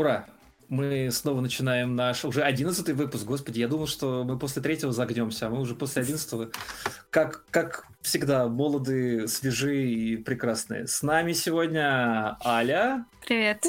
Ура! 0.00 0.24
Мы 0.70 1.10
снова 1.12 1.42
начинаем 1.42 1.94
наш 1.94 2.24
уже 2.24 2.42
одиннадцатый 2.42 2.94
выпуск. 2.94 3.26
Господи, 3.26 3.60
я 3.60 3.68
думал, 3.68 3.86
что 3.86 4.24
мы 4.24 4.38
после 4.38 4.62
третьего 4.62 4.92
загнемся, 4.92 5.46
а 5.46 5.50
мы 5.50 5.60
уже 5.60 5.74
после 5.74 6.00
одиннадцатого. 6.00 6.48
Как, 7.10 7.44
как 7.50 7.86
всегда, 8.00 8.48
молодые, 8.48 9.28
свежие 9.28 9.92
и 9.92 10.16
прекрасные. 10.16 10.86
С 10.86 11.02
нами 11.02 11.34
сегодня 11.34 12.38
Аля. 12.42 13.04
Привет. 13.26 13.60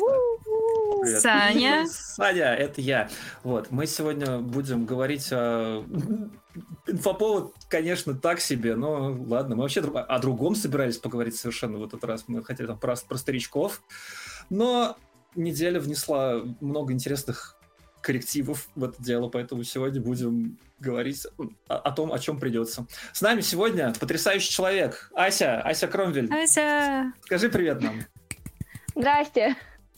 Привет. 1.02 1.22
Саня. 1.22 1.86
Саня, 1.90 2.56
это 2.56 2.80
я. 2.80 3.10
Вот, 3.44 3.70
мы 3.70 3.86
сегодня 3.86 4.38
будем 4.38 4.86
говорить 4.86 5.28
о... 5.34 5.84
Инфоповод, 6.88 7.54
конечно, 7.68 8.14
так 8.14 8.40
себе, 8.40 8.78
но 8.78 9.18
ладно. 9.28 9.58
Мы 9.58 9.64
вообще 9.64 9.82
о 9.82 10.20
другом 10.20 10.56
собирались 10.56 10.98
поговорить 10.98 11.36
совершенно 11.36 11.78
в 11.78 11.84
этот 11.84 12.06
раз. 12.06 12.24
Мы 12.28 12.42
хотели 12.42 12.68
там 12.68 12.80
про, 12.80 12.96
про 12.96 13.18
старичков. 13.18 13.82
Но 14.50 14.96
неделя 15.36 15.80
внесла 15.80 16.42
много 16.60 16.94
интересных 16.94 17.58
коррективов 18.02 18.68
в 18.76 18.84
это 18.84 19.02
дело, 19.02 19.30
поэтому 19.30 19.64
сегодня 19.64 20.02
будем 20.02 20.58
говорить 20.80 21.26
о, 21.68 21.76
о 21.76 21.92
том, 21.92 22.12
о 22.12 22.20
чем 22.20 22.40
придется. 22.40 22.88
С 23.14 23.22
нами 23.22 23.42
сегодня 23.42 23.94
потрясающий 24.00 24.50
человек, 24.50 25.12
Ася, 25.14 25.62
Ася 25.62 25.88
Кромвель. 25.88 26.34
Ася. 26.34 27.14
Скажи 27.22 27.50
привет 27.50 27.82
нам. 27.82 28.02
Здрасте. 28.96 29.56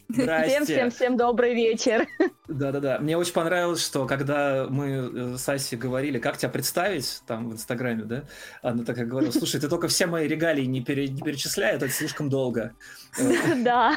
Здрасте. 0.10 0.50
Всем, 0.50 0.66
всем, 0.66 0.92
всем 0.92 1.18
добрый 1.18 1.56
вечер. 1.56 2.08
Да-да-да. 2.48 3.00
Мне 3.00 3.18
очень 3.18 3.34
понравилось, 3.34 3.84
что 3.84 4.06
когда 4.06 4.68
мы 4.70 5.38
с 5.38 5.50
Асей 5.50 5.78
говорили, 5.78 6.20
как 6.20 6.38
тебя 6.38 6.50
представить 6.50 7.22
там 7.26 7.50
в 7.50 7.54
Инстаграме, 7.54 8.04
да, 8.04 8.24
она 8.62 8.84
такая 8.84 9.06
говорила, 9.06 9.32
слушай, 9.32 9.60
ты 9.60 9.70
только 9.70 9.88
все 9.88 10.06
мои 10.06 10.28
регалии 10.28 10.66
не, 10.66 10.84
пере, 10.84 11.08
не 11.08 11.22
перечисляй, 11.22 11.76
это 11.76 11.90
слишком 11.90 12.30
долго. 12.30 12.74
Да. 13.64 13.96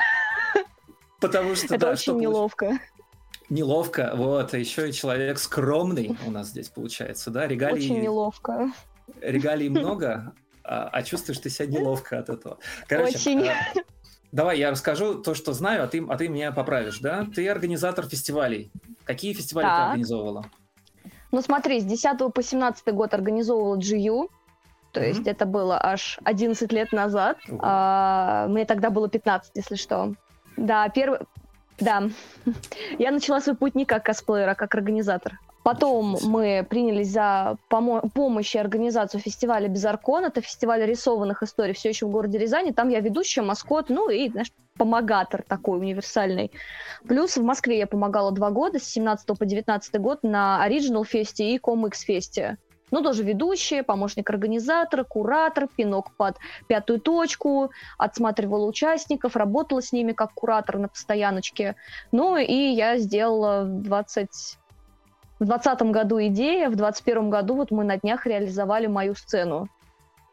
Потому 1.20 1.54
что... 1.54 1.74
Это 1.74 1.86
да, 1.86 1.92
очень 1.92 2.02
что 2.02 2.14
неловко. 2.14 2.78
Неловко, 3.48 4.12
вот, 4.16 4.54
а 4.54 4.58
еще 4.58 4.88
и 4.88 4.92
человек 4.92 5.38
скромный 5.38 6.16
у 6.26 6.30
нас 6.30 6.48
здесь 6.48 6.68
получается, 6.68 7.30
да, 7.30 7.46
регалии... 7.46 7.76
Очень 7.76 8.00
неловко. 8.00 8.72
Регалий 9.20 9.68
много, 9.68 10.34
а, 10.64 10.88
а 10.92 11.02
чувствуешь 11.02 11.38
ты 11.38 11.48
себя 11.48 11.66
неловко 11.66 12.18
от 12.18 12.28
этого. 12.28 12.58
Короче, 12.88 13.16
Очень. 13.16 13.46
а, 13.48 13.54
давай 14.32 14.58
я 14.58 14.70
расскажу 14.72 15.22
то, 15.22 15.34
что 15.34 15.52
знаю, 15.52 15.84
а 15.84 15.86
ты, 15.86 16.04
а 16.08 16.16
ты 16.16 16.28
меня 16.28 16.50
поправишь, 16.50 16.98
да? 16.98 17.26
Ты 17.34 17.48
организатор 17.48 18.06
фестивалей. 18.06 18.72
Какие 19.04 19.32
фестивали 19.32 19.66
ты 19.66 19.70
Так. 19.70 19.86
организовывала? 19.88 20.46
Ну 21.30 21.40
смотри, 21.40 21.80
с 21.80 21.84
10 21.84 22.32
по 22.32 22.42
17 22.42 22.92
год 22.94 23.14
организовывала 23.14 23.76
GU. 23.76 24.28
То 24.92 25.00
Мгм. 25.00 25.08
есть 25.08 25.26
это 25.26 25.46
было 25.46 25.78
аж 25.80 26.18
11 26.24 26.72
лет 26.72 26.92
назад. 26.92 27.38
Ого. 27.48 27.60
А, 27.62 28.46
мне 28.48 28.64
тогда 28.64 28.90
было 28.90 29.08
15, 29.08 29.52
если 29.54 29.76
что. 29.76 30.14
Да, 30.56 30.88
первый... 30.88 31.20
Да. 31.78 32.08
Я 32.98 33.10
начала 33.10 33.40
свой 33.40 33.56
путь 33.56 33.74
не 33.74 33.84
как 33.84 34.04
косплеер, 34.04 34.48
а 34.48 34.54
как 34.54 34.74
организатор. 34.74 35.38
Потом 35.66 36.16
мы 36.22 36.64
принялись 36.68 37.08
за 37.08 37.56
помо- 37.68 38.08
помощь 38.14 38.54
и 38.54 38.58
организацию 38.58 39.20
фестиваля 39.20 39.66
Безаркон. 39.66 40.24
Это 40.24 40.40
фестиваль 40.40 40.86
рисованных 40.86 41.42
историй 41.42 41.74
все 41.74 41.88
еще 41.88 42.06
в 42.06 42.10
городе 42.10 42.38
Рязани. 42.38 42.70
Там 42.70 42.88
я 42.88 43.00
ведущая, 43.00 43.42
маскот, 43.42 43.88
ну 43.88 44.08
и, 44.08 44.28
знаешь, 44.28 44.52
помогатор 44.78 45.42
такой 45.42 45.80
универсальный. 45.80 46.52
Плюс 47.08 47.36
в 47.36 47.42
Москве 47.42 47.78
я 47.78 47.88
помогала 47.88 48.30
два 48.30 48.50
года, 48.52 48.78
с 48.78 48.84
17 48.84 49.26
по 49.36 49.44
19 49.44 50.00
год 50.00 50.22
на 50.22 50.64
Original 50.64 51.04
Фесте 51.04 51.52
и 51.52 51.58
Comics 51.58 52.04
Фесте. 52.06 52.58
Ну, 52.90 53.02
тоже 53.02 53.24
ведущая, 53.24 53.82
помощник 53.82 54.30
организатора, 54.30 55.02
куратор, 55.02 55.66
пинок 55.66 56.12
под 56.16 56.36
пятую 56.68 57.00
точку, 57.00 57.70
отсматривала 57.98 58.66
участников, 58.66 59.34
работала 59.34 59.82
с 59.82 59.92
ними 59.92 60.12
как 60.12 60.32
куратор 60.34 60.78
на 60.78 60.88
постояночке. 60.88 61.74
Ну, 62.12 62.36
и 62.36 62.54
я 62.54 62.98
сделала 62.98 63.64
в 63.64 63.82
20... 63.82 64.28
В 65.38 65.44
2020 65.44 65.82
году 65.92 66.18
идея, 66.28 66.68
в 66.68 66.76
2021 66.76 67.28
году 67.28 67.56
вот 67.56 67.70
мы 67.70 67.84
на 67.84 67.98
днях 67.98 68.26
реализовали 68.26 68.86
мою 68.86 69.14
сцену. 69.14 69.68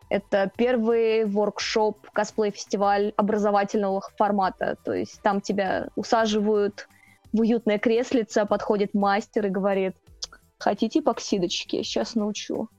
Это 0.10 0.50
первый 0.56 1.26
воркшоп, 1.26 2.10
косплей-фестиваль 2.14 3.14
образовательного 3.18 4.02
формата. 4.16 4.78
То 4.86 4.94
есть 4.94 5.22
там 5.22 5.42
тебя 5.42 5.88
усаживают 5.96 6.88
в 7.34 7.42
уютное 7.42 7.80
креслице, 7.80 8.46
подходит 8.46 8.94
мастер 8.94 9.48
и 9.48 9.50
говорит, 9.50 9.96
хотите 10.58 11.00
эпоксидочки? 11.00 11.84
Сейчас 11.84 12.16
научу. 12.16 12.70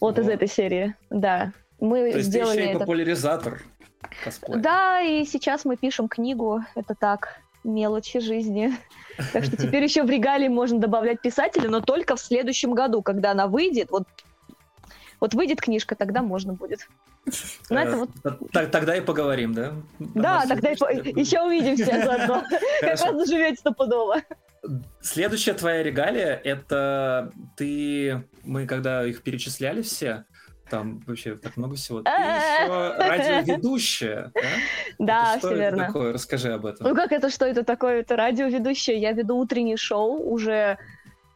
Вот 0.00 0.18
из 0.18 0.24
Вот. 0.26 0.34
этой 0.34 0.48
серии, 0.48 0.94
да. 1.10 1.52
Мы 1.80 2.10
То 2.12 2.18
есть 2.18 2.18
ты 2.18 2.22
сделали 2.22 2.58
еще 2.58 2.66
и 2.66 2.70
это. 2.70 2.78
популяризатор 2.80 3.62
косплея. 4.24 4.58
Да, 4.60 5.00
и 5.00 5.24
сейчас 5.24 5.64
мы 5.64 5.76
пишем 5.76 6.08
книгу. 6.08 6.60
Это 6.74 6.94
так, 6.94 7.40
мелочи 7.64 8.20
жизни. 8.20 8.74
Так 9.32 9.44
что 9.44 9.56
теперь 9.56 9.82
еще 9.82 10.02
в 10.02 10.10
регалии 10.10 10.48
можно 10.48 10.78
добавлять 10.78 11.22
писателя, 11.22 11.70
но 11.70 11.80
только 11.80 12.16
в 12.16 12.20
следующем 12.20 12.72
году, 12.74 13.00
когда 13.00 13.30
она 13.30 13.46
выйдет. 13.46 13.90
Вот, 13.90 14.04
вот 15.20 15.32
выйдет 15.32 15.62
книжка, 15.62 15.94
тогда 15.96 16.20
можно 16.22 16.52
будет. 16.52 16.86
Ну, 17.70 17.78
это 17.78 17.92
Э, 17.92 17.96
вот, 17.96 18.70
Тогда 18.70 18.94
и 18.94 19.00
поговорим, 19.00 19.54
да? 19.54 19.72
да, 19.98 20.44
тогда 20.46 20.70
и 20.70 20.74
еще 21.18 21.40
увидимся 21.42 21.86
заодно. 22.04 22.44
Как 22.80 22.90
раз 22.90 23.00
заживете 23.00 23.56
стопудово. 23.56 24.16
Следующая 25.00 25.54
твоя 25.54 25.82
регалия 25.82 26.40
это 26.42 27.32
ты. 27.56 28.24
Мы 28.44 28.66
когда 28.66 29.04
их 29.04 29.22
перечисляли 29.22 29.82
все, 29.82 30.24
там 30.68 31.00
вообще 31.06 31.36
так 31.36 31.56
много 31.56 31.76
всего. 31.76 32.02
Ты 32.02 32.10
еще 32.10 32.94
радиоведущая, 32.98 34.32
да? 34.34 34.40
Да, 34.98 35.38
все 35.38 35.54
верно. 35.54 35.86
такое? 35.86 36.12
Расскажи 36.12 36.52
об 36.52 36.66
этом. 36.66 36.88
Ну 36.88 36.94
как 36.94 37.12
это, 37.12 37.30
что 37.30 37.46
это 37.46 37.62
такое? 37.62 38.00
Это 38.00 38.16
радиоведущая. 38.16 38.96
Я 38.96 39.12
веду 39.12 39.36
утреннее 39.36 39.76
шоу 39.76 40.28
уже 40.28 40.78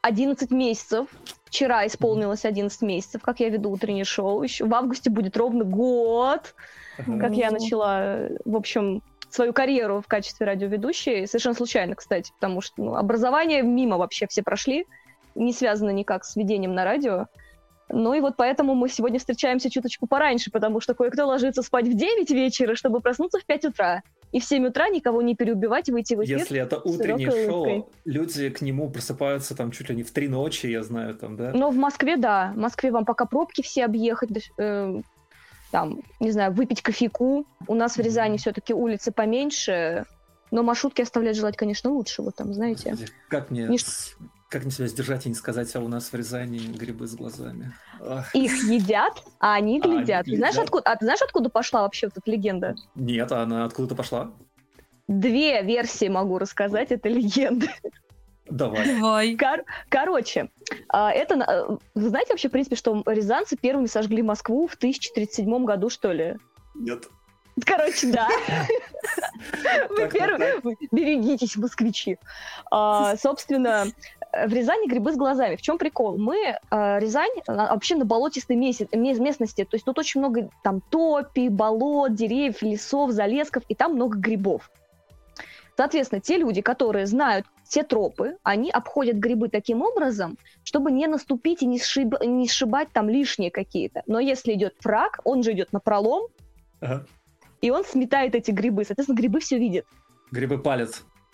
11 0.02 0.50
месяцев. 0.50 1.08
Вчера 1.44 1.86
исполнилось 1.86 2.44
11 2.44 2.82
месяцев, 2.82 3.22
как 3.22 3.40
я 3.40 3.48
веду 3.48 3.70
утреннее 3.70 4.04
шоу. 4.04 4.42
Еще 4.42 4.64
в 4.64 4.74
августе 4.74 5.10
будет 5.10 5.36
ровно 5.36 5.64
год, 5.64 6.54
как 6.96 7.32
я 7.32 7.50
начала, 7.50 8.28
в 8.44 8.56
общем, 8.56 9.02
свою 9.30 9.52
карьеру 9.52 10.00
в 10.00 10.08
качестве 10.08 10.46
радиоведущей. 10.46 11.26
Совершенно 11.26 11.54
случайно, 11.54 11.94
кстати, 11.94 12.32
потому 12.38 12.60
что 12.60 12.82
ну, 12.82 12.94
образование 12.96 13.62
мимо 13.62 13.96
вообще 13.96 14.26
все 14.26 14.42
прошли. 14.42 14.86
Не 15.34 15.52
связано 15.52 15.90
никак 15.90 16.24
с 16.24 16.36
ведением 16.36 16.74
на 16.74 16.84
радио. 16.84 17.26
Ну 17.92 18.14
и 18.14 18.20
вот 18.20 18.34
поэтому 18.36 18.74
мы 18.74 18.88
сегодня 18.88 19.18
встречаемся 19.18 19.70
чуточку 19.70 20.06
пораньше, 20.06 20.50
потому 20.50 20.80
что 20.80 20.94
кое-кто 20.94 21.26
ложится 21.26 21.62
спать 21.62 21.86
в 21.86 21.94
9 21.94 22.30
вечера, 22.30 22.74
чтобы 22.74 23.00
проснуться 23.00 23.40
в 23.40 23.44
5 23.44 23.64
утра. 23.66 24.02
И 24.32 24.38
в 24.38 24.44
7 24.44 24.66
утра 24.66 24.88
никого 24.88 25.22
не 25.22 25.34
переубивать, 25.34 25.88
выйти 25.88 26.14
в 26.14 26.22
эфир. 26.22 26.38
Если 26.38 26.60
это 26.60 26.78
утреннее 26.78 27.30
шоу, 27.30 27.62
улыбкой. 27.62 27.84
люди 28.04 28.48
к 28.50 28.60
нему 28.60 28.88
просыпаются 28.88 29.56
там 29.56 29.72
чуть 29.72 29.88
ли 29.88 29.96
не 29.96 30.02
в 30.04 30.12
три 30.12 30.28
ночи, 30.28 30.66
я 30.66 30.84
знаю, 30.84 31.16
там, 31.16 31.36
да? 31.36 31.50
Но 31.52 31.70
в 31.70 31.76
Москве, 31.76 32.16
да. 32.16 32.52
В 32.54 32.58
Москве 32.58 32.92
вам 32.92 33.04
пока 33.04 33.26
пробки 33.26 33.62
все 33.62 33.84
объехать, 33.84 34.52
э, 34.56 35.00
там, 35.70 36.00
не 36.20 36.30
знаю, 36.30 36.52
выпить 36.52 36.82
кофейку. 36.82 37.46
У 37.66 37.74
нас 37.74 37.96
в 37.96 38.00
Рязани 38.00 38.36
все-таки 38.38 38.74
улицы 38.74 39.12
поменьше, 39.12 40.04
но 40.50 40.62
маршрутки 40.62 41.02
оставляют 41.02 41.36
желать, 41.36 41.56
конечно, 41.56 41.90
лучше. 41.90 42.22
Вот 42.22 42.36
там, 42.36 42.52
знаете. 42.54 42.90
Господи, 42.90 43.12
Как 43.28 43.50
мне, 43.50 43.62
Не 43.68 43.78
с- 43.78 44.16
как 44.48 44.62
мне 44.64 44.72
себя 44.72 44.88
сдержать 44.88 45.26
и 45.26 45.28
не 45.28 45.34
сказать, 45.36 45.74
а 45.76 45.80
у 45.80 45.86
нас 45.88 46.10
в 46.10 46.14
Рязани 46.14 46.58
грибы 46.58 47.06
с 47.06 47.14
глазами. 47.14 47.72
Их 48.34 48.64
едят, 48.64 49.22
а 49.38 49.54
они 49.54 49.78
А, 49.80 49.84
они 49.84 49.96
глядят. 49.98 50.26
Знаешь, 50.26 50.54
глядят. 50.54 50.64
откуда, 50.64 50.82
а 50.90 50.96
ты 50.96 51.04
знаешь, 51.04 51.22
откуда 51.22 51.50
пошла 51.50 51.82
вообще 51.82 52.08
вот 52.08 52.18
эта 52.18 52.30
легенда? 52.30 52.74
Нет, 52.96 53.30
она 53.30 53.64
откуда-то 53.64 53.94
пошла? 53.94 54.32
Две 55.06 55.62
версии 55.62 56.08
могу 56.08 56.38
рассказать 56.38 56.90
этой 56.92 57.12
легенды. 57.12 57.68
Давай. 58.50 58.86
Давай. 58.94 59.36
Кор- 59.36 59.64
короче, 59.88 60.50
а, 60.88 61.12
это, 61.12 61.34
э, 61.36 61.76
вы 61.94 62.08
знаете 62.08 62.32
вообще, 62.32 62.48
в 62.48 62.52
принципе, 62.52 62.76
что 62.76 63.02
рязанцы 63.06 63.56
первыми 63.56 63.86
сожгли 63.86 64.22
Москву 64.22 64.66
в 64.66 64.74
1037 64.74 65.64
году, 65.64 65.88
что 65.88 66.12
ли? 66.12 66.36
Нет. 66.74 67.08
Короче, 67.64 68.12
да. 68.12 68.28
Вы 69.90 70.08
первые. 70.08 70.60
Вы 70.62 70.76
Берегитесь, 70.92 71.56
москвичи. 71.56 72.18
А, 72.70 73.16
Собственно, 73.16 73.86
в 74.32 74.52
Рязани 74.52 74.88
грибы 74.88 75.12
с 75.12 75.16
глазами. 75.16 75.56
В 75.56 75.62
чем 75.62 75.76
прикол? 75.76 76.16
Мы, 76.16 76.36
э, 76.36 76.58
Рязань, 76.70 77.30
вообще 77.46 77.96
на 77.96 78.04
болотистой 78.04 78.56
местности. 78.56 79.64
То 79.64 79.74
есть 79.74 79.84
тут 79.84 79.98
очень 79.98 80.20
много 80.20 80.48
там 80.62 80.80
топи, 80.80 81.48
болот, 81.48 82.14
деревьев, 82.14 82.62
лесов, 82.62 83.10
залесков, 83.10 83.64
и 83.68 83.74
там 83.74 83.94
много 83.94 84.18
грибов. 84.18 84.70
Соответственно, 85.80 86.20
те 86.20 86.36
люди, 86.36 86.60
которые 86.60 87.06
знают 87.06 87.46
все 87.64 87.82
тропы, 87.82 88.36
они 88.42 88.70
обходят 88.70 89.16
грибы 89.16 89.48
таким 89.48 89.80
образом, 89.80 90.36
чтобы 90.62 90.92
не 90.92 91.06
наступить 91.06 91.62
и 91.62 91.66
не, 91.66 91.78
сшиб- 91.78 92.22
не 92.22 92.46
сшибать 92.48 92.90
там 92.92 93.08
лишние 93.08 93.50
какие-то. 93.50 94.02
Но 94.06 94.20
если 94.20 94.52
идет 94.52 94.74
враг, 94.84 95.20
он 95.24 95.42
же 95.42 95.52
идет 95.52 95.72
на 95.72 95.80
пролом, 95.80 96.28
Ага. 96.82 97.06
и 97.62 97.70
он 97.70 97.86
сметает 97.86 98.34
эти 98.34 98.50
грибы. 98.50 98.84
Соответственно, 98.84 99.16
грибы 99.16 99.40
все 99.40 99.56
видят. 99.58 99.86
Грибы. 100.30 100.62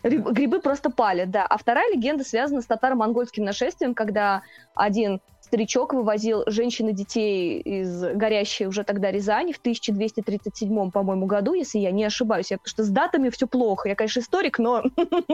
Гриб- 0.04 0.30
грибы 0.30 0.60
просто 0.60 0.90
палят, 0.90 1.32
да. 1.32 1.44
А 1.44 1.58
вторая 1.58 1.92
легенда 1.92 2.22
связана 2.22 2.60
с 2.60 2.66
татаро-монгольским 2.66 3.42
нашествием, 3.42 3.94
когда 3.94 4.42
один 4.76 5.20
старичок 5.46 5.94
вывозил 5.94 6.42
женщин 6.46 6.88
и 6.88 6.92
детей 6.92 7.60
из 7.60 8.02
горящей 8.02 8.66
уже 8.66 8.82
тогда 8.82 9.12
Рязани 9.12 9.52
в 9.52 9.58
1237, 9.58 10.90
по-моему, 10.90 11.26
году, 11.26 11.54
если 11.54 11.78
я 11.78 11.92
не 11.92 12.04
ошибаюсь. 12.04 12.50
Я, 12.50 12.58
потому 12.58 12.70
что 12.70 12.82
с 12.82 12.88
датами 12.88 13.30
все 13.30 13.46
плохо. 13.46 13.88
Я, 13.88 13.94
конечно, 13.94 14.20
историк, 14.20 14.58
но 14.58 14.82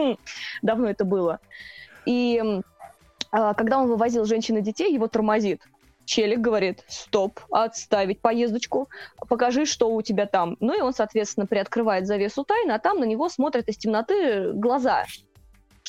давно 0.61 0.87
это 0.87 1.03
было. 1.03 1.39
И 2.05 2.41
а, 3.31 3.55
когда 3.55 3.79
он 3.79 3.87
вывозил 3.87 4.25
женщин 4.25 4.57
и 4.57 4.61
детей, 4.61 4.93
его 4.93 5.07
тормозит. 5.07 5.61
Челик 6.05 6.39
говорит, 6.39 6.83
стоп, 6.87 7.39
отставить 7.49 8.19
поездочку, 8.21 8.89
покажи, 9.29 9.65
что 9.65 9.89
у 9.89 10.01
тебя 10.01 10.27
там. 10.27 10.57
Ну 10.59 10.77
и 10.77 10.81
он, 10.81 10.93
соответственно, 10.93 11.47
приоткрывает 11.47 12.05
завесу 12.05 12.43
тайны, 12.43 12.71
а 12.71 12.79
там 12.79 12.99
на 12.99 13.05
него 13.05 13.29
смотрят 13.29 13.67
из 13.67 13.77
темноты 13.77 14.51
глаза. 14.51 15.05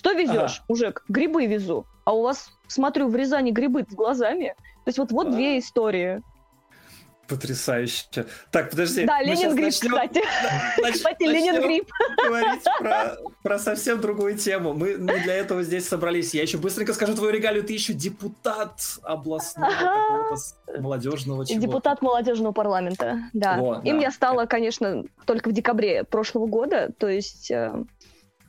Что 0.05 0.13
везешь, 0.13 0.57
ага. 0.57 0.65
мужик? 0.69 1.03
Грибы 1.09 1.47
везу. 1.47 1.87
А 2.05 2.13
у 2.13 2.21
вас, 2.21 2.51
смотрю, 2.67 3.09
в 3.09 3.17
Рязани 3.17 3.53
грибы 3.53 3.87
с 3.89 3.95
глазами. 3.95 4.55
То 4.85 4.89
есть 4.89 4.99
вот, 4.99 5.13
вот 5.13 5.29
а. 5.29 5.31
две 5.31 5.59
истории. 5.59 6.21
Потрясающе. 7.27 8.27
Так, 8.51 8.69
подожди. 8.69 9.07
Да, 9.07 9.23
Ленин 9.23 9.55
Гриб, 9.55 9.65
начнем, 9.65 9.93
кстати. 9.93 10.21
Нач, 10.83 10.95
кстати, 10.97 11.23
Ленин 11.23 11.55
говорить 11.55 11.89
про, 12.81 13.17
про 13.43 13.59
совсем 13.59 13.99
другую 14.03 14.37
тему. 14.37 14.75
Мы, 14.75 14.99
мы 14.99 15.19
для 15.21 15.37
этого 15.37 15.63
здесь 15.63 15.89
собрались. 15.89 16.35
Я 16.35 16.43
еще 16.43 16.59
быстренько 16.59 16.93
скажу 16.93 17.15
твою 17.15 17.33
регалию. 17.33 17.65
Ты 17.65 17.73
еще 17.73 17.95
депутат 17.95 18.99
областного 19.05 19.73
ага. 19.73 20.37
молодежного 20.79 21.47
чего 21.47 21.63
Депутат 21.63 22.03
молодежного 22.03 22.53
парламента, 22.53 23.21
да. 23.33 23.57
О, 23.59 23.81
Им 23.85 23.97
да. 23.97 24.03
я 24.03 24.11
стала, 24.11 24.45
конечно, 24.45 25.05
только 25.25 25.49
в 25.49 25.53
декабре 25.53 26.05
прошлого 26.05 26.45
года. 26.47 26.91
То 26.99 27.09
есть 27.09 27.51
э, 27.51 27.73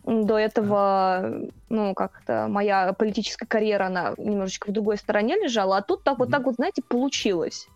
до 0.06 0.38
этого, 0.38 1.42
ну, 1.70 1.94
как-то 1.96 2.48
моя 2.48 2.94
политическая 2.94 3.48
карьера, 3.48 3.88
она 3.88 4.14
немножечко 4.18 4.70
в 4.70 4.74
другой 4.74 4.98
стороне 4.98 5.36
лежала, 5.36 5.78
а 5.78 5.82
тут 5.82 6.04
так 6.04 6.20
вот 6.20 6.30
так 6.30 6.46
вот, 6.46 6.56
знаете, 6.56 6.82
получилось. 6.88 7.68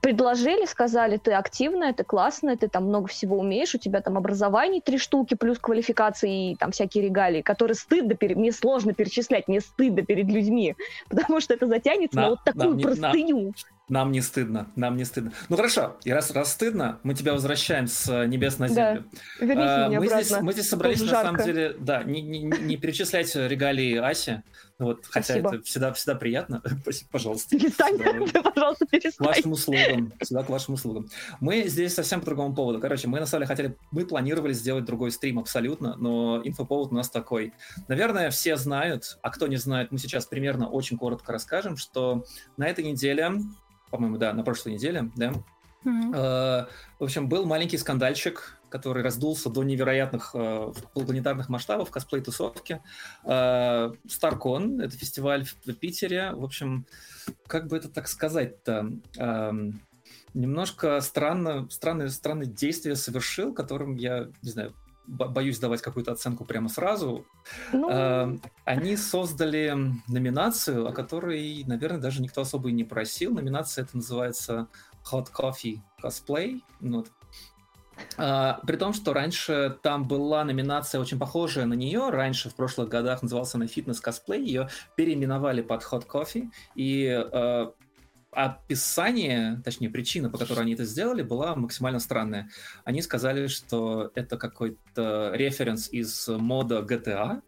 Предложили, 0.00 0.64
сказали, 0.64 1.16
ты 1.16 1.32
активная, 1.32 1.92
ты 1.92 2.04
классная, 2.04 2.56
ты 2.56 2.68
там 2.68 2.84
много 2.84 3.08
всего 3.08 3.36
умеешь, 3.38 3.74
у 3.74 3.78
тебя 3.78 4.00
там 4.00 4.16
образование 4.16 4.80
три 4.80 4.96
штуки, 4.96 5.34
плюс 5.34 5.58
квалификации 5.58 6.52
и 6.52 6.56
там 6.56 6.70
всякие 6.70 7.04
регалии, 7.04 7.42
которые 7.42 7.74
стыдно, 7.74 8.14
пере... 8.14 8.36
мне 8.36 8.52
сложно 8.52 8.94
перечислять, 8.94 9.48
мне 9.48 9.60
стыдно 9.60 10.02
перед 10.02 10.28
людьми, 10.28 10.76
потому 11.08 11.40
что 11.40 11.52
это 11.52 11.66
затянется 11.66 12.16
на, 12.16 12.22
на 12.22 12.30
вот 12.30 12.44
такую 12.44 12.76
на, 12.76 12.80
простыню. 12.80 13.48
На... 13.48 13.52
Нам 13.88 14.12
не 14.12 14.20
стыдно, 14.20 14.70
нам 14.76 14.96
не 14.96 15.04
стыдно. 15.04 15.32
Ну 15.48 15.56
хорошо, 15.56 15.96
и 16.04 16.12
раз, 16.12 16.30
раз 16.30 16.52
стыдно, 16.52 16.98
мы 17.02 17.14
тебя 17.14 17.32
возвращаем 17.32 17.86
с 17.86 18.26
небес 18.26 18.58
на 18.58 18.68
землю. 18.68 19.04
Да. 19.40 19.46
Верните 19.46 19.68
а, 19.68 19.88
меня 19.88 20.00
мы 20.00 20.06
обратно. 20.06 20.24
здесь, 20.24 20.40
мы 20.40 20.52
здесь 20.52 20.68
собрались 20.68 21.00
на 21.00 21.08
самом 21.08 21.42
деле, 21.42 21.74
да, 21.78 22.02
не, 22.02 22.20
не, 22.20 22.40
не 22.40 22.76
перечислять 22.76 23.34
регалии 23.34 23.96
Аси, 23.96 24.42
вот, 24.78 25.06
хотя 25.06 25.34
Спасибо. 25.34 25.54
это 25.54 25.64
всегда, 25.64 25.92
всегда 25.92 26.14
приятно. 26.14 26.62
Спасибо, 26.82 27.10
пожалуйста. 27.10 27.58
Перестань, 27.58 27.98
ты, 28.32 28.42
пожалуйста, 28.42 28.86
перестань. 28.86 29.26
К 29.26 29.28
вашим 29.28 29.52
услугам, 29.52 30.12
всегда 30.20 30.44
к 30.44 30.48
вашим 30.48 30.74
услугам. 30.74 31.08
Мы 31.40 31.66
здесь 31.66 31.94
совсем 31.94 32.20
по 32.20 32.26
другому 32.26 32.54
поводу. 32.54 32.80
Короче, 32.80 33.08
мы 33.08 33.18
на 33.18 33.26
самом 33.26 33.46
деле 33.46 33.48
хотели, 33.48 33.76
мы 33.90 34.06
планировали 34.06 34.52
сделать 34.52 34.84
другой 34.84 35.10
стрим 35.10 35.40
абсолютно, 35.40 35.96
но 35.96 36.40
инфоповод 36.44 36.92
у 36.92 36.94
нас 36.94 37.10
такой. 37.10 37.54
Наверное, 37.88 38.30
все 38.30 38.56
знают, 38.56 39.18
а 39.22 39.30
кто 39.30 39.48
не 39.48 39.56
знает, 39.56 39.90
мы 39.90 39.98
сейчас 39.98 40.26
примерно 40.26 40.68
очень 40.68 40.96
коротко 40.96 41.32
расскажем, 41.32 41.76
что 41.76 42.24
на 42.56 42.68
этой 42.68 42.84
неделе 42.84 43.32
по-моему, 43.90 44.18
да, 44.18 44.32
на 44.32 44.42
прошлой 44.42 44.74
неделе, 44.74 45.10
да. 45.16 45.32
Mm-hmm. 45.84 46.14
Э, 46.14 46.66
в 46.98 47.04
общем, 47.04 47.28
был 47.28 47.46
маленький 47.46 47.78
скандальчик, 47.78 48.58
который 48.68 49.02
раздулся 49.02 49.48
до 49.48 49.62
невероятных 49.62 50.32
э, 50.34 50.72
планетарных 50.92 51.48
масштабов 51.48 51.90
косплей-тусовки. 51.90 52.80
Э, 53.24 53.92
StarCon— 54.06 54.82
это 54.84 54.96
фестиваль 54.96 55.44
в, 55.44 55.54
в 55.64 55.72
Питере. 55.74 56.32
В 56.32 56.44
общем, 56.44 56.86
как 57.46 57.68
бы 57.68 57.76
это 57.76 57.88
так 57.88 58.08
сказать-то? 58.08 58.92
Э, 59.16 59.52
немножко 60.34 61.00
странно, 61.00 61.68
странное, 61.70 62.08
странное 62.08 62.46
действие 62.46 62.96
совершил, 62.96 63.54
которым 63.54 63.96
я, 63.96 64.28
не 64.42 64.50
знаю, 64.50 64.74
боюсь 65.08 65.58
давать 65.58 65.82
какую-то 65.82 66.12
оценку 66.12 66.44
прямо 66.44 66.68
сразу. 66.68 67.26
Ну... 67.72 67.90
Э, 67.90 68.36
они 68.64 68.96
создали 68.96 69.74
номинацию, 70.06 70.86
о 70.86 70.92
которой, 70.92 71.64
наверное, 71.66 72.00
даже 72.00 72.22
никто 72.22 72.42
особо 72.42 72.68
и 72.68 72.72
не 72.72 72.84
просил. 72.84 73.34
Номинация 73.34 73.84
это 73.84 73.96
называется 73.96 74.68
Hot 75.10 75.28
Coffee 75.32 75.80
Cosplay. 76.02 76.60
Ну, 76.80 77.04
а, 78.16 78.60
при 78.66 78.76
том, 78.76 78.92
что 78.92 79.12
раньше 79.12 79.78
там 79.82 80.06
была 80.06 80.44
номинация 80.44 81.00
очень 81.00 81.18
похожая 81.18 81.66
на 81.66 81.74
нее. 81.74 82.10
Раньше, 82.10 82.50
в 82.50 82.54
прошлых 82.54 82.88
годах, 82.88 83.22
назывался 83.22 83.58
она 83.58 83.66
фитнес 83.66 84.00
косплей. 84.00 84.44
Ее 84.44 84.68
переименовали 84.96 85.62
под 85.62 85.82
Hot 85.82 86.06
Coffee. 86.06 86.50
И 86.74 87.08
а, 87.08 87.72
описание, 88.30 89.60
точнее, 89.64 89.90
причина, 89.90 90.30
по 90.30 90.38
которой 90.38 90.60
они 90.60 90.74
это 90.74 90.84
сделали, 90.84 91.22
была 91.22 91.56
максимально 91.56 91.98
странная. 91.98 92.50
Они 92.84 93.02
сказали, 93.02 93.46
что 93.46 94.10
это 94.14 94.36
какой-то 94.36 95.32
референс 95.34 95.88
из 95.90 96.28
мода 96.28 96.80
GTA, 96.80 97.42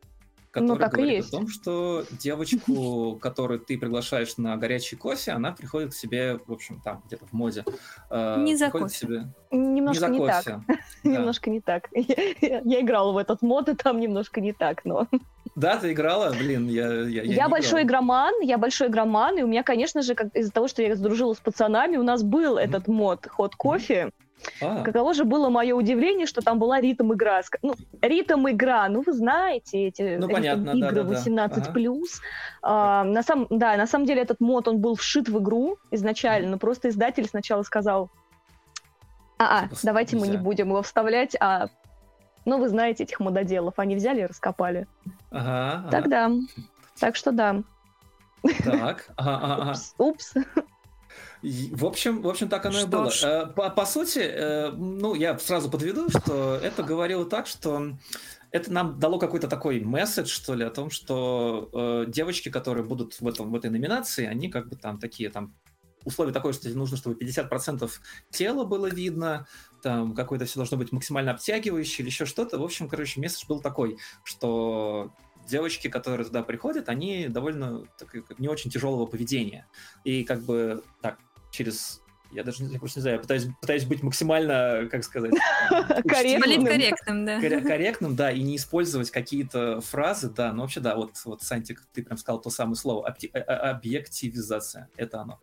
который 0.50 0.68
ну, 0.68 0.76
так 0.76 0.92
говорит 0.92 1.12
и 1.12 1.16
есть. 1.16 1.28
о 1.28 1.38
том, 1.38 1.48
что 1.48 2.04
девочку, 2.10 3.18
которую 3.20 3.60
ты 3.60 3.78
приглашаешь 3.78 4.36
на 4.36 4.56
горячий 4.56 4.96
кофе, 4.96 5.32
она 5.32 5.52
приходит 5.52 5.92
к 5.92 5.94
себе, 5.94 6.40
в 6.46 6.52
общем, 6.52 6.80
там, 6.80 7.02
где-то 7.06 7.26
в 7.26 7.32
моде. 7.32 7.64
Э, 8.10 8.42
не 8.42 8.56
за 8.56 8.70
кофе. 8.70 8.88
Себе... 8.88 9.32
Немножко 9.50 10.08
не, 10.08 10.18
не 10.18 10.26
так. 10.26 10.44
Немножко 11.04 11.50
не 11.50 11.60
так. 11.60 11.88
Я 11.94 12.80
играла 12.80 13.12
в 13.12 13.18
этот 13.18 13.42
мод, 13.42 13.68
и 13.68 13.74
там 13.74 14.00
немножко 14.00 14.40
не 14.40 14.52
так, 14.52 14.84
но... 14.84 15.06
Да, 15.56 15.76
ты 15.78 15.92
играла? 15.92 16.30
Блин, 16.30 16.68
я 16.68 16.92
Я, 17.02 17.22
я, 17.22 17.34
я 17.34 17.48
большой 17.48 17.82
игроман, 17.82 18.32
я 18.40 18.56
большой 18.56 18.88
игроман, 18.88 19.36
и 19.36 19.42
у 19.42 19.48
меня, 19.48 19.62
конечно 19.64 20.00
же, 20.00 20.14
как, 20.14 20.34
из-за 20.34 20.52
того, 20.52 20.68
что 20.68 20.80
я 20.80 20.94
сдружила 20.94 21.34
с 21.34 21.38
пацанами, 21.38 21.96
у 21.96 22.04
нас 22.04 22.22
был 22.22 22.56
mm-hmm. 22.56 22.62
этот 22.62 22.88
мод 22.88 23.26
ход 23.26 23.56
кофе. 23.56 24.12
А. 24.60 24.82
Каково 24.82 25.14
же 25.14 25.24
было 25.24 25.48
мое 25.48 25.74
удивление, 25.74 26.26
что 26.26 26.40
там 26.40 26.58
была 26.58 26.80
ритм 26.80 27.12
игра. 27.12 27.42
Ну, 27.62 27.74
ритм 28.02 28.48
игра, 28.48 28.88
ну 28.88 29.02
вы 29.02 29.12
знаете 29.12 29.88
эти 29.88 30.16
ну, 30.18 30.28
понятно, 30.28 30.70
игры 30.70 31.02
да, 31.02 31.04
18 31.04 31.58
да, 31.58 31.64
да. 31.64 31.72
плюс. 31.72 32.20
А, 32.62 33.04
на 33.04 33.22
самом, 33.22 33.46
да, 33.50 33.76
на 33.76 33.86
самом 33.86 34.06
деле 34.06 34.22
этот 34.22 34.40
мод 34.40 34.68
он 34.68 34.78
был 34.78 34.94
вшит 34.94 35.28
в 35.28 35.38
игру 35.38 35.78
изначально, 35.90 36.50
но 36.50 36.58
просто 36.58 36.88
издатель 36.88 37.26
сначала 37.26 37.62
сказал: 37.62 38.10
А, 39.38 39.66
-а 39.66 39.80
давайте 39.82 40.16
нельзя. 40.16 40.32
мы 40.32 40.36
не 40.36 40.42
будем 40.42 40.68
его 40.68 40.82
вставлять, 40.82 41.36
а 41.40 41.68
ну 42.44 42.58
вы 42.58 42.68
знаете 42.68 43.04
этих 43.04 43.20
мододелов, 43.20 43.74
они 43.78 43.96
взяли 43.96 44.22
и 44.22 44.26
раскопали. 44.26 44.86
Ага. 45.30 45.88
Так 45.90 46.06
ага. 46.06 46.08
да. 46.08 46.32
Так 46.98 47.16
что 47.16 47.32
да. 47.32 47.62
Так. 48.64 49.10
Ага, 49.16 49.40
ага. 49.42 49.74
Упс. 49.98 50.34
В 51.42 51.86
общем, 51.86 52.22
в 52.22 52.28
общем, 52.28 52.48
так 52.48 52.66
оно 52.66 52.78
что 52.78 52.86
и 52.86 52.90
было. 52.90 53.10
Ж... 53.10 53.24
Э, 53.24 53.46
по, 53.46 53.70
по 53.70 53.86
сути, 53.86 54.18
э, 54.18 54.70
ну, 54.72 55.14
я 55.14 55.38
сразу 55.38 55.70
подведу, 55.70 56.08
что 56.10 56.56
это 56.56 56.82
говорило 56.82 57.24
так, 57.24 57.46
что 57.46 57.96
это 58.50 58.72
нам 58.72 58.98
дало 58.98 59.18
какой-то 59.18 59.48
такой 59.48 59.80
месседж, 59.80 60.28
что 60.28 60.54
ли, 60.54 60.64
о 60.64 60.70
том, 60.70 60.90
что 60.90 61.70
э, 61.72 62.04
девочки, 62.08 62.50
которые 62.50 62.84
будут 62.84 63.20
в, 63.20 63.26
этом, 63.26 63.50
в 63.50 63.54
этой 63.54 63.70
номинации, 63.70 64.26
они 64.26 64.50
как 64.50 64.68
бы 64.68 64.76
там 64.76 64.98
такие 64.98 65.30
там 65.30 65.54
условие 66.04 66.32
такое, 66.32 66.52
что 66.52 66.68
нужно, 66.70 66.96
чтобы 66.96 67.16
50% 67.16 67.90
тела 68.30 68.64
было 68.64 68.86
видно, 68.86 69.46
там 69.82 70.14
какое-то 70.14 70.44
все 70.46 70.56
должно 70.56 70.76
быть 70.76 70.92
максимально 70.92 71.32
обтягивающее 71.32 72.02
или 72.02 72.10
еще 72.10 72.26
что-то. 72.26 72.58
В 72.58 72.62
общем, 72.62 72.88
короче, 72.88 73.20
месседж 73.20 73.46
был 73.46 73.60
такой, 73.60 73.98
что 74.24 75.12
девочки, 75.46 75.88
которые 75.88 76.24
туда 76.24 76.42
приходят, 76.42 76.88
они 76.88 77.28
довольно 77.28 77.84
так, 77.98 78.14
не 78.38 78.48
очень 78.48 78.70
тяжелого 78.70 79.06
поведения. 79.06 79.66
И 80.04 80.24
как 80.24 80.42
бы 80.42 80.82
так, 81.02 81.18
через 81.50 82.02
я 82.32 82.44
даже 82.44 82.64
я 82.64 82.78
просто 82.78 83.00
не 83.00 83.02
знаю, 83.02 83.16
я 83.16 83.22
пытаюсь, 83.22 83.46
пытаюсь 83.60 83.84
быть 83.84 84.02
максимально, 84.02 84.88
как 84.90 85.02
сказать, 85.02 85.32
корректным. 86.06 86.64
корректным, 86.64 87.26
да. 87.26 87.40
Корректным, 87.40 88.16
да, 88.16 88.30
и 88.30 88.42
не 88.42 88.56
использовать 88.56 89.10
какие-то 89.10 89.80
фразы, 89.80 90.30
да, 90.30 90.52
но 90.52 90.62
вообще, 90.62 90.80
да, 90.80 90.94
вот, 90.94 91.12
вот, 91.24 91.42
Сантик, 91.42 91.82
ты 91.92 92.02
прям 92.04 92.16
сказал 92.18 92.40
то 92.40 92.50
самое 92.50 92.76
слово, 92.76 93.08
а, 93.08 93.38
а, 93.38 93.70
объективизация, 93.70 94.88
это 94.96 95.20
оно. 95.22 95.40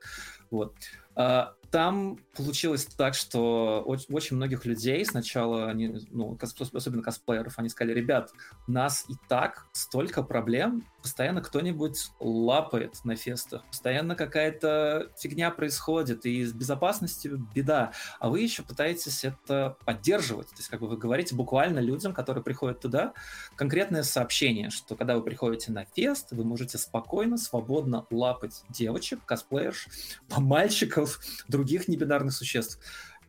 Вот. 0.50 0.76
А, 1.16 1.56
там 1.72 2.20
получилось 2.36 2.86
так, 2.86 3.14
что 3.14 3.84
очень, 3.86 4.14
очень 4.14 4.38
многих 4.38 4.66
людей 4.66 5.04
сначала, 5.06 5.70
они, 5.70 6.08
ну, 6.12 6.38
особенно 6.74 7.04
косплееров, 7.04 7.60
они 7.60 7.68
сказали, 7.68 7.94
ребят, 7.94 8.32
у 8.68 8.72
нас 8.72 9.06
и 9.10 9.16
так 9.28 9.66
столько 9.74 10.24
проблем, 10.24 10.86
постоянно 11.08 11.42
кто-нибудь 11.42 12.12
лапает 12.20 13.04
на 13.06 13.16
фестах, 13.16 13.64
постоянно 13.66 14.14
какая-то 14.16 15.10
фигня 15.18 15.52
происходит, 15.52 16.26
и 16.26 16.44
с 16.44 16.52
безопасностью 16.52 17.48
беда, 17.56 17.94
а 18.20 18.30
вы 18.30 18.42
еще 18.42 18.62
пытаетесь 18.62 19.24
это 19.24 19.78
поддерживать, 19.86 20.50
то 20.50 20.58
есть 20.58 20.68
как 20.68 20.82
бы 20.82 20.88
вы 20.90 20.98
говорите 20.98 21.34
буквально 21.34 21.80
людям, 21.80 22.14
которые 22.14 22.44
приходят 22.44 22.82
туда, 22.82 23.14
конкретное 23.56 24.04
сообщение, 24.04 24.70
что 24.70 24.98
когда 24.98 25.16
вы 25.16 25.24
приходите 25.24 25.72
на 25.72 25.86
фест, 25.86 26.28
вы 26.32 26.44
можете 26.44 26.78
спокойно, 26.78 27.38
свободно 27.38 28.06
лапать 28.12 28.64
девочек, 28.70 29.24
косплеерш, 29.24 29.88
мальчиков, 30.38 31.22
других 31.48 31.88
небинарных 31.88 32.34
существ, 32.34 32.80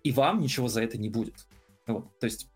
и 0.02 0.11
вам 0.11 0.40
ничего 0.40 0.66
за 0.66 0.82
это 0.82 0.99
не 0.99 1.08
будет. 1.08 1.47
Вот, 1.87 2.18
то 2.18 2.25
есть 2.25 2.49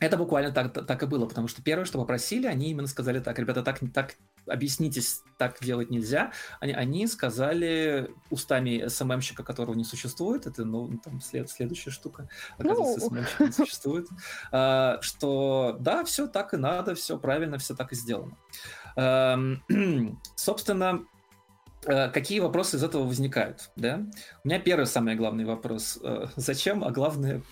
Это 0.00 0.16
буквально 0.16 0.52
так, 0.52 0.72
так 0.72 1.02
и 1.02 1.06
было, 1.06 1.26
потому 1.26 1.48
что 1.48 1.62
первое, 1.62 1.84
что 1.84 1.98
попросили, 1.98 2.46
они 2.46 2.70
именно 2.70 2.88
сказали 2.88 3.20
так, 3.20 3.38
ребята, 3.38 3.62
так, 3.62 3.78
так 3.92 4.16
объяснитесь, 4.46 5.22
так 5.38 5.58
делать 5.60 5.90
нельзя. 5.90 6.32
Они, 6.60 6.72
они 6.72 7.06
сказали 7.06 8.10
устами 8.30 8.86
СММщика, 8.86 9.42
которого 9.42 9.74
не 9.74 9.84
существует, 9.84 10.46
это 10.46 10.64
ну, 10.64 10.98
там 11.02 11.20
след, 11.20 11.50
следующая 11.50 11.90
штука, 11.90 12.28
оказывается, 12.58 13.00
ну... 13.00 13.08
СММщика 13.08 13.44
не 13.44 13.52
существует, 13.52 14.08
а, 14.52 14.98
что 15.00 15.76
да, 15.80 16.04
все 16.04 16.26
так 16.26 16.54
и 16.54 16.56
надо, 16.56 16.94
все 16.94 17.18
правильно, 17.18 17.58
все 17.58 17.74
так 17.74 17.92
и 17.92 17.96
сделано. 17.96 18.36
Собственно, 20.36 21.04
э, 21.84 22.10
какие 22.10 22.38
вопросы 22.40 22.76
из 22.76 22.84
этого 22.84 23.04
возникают? 23.04 23.70
Да? 23.74 24.06
У 24.44 24.48
меня 24.48 24.60
первый 24.60 24.86
самый 24.86 25.16
главный 25.16 25.44
вопрос. 25.44 25.98
Э, 26.02 26.28
зачем, 26.36 26.84
а 26.84 26.90
главное, 26.92 27.42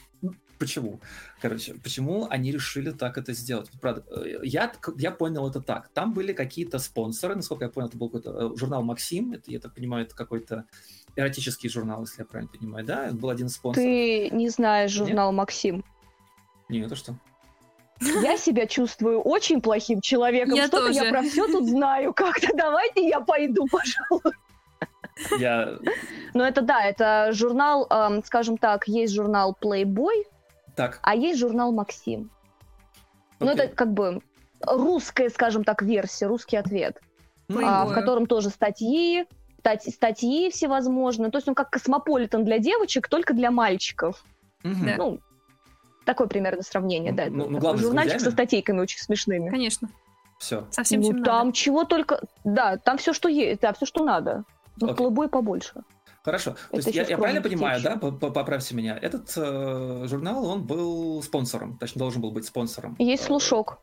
почему? 0.62 1.00
Короче, 1.40 1.74
почему 1.74 2.28
они 2.30 2.52
решили 2.52 2.92
так 2.92 3.18
это 3.18 3.32
сделать? 3.32 3.68
Правда, 3.80 4.04
э, 4.10 4.38
я, 4.44 4.72
я 4.96 5.10
понял 5.10 5.48
это 5.48 5.60
так. 5.60 5.88
Там 5.88 6.12
были 6.12 6.32
какие-то 6.32 6.78
спонсоры, 6.78 7.34
насколько 7.34 7.64
я 7.64 7.70
понял, 7.70 7.88
это 7.88 7.96
был 7.96 8.08
какой-то 8.08 8.56
журнал 8.56 8.82
«Максим», 8.84 9.32
это, 9.32 9.50
я 9.50 9.58
так 9.58 9.74
понимаю, 9.74 10.06
это 10.06 10.14
какой-то 10.14 10.66
эротический 11.16 11.68
журнал, 11.68 12.02
если 12.02 12.22
я 12.22 12.26
правильно 12.26 12.52
понимаю, 12.52 12.86
да? 12.86 13.06
Это 13.06 13.16
был 13.16 13.30
один 13.30 13.48
спонсор. 13.48 13.82
Ты 13.82 14.30
не 14.30 14.48
знаешь 14.50 14.92
журнал 14.92 15.32
Нет? 15.32 15.38
«Максим»? 15.38 15.84
Нет, 16.68 16.86
это 16.86 16.94
что? 16.94 17.16
Я 18.00 18.36
себя 18.36 18.66
чувствую 18.66 19.20
очень 19.20 19.60
плохим 19.60 20.00
человеком. 20.00 20.54
Я 20.54 20.68
Что-то 20.68 20.88
тоже. 20.88 21.04
я 21.04 21.10
про 21.10 21.22
все 21.22 21.46
тут 21.46 21.68
знаю. 21.68 22.12
Как-то 22.14 22.48
давайте 22.56 23.08
я 23.08 23.20
пойду, 23.20 23.66
пожалуй. 23.70 24.32
Я... 25.38 25.78
Ну 26.34 26.44
это 26.44 26.62
да, 26.62 26.84
это 26.84 27.30
журнал, 27.32 27.86
эм, 27.90 28.24
скажем 28.24 28.58
так, 28.58 28.88
есть 28.88 29.14
журнал 29.14 29.56
Playboy, 29.60 30.24
так. 30.74 31.00
а 31.02 31.14
есть 31.14 31.38
журнал 31.38 31.72
Максим. 31.72 32.30
Okay. 33.38 33.44
Ну 33.44 33.46
это 33.50 33.68
как 33.68 33.92
бы 33.92 34.22
русская, 34.60 35.28
скажем 35.30 35.64
так, 35.64 35.82
версия, 35.82 36.26
русский 36.26 36.56
ответ, 36.56 37.00
а, 37.48 37.86
в 37.86 37.92
котором 37.92 38.26
тоже 38.26 38.50
статьи, 38.50 39.26
статьи 39.88 40.50
всевозможные. 40.50 41.30
То 41.30 41.38
есть 41.38 41.48
он 41.48 41.54
как 41.54 41.70
космополитен 41.70 42.44
для 42.44 42.58
девочек, 42.58 43.08
только 43.08 43.34
для 43.34 43.50
мальчиков. 43.50 44.24
Угу. 44.64 44.76
Ну, 44.96 45.20
Такое 46.04 46.26
примерно 46.26 46.62
сравнение, 46.62 47.12
да. 47.12 47.26
Ну, 47.28 47.48
ну, 47.48 47.58
главное, 47.58 47.82
журнальчик 47.82 48.20
со 48.20 48.30
статейками 48.30 48.80
очень 48.80 48.98
смешными. 48.98 49.50
Конечно. 49.50 49.88
Все. 50.38 50.66
Совсем 50.70 51.00
ну, 51.00 51.08
чем 51.08 51.22
там 51.22 51.46
надо. 51.46 51.56
чего 51.56 51.84
только... 51.84 52.20
Да, 52.42 52.76
там 52.76 52.98
все, 52.98 53.12
что 53.12 53.28
есть, 53.28 53.60
да, 53.60 53.72
все, 53.72 53.86
что 53.86 54.04
надо. 54.04 54.44
Ну, 54.80 54.88
okay. 54.88 54.94
голубой 54.94 55.28
побольше. 55.28 55.82
Хорошо. 56.22 56.56
То 56.70 56.76
есть 56.76 56.94
я, 56.94 57.04
я 57.04 57.18
правильно 57.18 57.42
понимаю, 57.42 57.82
да, 57.82 57.96
поправьте 57.96 58.74
меня, 58.74 58.96
этот 59.00 59.32
э, 59.36 60.06
журнал, 60.06 60.46
он 60.46 60.64
был 60.64 61.22
спонсором, 61.22 61.78
точнее, 61.78 61.98
должен 61.98 62.22
был 62.22 62.30
быть 62.30 62.44
спонсором. 62.46 62.94
Есть 62.98 63.24
слушок. 63.24 63.78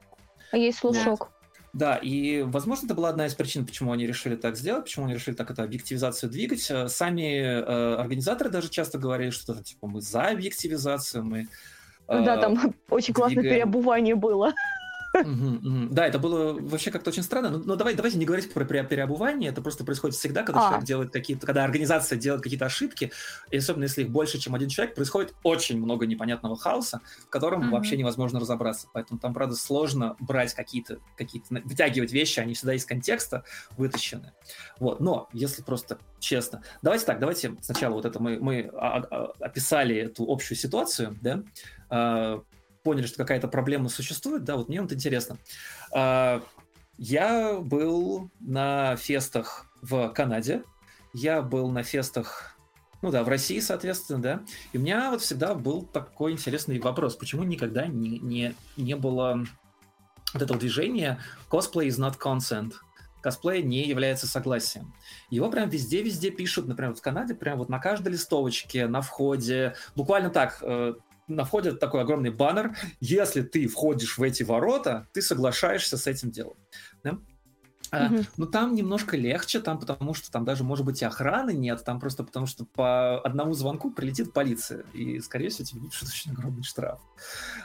Есть 0.54 0.80
слушок. 0.80 1.32
Да. 1.74 1.96
да, 1.96 1.96
и, 1.98 2.42
возможно, 2.44 2.86
это 2.86 2.96
была 2.96 3.10
одна 3.10 3.26
из 3.26 3.36
причин, 3.36 3.66
почему 3.66 3.92
они 3.92 4.08
решили 4.08 4.36
так 4.36 4.56
сделать, 4.56 4.86
почему 4.86 5.06
они 5.06 5.16
решили 5.16 5.36
так 5.36 5.52
эту 5.52 5.64
объективизацию 5.64 6.30
двигать. 6.30 6.72
Э, 6.72 6.88
сами 6.88 7.42
э, 7.42 7.96
организаторы 7.96 8.50
даже 8.50 8.70
часто 8.70 8.98
говорили, 8.98 9.32
что 9.32 9.52
это, 9.52 9.64
типа, 9.64 9.88
мы 9.88 10.00
за 10.00 10.28
объективизацию, 10.28 11.26
мы 11.26 11.48
ну 12.08 12.26
да, 12.26 12.38
там 12.38 12.74
очень 12.90 13.14
классное 13.14 13.44
переобувание 13.44 14.16
было. 14.16 14.54
Да, 15.14 16.08
это 16.08 16.20
было 16.20 16.54
вообще 16.54 16.92
как-то 16.92 17.10
очень 17.10 17.24
странно. 17.24 17.50
Но, 17.50 17.76
давай, 17.76 17.96
давайте 17.96 18.18
не 18.18 18.26
говорить 18.26 18.52
про 18.54 18.66
переобувание. 18.66 19.50
Это 19.50 19.62
просто 19.62 19.84
происходит 19.84 20.16
всегда, 20.16 20.44
когда 20.44 20.62
а. 20.62 20.68
человек 20.70 20.86
делает 20.86 21.12
какие-то, 21.12 21.46
когда 21.46 21.64
организация 21.64 22.18
делает 22.18 22.44
какие-то 22.44 22.66
ошибки, 22.66 23.12
и 23.50 23.58
особенно 23.58 23.84
если 23.84 24.04
их 24.04 24.10
больше, 24.10 24.38
чем 24.40 24.56
один 24.56 24.70
человек, 24.70 24.96
происходит 24.96 25.34
очень 25.44 25.82
много 25.82 26.06
непонятного 26.06 26.56
хаоса, 26.56 27.02
в 27.26 27.30
котором 27.30 27.72
вообще 27.72 27.98
невозможно 27.98 28.40
разобраться. 28.40 28.88
Поэтому 28.94 29.20
там, 29.20 29.34
правда, 29.34 29.56
сложно 29.56 30.16
брать 30.20 30.54
какие-то, 30.54 31.00
какие-то, 31.18 31.62
вытягивать 31.64 32.12
вещи, 32.12 32.40
они 32.40 32.54
всегда 32.54 32.74
из 32.74 32.86
контекста 32.86 33.44
вытащены. 33.78 34.34
Вот. 34.80 35.00
Но 35.00 35.30
если 35.34 35.62
просто 35.62 35.98
честно, 36.20 36.64
давайте 36.82 37.06
так, 37.06 37.20
давайте 37.20 37.56
сначала 37.62 37.94
вот 37.94 38.06
это 38.06 38.20
мы 38.20 38.40
мы 38.40 38.62
описали 39.40 39.96
эту 39.96 40.30
общую 40.32 40.58
ситуацию, 40.58 41.18
да 41.22 41.44
а, 41.90 42.42
поняли, 42.84 43.08
что 43.08 43.18
какая-то 43.18 43.48
проблема 43.48 43.90
существует, 43.90 44.44
да, 44.44 44.56
вот 44.56 44.70
мне 44.70 44.82
вот 44.82 44.92
интересно. 44.94 45.38
А, 45.94 46.44
я 46.98 47.60
был 47.60 48.30
на 48.40 48.96
фестах 48.96 49.72
в 49.82 50.10
Канаде, 50.10 50.64
я 51.14 51.42
был 51.42 51.70
на 51.70 51.84
фестах, 51.84 52.58
ну 53.02 53.12
да, 53.12 53.24
в 53.24 53.30
России, 53.30 53.60
соответственно, 53.60 54.22
да, 54.22 54.44
и 54.74 54.78
у 54.78 54.82
меня 54.82 55.12
вот 55.12 55.22
всегда 55.22 55.56
был 55.56 55.84
такой 55.84 56.34
интересный 56.34 56.80
вопрос, 56.80 57.16
почему 57.16 57.44
никогда 57.44 57.88
не, 57.88 58.20
не, 58.20 58.56
не 58.78 58.96
было 58.96 59.46
вот 60.34 60.42
этого 60.42 60.60
движения 60.60 61.20
cosplay 61.50 61.88
is 61.88 61.98
not 61.98 62.18
consent, 62.20 62.74
косплей 63.22 63.64
не 63.64 63.88
является 63.88 64.28
согласием. 64.28 64.94
Его 65.30 65.50
прям 65.50 65.70
везде-везде 65.70 66.32
пишут, 66.32 66.68
например, 66.68 66.92
вот 66.92 67.00
в 67.00 67.02
Канаде, 67.02 67.36
прям 67.36 67.58
вот 67.58 67.70
на 67.70 67.80
каждой 67.80 68.14
листовочке, 68.14 68.88
на 68.88 69.02
входе, 69.02 69.76
буквально 69.96 70.30
так, 70.30 70.60
э, 70.62 70.94
на 71.30 71.46
входе 71.46 71.72
такой 71.72 72.02
огромный 72.02 72.32
баннер. 72.32 72.76
Если 73.00 73.42
ты 73.42 73.68
входишь 73.68 74.18
в 74.18 74.24
эти 74.24 74.44
ворота, 74.44 75.08
ты 75.14 75.22
соглашаешься 75.22 75.98
с 75.98 76.08
этим 76.08 76.32
делом. 76.32 76.58
Да? 77.04 77.20
А, 77.92 78.06
угу. 78.06 78.24
Но 78.38 78.46
там 78.46 78.76
немножко 78.76 79.18
легче, 79.18 79.60
там 79.60 79.80
потому 79.80 80.14
что 80.14 80.32
там 80.32 80.46
даже, 80.46 80.64
может 80.64 80.86
быть, 80.86 81.02
и 81.02 81.06
охраны 81.06 81.52
нет, 81.52 81.84
там 81.84 82.00
просто 82.00 82.24
потому 82.24 82.46
что 82.46 82.66
по 82.66 83.20
одному 83.22 83.54
звонку 83.54 83.90
прилетит 83.90 84.32
полиция, 84.32 84.84
и, 84.94 85.20
скорее 85.22 85.50
всего, 85.50 85.66
тебе 85.66 85.82
выпишут 85.82 86.10
очень 86.10 86.32
огромный 86.32 86.64
штраф. 86.64 87.00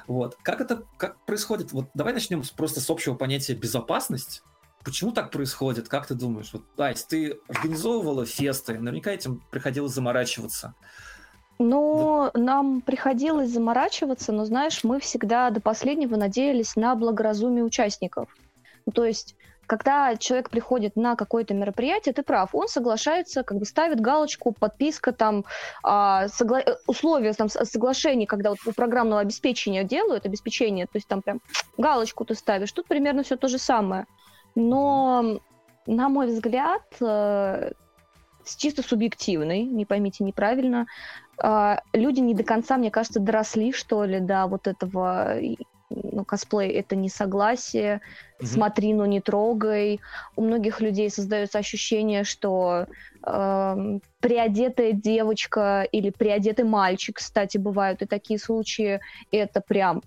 Вот. 0.06 0.36
Как 0.42 0.60
это 0.60 0.84
как 0.96 1.22
происходит? 1.26 1.72
Вот 1.72 1.90
давай 1.94 2.14
начнем 2.14 2.42
просто 2.56 2.80
с 2.80 2.88
общего 2.88 3.14
понятия 3.14 3.54
безопасность. 3.54 4.42
Почему 4.82 5.12
так 5.12 5.30
происходит? 5.30 5.88
Как 5.88 6.06
ты 6.06 6.14
думаешь? 6.14 6.50
Вот, 6.52 6.64
Айс, 6.78 7.04
ты 7.04 7.40
организовывала 7.48 8.26
фесты, 8.26 8.78
наверняка 8.78 9.12
этим 9.12 9.42
приходилось 9.50 9.92
заморачиваться. 9.92 10.74
Ну, 11.58 12.30
да. 12.34 12.40
нам 12.40 12.80
приходилось 12.80 13.50
заморачиваться, 13.50 14.32
но, 14.32 14.44
знаешь, 14.44 14.82
мы 14.82 15.00
всегда 15.00 15.50
до 15.50 15.60
последнего 15.60 16.16
надеялись 16.16 16.76
на 16.76 16.94
благоразумие 16.94 17.64
участников. 17.64 18.28
Ну, 18.86 18.92
то 18.92 19.04
есть, 19.04 19.36
когда 19.66 20.16
человек 20.16 20.50
приходит 20.50 20.96
на 20.96 21.16
какое-то 21.16 21.54
мероприятие, 21.54 22.12
ты 22.12 22.22
прав, 22.22 22.54
он 22.54 22.68
соглашается, 22.68 23.42
как 23.44 23.58
бы 23.58 23.64
ставит 23.64 24.00
галочку, 24.00 24.52
подписка, 24.52 25.12
там, 25.12 25.44
а, 25.82 26.28
согла... 26.28 26.60
Э, 26.60 26.76
условия 26.86 27.32
там, 27.32 27.48
соглашений, 27.48 28.26
когда 28.26 28.50
вот 28.50 28.58
у 28.66 28.72
программного 28.72 29.20
обеспечения 29.20 29.84
делают, 29.84 30.26
обеспечение, 30.26 30.86
то 30.86 30.96
есть 30.96 31.08
там 31.08 31.22
прям 31.22 31.40
галочку 31.78 32.24
ты 32.24 32.34
ставишь. 32.34 32.72
Тут 32.72 32.86
примерно 32.86 33.22
все 33.22 33.36
то 33.36 33.48
же 33.48 33.58
самое. 33.58 34.06
Но, 34.54 35.40
на 35.86 36.08
мой 36.08 36.26
взгляд, 36.26 36.82
э, 37.00 37.72
чисто 38.56 38.82
субъективный, 38.82 39.62
не 39.62 39.86
поймите 39.86 40.24
неправильно, 40.24 40.86
люди 41.92 42.20
не 42.20 42.34
до 42.34 42.44
конца, 42.44 42.76
мне 42.76 42.90
кажется, 42.90 43.20
доросли, 43.20 43.72
что 43.72 44.04
ли, 44.04 44.20
до 44.20 44.46
вот 44.46 44.66
этого 44.66 45.38
ну, 45.90 46.24
косплей 46.24 46.70
это 46.70 46.96
не 46.96 47.08
согласие, 47.08 48.00
mm-hmm. 48.40 48.46
смотри, 48.46 48.94
но 48.94 49.06
не 49.06 49.20
трогай. 49.20 50.00
У 50.36 50.42
многих 50.42 50.80
людей 50.80 51.10
создается 51.10 51.58
ощущение, 51.58 52.24
что 52.24 52.86
э, 53.26 53.98
приодетая 54.20 54.92
девочка 54.92 55.86
или 55.90 56.10
приодетый 56.10 56.64
мальчик, 56.64 57.16
кстати, 57.16 57.58
бывают 57.58 58.02
и 58.02 58.06
такие 58.06 58.38
случаи, 58.38 59.00
это 59.30 59.60
прям 59.60 60.02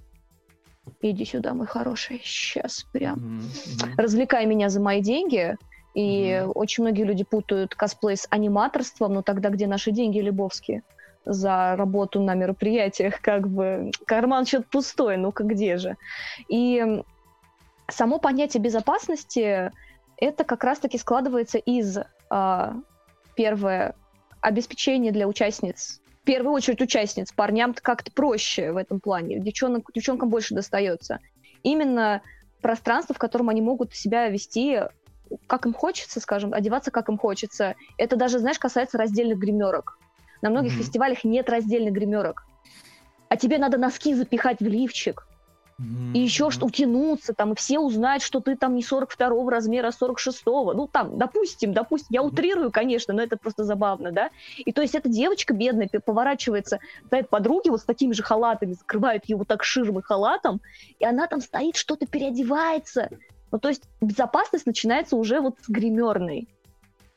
иди 1.01 1.25
сюда, 1.25 1.53
мой 1.53 1.67
хороший, 1.67 2.21
сейчас 2.23 2.85
прям 2.91 3.17
mm-hmm. 3.17 3.95
развлекай 3.97 4.45
меня 4.45 4.69
за 4.69 4.81
мои 4.81 5.01
деньги. 5.01 5.55
И 5.93 6.29
mm-hmm. 6.29 6.51
очень 6.53 6.83
многие 6.83 7.03
люди 7.03 7.23
путают 7.23 7.73
косплей 7.73 8.17
с 8.17 8.27
аниматорством, 8.29 9.13
но 9.13 9.21
тогда 9.23 9.49
где 9.49 9.65
наши 9.65 9.91
деньги, 9.91 10.19
Лебовские? 10.19 10.83
За 11.27 11.75
работу 11.75 12.21
на 12.21 12.33
мероприятиях, 12.33 13.21
как 13.21 13.47
бы 13.47 13.91
карман 14.05 14.45
что-то 14.45 14.67
пустой, 14.71 15.17
ну-ка 15.17 15.43
где 15.43 15.77
же. 15.77 15.97
И 16.49 17.03
само 17.89 18.19
понятие 18.19 18.61
безопасности 18.61 19.71
это 20.17 20.43
как 20.43 20.63
раз-таки 20.63 20.97
складывается 20.97 21.57
из 21.57 21.97
а, 22.29 22.75
первое 23.35 23.95
обеспечение 24.41 25.11
для 25.11 25.27
участниц 25.27 26.01
в 26.21 26.25
первую 26.25 26.53
очередь 26.53 26.81
участниц, 26.81 27.31
парням 27.31 27.73
как-то 27.73 28.11
проще 28.11 28.73
в 28.73 28.77
этом 28.77 28.99
плане, 28.99 29.39
девчонок, 29.39 29.89
девчонкам 29.93 30.29
больше 30.29 30.53
достается. 30.53 31.19
Именно 31.63 32.21
пространство, 32.61 33.15
в 33.15 33.17
котором 33.17 33.47
они 33.47 33.61
могут 33.61 33.93
себя 33.95 34.27
вести 34.27 34.81
как 35.47 35.65
им 35.65 35.73
хочется, 35.73 36.19
скажем, 36.19 36.53
одеваться 36.53 36.91
как 36.91 37.09
им 37.09 37.17
хочется. 37.17 37.75
Это 37.97 38.15
даже, 38.15 38.39
знаешь, 38.39 38.59
касается 38.59 38.97
раздельных 38.97 39.37
гримерок. 39.37 39.96
На 40.41 40.49
многих 40.49 40.73
mm-hmm. 40.73 40.77
фестивалях 40.77 41.23
нет 41.23 41.49
раздельных 41.49 41.93
гримерок. 41.93 42.45
А 43.29 43.37
тебе 43.37 43.57
надо 43.57 43.77
носки 43.77 44.13
запихать 44.13 44.59
в 44.59 44.65
лифчик. 44.65 45.27
И 45.79 46.19
еще 46.19 46.49
что 46.49 46.65
утянуться 46.65 47.35
там, 47.35 47.53
и 47.53 47.55
все 47.55 47.77
узнают, 47.77 48.23
что 48.23 48.39
ты 48.39 48.55
там 48.55 48.73
не 48.73 48.81
42 48.81 49.51
размера, 49.51 49.89
а 49.89 49.91
46-го. 49.91 50.73
Ну, 50.73 50.87
там, 50.87 51.19
допустим, 51.19 51.71
допустим, 51.71 52.07
я 52.09 52.23
утрирую, 52.23 52.71
конечно, 52.71 53.13
но 53.13 53.21
это 53.21 53.37
просто 53.37 53.63
забавно, 53.63 54.11
да? 54.11 54.31
И 54.57 54.71
то 54.71 54.81
есть 54.81 54.95
эта 54.95 55.07
девочка 55.07 55.53
бедная 55.53 55.87
поворачивается, 56.03 56.79
стоит 57.05 57.29
подруги 57.29 57.69
вот 57.69 57.81
с 57.81 57.83
такими 57.83 58.13
же 58.13 58.23
халатами, 58.23 58.73
закрывают 58.73 59.25
ее 59.29 59.37
вот 59.37 59.47
так 59.47 59.63
ширмой 59.63 60.01
халатом, 60.01 60.61
и 60.97 61.05
она 61.05 61.27
там 61.27 61.41
стоит, 61.41 61.75
что-то 61.75 62.07
переодевается. 62.07 63.09
Ну, 63.51 63.59
то 63.59 63.69
есть 63.69 63.83
безопасность 64.01 64.65
начинается 64.65 65.15
уже 65.15 65.41
вот 65.41 65.57
с 65.61 65.69
гримерной. 65.69 66.47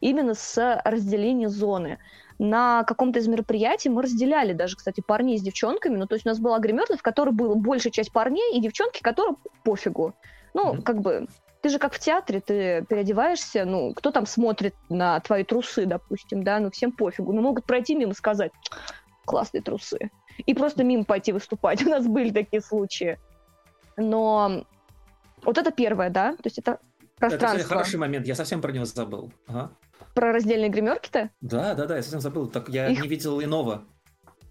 Именно 0.00 0.34
с 0.34 0.82
разделения 0.84 1.48
зоны 1.48 1.98
на 2.40 2.85
каком-то 2.85 3.18
из 3.18 3.28
мероприятий 3.28 3.90
мы 3.90 4.00
разделяли 4.00 4.54
даже, 4.54 4.75
кстати, 4.75 5.02
парней 5.02 5.37
с 5.37 5.42
девчонками. 5.42 5.97
Ну, 5.97 6.06
то 6.06 6.14
есть 6.14 6.25
у 6.25 6.30
нас 6.30 6.38
была 6.38 6.59
гримерная, 6.59 6.97
в 6.97 7.02
которой 7.02 7.32
была 7.32 7.54
большая 7.54 7.92
часть 7.92 8.12
парней 8.12 8.56
и 8.56 8.62
девчонки, 8.62 9.02
которым 9.02 9.37
пофигу. 9.62 10.14
Ну, 10.54 10.73
mm-hmm. 10.73 10.82
как 10.82 11.00
бы, 11.02 11.26
ты 11.61 11.68
же 11.68 11.78
как 11.78 11.92
в 11.92 11.99
театре, 11.99 12.40
ты 12.40 12.82
переодеваешься, 12.88 13.66
ну, 13.66 13.92
кто 13.92 14.11
там 14.11 14.25
смотрит 14.25 14.75
на 14.88 15.20
твои 15.20 15.44
трусы, 15.44 15.85
допустим, 15.85 16.42
да, 16.42 16.61
ну, 16.61 16.70
всем 16.70 16.92
пофигу. 16.92 17.30
Ну, 17.35 17.42
могут 17.42 17.66
пройти 17.66 17.94
мимо 17.94 18.14
сказать, 18.14 18.52
классные 19.26 19.61
трусы. 19.61 20.11
И 20.38 20.54
просто 20.54 20.82
мимо 20.82 21.04
пойти 21.04 21.32
выступать. 21.32 21.82
У 21.87 21.90
нас 21.90 22.06
были 22.06 22.30
такие 22.30 22.62
случаи. 22.62 23.18
Но 23.99 24.64
вот 25.42 25.59
это 25.59 25.70
первое, 25.73 26.09
да, 26.09 26.32
то 26.32 26.47
есть 26.47 26.56
это 26.56 26.78
пространство. 27.18 27.49
Это, 27.49 27.56
кстати, 27.59 27.68
хороший 27.68 27.99
момент, 27.99 28.26
я 28.26 28.35
совсем 28.35 28.62
про 28.62 28.73
него 28.73 28.87
забыл. 28.87 29.30
Ага. 29.47 29.73
Про 30.14 30.33
раздельные 30.33 30.71
гримерки-то? 30.71 31.30
Да, 31.40 31.75
да, 31.75 31.87
да, 31.87 31.97
я 31.97 32.02
совсем 32.02 32.21
забыл. 32.21 32.49
Так 32.49 32.69
я 32.69 32.88
их... 32.88 33.02
не 33.02 33.09
видел 33.09 33.42
иного. 33.42 33.85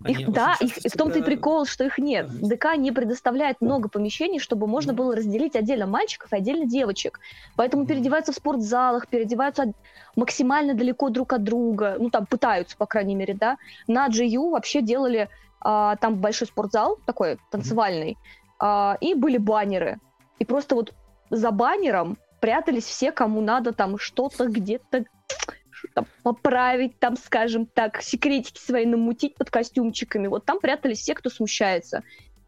их, 0.06 0.30
да, 0.30 0.56
их, 0.60 0.76
в 0.76 0.98
том-то 0.98 1.20
и 1.20 1.22
прикол, 1.22 1.66
что 1.66 1.84
их 1.84 1.98
нет. 1.98 2.30
ДК 2.42 2.76
не 2.78 2.92
предоставляет 2.92 3.62
много 3.62 3.90
помещений, 3.90 4.40
чтобы 4.40 4.68
можно 4.68 4.94
было 4.94 5.16
разделить 5.16 5.56
отдельно 5.56 5.88
мальчиков 5.88 6.32
и 6.32 6.38
отдельно 6.38 6.66
девочек. 6.66 7.20
Поэтому 7.56 7.86
переодеваются 7.86 8.32
в 8.32 8.36
спортзалах, 8.36 9.08
переодеваются 9.08 9.74
максимально 10.16 10.74
далеко 10.74 11.10
друг 11.10 11.34
от 11.34 11.44
друга. 11.44 11.98
Ну, 12.00 12.10
там 12.10 12.26
пытаются, 12.26 12.78
по 12.78 12.86
крайней 12.86 13.16
мере, 13.16 13.34
да. 13.34 13.58
На 13.88 14.08
GU 14.08 14.52
вообще 14.52 14.82
делали 14.82 15.30
а, 15.62 15.96
там 15.98 16.16
большой 16.16 16.48
спортзал, 16.48 17.00
такой 17.06 17.38
танцевальный, 17.52 18.18
а, 18.60 18.98
и 19.02 19.14
были 19.14 19.38
баннеры. 19.38 20.00
И 20.40 20.46
просто 20.46 20.76
вот 20.76 20.94
за 21.30 21.52
баннером 21.52 22.18
прятались 22.40 22.86
все, 22.86 23.12
кому 23.12 23.42
надо 23.42 23.74
там 23.74 23.98
что-то 23.98 24.48
где-то 24.48 25.06
там, 25.94 26.06
поправить, 26.24 27.00
там, 27.00 27.16
скажем 27.18 27.66
так, 27.66 28.02
секретики 28.02 28.60
свои 28.60 28.86
намутить 28.86 29.36
под 29.36 29.50
костюмчиками. 29.50 30.28
Вот 30.28 30.46
там 30.46 30.60
прятались 30.60 31.00
все, 31.00 31.16
кто 31.16 31.30
смущается. 31.30 32.04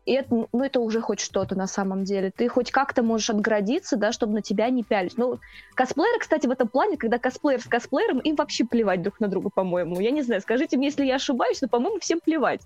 И 0.05 0.13
это, 0.13 0.47
ну, 0.51 0.63
это 0.63 0.79
уже 0.79 0.99
хоть 0.99 1.19
что-то 1.19 1.55
на 1.55 1.67
самом 1.67 2.03
деле. 2.05 2.31
Ты 2.31 2.47
хоть 2.47 2.71
как-то 2.71 3.03
можешь 3.03 3.29
отградиться, 3.29 3.97
да, 3.97 4.11
чтобы 4.11 4.33
на 4.33 4.41
тебя 4.41 4.69
не 4.69 4.83
пялись. 4.83 5.15
Ну, 5.15 5.39
косплееры, 5.75 6.19
кстати, 6.19 6.47
в 6.47 6.51
этом 6.51 6.67
плане, 6.67 6.97
когда 6.97 7.19
косплеер 7.19 7.61
с 7.61 7.65
косплеером, 7.65 8.19
им 8.19 8.35
вообще 8.35 8.65
плевать 8.65 9.03
друг 9.03 9.19
на 9.19 9.27
друга, 9.27 9.49
по-моему. 9.49 9.99
Я 9.99 10.09
не 10.09 10.23
знаю, 10.23 10.41
скажите 10.41 10.77
мне, 10.77 10.87
если 10.87 11.05
я 11.05 11.15
ошибаюсь, 11.15 11.61
но, 11.61 11.67
по-моему, 11.67 11.99
всем 11.99 12.19
плевать. 12.19 12.61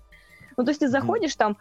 Ну, 0.56 0.64
то 0.64 0.70
есть 0.70 0.80
ты 0.80 0.88
заходишь 0.88 1.36
там, 1.36 1.58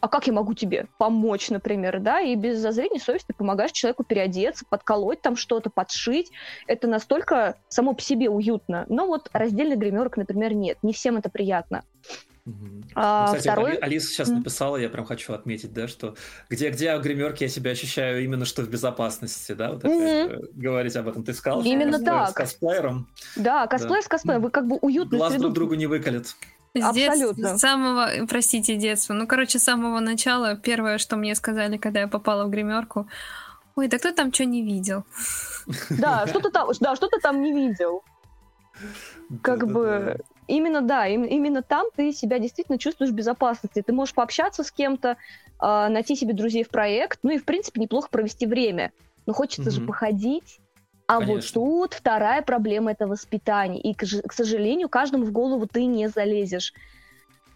а 0.00 0.08
как 0.08 0.26
я 0.26 0.32
могу 0.32 0.54
тебе 0.54 0.86
помочь, 0.98 1.50
например, 1.50 2.00
да, 2.00 2.20
и 2.20 2.34
без 2.34 2.58
зазрения 2.58 2.98
совести 2.98 3.32
помогаешь 3.32 3.72
человеку 3.72 4.04
переодеться, 4.04 4.64
подколоть 4.68 5.20
там 5.20 5.36
что-то, 5.36 5.70
подшить. 5.70 6.30
Это 6.66 6.86
настолько 6.86 7.56
само 7.68 7.94
по 7.94 8.02
себе 8.02 8.28
уютно. 8.28 8.86
Но 8.88 9.06
вот 9.06 9.28
раздельных 9.32 9.78
гримерок, 9.78 10.16
например, 10.16 10.54
нет. 10.54 10.78
Не 10.82 10.92
всем 10.92 11.16
это 11.16 11.28
приятно. 11.28 11.84
Угу. 12.46 12.84
А, 12.94 13.20
ну, 13.20 13.26
Кстати, 13.26 13.42
второй... 13.42 13.76
Алиса 13.76 14.08
сейчас 14.08 14.30
mm. 14.30 14.36
написала, 14.36 14.76
я 14.76 14.88
прям 14.88 15.04
хочу 15.04 15.32
отметить, 15.34 15.72
да, 15.72 15.88
что 15.88 16.16
где-где 16.48 16.90
о 16.90 16.98
гримерке 16.98 17.44
я 17.44 17.48
себя 17.50 17.72
ощущаю 17.72 18.24
именно 18.24 18.44
что 18.44 18.62
в 18.62 18.70
безопасности, 18.70 19.52
да, 19.52 19.72
вот 19.72 19.84
mm-hmm. 19.84 20.52
говорить 20.54 20.96
об 20.96 21.08
этом. 21.08 21.22
Ты 21.22 21.34
сказал, 21.34 21.62
именно 21.62 21.98
что 21.98 22.06
так. 22.06 22.30
с 22.30 22.32
косплеером. 22.32 23.08
Да, 23.36 23.66
косплеер 23.66 24.00
да. 24.00 24.06
с 24.06 24.08
косплеером, 24.08 24.42
вы 24.42 24.50
как 24.50 24.66
бы 24.66 24.78
уютно. 24.80 25.18
Глаз 25.18 25.32
среду... 25.32 25.44
друг 25.44 25.54
другу 25.54 25.74
не 25.74 25.86
выколет. 25.86 26.34
С 26.74 26.84
Абсолютно. 26.84 27.34
Детства, 27.34 27.56
с 27.56 27.60
самого, 27.60 28.26
простите, 28.28 28.76
детства. 28.76 29.12
Ну, 29.14 29.26
короче, 29.26 29.58
с 29.58 29.64
самого 29.64 29.98
начала 29.98 30.54
первое, 30.54 30.98
что 30.98 31.16
мне 31.16 31.34
сказали, 31.34 31.78
когда 31.78 32.00
я 32.00 32.08
попала 32.08 32.44
в 32.44 32.50
гримерку, 32.50 33.08
ой, 33.74 33.88
да 33.88 33.98
кто 33.98 34.12
там 34.12 34.32
что 34.32 34.44
не 34.44 34.62
видел? 34.62 35.04
Да, 35.90 36.26
что 36.28 36.40
ты 36.40 36.50
там, 36.50 36.68
да, 36.80 36.94
что 36.94 37.08
ты 37.08 37.18
там 37.18 37.42
не 37.42 37.52
видел? 37.52 38.02
Как 39.42 39.66
бы 39.66 40.18
именно 40.46 40.80
да, 40.80 41.06
именно 41.06 41.62
там 41.62 41.86
ты 41.94 42.12
себя 42.12 42.38
действительно 42.38 42.78
чувствуешь 42.78 43.10
в 43.10 43.14
безопасности. 43.14 43.82
Ты 43.82 43.92
можешь 43.92 44.14
пообщаться 44.14 44.64
с 44.64 44.70
кем-то, 44.70 45.16
а, 45.58 45.88
найти 45.88 46.16
себе 46.16 46.34
друзей 46.34 46.64
в 46.64 46.68
проект, 46.68 47.20
ну 47.22 47.30
и 47.30 47.38
в 47.38 47.44
принципе 47.44 47.80
неплохо 47.80 48.08
провести 48.10 48.46
время. 48.46 48.92
Но 49.26 49.32
хочется 49.32 49.70
же 49.70 49.80
походить, 49.80 50.60
а 51.10 51.18
Конечно. 51.18 51.60
вот 51.60 51.90
тут 51.90 51.94
вторая 51.94 52.40
проблема 52.40 52.92
это 52.92 53.08
воспитание. 53.08 53.80
И, 53.80 53.94
к 53.94 54.32
сожалению, 54.32 54.88
каждому 54.88 55.24
в 55.24 55.32
голову 55.32 55.66
ты 55.66 55.84
не 55.86 56.08
залезешь. 56.08 56.72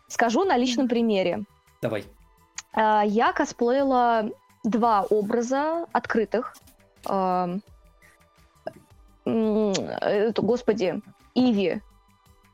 Скажу 0.09 0.43
на 0.43 0.57
личном 0.57 0.89
примере. 0.89 1.45
Давай. 1.81 2.05
А, 2.73 3.05
я 3.05 3.33
косплеила 3.33 4.29
два 4.65 5.03
образа 5.03 5.87
открытых. 5.93 6.57
Господи, 9.25 11.01
Иви, 11.37 11.81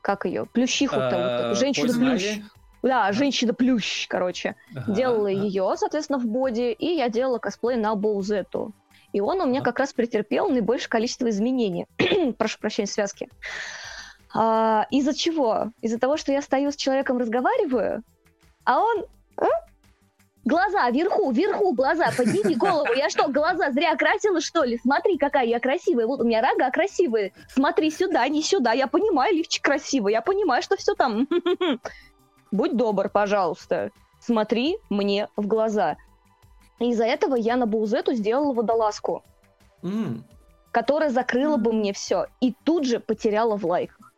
как 0.01 0.25
ее? 0.25 0.45
Плющиху-то, 0.45 1.47
вот, 1.49 1.57
женщина-плющ. 1.57 2.41
Да, 2.83 3.11
женщина-плющ, 3.11 4.07
короче. 4.07 4.55
Делала 4.87 5.27
ее, 5.27 5.73
соответственно, 5.77 6.19
в 6.19 6.27
боди, 6.27 6.71
и 6.71 6.95
я 6.95 7.09
делала 7.09 7.39
косплей 7.39 7.77
на 7.77 7.95
Боузету. 7.95 8.71
И 9.13 9.19
он 9.19 9.41
у 9.41 9.45
меня 9.45 9.61
как 9.61 9.79
раз 9.79 9.93
претерпел 9.93 10.49
наибольшее 10.49 10.89
количество 10.89 11.29
изменений. 11.29 11.85
Прошу 12.37 12.59
прощения, 12.59 12.87
связки. 12.87 13.29
А, 14.33 14.87
из-за 14.89 15.13
чего? 15.13 15.71
Из-за 15.81 15.99
того, 15.99 16.17
что 16.17 16.31
я 16.31 16.41
стою 16.41 16.71
с 16.71 16.75
человеком, 16.75 17.17
разговариваю, 17.17 18.03
а 18.63 18.79
он... 18.79 19.05
А? 19.37 19.45
Глаза, 20.43 20.89
вверху, 20.89 21.31
вверху 21.31 21.73
глаза, 21.73 22.11
подними 22.17 22.55
голову. 22.55 22.91
Я 22.95 23.09
что, 23.09 23.27
глаза 23.27 23.71
зря 23.71 23.95
красила, 23.95 24.41
что 24.41 24.63
ли? 24.63 24.79
Смотри, 24.79 25.17
какая 25.17 25.45
я 25.45 25.59
красивая. 25.59 26.07
Вот 26.07 26.19
у 26.19 26.23
меня 26.23 26.41
рога 26.41 26.71
красивые. 26.71 27.33
Смотри 27.47 27.91
сюда, 27.91 28.27
не 28.27 28.41
сюда. 28.41 28.71
Я 28.73 28.87
понимаю, 28.87 29.35
лифчик 29.35 29.63
красивый. 29.63 30.13
Я 30.13 30.21
понимаю, 30.21 30.63
что 30.63 30.77
все 30.77 30.95
там. 30.95 31.27
Будь 32.51 32.75
добр, 32.75 33.09
пожалуйста. 33.09 33.91
Смотри 34.19 34.77
мне 34.89 35.27
в 35.35 35.45
глаза. 35.45 35.97
Из-за 36.89 37.05
этого 37.05 37.35
я 37.35 37.55
на 37.55 37.65
Баузету 37.65 38.13
сделала 38.13 38.53
водолазку, 38.53 39.23
mm. 39.81 40.21
которая 40.71 41.09
закрыла 41.09 41.57
mm. 41.57 41.61
бы 41.61 41.73
мне 41.73 41.93
все. 41.93 42.27
И 42.39 42.53
тут 42.63 42.85
же 42.85 42.99
потеряла 42.99 43.57
в 43.57 43.65
лайках. 43.65 44.13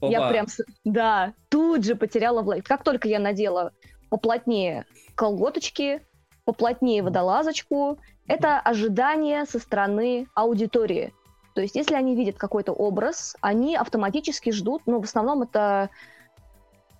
Опа. 0.00 0.10
Я 0.10 0.28
прям, 0.28 0.46
да, 0.84 1.32
тут 1.48 1.84
же 1.84 1.96
потеряла 1.96 2.42
в 2.42 2.48
лайках. 2.48 2.68
Как 2.68 2.84
только 2.84 3.08
я 3.08 3.18
надела 3.18 3.72
поплотнее 4.10 4.86
колготочки, 5.14 6.02
поплотнее 6.44 7.02
водолазочку, 7.02 7.98
это 8.26 8.60
ожидание 8.60 9.44
со 9.44 9.58
стороны 9.58 10.28
аудитории. 10.34 11.12
То 11.54 11.62
есть, 11.62 11.74
если 11.74 11.94
они 11.94 12.14
видят 12.14 12.36
какой-то 12.36 12.72
образ, 12.72 13.36
они 13.40 13.74
автоматически 13.74 14.50
ждут, 14.50 14.82
ну, 14.86 15.00
в 15.00 15.04
основном 15.04 15.42
это, 15.42 15.90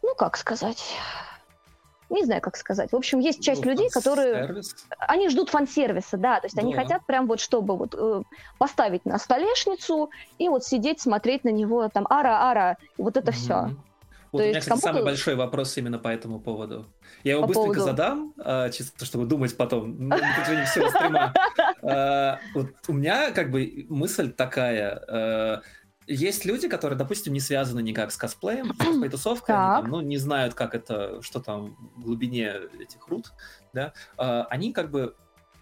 ну, 0.02 0.14
как 0.16 0.36
сказать, 0.36 0.96
не 2.10 2.24
знаю, 2.24 2.40
как 2.40 2.56
сказать. 2.56 2.92
В 2.92 2.96
общем, 2.96 3.18
есть 3.18 3.42
часть 3.42 3.64
ну, 3.64 3.70
людей, 3.70 3.90
которые... 3.90 4.62
Они 4.98 5.28
ждут 5.28 5.50
фан-сервиса, 5.50 6.16
да. 6.16 6.40
То 6.40 6.46
есть 6.46 6.56
да. 6.56 6.62
они 6.62 6.72
хотят 6.74 7.04
прям 7.06 7.26
вот, 7.26 7.40
чтобы 7.40 7.76
вот 7.76 7.94
э, 7.96 8.22
поставить 8.58 9.04
на 9.04 9.18
столешницу 9.18 10.10
и 10.38 10.48
вот 10.48 10.64
сидеть, 10.64 11.00
смотреть 11.00 11.44
на 11.44 11.50
него, 11.50 11.88
там, 11.88 12.06
ара-ара, 12.08 12.76
вот 12.96 13.16
это 13.16 13.30
mm-hmm. 13.30 13.34
все. 13.34 13.70
Вот 14.30 14.40
То 14.40 14.44
у 14.44 14.48
меня, 14.48 14.60
кстати, 14.60 14.80
самый 14.80 15.04
большой 15.04 15.36
вопрос 15.36 15.76
именно 15.78 15.98
по 15.98 16.08
этому 16.08 16.38
поводу. 16.38 16.86
Я 17.24 17.32
его 17.32 17.42
по 17.42 17.48
быстренько 17.48 17.74
поводу... 17.74 17.90
задам, 17.90 18.34
э, 18.36 18.70
чисто 18.72 19.04
чтобы 19.06 19.24
думать 19.24 19.56
потом, 19.56 20.08
на 20.08 20.16
протяжении 20.16 20.64
всего 20.64 20.88
стрима. 20.90 21.32
Вот 22.54 22.68
у 22.88 22.92
меня 22.92 23.30
как 23.30 23.50
бы 23.50 23.86
мысль 23.88 24.30
такая 24.30 25.02
э, 25.08 25.60
есть 26.08 26.44
люди, 26.44 26.68
которые, 26.68 26.98
допустим, 26.98 27.32
не 27.32 27.40
связаны 27.40 27.80
никак 27.80 28.10
с 28.10 28.16
косплеем, 28.16 28.74
с 28.74 29.10
тусовкой, 29.10 29.54
они 29.54 29.82
там, 29.82 29.90
ну, 29.90 30.00
не 30.00 30.16
знают, 30.16 30.54
как 30.54 30.74
это, 30.74 31.20
что 31.22 31.40
там 31.40 31.76
в 31.96 32.00
глубине 32.00 32.54
этих 32.80 33.06
рут, 33.08 33.32
да, 33.72 33.92
а, 34.16 34.44
они 34.44 34.72
как 34.72 34.90
бы 34.90 35.14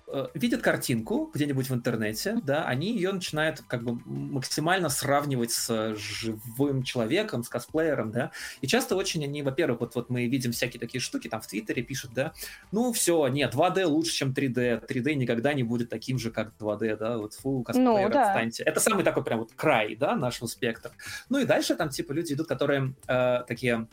Э, 0.09 0.29
видят 0.35 0.63
картинку 0.63 1.33
где-нибудь 1.35 1.69
в 1.69 1.75
интернете, 1.75 2.39
да, 2.45 2.65
они 2.65 2.93
ее 2.93 3.11
начинают 3.11 3.63
как 3.67 3.83
бы 3.83 4.01
максимально 4.05 4.89
сравнивать 4.89 5.51
с 5.51 5.97
живым 5.97 6.85
человеком, 6.85 7.43
с 7.43 7.49
косплеером, 7.49 8.13
да, 8.13 8.31
и 8.61 8.69
часто 8.69 8.95
очень 8.95 9.25
они, 9.25 9.43
во-первых, 9.43 9.81
вот, 9.81 9.97
вот 9.97 10.09
мы 10.09 10.29
видим 10.29 10.53
всякие 10.53 10.79
такие 10.79 11.01
штуки, 11.01 11.27
там 11.27 11.41
в 11.41 11.49
Твиттере 11.49 11.83
пишут, 11.83 12.13
да, 12.15 12.33
ну 12.71 12.93
все, 12.93 13.27
нет, 13.27 13.53
2D 13.53 13.85
лучше, 13.87 14.13
чем 14.13 14.31
3D, 14.31 14.87
3D 14.87 15.15
никогда 15.15 15.53
не 15.55 15.65
будет 15.65 15.91
таким 15.91 16.21
же, 16.21 16.31
как 16.31 16.53
2D, 16.57 16.97
да, 16.97 17.19
вот 17.19 17.35
фу, 17.35 17.65
косплеер, 17.65 18.09
ну, 18.09 18.15
да. 18.15 18.29
отстаньте. 18.29 18.63
Это 18.63 18.79
самый 18.79 19.03
такой 19.03 19.25
прям 19.25 19.41
вот 19.41 19.55
край, 19.57 19.97
да, 19.97 20.15
нашего 20.15 20.47
спектра. 20.47 20.93
Ну 21.29 21.41
и 21.41 21.45
дальше 21.45 21.75
там 21.75 21.89
типа 21.89 22.13
люди 22.13 22.33
идут, 22.35 22.47
которые 22.47 22.95
э, 23.09 23.43
такие... 23.49 23.75
Э, 23.75 23.87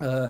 Э, 0.00 0.28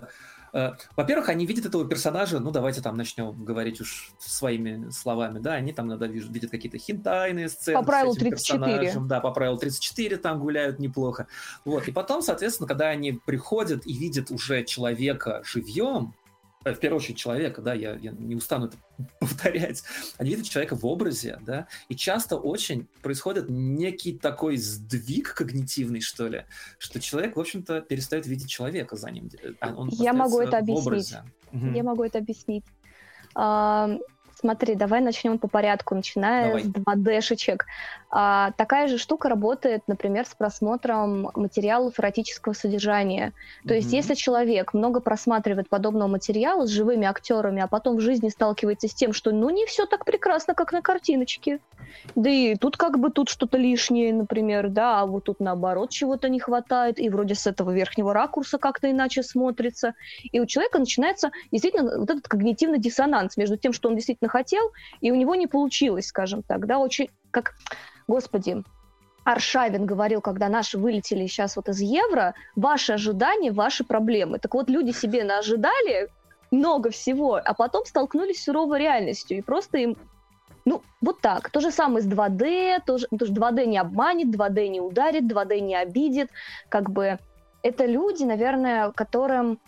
во-первых, 0.95 1.29
они 1.29 1.45
видят 1.45 1.65
этого 1.65 1.87
персонажа, 1.87 2.39
ну, 2.39 2.51
давайте 2.51 2.81
там 2.81 2.97
начнем 2.97 3.31
говорить 3.43 3.79
уж 3.81 4.11
своими 4.19 4.89
словами, 4.89 5.39
да, 5.39 5.53
они 5.53 5.71
там 5.73 5.87
иногда 5.87 6.07
видят 6.07 6.51
какие-то 6.51 6.77
хинтайные 6.77 7.49
сцены. 7.49 7.79
По 7.79 7.85
правилу 7.85 8.13
34. 8.15 8.93
Да, 9.01 9.19
по 9.19 9.31
правилу 9.31 9.57
34 9.57 10.17
там 10.17 10.39
гуляют 10.39 10.79
неплохо. 10.79 11.27
Вот, 11.65 11.87
и 11.87 11.91
потом, 11.91 12.21
соответственно, 12.21 12.67
когда 12.67 12.89
они 12.89 13.13
приходят 13.13 13.85
и 13.85 13.93
видят 13.93 14.31
уже 14.31 14.63
человека 14.63 15.41
живьем, 15.45 16.13
Э, 16.20 16.20
в 16.63 16.75
первую 16.75 16.97
очередь 16.99 17.17
человека, 17.17 17.61
да, 17.61 17.73
я, 17.73 17.93
я 17.95 18.11
не 18.11 18.35
устану 18.35 18.67
это 18.67 18.77
повторять, 19.19 19.83
они 20.17 20.31
видят 20.31 20.45
человека 20.45 20.75
в 20.75 20.85
образе, 20.85 21.39
да, 21.41 21.67
и 21.89 21.95
часто 21.95 22.37
очень 22.37 22.87
происходит 23.01 23.45
некий 23.49 24.17
такой 24.17 24.57
сдвиг 24.57 25.33
когнитивный, 25.33 26.01
что 26.01 26.27
ли, 26.27 26.45
что 26.77 26.99
человек, 26.99 27.35
в 27.35 27.39
общем-то, 27.39 27.81
перестает 27.81 28.27
видеть 28.27 28.49
человека 28.49 28.95
за 28.95 29.09
ним. 29.11 29.29
А 29.59 29.73
он 29.73 29.89
я 29.89 30.13
могу 30.13 30.39
это 30.39 30.57
объяснить. 30.57 31.13
Я 31.51 31.83
могу 31.83 32.03
это 32.03 32.19
объяснить. 32.19 32.65
Смотри, 34.41 34.73
давай 34.73 35.01
начнем 35.01 35.37
по 35.37 35.47
порядку, 35.47 35.93
начиная 35.93 36.47
давай. 36.47 36.63
с 36.63 36.67
2D-шечек. 36.67 37.59
А, 38.13 38.51
такая 38.57 38.87
же 38.87 38.97
штука 38.97 39.29
работает, 39.29 39.83
например, 39.87 40.25
с 40.25 40.35
просмотром 40.35 41.31
материалов 41.33 41.97
эротического 41.97 42.51
содержания. 42.51 43.31
То 43.63 43.73
mm-hmm. 43.73 43.77
есть, 43.77 43.93
если 43.93 44.15
человек 44.15 44.73
много 44.73 44.99
просматривает 44.99 45.69
подобного 45.69 46.09
материала 46.09 46.65
с 46.65 46.69
живыми 46.69 47.07
актерами, 47.07 47.61
а 47.61 47.67
потом 47.67 47.95
в 47.95 48.01
жизни 48.01 48.27
сталкивается 48.27 48.89
с 48.89 48.93
тем, 48.93 49.13
что 49.13 49.31
ну 49.31 49.49
не 49.49 49.65
все 49.65 49.85
так 49.85 50.03
прекрасно, 50.03 50.53
как 50.53 50.73
на 50.73 50.81
картиночке. 50.81 51.59
Да 52.15 52.29
и 52.29 52.55
тут 52.55 52.75
как 52.75 52.99
бы 52.99 53.11
тут 53.11 53.29
что-то 53.29 53.57
лишнее, 53.57 54.13
например, 54.13 54.69
да, 54.69 55.01
а 55.01 55.05
вот 55.05 55.25
тут 55.25 55.39
наоборот 55.39 55.89
чего-то 55.89 56.27
не 56.27 56.39
хватает, 56.39 56.99
и 56.99 57.09
вроде 57.09 57.35
с 57.35 57.47
этого 57.47 57.71
верхнего 57.71 58.13
ракурса 58.13 58.57
как-то 58.57 58.91
иначе 58.91 59.23
смотрится. 59.23 59.93
И 60.33 60.41
у 60.41 60.45
человека 60.45 60.79
начинается 60.79 61.31
действительно 61.49 61.99
вот 61.99 62.09
этот 62.09 62.27
когнитивный 62.27 62.79
диссонанс 62.79 63.37
между 63.37 63.55
тем, 63.55 63.71
что 63.71 63.87
он 63.87 63.95
действительно 63.95 64.29
хотел, 64.29 64.71
и 64.99 65.11
у 65.11 65.15
него 65.15 65.35
не 65.35 65.47
получилось, 65.47 66.07
скажем 66.07 66.43
так, 66.43 66.65
да, 66.65 66.77
очень, 66.79 67.09
как, 67.31 67.53
господи, 68.11 68.63
Аршавин 69.23 69.85
говорил, 69.85 70.19
когда 70.19 70.49
наши 70.49 70.77
вылетели 70.77 71.27
сейчас 71.27 71.55
вот 71.55 71.69
из 71.69 71.79
евро, 71.79 72.33
ваши 72.57 72.93
ожидания, 72.93 73.51
ваши 73.51 73.83
проблемы. 73.85 74.37
Так 74.37 74.53
вот, 74.53 74.69
люди 74.69 74.91
себе 74.91 75.23
наожидали 75.23 76.09
много 76.51 76.89
всего, 76.89 77.35
а 77.35 77.53
потом 77.53 77.85
столкнулись 77.85 78.41
с 78.41 78.43
суровой 78.43 78.79
реальностью, 78.79 79.37
и 79.37 79.41
просто 79.41 79.77
им 79.77 79.95
ну, 80.65 80.81
вот 81.01 81.21
так. 81.21 81.49
То 81.49 81.59
же 81.59 81.71
самое 81.71 82.03
с 82.03 82.07
2D, 82.07 82.81
тоже, 82.85 83.07
тоже 83.17 83.33
2D 83.33 83.65
не 83.65 83.79
обманет, 83.79 84.27
2D 84.27 84.67
не 84.67 84.81
ударит, 84.81 85.23
2D 85.23 85.59
не 85.61 85.75
обидит. 85.75 86.29
Как 86.69 86.91
бы 86.91 87.17
это 87.63 87.85
люди, 87.85 88.25
наверное, 88.25 88.91
которым 88.91 89.59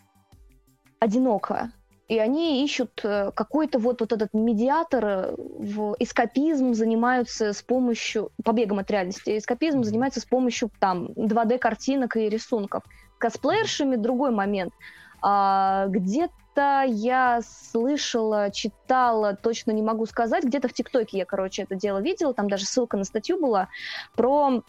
одиноко 0.99 1.71
и 2.07 2.19
они 2.19 2.63
ищут 2.63 3.01
э, 3.03 3.31
какой-то 3.33 3.79
вот, 3.79 4.01
вот 4.01 4.11
этот 4.11 4.33
медиатор 4.33 5.05
э, 5.05 5.35
в 5.37 5.95
эскапизм 5.99 6.73
занимаются 6.73 7.53
с 7.53 7.61
помощью, 7.61 8.31
побегом 8.43 8.79
от 8.79 8.91
реальности, 8.91 9.37
эскапизм 9.37 9.83
занимается 9.83 10.19
с 10.19 10.25
помощью 10.25 10.69
там 10.79 11.05
2D-картинок 11.15 12.17
и 12.17 12.29
рисунков. 12.29 12.83
Косплеершами 13.19 13.95
другой 13.95 14.31
момент. 14.31 14.73
А, 15.21 15.87
где-то 15.87 16.83
я 16.85 17.39
слышала, 17.41 18.51
читала, 18.51 19.35
точно 19.35 19.71
не 19.71 19.81
могу 19.81 20.05
сказать, 20.05 20.43
где-то 20.43 20.67
в 20.67 20.73
ТикТоке 20.73 21.19
я, 21.19 21.25
короче, 21.25 21.63
это 21.63 21.75
дело 21.75 21.99
видела, 21.99 22.33
там 22.33 22.49
даже 22.49 22.65
ссылка 22.65 22.97
на 22.97 23.05
статью 23.05 23.39
была, 23.39 23.69
про 24.15 24.61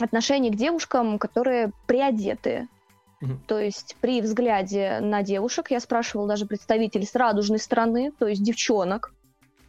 отношение 0.00 0.50
к 0.50 0.56
девушкам, 0.56 1.18
которые 1.18 1.72
приодеты. 1.86 2.68
То 3.46 3.58
есть 3.58 3.96
при 4.00 4.20
взгляде 4.20 4.98
на 5.00 5.22
девушек 5.22 5.70
я 5.70 5.80
спрашивала 5.80 6.28
даже 6.28 6.46
представителей 6.46 7.06
с 7.06 7.14
радужной 7.14 7.58
стороны, 7.58 8.12
то 8.18 8.26
есть 8.26 8.42
девчонок, 8.42 9.12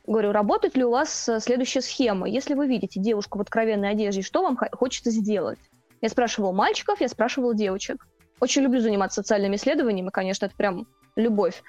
говорю, 0.05 0.31
работает 0.31 0.75
ли 0.75 0.83
у 0.83 0.91
вас 0.91 1.29
э, 1.29 1.39
следующая 1.39 1.81
схема? 1.81 2.27
Если 2.27 2.55
вы 2.55 2.67
видите 2.67 2.99
девушку 2.99 3.37
в 3.37 3.41
откровенной 3.41 3.91
одежде, 3.91 4.21
что 4.21 4.41
вам 4.41 4.57
хочется 4.71 5.11
сделать? 5.11 5.59
Я 6.01 6.09
спрашивала 6.09 6.51
мальчиков, 6.51 6.99
я 6.99 7.07
спрашивала 7.07 7.53
девочек. 7.53 8.05
Очень 8.39 8.63
люблю 8.63 8.81
заниматься 8.81 9.21
социальными 9.21 9.55
исследованиями, 9.55 10.09
конечно, 10.09 10.47
это 10.47 10.55
прям 10.55 10.87
любовь. 11.15 11.63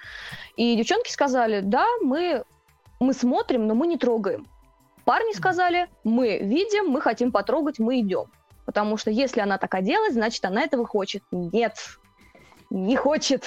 И 0.56 0.74
девчонки 0.76 1.10
сказали, 1.10 1.60
да, 1.60 1.86
мы, 2.02 2.44
мы 2.98 3.12
смотрим, 3.12 3.66
но 3.66 3.74
мы 3.74 3.86
не 3.86 3.96
трогаем. 3.96 4.48
Парни 5.04 5.36
сказали, 5.36 5.88
мы 6.02 6.38
видим, 6.38 6.88
мы 6.88 7.00
хотим 7.00 7.30
потрогать, 7.30 7.78
мы 7.78 8.00
идем. 8.00 8.26
Потому 8.64 8.96
что 8.96 9.10
если 9.10 9.40
она 9.40 9.58
так 9.58 9.74
оделась, 9.74 10.14
значит, 10.14 10.44
она 10.44 10.62
этого 10.62 10.86
хочет. 10.86 11.22
Нет, 11.30 11.76
не 12.70 12.96
хочет. 12.96 13.44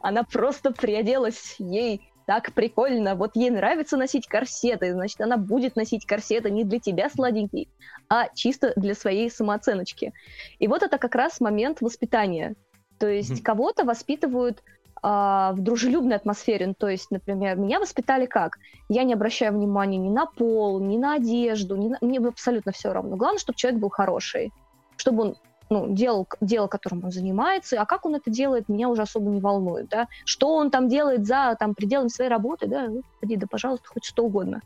Она 0.00 0.22
просто 0.22 0.70
приоделась. 0.70 1.56
Ей 1.58 2.10
так 2.30 2.52
прикольно. 2.52 3.16
Вот 3.16 3.34
ей 3.34 3.50
нравится 3.50 3.96
носить 3.96 4.28
корсеты, 4.28 4.92
значит, 4.92 5.20
она 5.20 5.36
будет 5.36 5.74
носить 5.74 6.06
корсеты 6.06 6.48
не 6.48 6.62
для 6.62 6.78
тебя, 6.78 7.10
сладенький, 7.10 7.68
а 8.08 8.28
чисто 8.32 8.72
для 8.76 8.94
своей 8.94 9.28
самооценочки. 9.30 10.12
И 10.60 10.68
вот 10.68 10.84
это 10.84 10.98
как 10.98 11.16
раз 11.16 11.40
момент 11.40 11.80
воспитания. 11.80 12.54
То 12.98 13.08
есть 13.08 13.32
mm-hmm. 13.32 13.42
кого-то 13.42 13.84
воспитывают 13.84 14.62
в 15.02 15.56
дружелюбной 15.58 16.16
атмосфере. 16.16 16.66
Ну, 16.66 16.74
то 16.74 16.88
есть, 16.88 17.10
например, 17.10 17.56
меня 17.56 17.80
воспитали 17.80 18.26
как? 18.26 18.58
Я 18.88 19.04
не 19.04 19.14
обращаю 19.14 19.54
внимания 19.54 19.96
ни 19.96 20.10
на 20.10 20.26
пол, 20.26 20.80
ни 20.80 20.98
на 20.98 21.14
одежду, 21.14 21.76
ни 21.76 21.88
на... 21.88 21.98
мне 22.00 22.18
абсолютно 22.18 22.72
все 22.72 22.92
равно. 22.92 23.16
Главное, 23.16 23.38
чтобы 23.38 23.56
человек 23.56 23.80
был 23.80 23.88
хороший, 23.88 24.52
чтобы 24.96 25.22
он 25.22 25.36
ну, 25.70 25.86
делал 25.88 26.26
дело, 26.40 26.66
которым 26.66 27.04
он 27.04 27.12
занимается, 27.12 27.80
а 27.80 27.86
как 27.86 28.04
он 28.04 28.16
это 28.16 28.30
делает, 28.30 28.68
меня 28.68 28.88
уже 28.88 29.02
особо 29.02 29.30
не 29.30 29.40
волнует, 29.40 29.88
да, 29.88 30.08
что 30.24 30.54
он 30.56 30.70
там 30.70 30.88
делает 30.88 31.26
за 31.26 31.56
там 31.58 31.74
пределами 31.74 32.08
своей 32.08 32.28
работы, 32.28 32.66
да, 32.66 32.88
господи, 32.88 33.36
да, 33.36 33.46
пожалуйста, 33.48 33.88
хоть 33.88 34.04
что 34.04 34.24
угодно, 34.24 34.62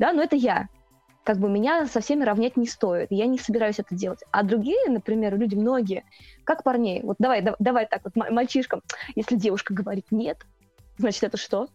да, 0.00 0.12
но 0.12 0.20
это 0.20 0.34
я, 0.34 0.68
как 1.24 1.38
бы 1.38 1.48
меня 1.48 1.86
со 1.86 2.00
всеми 2.00 2.24
равнять 2.24 2.56
не 2.56 2.66
стоит, 2.66 3.08
я 3.10 3.26
не 3.26 3.38
собираюсь 3.38 3.78
это 3.78 3.94
делать, 3.94 4.20
а 4.30 4.42
другие, 4.42 4.88
например, 4.88 5.36
люди 5.36 5.54
многие, 5.54 6.04
как 6.44 6.62
парней, 6.62 7.02
вот 7.02 7.16
давай, 7.18 7.42
давай, 7.42 7.56
давай 7.58 7.86
так 7.86 8.02
вот 8.04 8.16
мальчишкам, 8.16 8.82
если 9.14 9.36
девушка 9.36 9.74
говорит 9.74 10.06
нет, 10.10 10.38
значит 10.96 11.24
это 11.24 11.36
что? 11.36 11.68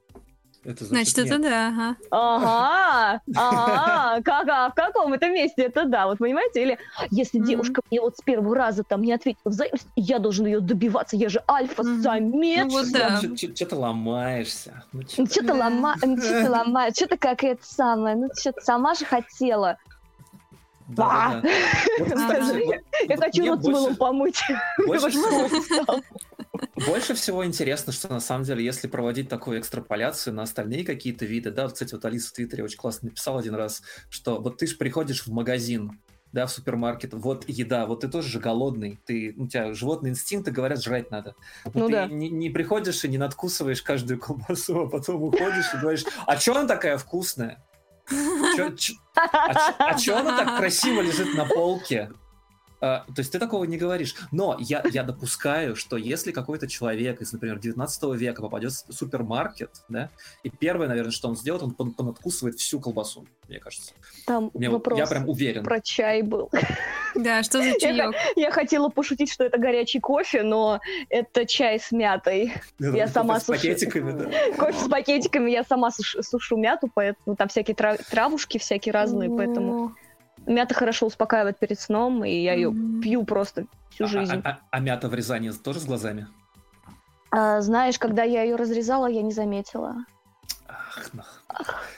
Это 0.66 0.86
значит, 0.86 1.14
значит 1.16 1.32
это 1.32 1.42
да, 1.42 1.68
ага. 1.68 1.96
Ага, 2.10 3.22
ага, 3.36 4.22
как, 4.24 4.48
а 4.48 4.70
в 4.70 4.74
каком 4.74 5.14
это 5.14 5.30
месте 5.30 5.64
это 5.64 5.86
да, 5.86 6.08
вот 6.08 6.20
понимаете? 6.20 6.62
Или 6.62 6.80
если 7.12 7.40
mm-hmm. 7.40 7.46
девушка 7.46 7.82
мне 7.90 8.00
вот 8.00 8.18
с 8.18 8.22
первого 8.22 8.56
раза 8.56 8.84
там 8.84 9.02
не 9.02 9.12
ответила 9.12 9.50
взаимность, 9.50 9.88
я 9.96 10.20
должен 10.20 10.46
ее 10.46 10.62
добиваться, 10.62 11.16
я 11.18 11.30
же 11.30 11.44
альфа-самец. 11.50 12.66
Mm-hmm. 12.66 12.66
Ну, 12.66 12.70
вот 12.70 12.92
да. 12.92 13.56
Что-то 13.56 13.76
ломаешься. 13.76 14.84
Ну, 14.94 15.02
что-то 15.04 15.54
лома... 15.54 15.96
ну, 16.04 16.18
ломаешь, 16.50 16.96
что-то 16.96 17.18
как 17.18 17.44
это 17.44 17.66
самое, 17.66 18.16
ну 18.16 18.30
что-то 18.38 18.62
сама 18.62 18.94
же 18.94 19.06
хотела. 19.06 19.78
Да. 20.88 21.42
Я 23.08 23.18
хочу 23.18 23.48
рот 23.48 23.64
мылом 23.64 23.96
помыть. 23.96 24.42
Больше 26.88 27.14
всего 27.14 27.46
интересно, 27.46 27.94
что 27.94 28.10
на 28.10 28.20
самом 28.20 28.44
деле, 28.44 28.64
если 28.64 28.88
проводить 28.88 29.30
такую 29.30 29.60
экстраполяцию 29.60 30.34
на 30.34 30.44
остальные 30.44 30.86
какие-то 30.86 31.26
виды, 31.26 31.52
да, 31.52 31.64
вот, 31.64 31.74
кстати, 31.74 31.94
вот 31.94 32.06
Алиса 32.06 32.30
в 32.30 32.34
Твиттере 32.34 32.64
очень 32.64 32.78
классно 32.78 33.10
написала 33.10 33.40
один 33.40 33.56
раз, 33.56 33.82
что 34.10 34.40
вот 34.40 34.58
ты 34.58 34.68
же 34.68 34.78
приходишь 34.78 35.26
в 35.26 35.32
магазин, 35.32 36.00
да, 36.32 36.48
в 36.48 36.52
супермаркет, 36.52 37.14
вот 37.14 37.46
еда, 37.48 37.86
вот 37.86 38.02
ты 38.02 38.08
тоже 38.08 38.28
же 38.28 38.40
голодный, 38.40 39.00
ты, 39.06 39.34
у 39.38 39.48
тебя 39.48 39.74
животные 39.74 40.12
инстинкты 40.12 40.52
говорят, 40.52 40.82
жрать 40.82 41.12
надо. 41.12 41.36
Но 41.66 41.82
ну 41.82 41.88
ты 41.88 41.94
да. 41.94 42.08
не, 42.08 42.30
не 42.30 42.50
приходишь 42.50 43.04
и 43.06 43.08
не 43.08 43.18
надкусываешь 43.18 43.82
каждую 43.82 44.20
колбасу, 44.20 44.82
а 44.82 44.90
потом 44.90 45.24
уходишь 45.24 45.74
и 45.74 45.78
говоришь, 45.78 46.06
а 46.26 46.38
что 46.38 46.56
она 46.56 46.68
такая 46.68 46.98
вкусная? 46.98 47.64
Чё, 48.10 48.70
чё, 48.72 48.94
а 49.16 49.98
что 49.98 50.20
она 50.20 50.38
так 50.38 50.58
красиво 50.58 51.02
лежит 51.02 51.34
на 51.36 51.46
полке? 51.46 52.12
А, 52.84 53.06
то 53.06 53.20
есть 53.20 53.32
ты 53.32 53.40
такого 53.40 53.64
не 53.64 53.78
говоришь. 53.78 54.14
Но 54.34 54.58
я, 54.60 54.84
я 54.92 55.04
допускаю, 55.04 55.78
что 55.78 55.96
если 55.96 56.34
какой-то 56.34 56.68
человек 56.68 57.22
из, 57.22 57.32
например, 57.32 57.58
19 57.58 58.04
века 58.16 58.42
попадет 58.42 58.74
в 58.74 58.92
супермаркет, 58.92 59.70
да, 59.88 60.10
и 60.44 60.50
первое, 60.50 60.90
наверное, 60.90 61.12
что 61.12 61.30
он 61.30 61.38
сделает, 61.38 61.64
он 61.64 61.94
понадкусывает 61.94 62.60
всю 62.60 62.82
колбасу, 62.82 63.26
мне 63.48 63.60
кажется. 63.60 63.94
Там 64.28 64.52
мне, 64.54 64.70
вопрос 64.70 65.00
я 65.00 65.08
прям 65.08 65.30
уверен. 65.30 65.64
про 65.64 65.80
чай 65.80 66.24
был. 66.24 66.52
Да, 67.16 67.44
что 67.44 67.62
за 67.64 67.80
чаек? 67.80 68.16
Я, 68.36 68.52
хотела 68.52 68.90
пошутить, 68.90 69.32
что 69.32 69.46
это 69.46 69.58
горячий 69.60 70.00
кофе, 70.00 70.44
но 70.44 70.82
это 71.10 71.46
чай 71.46 71.80
с 71.80 71.92
мятой. 71.92 72.54
Я 72.80 73.08
сама 73.08 73.40
с 73.40 73.44
пакетиками, 73.46 74.12
да. 74.12 74.30
Кофе 74.58 74.80
с 74.80 74.90
пакетиками, 74.90 75.52
я 75.52 75.64
сама 75.64 75.92
сушу 75.92 76.58
мяту, 76.58 76.90
поэтому 76.94 77.38
там 77.38 77.48
всякие 77.48 77.76
травушки 77.76 78.58
всякие 78.58 78.92
разные, 78.92 79.30
поэтому... 79.30 79.96
Мята 80.46 80.74
хорошо 80.74 81.08
успокаивает 81.08 81.60
перед 81.60 81.80
сном, 81.80 82.24
и 82.24 82.34
я 82.34 82.54
ее 82.54 82.70
mm-hmm. 82.70 83.02
пью 83.02 83.24
просто 83.26 83.66
всю 83.90 84.06
а, 84.06 84.08
жизнь. 84.08 84.42
А, 84.44 84.50
а, 84.50 84.60
а 84.72 84.80
мята 84.80 85.10
в 85.10 85.14
Рязани 85.14 85.52
тоже 85.52 85.80
с 85.80 85.86
глазами? 85.86 86.28
А, 87.32 87.62
знаешь, 87.62 87.98
когда 87.98 88.24
я 88.24 88.44
ее 88.44 88.56
разрезала, 88.56 89.08
я 89.08 89.22
не 89.22 89.32
заметила. 89.32 90.06
Ах, 90.68 91.10
ну. 91.14 91.24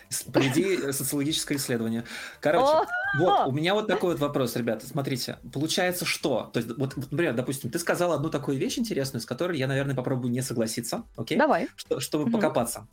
Впереди 0.10 0.91
социологическое 0.91 1.58
исследование. 1.58 2.05
Короче, 2.39 2.88
вот, 3.17 3.47
у 3.47 3.51
меня 3.51 3.73
вот 3.73 3.88
такой 3.88 4.12
вот 4.12 4.19
вопрос, 4.19 4.55
ребята. 4.55 4.86
Смотрите, 4.86 5.38
получается 5.53 6.05
что? 6.05 6.49
То 6.53 6.60
есть, 6.60 6.77
вот, 6.77 6.95
например, 6.95 7.34
допустим, 7.34 7.69
ты 7.69 7.79
сказал 7.79 8.13
одну 8.13 8.29
такую 8.29 8.58
вещь 8.58 8.77
интересную, 8.77 9.21
с 9.21 9.25
которой 9.25 9.58
я, 9.58 9.67
наверное, 9.67 9.95
попробую 9.95 10.31
не 10.31 10.41
согласиться, 10.41 11.03
окей? 11.17 11.38
Давай. 11.38 11.67
Что, 11.75 11.99
чтобы 11.99 12.25
угу. 12.25 12.34
покопаться 12.34 12.88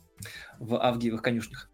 в 0.59 0.75
авгиевых 0.75 1.21
конюшнях. 1.21 1.69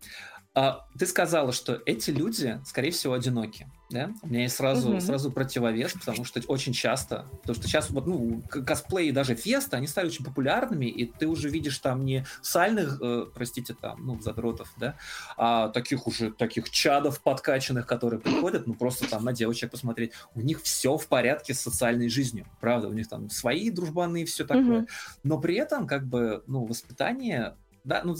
А, 0.56 0.88
ты 0.98 1.06
сказала, 1.06 1.52
что 1.52 1.80
эти 1.86 2.10
люди, 2.10 2.60
скорее 2.66 2.92
всего, 2.92 3.14
одиноки. 3.14 3.68
Да? 3.92 4.12
У 4.22 4.28
меня 4.28 4.42
есть 4.42 4.56
сразу, 4.56 4.92
угу. 4.92 5.00
сразу 5.00 5.32
противовес, 5.32 5.94
потому 5.94 6.26
что 6.26 6.42
очень 6.48 6.74
часто, 6.74 7.26
потому 7.42 7.56
что 7.56 7.68
сейчас 7.68 7.90
вот, 7.90 8.08
ну, 8.08 8.42
косплеи, 8.50 9.12
даже 9.12 9.36
фесты, 9.36 9.78
они 9.78 9.88
стали 9.88 10.08
очень 10.08 10.26
популярными, 10.26 10.86
и 10.86 11.06
ты 11.06 11.28
уже 11.28 11.50
видишь 11.50 11.78
там 11.80 12.06
не 12.06 12.26
сальных, 12.42 13.00
э, 13.02 13.26
простите, 13.34 13.74
там, 13.74 14.06
ну, 14.06 14.22
задротов, 14.22 14.72
да, 14.78 14.96
а 15.38 15.70
таких 15.70 16.06
уже, 16.06 16.32
таких 16.32 16.70
чадов 16.70 17.22
подкачанных, 17.22 17.88
которые 17.88 18.20
приходят, 18.20 18.68
ну, 18.68 18.74
просто 18.74 19.10
там 19.10 19.24
на 19.24 19.34
девочек 19.34 19.72
посмотреть. 19.72 20.12
У 20.36 20.42
них 20.42 20.62
все 20.62 20.98
в 20.98 21.08
порядке 21.08 21.54
с 21.56 21.62
социальной 21.62 22.10
жизнью, 22.10 22.46
правда, 22.60 22.90
у 22.90 22.94
них 22.94 23.08
там 23.08 23.30
свои 23.30 23.72
дружбаны 23.72 24.24
и 24.24 24.26
все 24.26 24.46
такое. 24.46 24.82
Угу. 24.82 24.88
Но 25.24 25.40
при 25.40 25.56
этом, 25.56 25.88
как 25.88 26.06
бы, 26.06 26.44
ну, 26.46 26.66
воспитание 26.66 27.56
да, 27.84 28.02
ну, 28.04 28.16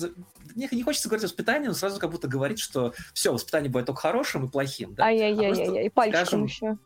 мне 0.56 0.68
не 0.72 0.84
хочется 0.84 1.10
говорить 1.10 1.24
воспитание, 1.24 1.70
но 1.70 1.76
сразу 1.76 2.00
как 2.00 2.12
будто 2.12 2.28
говорить, 2.28 2.60
что 2.60 2.94
все, 3.14 3.32
воспитание 3.34 3.70
будет 3.70 3.86
только 3.86 4.02
хорошим 4.02 4.48
и 4.48 4.50
плохим. 4.50 4.96
Да? 4.96 5.06
Ай-яй-яй-яй, 5.06 5.80
а 5.80 5.82
и 5.84 5.90
пальчиком 5.90 6.26
скажем, 6.26 6.46
еще. 6.46 6.78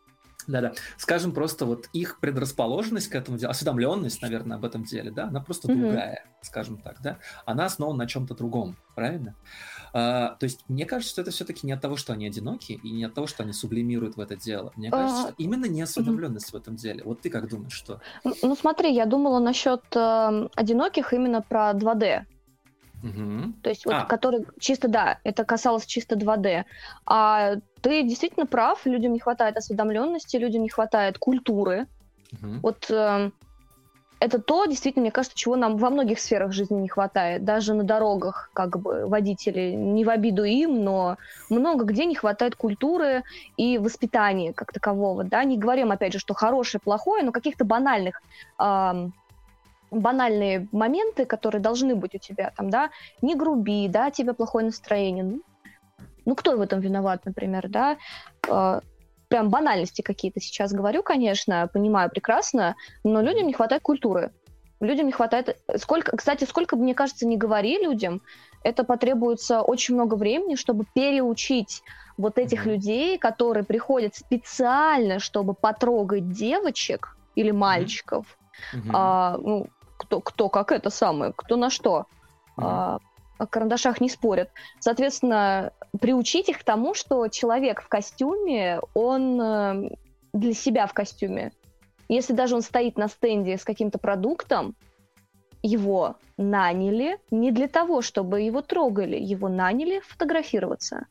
Да-да. 0.47 0.73
Скажем 0.97 1.31
просто 1.31 1.65
вот 1.65 1.87
их 1.93 2.19
предрасположенность 2.19 3.07
к 3.07 3.15
этому 3.15 3.37
делу, 3.37 3.51
осведомленность, 3.51 4.21
наверное, 4.21 4.57
об 4.57 4.65
этом 4.65 4.83
деле, 4.83 5.11
да, 5.11 5.25
она 5.25 5.39
просто 5.41 5.71
mm-hmm. 5.71 5.79
другая, 5.79 6.25
скажем 6.41 6.77
так, 6.77 7.01
да. 7.01 7.19
Она 7.45 7.65
основана 7.65 7.99
на 7.99 8.07
чем-то 8.07 8.35
другом, 8.35 8.75
правильно? 8.95 9.35
А, 9.93 10.35
то 10.39 10.45
есть 10.45 10.65
мне 10.67 10.85
кажется, 10.85 11.11
что 11.11 11.21
это 11.21 11.31
все-таки 11.31 11.65
не 11.65 11.73
от 11.73 11.81
того, 11.81 11.95
что 11.95 12.13
они 12.13 12.27
одиноки, 12.27 12.79
и 12.83 12.91
не 12.91 13.05
от 13.05 13.13
того, 13.13 13.27
что 13.27 13.43
они 13.43 13.53
сублимируют 13.53 14.17
в 14.17 14.19
это 14.19 14.35
дело. 14.35 14.73
Мне 14.75 14.89
кажется, 14.89 15.21
что 15.21 15.33
именно 15.37 15.65
неосведомленность 15.65 16.49
mm-hmm. 16.49 16.57
в 16.57 16.61
этом 16.61 16.75
деле. 16.75 17.03
Вот 17.03 17.21
ты 17.21 17.29
как 17.29 17.47
думаешь, 17.47 17.73
что? 17.73 18.01
Ну, 18.23 18.55
смотри, 18.55 18.93
я 18.93 19.05
думала 19.05 19.39
насчет 19.39 19.83
э, 19.95 20.49
одиноких 20.55 21.13
именно 21.13 21.41
про 21.41 21.71
2D. 21.71 22.25
Угу. 23.03 23.53
То 23.61 23.69
есть, 23.69 23.85
вот, 23.85 23.95
а. 23.95 24.05
который 24.05 24.45
чисто, 24.59 24.87
да, 24.87 25.19
это 25.23 25.43
касалось 25.43 25.85
чисто 25.85 26.15
2D. 26.15 26.63
А 27.05 27.55
ты 27.81 28.03
действительно 28.03 28.45
прав, 28.45 28.85
людям 28.85 29.13
не 29.13 29.19
хватает 29.19 29.57
осведомленности, 29.57 30.37
людям 30.37 30.63
не 30.63 30.69
хватает 30.69 31.17
культуры. 31.17 31.87
Угу. 32.31 32.59
Вот 32.63 32.89
э, 32.89 33.31
это 34.23 34.39
то, 34.39 34.65
действительно, 34.65 35.01
мне 35.01 35.11
кажется, 35.11 35.37
чего 35.37 35.57
нам 35.57 35.75
во 35.75 35.89
многих 35.89 36.17
сферах 36.17 36.53
жизни 36.53 36.79
не 36.79 36.87
хватает. 36.87 37.43
Даже 37.43 37.73
на 37.73 37.83
дорогах, 37.83 38.49
как 38.53 38.79
бы, 38.79 39.05
водители, 39.05 39.71
не 39.71 40.05
в 40.05 40.09
обиду 40.09 40.45
им, 40.45 40.85
но 40.85 41.17
много 41.49 41.83
где 41.83 42.05
не 42.05 42.15
хватает 42.15 42.55
культуры 42.55 43.23
и 43.57 43.77
воспитания 43.77 44.53
как 44.53 44.71
такового, 44.71 45.25
да. 45.25 45.43
Не 45.43 45.57
говорим, 45.57 45.91
опять 45.91 46.13
же, 46.13 46.19
что 46.19 46.33
хорошее, 46.33 46.79
плохое, 46.81 47.21
но 47.23 47.33
каких-то 47.33 47.65
банальных 47.65 48.21
э, 48.59 49.09
банальные 49.93 50.67
моменты, 50.71 51.25
которые 51.25 51.61
должны 51.61 51.95
быть 51.95 52.15
у 52.15 52.17
тебя, 52.17 52.51
там, 52.55 52.69
да, 52.69 52.89
не 53.21 53.35
груби, 53.35 53.87
да, 53.87 54.11
тебе 54.11 54.33
плохое 54.33 54.65
настроение. 54.65 55.23
Ну, 55.23 55.41
ну 56.25 56.35
кто 56.35 56.57
в 56.57 56.61
этом 56.61 56.79
виноват, 56.79 57.25
например, 57.25 57.67
да? 57.69 57.97
Э, 58.47 58.81
прям 59.27 59.49
банальности 59.49 60.01
какие-то 60.01 60.39
сейчас 60.39 60.73
говорю, 60.73 61.03
конечно, 61.03 61.67
понимаю 61.73 62.09
прекрасно, 62.09 62.75
но 63.03 63.21
людям 63.21 63.47
не 63.47 63.53
хватает 63.53 63.81
культуры. 63.81 64.31
Людям 64.79 65.05
не 65.05 65.11
хватает... 65.11 65.57
Сколько, 65.77 66.15
кстати, 66.17 66.43
сколько 66.43 66.75
бы, 66.75 66.83
мне 66.83 66.93
кажется, 66.93 67.25
не 67.25 67.37
говори 67.37 67.77
людям, 67.81 68.21
это 68.63 68.83
потребуется 68.83 69.61
очень 69.61 69.95
много 69.95 70.15
времени, 70.15 70.55
чтобы 70.55 70.85
переучить 70.93 71.81
вот 72.17 72.37
этих 72.37 72.65
людей, 72.65 73.17
которые 73.17 73.63
приходят 73.63 74.15
специально, 74.15 75.19
чтобы 75.19 75.53
потрогать 75.53 76.29
девочек 76.29 77.17
или 77.35 77.51
мальчиков, 77.51 78.37
mm-hmm. 78.73 78.91
а, 78.93 79.37
ну, 79.37 79.67
кто, 79.97 80.19
кто 80.19 80.49
как 80.49 80.71
это 80.71 80.89
самое, 80.89 81.33
кто 81.35 81.55
на 81.55 81.69
что. 81.69 82.05
Mm-hmm. 82.57 82.63
А, 82.63 82.99
о 83.37 83.47
карандашах 83.47 83.99
не 84.01 84.09
спорят. 84.09 84.49
Соответственно, 84.79 85.73
приучить 85.99 86.49
их 86.49 86.59
к 86.59 86.63
тому, 86.63 86.93
что 86.93 87.27
человек 87.27 87.81
в 87.81 87.87
костюме, 87.87 88.79
он 88.93 89.41
э, 89.41 89.89
для 90.33 90.53
себя 90.53 90.87
в 90.87 90.93
костюме. 90.93 91.51
Если 92.09 92.33
даже 92.33 92.55
он 92.55 92.61
стоит 92.61 92.97
на 92.97 93.07
стенде 93.07 93.57
с 93.57 93.63
каким-то 93.63 93.97
продуктом, 93.97 94.75
его 95.61 96.17
наняли 96.37 97.17
не 97.31 97.51
для 97.51 97.67
того, 97.67 98.01
чтобы 98.01 98.41
его 98.41 98.61
трогали, 98.61 99.17
его 99.17 99.47
наняли 99.47 100.01
фотографироваться 100.01 101.07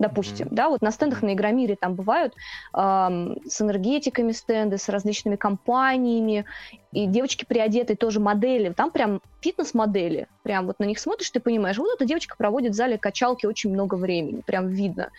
допустим, 0.00 0.48
mm-hmm. 0.48 0.54
да, 0.54 0.68
вот 0.70 0.80
на 0.82 0.90
стендах 0.90 1.22
на 1.22 1.34
Игромире 1.34 1.76
там 1.76 1.94
бывают 1.94 2.34
эм, 2.74 3.38
с 3.46 3.60
энергетиками 3.60 4.32
стенды, 4.32 4.78
с 4.78 4.88
различными 4.88 5.36
компаниями, 5.36 6.46
и 6.90 7.06
девочки 7.06 7.44
приодеты 7.44 7.94
тоже 7.94 8.18
модели, 8.18 8.72
там 8.72 8.90
прям 8.90 9.20
фитнес-модели, 9.42 10.26
прям 10.42 10.66
вот 10.66 10.80
на 10.80 10.84
них 10.84 10.98
смотришь, 10.98 11.30
ты 11.30 11.38
понимаешь, 11.38 11.76
вот 11.76 11.94
эта 11.94 12.06
девочка 12.06 12.34
проводит 12.36 12.72
в 12.72 12.76
зале 12.76 12.96
качалки 12.96 13.44
очень 13.44 13.70
много 13.70 13.94
времени, 13.94 14.40
прям 14.40 14.68
видно, 14.68 15.10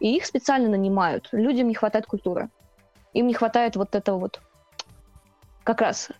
и 0.00 0.14
их 0.14 0.26
специально 0.26 0.68
нанимают, 0.68 1.30
людям 1.32 1.68
не 1.68 1.74
хватает 1.74 2.06
культуры, 2.06 2.50
им 3.14 3.26
не 3.26 3.34
хватает 3.34 3.74
вот 3.76 3.94
этого 3.94 4.18
вот 4.18 4.40
как 5.64 5.80
раз 5.80 6.10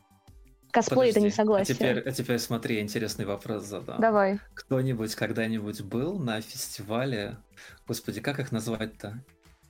Косплей 0.76 1.10
это 1.10 1.20
не 1.20 1.30
согласие. 1.30 1.74
А 1.74 1.76
теперь, 1.76 1.98
а 2.00 2.12
теперь 2.12 2.38
смотри, 2.38 2.80
интересный 2.80 3.24
вопрос 3.24 3.64
задам. 3.64 4.00
Давай. 4.00 4.40
Кто-нибудь 4.54 5.14
когда-нибудь 5.14 5.82
был 5.82 6.18
на 6.18 6.40
фестивале, 6.40 7.38
господи, 7.86 8.20
как 8.20 8.40
их 8.40 8.52
назвать-то? 8.52 9.24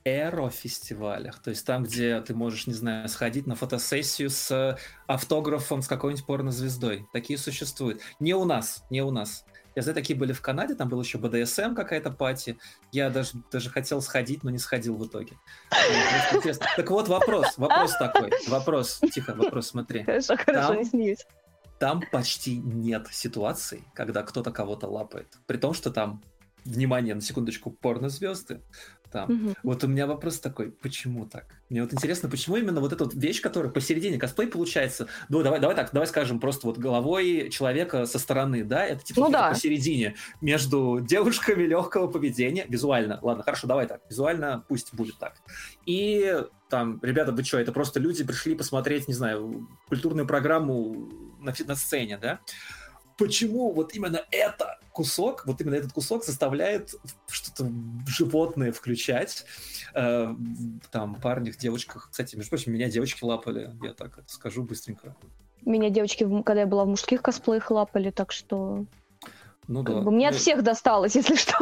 Эро-фестивалях, 0.07 1.41
то 1.41 1.49
есть 1.49 1.65
там, 1.65 1.83
где 1.83 2.21
ты 2.21 2.33
можешь, 2.33 2.67
не 2.67 2.73
знаю, 2.73 3.09
сходить 3.09 3.45
на 3.45 3.55
фотосессию 3.55 4.29
с 4.29 4.77
автографом 5.05 5.81
с 5.81 5.87
какой-нибудь 5.87 6.25
порнозвездой. 6.25 7.05
Такие 7.11 7.37
существуют. 7.37 8.01
Не 8.19 8.33
у 8.33 8.45
нас, 8.45 8.83
не 8.89 9.01
у 9.01 9.11
нас. 9.11 9.45
Я 9.75 9.83
знаю, 9.83 9.95
такие 9.95 10.17
были 10.17 10.33
в 10.33 10.41
Канаде, 10.41 10.73
там 10.73 10.89
был 10.89 10.99
еще 10.99 11.19
БДСМ 11.19 11.75
какая-то 11.75 12.09
пати. 12.09 12.57
Я 12.91 13.09
даже, 13.11 13.33
даже 13.51 13.69
хотел 13.69 14.01
сходить, 14.01 14.43
но 14.43 14.49
не 14.49 14.57
сходил 14.57 14.95
в 14.95 15.05
итоге. 15.05 15.37
Так 16.75 16.89
вот 16.89 17.07
вопрос, 17.07 17.57
вопрос 17.57 17.91
такой, 17.99 18.31
вопрос, 18.47 18.99
тихо, 19.13 19.35
вопрос, 19.35 19.67
смотри. 19.67 20.03
Хорошо, 20.03 20.35
хорошо, 20.37 20.73
не 20.73 20.85
смеюсь. 20.85 21.27
Там 21.77 22.01
почти 22.11 22.57
нет 22.57 23.07
ситуаций, 23.11 23.83
когда 23.93 24.23
кто-то 24.23 24.51
кого-то 24.51 24.87
лапает. 24.87 25.27
При 25.45 25.57
том, 25.57 25.75
что 25.75 25.91
там, 25.91 26.23
внимание, 26.65 27.13
на 27.13 27.21
секундочку, 27.21 27.69
порнозвезды, 27.69 28.61
там. 29.11 29.31
Угу. 29.31 29.55
Вот 29.63 29.83
у 29.83 29.87
меня 29.87 30.07
вопрос 30.07 30.39
такой, 30.39 30.71
почему 30.71 31.25
так? 31.25 31.45
Мне 31.69 31.81
вот 31.81 31.93
интересно, 31.93 32.29
почему 32.29 32.57
именно 32.57 32.79
вот 32.79 32.93
эта 32.93 33.03
вот 33.03 33.13
вещь, 33.13 33.41
которая 33.41 33.71
посередине 33.71 34.17
косплей 34.17 34.47
получается, 34.47 35.07
ну 35.29 35.43
давай, 35.43 35.59
давай 35.59 35.75
так, 35.75 35.91
давай 35.91 36.07
скажем 36.07 36.39
просто 36.39 36.67
вот 36.67 36.77
головой 36.77 37.49
человека 37.49 38.05
со 38.05 38.19
стороны, 38.19 38.63
да, 38.63 38.85
это 38.85 39.03
типа 39.03 39.21
ну, 39.21 39.29
да. 39.29 39.49
посередине 39.49 40.15
между 40.41 40.99
девушками 41.07 41.63
легкого 41.63 42.07
поведения, 42.07 42.65
визуально, 42.69 43.19
ладно, 43.21 43.43
хорошо, 43.43 43.67
давай 43.67 43.87
так, 43.87 44.01
визуально 44.09 44.63
пусть 44.67 44.93
будет 44.93 45.17
так. 45.17 45.35
И 45.85 46.41
там, 46.69 46.99
ребята, 47.01 47.31
вы 47.31 47.43
что, 47.43 47.59
это 47.59 47.71
просто 47.71 47.99
люди 47.99 48.23
пришли 48.23 48.55
посмотреть, 48.55 49.07
не 49.07 49.13
знаю, 49.13 49.67
культурную 49.87 50.27
программу 50.27 51.09
на, 51.39 51.53
на 51.65 51.75
сцене, 51.75 52.17
да? 52.17 52.39
Почему 53.17 53.71
вот 53.71 53.93
именно 53.95 54.21
это 54.31 54.79
кусок, 54.91 55.45
вот 55.45 55.61
именно 55.61 55.75
этот 55.75 55.93
кусок 55.93 56.23
заставляет 56.25 56.95
что-то 57.27 57.71
животное 58.07 58.71
включать. 58.71 59.45
Э, 59.93 60.33
там, 60.91 61.15
парнях, 61.15 61.57
девочках. 61.57 62.09
Кстати, 62.11 62.35
между 62.35 62.49
прочим, 62.49 62.73
меня 62.73 62.89
девочки 62.89 63.23
лапали, 63.23 63.71
я 63.83 63.93
так 63.93 64.17
это 64.17 64.31
скажу 64.31 64.63
быстренько. 64.63 65.15
Меня 65.65 65.89
девочки, 65.89 66.25
когда 66.43 66.61
я 66.61 66.67
была 66.67 66.85
в 66.85 66.87
мужских 66.87 67.21
косплеях, 67.21 67.69
лапали, 67.71 68.11
так 68.11 68.31
что... 68.31 68.85
Ну 69.67 69.83
да. 69.83 69.95
Мне 69.95 70.29
от 70.29 70.33
ну 70.33 70.39
всех 70.39 70.63
досталось, 70.63 71.15
если 71.15 71.35
что. 71.35 71.57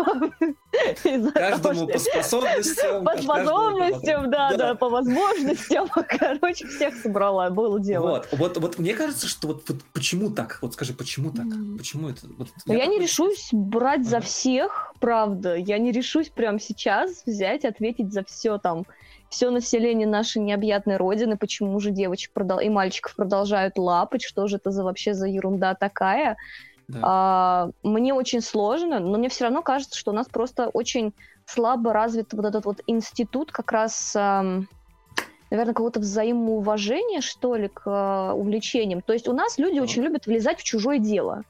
Каждому 1.34 1.88
по 1.88 1.98
способностям. 1.98 3.04
По 3.04 3.18
способностям, 3.18 4.30
да, 4.30 4.56
да, 4.56 4.76
по 4.76 4.90
возможностям. 4.90 5.90
Короче, 6.20 6.68
всех 6.68 6.96
собрала, 6.96 7.50
было 7.50 7.80
дело. 7.80 8.10
Вот, 8.10 8.28
вот, 8.32 8.58
вот 8.58 8.80
мне 8.80 8.94
кажется, 8.94 9.28
что 9.28 9.48
вот, 9.48 9.64
вот 9.68 9.78
почему 9.92 10.30
так? 10.30 10.60
Вот 10.62 10.74
скажи, 10.74 10.94
почему 10.94 11.32
так? 11.32 11.48
Почему 11.78 12.10
это? 12.10 12.28
Вот, 12.38 12.50
я, 12.68 12.76
я 12.76 12.86
не 12.86 13.00
решусь 13.00 13.50
брать 13.52 14.08
за 14.08 14.20
всех, 14.20 14.94
правда. 15.00 15.56
Я 15.56 15.80
не 15.80 15.92
решусь 15.92 16.30
прямо 16.30 16.60
сейчас 16.60 17.24
взять, 17.26 17.66
ответить 17.66 18.14
за 18.14 18.24
все 18.24 18.60
там 18.60 18.86
все 19.30 19.50
население 19.50 20.08
нашей 20.08 20.42
необъятной 20.42 20.98
родины, 20.98 21.38
почему 21.38 21.80
же 21.80 21.90
девочек 21.92 22.32
и 22.62 22.70
мальчиков 22.70 23.16
продолжают 23.16 23.78
лапать, 23.78 24.22
что 24.22 24.48
же 24.48 24.58
это 24.58 24.70
за 24.70 24.84
вообще 24.84 25.14
за 25.14 25.28
ерунда 25.28 25.74
такая. 25.74 26.38
Да. 26.88 27.00
А, 27.04 27.70
мне 27.84 28.14
очень 28.14 28.42
сложно, 28.42 29.00
но 29.00 29.18
мне 29.18 29.30
все 29.30 29.46
равно 29.46 29.62
кажется, 29.62 29.98
что 29.98 30.12
у 30.12 30.14
нас 30.14 30.28
просто 30.28 30.70
очень 30.70 31.14
слабо 31.46 31.94
развит 31.94 32.34
вот 32.34 32.46
этот 32.46 32.66
вот 32.66 32.82
институт 32.88 33.52
как 33.52 33.72
раз, 33.72 34.16
а, 34.16 34.44
наверное, 35.50 35.74
какого-то 35.74 36.00
взаимоуважения, 36.00 37.22
что 37.22 37.56
ли, 37.56 37.68
к 37.68 37.84
а, 37.86 38.34
увлечениям. 38.34 39.02
То 39.02 39.14
есть 39.14 39.28
у 39.28 39.34
нас 39.34 39.58
люди 39.58 39.78
да. 39.78 39.84
очень 39.84 40.04
любят 40.04 40.26
влезать 40.26 40.60
в 40.60 40.64
чужое 40.64 41.00
дело. 41.00 41.44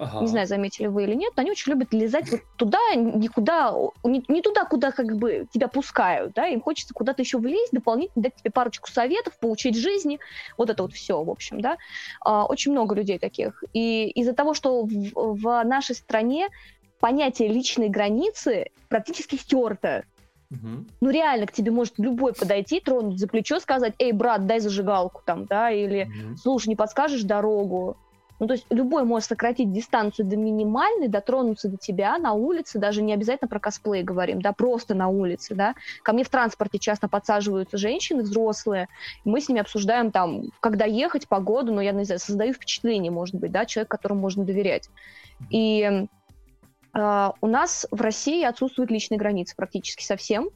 Ага. 0.00 0.22
Не 0.22 0.28
знаю, 0.28 0.46
заметили 0.46 0.86
вы 0.86 1.04
или 1.04 1.14
нет, 1.14 1.34
но 1.36 1.42
они 1.42 1.50
очень 1.50 1.72
любят 1.72 1.92
лезать 1.92 2.30
вот 2.30 2.40
туда, 2.56 2.78
никуда, 2.94 3.74
не, 4.02 4.24
не 4.28 4.40
туда, 4.40 4.64
куда 4.64 4.92
как 4.92 5.14
бы 5.18 5.46
тебя 5.52 5.68
пускают, 5.68 6.32
да, 6.32 6.46
им 6.46 6.62
хочется 6.62 6.94
куда-то 6.94 7.20
еще 7.20 7.36
влезть, 7.36 7.72
дополнительно 7.72 8.22
дать 8.22 8.34
тебе 8.36 8.50
парочку 8.50 8.90
советов, 8.90 9.38
поучить 9.38 9.76
жизни, 9.76 10.18
вот 10.56 10.70
это 10.70 10.84
вот 10.84 10.94
все, 10.94 11.22
в 11.22 11.28
общем, 11.28 11.60
да. 11.60 11.76
А, 12.22 12.46
очень 12.46 12.72
много 12.72 12.94
людей 12.94 13.18
таких. 13.18 13.62
И 13.74 14.08
из-за 14.08 14.32
того, 14.32 14.54
что 14.54 14.84
в, 14.84 15.12
в 15.14 15.64
нашей 15.64 15.94
стране 15.94 16.48
понятие 16.98 17.48
личной 17.48 17.90
границы 17.90 18.70
практически 18.88 19.36
стерто. 19.36 20.04
Угу. 20.50 20.86
Ну 21.02 21.10
реально 21.10 21.46
к 21.46 21.52
тебе 21.52 21.72
может 21.72 21.98
любой 21.98 22.32
подойти, 22.32 22.80
тронуть 22.80 23.18
за 23.18 23.28
плечо, 23.28 23.60
сказать, 23.60 23.92
эй, 23.98 24.12
брат, 24.12 24.46
дай 24.46 24.60
зажигалку 24.60 25.20
там, 25.26 25.44
да, 25.44 25.70
или, 25.70 26.04
угу. 26.04 26.36
слушай, 26.38 26.68
не 26.68 26.76
подскажешь 26.76 27.22
дорогу, 27.22 27.98
ну, 28.40 28.46
то 28.46 28.54
есть 28.54 28.66
любой 28.70 29.04
может 29.04 29.28
сократить 29.28 29.70
дистанцию 29.70 30.26
до 30.26 30.36
минимальной, 30.36 31.08
дотронуться 31.08 31.68
до 31.68 31.76
тебя 31.76 32.16
на 32.18 32.32
улице, 32.32 32.78
даже 32.78 33.02
не 33.02 33.12
обязательно 33.12 33.48
про 33.48 33.60
косплей 33.60 34.02
говорим, 34.02 34.40
да, 34.40 34.52
просто 34.52 34.94
на 34.94 35.08
улице, 35.08 35.54
да. 35.54 35.74
Ко 36.02 36.14
мне 36.14 36.24
в 36.24 36.30
транспорте 36.30 36.78
часто 36.78 37.06
подсаживаются 37.06 37.76
женщины 37.76 38.22
взрослые, 38.22 38.88
мы 39.26 39.42
с 39.42 39.48
ними 39.48 39.60
обсуждаем 39.60 40.10
там, 40.10 40.44
когда 40.60 40.86
ехать, 40.86 41.28
погоду, 41.28 41.72
ну, 41.72 41.82
я 41.82 41.92
не 41.92 42.04
знаю, 42.04 42.18
создаю 42.18 42.54
впечатление, 42.54 43.12
может 43.12 43.34
быть, 43.34 43.52
да, 43.52 43.66
человек, 43.66 43.90
которому 43.90 44.22
можно 44.22 44.44
доверять. 44.44 44.88
И 45.50 46.06
э, 46.94 47.30
у 47.40 47.46
нас 47.46 47.86
в 47.90 48.00
России 48.00 48.42
отсутствуют 48.42 48.90
личные 48.90 49.18
границы 49.18 49.54
практически 49.54 50.02
совсем. 50.02 50.48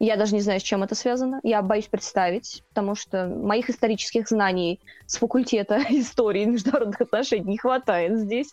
Я 0.00 0.16
даже 0.16 0.34
не 0.34 0.40
знаю, 0.40 0.60
с 0.60 0.62
чем 0.62 0.84
это 0.84 0.94
связано. 0.94 1.40
Я 1.42 1.60
боюсь 1.60 1.88
представить, 1.88 2.62
потому 2.68 2.94
что 2.94 3.26
моих 3.26 3.68
исторических 3.68 4.28
знаний 4.28 4.80
с 5.06 5.16
факультета 5.16 5.80
истории 5.90 6.42
и 6.42 6.46
международных 6.46 7.00
отношений 7.00 7.52
не 7.52 7.58
хватает 7.58 8.18
здесь. 8.18 8.52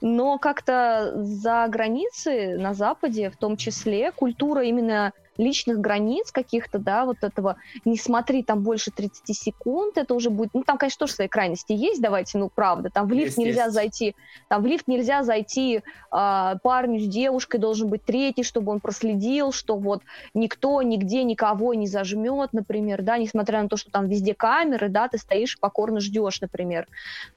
Но 0.00 0.38
как-то 0.38 1.12
за 1.16 1.66
границы 1.68 2.56
на 2.56 2.72
Западе, 2.72 3.30
в 3.30 3.36
том 3.36 3.58
числе, 3.58 4.12
культура 4.12 4.64
именно 4.64 5.12
личных 5.40 5.80
границ 5.80 6.30
каких-то, 6.30 6.78
да, 6.78 7.04
вот 7.04 7.18
этого, 7.22 7.56
не 7.84 7.96
смотри 7.96 8.42
там 8.42 8.62
больше 8.62 8.90
30 8.90 9.36
секунд, 9.36 9.98
это 9.98 10.14
уже 10.14 10.30
будет, 10.30 10.50
ну, 10.54 10.62
там, 10.62 10.78
конечно, 10.78 11.00
тоже 11.00 11.14
свои 11.14 11.28
крайности 11.28 11.72
есть, 11.72 12.00
давайте, 12.00 12.38
ну, 12.38 12.50
правда, 12.54 12.90
там 12.90 13.08
в 13.08 13.12
лифт 13.12 13.26
есть, 13.26 13.38
нельзя 13.38 13.64
есть. 13.64 13.74
зайти, 13.74 14.16
там 14.48 14.62
в 14.62 14.66
лифт 14.66 14.86
нельзя 14.86 15.22
зайти 15.22 15.78
э, 15.78 16.54
парню 16.62 17.00
с 17.00 17.06
девушкой, 17.06 17.58
должен 17.58 17.88
быть 17.88 18.04
третий, 18.04 18.42
чтобы 18.42 18.72
он 18.72 18.80
проследил, 18.80 19.52
что 19.52 19.76
вот 19.76 20.02
никто 20.34 20.82
нигде 20.82 21.24
никого 21.24 21.74
не 21.74 21.86
зажмет, 21.86 22.52
например, 22.52 23.02
да, 23.02 23.18
несмотря 23.18 23.62
на 23.62 23.68
то, 23.68 23.76
что 23.76 23.90
там 23.90 24.08
везде 24.08 24.34
камеры, 24.34 24.88
да, 24.88 25.08
ты 25.08 25.18
стоишь 25.18 25.58
покорно 25.58 26.00
ждешь, 26.00 26.40
например. 26.40 26.86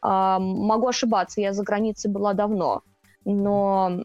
Э, 0.04 0.38
могу 0.40 0.88
ошибаться, 0.88 1.42
я 1.42 1.54
за 1.54 1.64
границей 1.64 2.12
была 2.12 2.34
давно, 2.34 2.82
но 3.26 4.04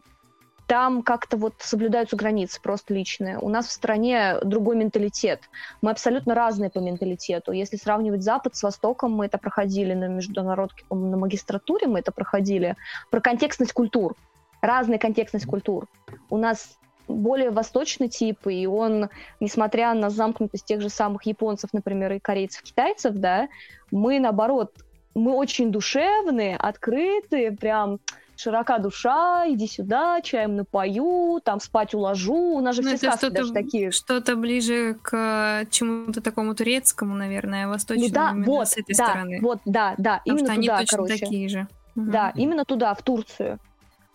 там 0.69 1.01
как-то 1.01 1.35
вот 1.35 1.55
соблюдаются 1.57 2.15
границы 2.15 2.61
просто 2.61 2.93
личные. 2.93 3.39
У 3.39 3.49
нас 3.49 3.65
в 3.65 3.71
стране 3.71 4.35
другой 4.43 4.75
менталитет. 4.75 5.41
Мы 5.81 5.89
абсолютно 5.89 6.35
разные 6.35 6.69
по 6.69 6.77
менталитету. 6.77 7.51
Если 7.51 7.75
сравнивать 7.75 8.21
Запад 8.21 8.55
с 8.55 8.61
Востоком, 8.61 9.11
мы 9.11 9.25
это 9.25 9.39
проходили 9.39 9.95
на 9.95 10.07
международке, 10.07 10.85
на 10.91 11.17
магистратуре 11.17 11.87
мы 11.87 11.99
это 11.99 12.11
проходили. 12.11 12.75
Про 13.09 13.19
контекстность 13.19 13.73
культур. 13.73 14.15
Разная 14.61 14.99
контекстность 14.99 15.47
культур. 15.47 15.87
У 16.29 16.37
нас 16.37 16.77
более 17.07 17.49
восточный 17.49 18.07
тип, 18.07 18.45
и 18.45 18.67
он, 18.67 19.09
несмотря 19.39 19.95
на 19.95 20.11
замкнутость 20.11 20.65
тех 20.65 20.81
же 20.81 20.89
самых 20.89 21.25
японцев, 21.25 21.71
например, 21.73 22.13
и 22.13 22.19
корейцев, 22.19 22.61
китайцев, 22.61 23.15
да, 23.15 23.49
мы, 23.89 24.19
наоборот, 24.19 24.71
мы 25.15 25.33
очень 25.33 25.71
душевные, 25.71 26.55
открытые, 26.57 27.53
прям 27.53 27.99
широка 28.39 28.79
душа, 28.79 29.45
иди 29.47 29.67
сюда, 29.67 30.21
чаем 30.21 30.55
напою, 30.55 31.41
там 31.43 31.59
спать 31.59 31.93
уложу. 31.93 32.55
У 32.55 32.61
нас 32.61 32.75
же 32.75 32.81
ну, 32.81 32.95
все 32.95 33.11
сказки 33.11 33.29
даже 33.29 33.51
такие. 33.51 33.91
Что-то 33.91 34.37
ближе 34.37 34.95
к 35.01 35.65
чему-то 35.69 36.21
такому 36.21 36.55
турецкому, 36.55 37.15
наверное, 37.15 37.67
восточному 37.67 38.07
ну, 38.07 38.13
да, 38.13 38.51
вот, 38.51 38.67
с 38.69 38.77
этой 38.77 38.95
да, 38.95 39.05
стороны. 39.05 39.39
Вот, 39.41 39.59
да, 39.65 39.93
да, 39.97 40.19
Потому 40.19 40.37
именно 40.37 40.53
что 40.53 40.61
туда, 40.61 40.73
они 40.75 40.81
точно 40.85 40.97
короче. 40.97 41.17
такие 41.17 41.49
же. 41.49 41.67
Да, 41.95 42.29
угу. 42.29 42.39
именно 42.41 42.65
туда, 42.65 42.93
в 42.93 43.01
Турцию. 43.01 43.59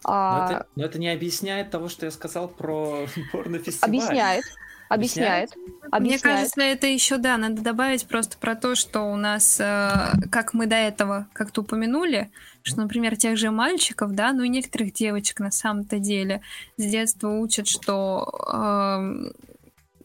А... 0.06 0.38
Но, 0.38 0.54
это, 0.54 0.66
но 0.76 0.84
это 0.84 0.98
не 0.98 1.08
объясняет 1.10 1.70
того, 1.70 1.88
что 1.88 2.06
я 2.06 2.10
сказал 2.10 2.48
про 2.48 3.06
порнофестиваль. 3.32 3.90
Объясняет. 3.90 4.44
Объясняет. 4.88 5.52
Объясняет. 5.90 6.00
Мне 6.00 6.18
кажется, 6.18 6.60
это 6.60 6.86
еще, 6.86 7.16
да, 7.18 7.36
надо 7.36 7.62
добавить 7.62 8.06
просто 8.06 8.36
про 8.38 8.54
то, 8.54 8.74
что 8.74 9.02
у 9.02 9.16
нас, 9.16 9.58
э, 9.60 10.12
как 10.30 10.54
мы 10.54 10.66
до 10.66 10.76
этого 10.76 11.28
как-то 11.32 11.62
упомянули, 11.62 12.30
что, 12.62 12.80
например, 12.80 13.16
тех 13.16 13.36
же 13.36 13.50
мальчиков, 13.50 14.12
да, 14.12 14.32
ну 14.32 14.42
и 14.42 14.48
некоторых 14.48 14.92
девочек 14.92 15.40
на 15.40 15.50
самом-то 15.50 15.98
деле 15.98 16.42
с 16.76 16.84
детства 16.84 17.30
учат, 17.30 17.66
что, 17.66 18.28
э, 18.52 19.32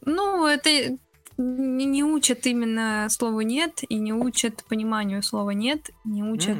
ну, 0.05 0.45
это 0.45 0.97
не 1.37 2.03
учат 2.03 2.45
именно 2.45 3.07
слову 3.09 3.41
нет 3.41 3.81
и 3.87 3.95
не 3.95 4.13
учат 4.13 4.65
пониманию 4.67 5.23
слова 5.23 5.51
нет, 5.51 5.89
не 6.03 6.21
учат 6.21 6.57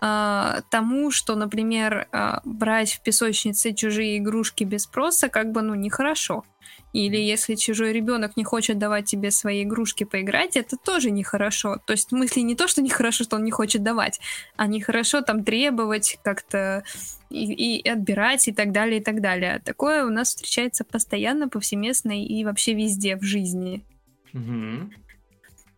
mm-hmm. 0.00 0.62
тому, 0.70 1.10
что, 1.10 1.34
например, 1.34 2.06
э, 2.12 2.38
брать 2.44 2.92
в 2.92 3.02
песочнице 3.02 3.72
чужие 3.74 4.18
игрушки 4.18 4.62
без 4.62 4.84
спроса, 4.84 5.28
как 5.28 5.50
бы, 5.50 5.62
ну, 5.62 5.74
нехорошо. 5.74 6.44
Или 6.92 7.18
если 7.18 7.54
чужой 7.54 7.92
ребенок 7.92 8.36
не 8.36 8.44
хочет 8.44 8.78
давать 8.78 9.04
тебе 9.04 9.30
свои 9.30 9.62
игрушки 9.62 10.04
поиграть, 10.04 10.56
это 10.56 10.76
тоже 10.76 11.10
нехорошо. 11.10 11.76
То 11.84 11.92
есть 11.92 12.06
в 12.06 12.08
смысле 12.10 12.42
не 12.42 12.54
то, 12.54 12.66
что 12.66 12.80
нехорошо, 12.80 13.24
что 13.24 13.36
он 13.36 13.44
не 13.44 13.50
хочет 13.50 13.82
давать, 13.82 14.20
а 14.56 14.66
нехорошо 14.66 15.20
там 15.20 15.44
требовать 15.44 16.18
как-то 16.22 16.84
и, 17.28 17.78
и 17.78 17.88
отбирать 17.88 18.48
и 18.48 18.52
так 18.52 18.72
далее, 18.72 19.00
и 19.00 19.04
так 19.04 19.20
далее. 19.20 19.60
Такое 19.64 20.06
у 20.06 20.10
нас 20.10 20.28
встречается 20.28 20.84
постоянно, 20.84 21.48
повсеместно 21.48 22.24
и 22.24 22.44
вообще 22.44 22.72
везде 22.72 23.16
в 23.16 23.22
жизни. 23.22 23.84
Угу. 24.32 24.90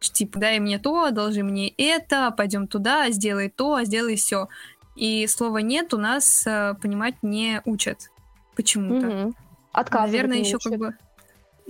Типа, 0.01 0.39
дай 0.39 0.61
мне 0.61 0.79
то, 0.79 1.05
одолжи 1.05 1.43
мне 1.43 1.69
это, 1.77 2.31
пойдем 2.31 2.67
туда, 2.69 3.11
сделай 3.11 3.51
то, 3.51 3.83
сделай 3.83 4.17
все. 4.17 4.49
И 4.97 5.27
слова 5.27 5.59
нет 5.59 5.93
у 5.93 5.99
нас 5.99 6.47
э, 6.47 6.75
понимать 6.81 7.17
не 7.23 7.61
учат 7.65 8.11
почему-то. 8.55 9.09
Угу. 9.09 9.35
Отказывать 9.73 10.13
Наверное, 10.13 10.39
еще 10.39 10.59
как 10.59 10.79
бы 10.79 10.95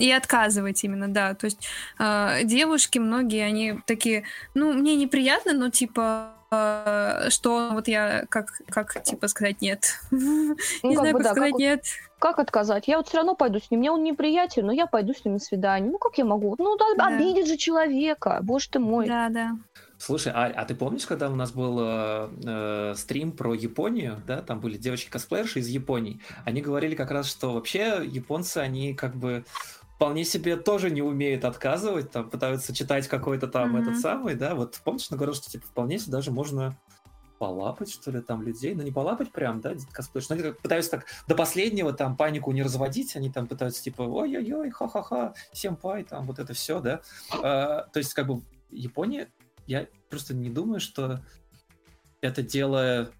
и 0.00 0.10
отказывать 0.10 0.82
именно, 0.82 1.08
да. 1.08 1.34
То 1.34 1.44
есть 1.44 1.66
э, 1.98 2.44
девушки 2.44 2.98
многие, 2.98 3.44
они 3.44 3.78
такие, 3.86 4.24
ну, 4.54 4.72
мне 4.72 4.96
неприятно, 4.96 5.52
но 5.52 5.68
типа 5.68 6.32
э, 6.50 7.26
что 7.28 7.70
вот 7.72 7.86
я 7.88 8.24
как 8.28 8.50
как 8.68 9.02
типа 9.02 9.28
сказать 9.28 9.60
нет, 9.60 9.98
ну, 10.10 10.56
не 10.82 10.96
знаю, 10.96 11.16
как 11.16 11.26
сказать 11.32 11.54
нет. 11.54 11.84
Как 12.18 12.38
отказать? 12.38 12.86
Я 12.86 12.98
вот 12.98 13.08
все 13.08 13.18
равно 13.18 13.34
пойду 13.34 13.60
с 13.60 13.70
ним. 13.70 13.80
Мне 13.80 13.90
он 13.90 14.02
неприятен, 14.02 14.66
но 14.66 14.72
я 14.72 14.86
пойду 14.86 15.14
с 15.14 15.24
ним 15.24 15.34
на 15.34 15.40
свидание. 15.40 15.90
Ну 15.90 15.98
как 15.98 16.18
я 16.18 16.26
могу? 16.26 16.54
Ну 16.58 16.76
да, 16.76 17.06
обидит 17.06 17.46
же 17.46 17.56
человека, 17.56 18.40
боже 18.42 18.68
ты 18.70 18.78
мой. 18.78 19.06
Да, 19.06 19.28
да. 19.30 19.52
Слушай, 20.00 20.32
а, 20.34 20.46
а 20.46 20.64
ты 20.64 20.74
помнишь, 20.74 21.04
когда 21.04 21.28
у 21.28 21.34
нас 21.34 21.52
был 21.52 21.78
э, 21.78 22.30
э, 22.46 22.94
стрим 22.96 23.32
про 23.32 23.52
Японию, 23.52 24.22
да, 24.26 24.40
там 24.40 24.58
были 24.58 24.78
девочки-косплеерши 24.78 25.58
из 25.58 25.68
Японии, 25.68 26.22
они 26.46 26.62
говорили 26.62 26.94
как 26.94 27.10
раз, 27.10 27.28
что 27.28 27.52
вообще 27.52 28.00
японцы, 28.06 28.58
они 28.58 28.94
как 28.94 29.14
бы 29.14 29.44
вполне 29.96 30.24
себе 30.24 30.56
тоже 30.56 30.90
не 30.90 31.02
умеют 31.02 31.44
отказывать, 31.44 32.10
там 32.10 32.30
пытаются 32.30 32.74
читать 32.74 33.08
какой-то 33.08 33.46
там 33.46 33.76
mm-hmm. 33.76 33.82
этот 33.82 33.98
самый, 33.98 34.36
да, 34.36 34.54
вот 34.54 34.80
помнишь, 34.82 35.08
он 35.10 35.18
говорил, 35.18 35.34
что 35.34 35.50
типа 35.50 35.66
вполне 35.66 35.98
себе 35.98 36.12
даже 36.12 36.30
можно 36.30 36.78
полапать, 37.38 37.90
что 37.90 38.10
ли, 38.10 38.22
там 38.22 38.42
людей, 38.42 38.74
ну 38.74 38.82
не 38.82 38.92
полапать 38.92 39.30
прям, 39.32 39.60
да, 39.60 39.74
косплеерши, 39.92 40.34
но 40.34 40.40
они 40.40 40.52
пытаются 40.54 40.92
так 40.92 41.04
до 41.28 41.34
последнего 41.34 41.92
там 41.92 42.16
панику 42.16 42.52
не 42.52 42.62
разводить, 42.62 43.16
они 43.16 43.30
там 43.30 43.46
пытаются 43.46 43.82
типа 43.82 44.00
ой-ой-ой, 44.00 44.70
ха-ха-ха, 44.70 45.34
всем 45.52 45.76
пай, 45.76 46.04
там 46.04 46.26
вот 46.26 46.38
это 46.38 46.54
все, 46.54 46.80
да, 46.80 47.02
а, 47.42 47.82
то 47.92 47.98
есть 47.98 48.14
как 48.14 48.28
бы 48.28 48.40
Япония 48.70 49.28
я 49.70 49.86
просто 50.08 50.34
не 50.34 50.50
думаю, 50.50 50.80
что 50.80 51.20
это 52.20 52.42
дело 52.42 53.12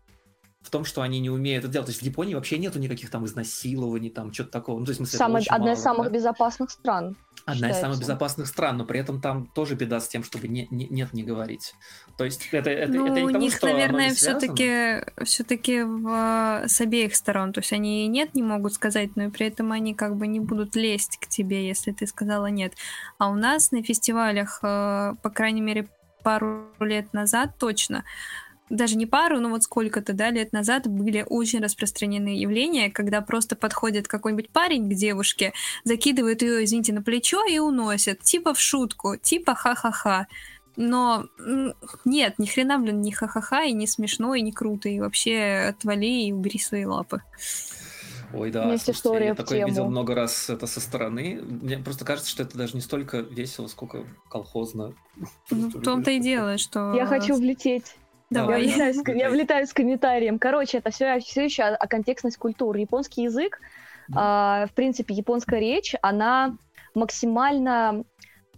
в 0.63 0.69
том, 0.69 0.85
что 0.85 1.01
они 1.01 1.21
не 1.21 1.31
умеют 1.31 1.65
это 1.65 1.73
делать. 1.73 1.87
То 1.87 1.91
есть 1.93 2.03
в 2.03 2.05
Японии 2.05 2.35
вообще 2.35 2.59
нету 2.59 2.81
никаких 2.81 3.09
там 3.09 3.25
изнасилований, 3.25 4.11
там 4.11 4.33
что-то 4.33 4.51
такого. 4.51 4.81
Ну, 4.81 4.85
то 4.85 4.91
есть, 4.91 4.99
смысле, 4.99 5.17
Самый, 5.17 5.43
одна 5.45 5.67
мало, 5.67 5.75
из 5.77 5.81
самых 5.81 6.07
да? 6.09 6.13
безопасных 6.13 6.71
стран. 6.71 7.17
Одна 7.47 7.55
считается. 7.55 7.79
из 7.79 7.81
самых 7.81 8.01
безопасных 8.01 8.47
стран, 8.49 8.77
но 8.77 8.85
при 8.85 8.99
этом 8.99 9.21
там 9.21 9.47
тоже 9.47 9.77
беда 9.77 10.01
с 10.01 10.09
тем, 10.09 10.25
чтобы 10.25 10.49
не, 10.49 10.67
не, 10.71 10.89
нет 10.89 11.15
не 11.15 11.23
говорить. 11.23 11.73
То 12.19 12.25
есть 12.25 12.49
это, 12.51 12.69
это, 12.69 12.93
ну, 12.93 13.07
это 13.07 13.15
не 13.15 13.23
у 13.23 13.29
тому, 13.29 13.39
них, 13.39 13.55
что 13.55 13.69
наверное, 13.69 14.13
все-таки 14.13 15.05
все-таки 15.25 15.83
в, 15.83 16.65
с 16.67 16.81
обеих 16.81 17.15
сторон. 17.15 17.53
То 17.53 17.61
есть 17.61 17.73
они 17.73 18.07
нет 18.09 18.35
не 18.35 18.43
могут 18.43 18.75
сказать, 18.75 19.15
но 19.15 19.25
и 19.25 19.31
при 19.31 19.47
этом 19.47 19.71
они 19.73 19.95
как 19.95 20.17
бы 20.17 20.27
не 20.27 20.41
будут 20.41 20.75
лезть 20.75 21.17
к 21.19 21.29
тебе, 21.29 21.67
если 21.67 21.93
ты 21.93 22.09
сказала 22.09 22.47
нет. 22.47 22.75
А 23.19 23.31
у 23.31 23.35
нас 23.35 23.71
на 23.71 23.85
фестивалях, 23.85 24.59
э, 24.63 25.15
по 25.23 25.31
крайней 25.31 25.63
мере, 25.63 25.89
пару 26.23 26.67
лет 26.81 27.13
назад 27.13 27.59
точно, 27.59 28.05
даже 28.71 28.97
не 28.97 29.05
пару, 29.05 29.41
но 29.41 29.51
вот 29.51 29.65
сколько-то, 29.65 30.13
да, 30.13 30.31
лет 30.31 30.53
назад 30.53 30.87
были 30.87 31.27
очень 31.29 31.61
распространенные 31.61 32.41
явления, 32.41 32.91
когда 32.91 33.21
просто 33.21 33.57
подходит 33.57 34.07
какой-нибудь 34.07 34.51
парень 34.51 34.89
к 34.89 34.95
девушке, 34.95 35.53
закидывает 35.85 36.43
ее, 36.43 36.65
извините, 36.65 36.93
на 36.93 37.03
плечо 37.03 37.45
и 37.45 37.59
уносит, 37.59 38.23
типа 38.23 38.55
в 38.55 38.61
шутку, 38.61 39.17
типа 39.17 39.55
ха-ха-ха. 39.57 40.29
но 40.77 41.27
нет, 42.05 42.39
ни 42.39 42.47
хрена, 42.47 42.79
блин, 42.79 43.03
ни 43.03 43.11
ха-ха-ха, 43.11 43.65
и 43.65 43.73
не 43.73 43.89
смешно, 43.89 44.35
и 44.35 44.41
не 44.41 44.53
круто, 44.53 44.89
и 44.89 45.01
вообще 45.01 45.67
отвали 45.71 46.27
и 46.27 46.33
убери 46.33 46.61
свои 46.61 46.85
лапы. 46.85 47.23
Ой, 48.33 48.51
да, 48.51 48.63
слушайте, 48.63 48.93
история 48.93 49.27
я 49.27 49.35
такое 49.35 49.59
тему. 49.59 49.69
видел 49.69 49.87
много 49.87 50.15
раз 50.15 50.51
это 50.51 50.67
со 50.67 50.81
стороны. 50.81 51.41
Мне 51.43 51.79
просто 51.79 52.05
кажется, 52.05 52.31
что 52.31 52.43
это 52.43 52.57
даже 52.57 52.75
не 52.75 52.81
столько 52.81 53.19
весело, 53.19 53.67
сколько 53.67 54.05
колхозно. 54.29 54.95
Ну, 55.51 55.69
в 55.69 55.83
том-то 55.83 56.11
и 56.13 56.21
дело, 56.21 56.59
что... 56.59 56.95
Я 56.95 57.07
хочу 57.07 57.35
влететь. 57.37 57.97
Я 58.31 58.43
Давай. 58.43 58.63
влетаю, 58.63 58.95
с, 58.95 59.03
я 59.09 59.31
влетаю 59.31 59.67
с 59.67 59.73
комментарием. 59.73 60.39
Короче, 60.39 60.79
это 60.79 60.91
все, 60.91 61.19
все 61.19 61.45
еще 61.45 61.65
о, 61.65 61.75
о 61.75 61.87
контекстность 61.89 62.37
культуры. 62.37 62.79
Японский 62.79 63.25
язык, 63.25 63.59
а, 64.15 64.67
в 64.67 64.73
принципе, 64.73 65.15
японская 65.15 65.59
речь, 65.59 65.95
она 66.01 66.57
максимально, 66.95 68.05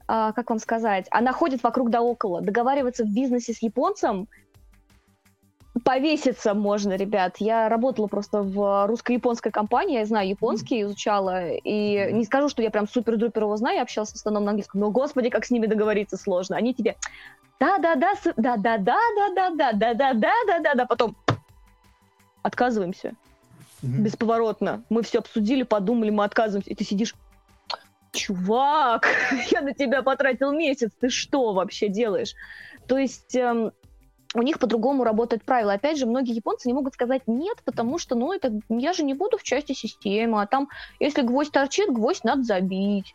а, 0.07 0.33
как 0.33 0.51
вам 0.51 0.59
сказать, 0.59 1.07
она 1.11 1.33
ходит 1.33 1.63
вокруг 1.63 1.89
да 1.89 2.03
около. 2.03 2.43
Договариваться 2.43 3.05
в 3.05 3.15
бизнесе 3.15 3.55
с 3.55 3.63
японцем 3.63 4.29
повеситься 5.85 6.55
можно, 6.55 6.97
ребят. 6.97 7.37
Я 7.39 7.69
работала 7.69 8.07
просто 8.07 8.43
в 8.43 8.87
русско-японской 8.87 9.51
компании, 9.51 9.99
я 9.99 10.07
знаю 10.07 10.29
японский, 10.29 10.83
изучала, 10.83 11.51
и 11.51 12.13
не 12.13 12.25
скажу, 12.25 12.49
что 12.49 12.63
я 12.63 12.71
прям 12.71 12.87
супер-дупер 12.87 13.43
его 13.43 13.57
знаю, 13.57 13.75
я 13.77 13.83
общалась 13.83 14.13
в 14.13 14.17
основном 14.17 14.45
на 14.45 14.51
английском, 14.51 14.81
но, 14.81 14.91
господи, 14.91 15.31
как 15.31 15.45
с 15.45 15.51
ними 15.51 15.67
договориться 15.67 16.17
сложно. 16.17 16.57
Они 16.57 16.75
тебе 16.75 16.95
да-да-да, 17.59 18.13
да-да-да-да-да-да-да-да-да-да-да, 18.37 20.87
потом 20.87 21.17
отказываемся 22.43 23.15
бесповоротно. 23.83 24.85
Мы 24.91 25.03
все 25.03 25.19
обсудили, 25.19 25.65
подумали, 25.65 26.11
мы 26.11 26.25
отказываемся, 26.25 26.71
и 26.71 26.75
ты 26.75 26.85
сидишь, 26.85 27.15
чувак, 28.13 29.09
я 29.51 29.61
на 29.61 29.75
тебя 29.75 30.03
потратил 30.03 30.53
месяц, 30.53 30.91
ты 31.01 31.09
что 31.09 31.53
вообще 31.53 31.89
делаешь? 31.89 32.35
То 32.87 32.99
есть 32.99 33.35
эм, 33.37 33.73
у 34.35 34.43
них 34.43 34.59
по-другому 34.59 35.05
работают 35.05 35.45
правила. 35.45 35.75
Опять 35.75 35.99
же, 35.99 36.07
многие 36.07 36.35
японцы 36.35 36.69
не 36.69 36.75
могут 36.75 36.95
сказать 36.95 37.23
нет, 37.27 37.59
потому 37.65 37.99
что, 37.99 38.15
ну, 38.15 38.33
это 38.33 38.53
я 38.69 38.93
же 38.93 39.05
не 39.05 39.15
буду 39.15 39.39
в 39.39 39.43
части 39.43 39.73
системы, 39.73 40.43
а 40.43 40.47
там, 40.47 40.69
если 41.01 41.23
гвоздь 41.23 41.53
торчит, 41.53 41.93
гвоздь 41.93 42.25
надо 42.25 42.43
забить. 42.43 43.15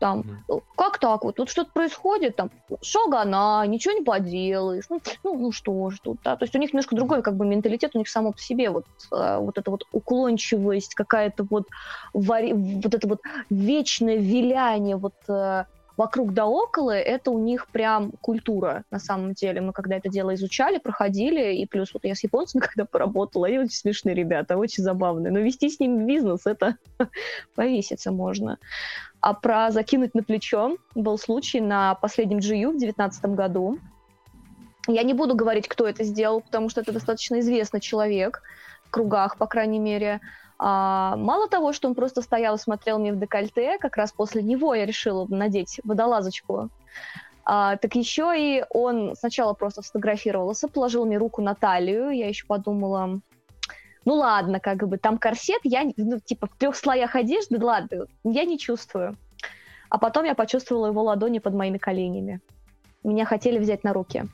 Там. 0.00 0.44
«Э, 0.48 0.54
как 0.76 0.98
так 0.98 1.24
вот, 1.24 1.36
тут 1.36 1.48
что-то 1.48 1.70
происходит, 1.72 2.36
там, 2.36 2.50
шагана, 2.82 3.64
ничего 3.66 3.94
не 3.94 4.04
поделаешь, 4.04 4.84
ну, 4.90 5.00
ну, 5.22 5.38
ну 5.38 5.52
что 5.52 5.88
ж 5.90 5.98
тут, 6.02 6.18
да, 6.24 6.36
то 6.36 6.44
есть 6.44 6.54
у 6.56 6.58
них 6.58 6.72
немножко 6.72 6.96
другой 6.96 7.22
как 7.22 7.36
бы 7.36 7.46
менталитет, 7.46 7.92
у 7.94 7.98
них 7.98 8.08
само 8.08 8.32
по 8.32 8.38
себе 8.38 8.70
вот, 8.70 8.86
э, 9.12 9.38
вот 9.38 9.56
эта 9.56 9.70
вот 9.70 9.84
уклончивость, 9.92 10.94
какая-то 10.94 11.46
вот, 11.48 11.68
вари- 12.12 12.54
вот 12.54 12.92
это 12.92 13.06
вот 13.06 13.20
вечное 13.50 14.16
виляние 14.16 14.96
вот 14.96 15.14
э, 15.28 15.64
вокруг 15.96 16.32
да 16.34 16.46
около, 16.46 16.90
это 16.90 17.30
у 17.30 17.38
них 17.38 17.68
прям 17.68 18.12
культура 18.20 18.84
на 18.90 18.98
самом 18.98 19.34
деле. 19.34 19.60
Мы 19.60 19.72
когда 19.72 19.96
это 19.96 20.08
дело 20.08 20.34
изучали, 20.34 20.78
проходили, 20.78 21.54
и 21.54 21.66
плюс 21.66 21.94
вот 21.94 22.04
я 22.04 22.14
с 22.14 22.22
японцами 22.22 22.60
когда 22.66 22.84
поработала, 22.84 23.46
они 23.46 23.58
очень 23.58 23.76
смешные 23.76 24.14
ребята, 24.14 24.56
очень 24.56 24.82
забавные, 24.82 25.32
но 25.32 25.38
вести 25.38 25.70
с 25.70 25.80
ними 25.80 26.04
бизнес, 26.04 26.46
это 26.46 26.76
повеситься 27.54 28.12
можно. 28.12 28.58
А 29.20 29.32
про 29.34 29.70
закинуть 29.70 30.14
на 30.14 30.22
плечо 30.22 30.76
был 30.94 31.16
случай 31.18 31.60
на 31.60 31.94
последнем 31.94 32.38
GU 32.38 32.68
в 32.68 32.78
2019 32.78 33.24
году. 33.26 33.78
Я 34.86 35.02
не 35.02 35.14
буду 35.14 35.34
говорить, 35.34 35.66
кто 35.66 35.88
это 35.88 36.04
сделал, 36.04 36.42
потому 36.42 36.68
что 36.68 36.82
это 36.82 36.92
достаточно 36.92 37.40
известный 37.40 37.80
человек 37.80 38.42
в 38.84 38.90
кругах, 38.90 39.38
по 39.38 39.46
крайней 39.46 39.78
мере. 39.78 40.20
А, 40.66 41.16
мало 41.16 41.46
того, 41.46 41.74
что 41.74 41.88
он 41.88 41.94
просто 41.94 42.22
стоял 42.22 42.54
и 42.54 42.58
смотрел 42.58 42.98
мне 42.98 43.12
в 43.12 43.18
декольте, 43.18 43.76
как 43.76 43.98
раз 43.98 44.12
после 44.12 44.42
него 44.42 44.74
я 44.74 44.86
решила 44.86 45.26
надеть 45.28 45.78
водолазочку. 45.84 46.70
А, 47.44 47.76
так 47.76 47.94
еще 47.96 48.32
и 48.34 48.64
он 48.70 49.14
сначала 49.14 49.52
просто 49.52 49.82
сфотографировался, 49.82 50.66
положил 50.66 51.04
мне 51.04 51.18
руку 51.18 51.42
на 51.42 51.54
талию. 51.54 52.08
Я 52.08 52.28
еще 52.28 52.46
подумала, 52.46 53.20
ну 54.06 54.14
ладно, 54.14 54.58
как 54.58 54.88
бы 54.88 54.96
там 54.96 55.18
корсет, 55.18 55.60
я 55.64 55.82
ну, 55.98 56.18
типа 56.18 56.46
в 56.46 56.56
трех 56.56 56.76
слоях 56.76 57.14
одежды, 57.14 57.62
ладно, 57.62 58.06
я 58.24 58.46
не 58.46 58.58
чувствую. 58.58 59.16
А 59.90 59.98
потом 59.98 60.24
я 60.24 60.34
почувствовала 60.34 60.86
его 60.86 61.02
ладони 61.02 61.40
под 61.40 61.52
моими 61.52 61.76
коленями. 61.76 62.40
Меня 63.02 63.26
хотели 63.26 63.58
взять 63.58 63.84
на 63.84 63.92
руки. 63.92 64.24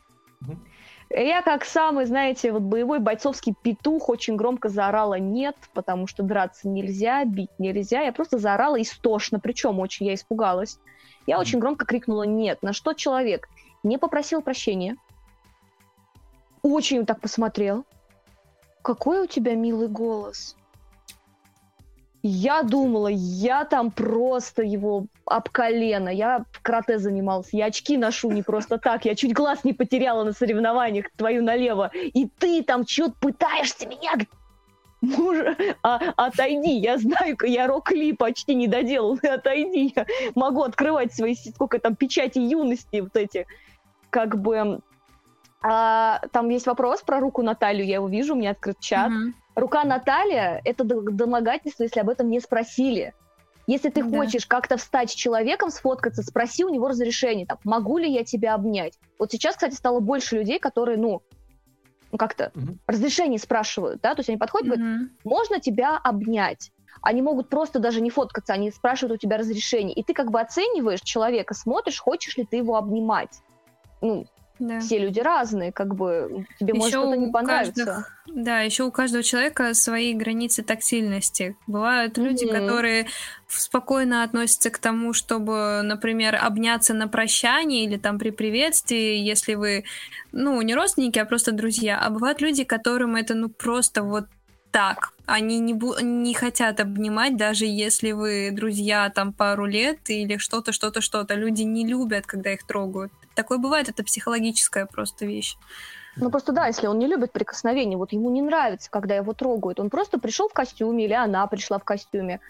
Мгм. 0.43 0.65
Я 1.13 1.43
как 1.43 1.65
самый, 1.65 2.05
знаете, 2.07 2.53
вот 2.53 2.63
боевой 2.63 3.01
бойцовский 3.01 3.55
петух 3.61 4.09
очень 4.09 4.37
громко 4.37 4.69
заорала 4.69 5.19
«нет», 5.19 5.57
потому 5.75 6.07
что 6.07 6.23
драться 6.23 6.69
нельзя, 6.69 7.25
бить 7.25 7.51
нельзя. 7.59 8.03
Я 8.03 8.13
просто 8.13 8.39
заорала 8.39 8.81
истошно, 8.81 9.41
причем 9.41 9.81
очень 9.81 10.07
я 10.07 10.15
испугалась. 10.15 10.79
Я 11.27 11.41
очень 11.41 11.59
громко 11.59 11.85
крикнула 11.85 12.23
«нет», 12.23 12.63
на 12.63 12.73
что 12.73 12.93
человек 12.93 13.49
не 13.83 13.99
попросил 13.99 14.41
прощения, 14.41 14.97
очень 16.63 17.07
так 17.07 17.21
посмотрел. 17.21 17.85
Какой 18.83 19.21
у 19.21 19.27
тебя 19.27 19.55
милый 19.55 19.89
голос. 19.89 20.57
Я 22.23 22.63
думала, 22.63 23.09
я 23.09 23.65
там 23.65 23.91
просто 23.91 24.63
его 24.63 25.07
об 25.25 25.49
колено. 25.49 26.11
Я 26.11 26.45
в 26.53 26.61
карате 26.61 26.99
занимался. 26.99 27.57
Я 27.57 27.67
очки 27.67 27.97
ношу 27.97 28.31
не 28.31 28.43
просто 28.43 28.79
так. 28.79 29.07
Я 29.07 29.15
чуть 29.15 29.33
глаз 29.33 29.65
не 29.65 29.73
потеряла 29.73 30.25
на 30.25 30.33
соревнованиях 30.33 31.07
твою 31.17 31.43
налево. 31.43 31.91
И 31.95 32.29
ты 32.39 32.63
там 32.63 32.87
что-то 32.87 33.15
пытаешься 33.21 33.87
меня... 33.87 34.13
Мужа, 35.03 35.57
а, 35.83 36.13
отойди, 36.17 36.77
я 36.77 36.99
знаю, 36.99 37.35
я 37.45 37.67
рок-ли 37.67 38.13
почти 38.13 38.55
не 38.55 38.69
доделал, 38.69 39.19
отойди, 39.23 39.95
я 39.97 40.05
могу 40.35 40.63
открывать 40.63 41.15
свои, 41.15 41.35
сколько 41.35 41.79
там, 41.79 41.97
печати 41.97 42.39
юности 42.39 43.01
вот 43.01 43.17
эти, 43.17 43.47
как 44.11 44.39
бы, 44.39 44.83
а, 45.63 46.21
там 46.33 46.49
есть 46.49 46.67
вопрос 46.67 47.03
про 47.03 47.21
руку 47.21 47.43
Наталью, 47.43 47.87
я 47.87 47.97
его 47.97 48.09
вижу, 48.09 48.35
у 48.35 48.39
меня 48.39 48.51
открыт 48.51 48.79
чат, 48.81 49.11
Мгм. 49.11 49.35
Рука 49.57 49.85
Наталья– 49.85 50.61
это 50.65 50.85
домогательство, 50.85 51.83
если 51.83 52.01
об 52.01 52.09
этом 52.09 52.31
не 52.31 52.41
спросили. 52.41 53.13
Если 53.67 53.91
ты 53.91 54.03
Да. 54.03 54.09
хочешь 54.09 54.47
как-то 54.47 54.77
встать 54.77 55.11
с 55.11 55.15
человеком, 55.15 55.71
сфоткаться, 55.71 56.23
спроси 56.23 56.65
у 56.65 56.71
него 56.71 56.89
разрешение. 56.89 57.47
Там, 57.47 57.59
могу 57.65 57.99
ли 57.99 58.11
я 58.11 58.25
тебя 58.25 58.55
обнять? 58.55 58.99
Вот 59.19 59.33
сейчас, 59.33 59.57
кстати, 59.57 59.75
стало 59.75 60.01
больше 60.01 60.37
людей, 60.37 60.59
которые, 60.59 60.99
ну, 60.99 61.23
ну, 62.11 62.19
как-то 62.19 62.53
Мгм. 62.55 62.81
разрешение 62.87 63.39
спрашивают, 63.39 64.01
да, 64.01 64.15
то 64.15 64.21
есть 64.21 64.29
они 64.31 64.39
подходят 64.39 64.67
и 64.67 64.71
говорят, 64.71 65.09
можно 65.25 65.61
тебя 65.61 65.99
обнять? 65.99 66.71
Они 67.03 67.23
могут 67.23 67.49
просто 67.49 67.79
даже 67.79 68.01
не 68.01 68.11
фоткаться, 68.11 68.53
они 68.53 68.71
спрашивают 68.71 69.17
у 69.17 69.19
тебя 69.19 69.37
разрешение. 69.37 69.95
И 69.95 70.03
ты 70.03 70.13
как 70.15 70.31
бы 70.31 70.41
оцениваешь 70.41 71.01
человека, 71.03 71.55
смотришь, 71.55 72.01
хочешь 72.01 72.37
ли 72.37 72.45
ты 72.45 72.57
его 72.59 72.77
обнимать. 72.77 73.41
Ну, 74.01 74.27
Да. 74.61 74.79
все 74.81 74.99
люди 74.99 75.19
разные, 75.21 75.73
как 75.73 75.95
бы 75.97 76.47
тебе 76.61 76.75
может 76.75 76.93
Ещё 76.93 77.03
что-то 77.03 77.17
не 77.17 77.33
понравиться. 77.33 77.85
каждых- 77.85 78.13
Да, 78.27 78.61
еще 78.61 78.85
у 78.85 78.93
каждого 78.93 79.25
человека 79.25 79.75
свои 79.75 80.15
границы 80.15 80.63
тактильности. 80.63 81.57
Бывают 81.67 82.17
люди, 82.19 82.45
Мгм. 82.45 82.55
которые 82.55 83.07
спокойно 83.49 84.23
относятся 84.23 84.71
к 84.71 84.79
тому, 84.79 85.13
чтобы, 85.15 85.81
например, 85.83 86.37
обняться 86.41 86.95
на 86.95 87.09
прощание 87.09 87.85
или 87.85 87.97
там 87.97 88.19
при 88.19 88.31
приветствии, 88.31 89.17
если 89.17 89.55
вы, 89.55 89.85
ну, 90.31 90.61
не 90.63 90.75
родственники, 90.75 91.19
а 91.19 91.25
просто 91.25 91.53
друзья. 91.53 91.99
А 91.99 92.11
бывают 92.11 92.41
люди, 92.41 92.63
которым 92.65 93.17
это, 93.17 93.35
ну, 93.35 93.49
просто 93.49 94.03
вот 94.03 94.27
так. 94.71 95.13
Они 95.27 95.59
не, 95.59 95.75
бу- 95.75 96.01
не 96.01 96.33
хотят 96.35 96.79
обнимать, 96.79 97.37
даже 97.37 97.65
если 97.67 98.13
вы 98.13 98.51
друзья 98.53 99.11
там 99.11 99.33
пару 99.33 99.65
лет 99.67 99.99
или 100.11 100.37
что-то, 100.37 100.71
что-то, 100.73 101.01
что-то. 101.01 101.35
Люди 101.35 101.63
не 101.63 101.85
любят, 101.87 102.27
когда 102.27 102.53
их 102.53 102.65
трогают. 102.65 103.11
Такое 103.41 103.57
бывает, 103.57 103.89
это 103.89 104.05
психологическая 104.05 104.85
просто 104.85 105.25
вещь. 105.25 105.57
Ну 106.17 106.29
просто 106.29 106.53
да, 106.53 106.67
если 106.67 106.89
он 106.89 106.99
не 106.99 107.07
любит 107.07 107.33
прикосновения, 107.33 107.97
вот 107.97 108.13
ему 108.13 108.29
не 108.29 108.43
нравится, 108.43 108.91
когда 108.91 109.17
его 109.17 109.33
трогают, 109.33 109.81
он 109.81 109.89
просто 109.89 110.19
пришел 110.19 110.51
в 110.51 110.53
костюме 110.53 111.07
или 111.07 111.15
она 111.15 111.47
пришла 111.47 111.79
в 111.79 111.85
костюме, 111.85 112.41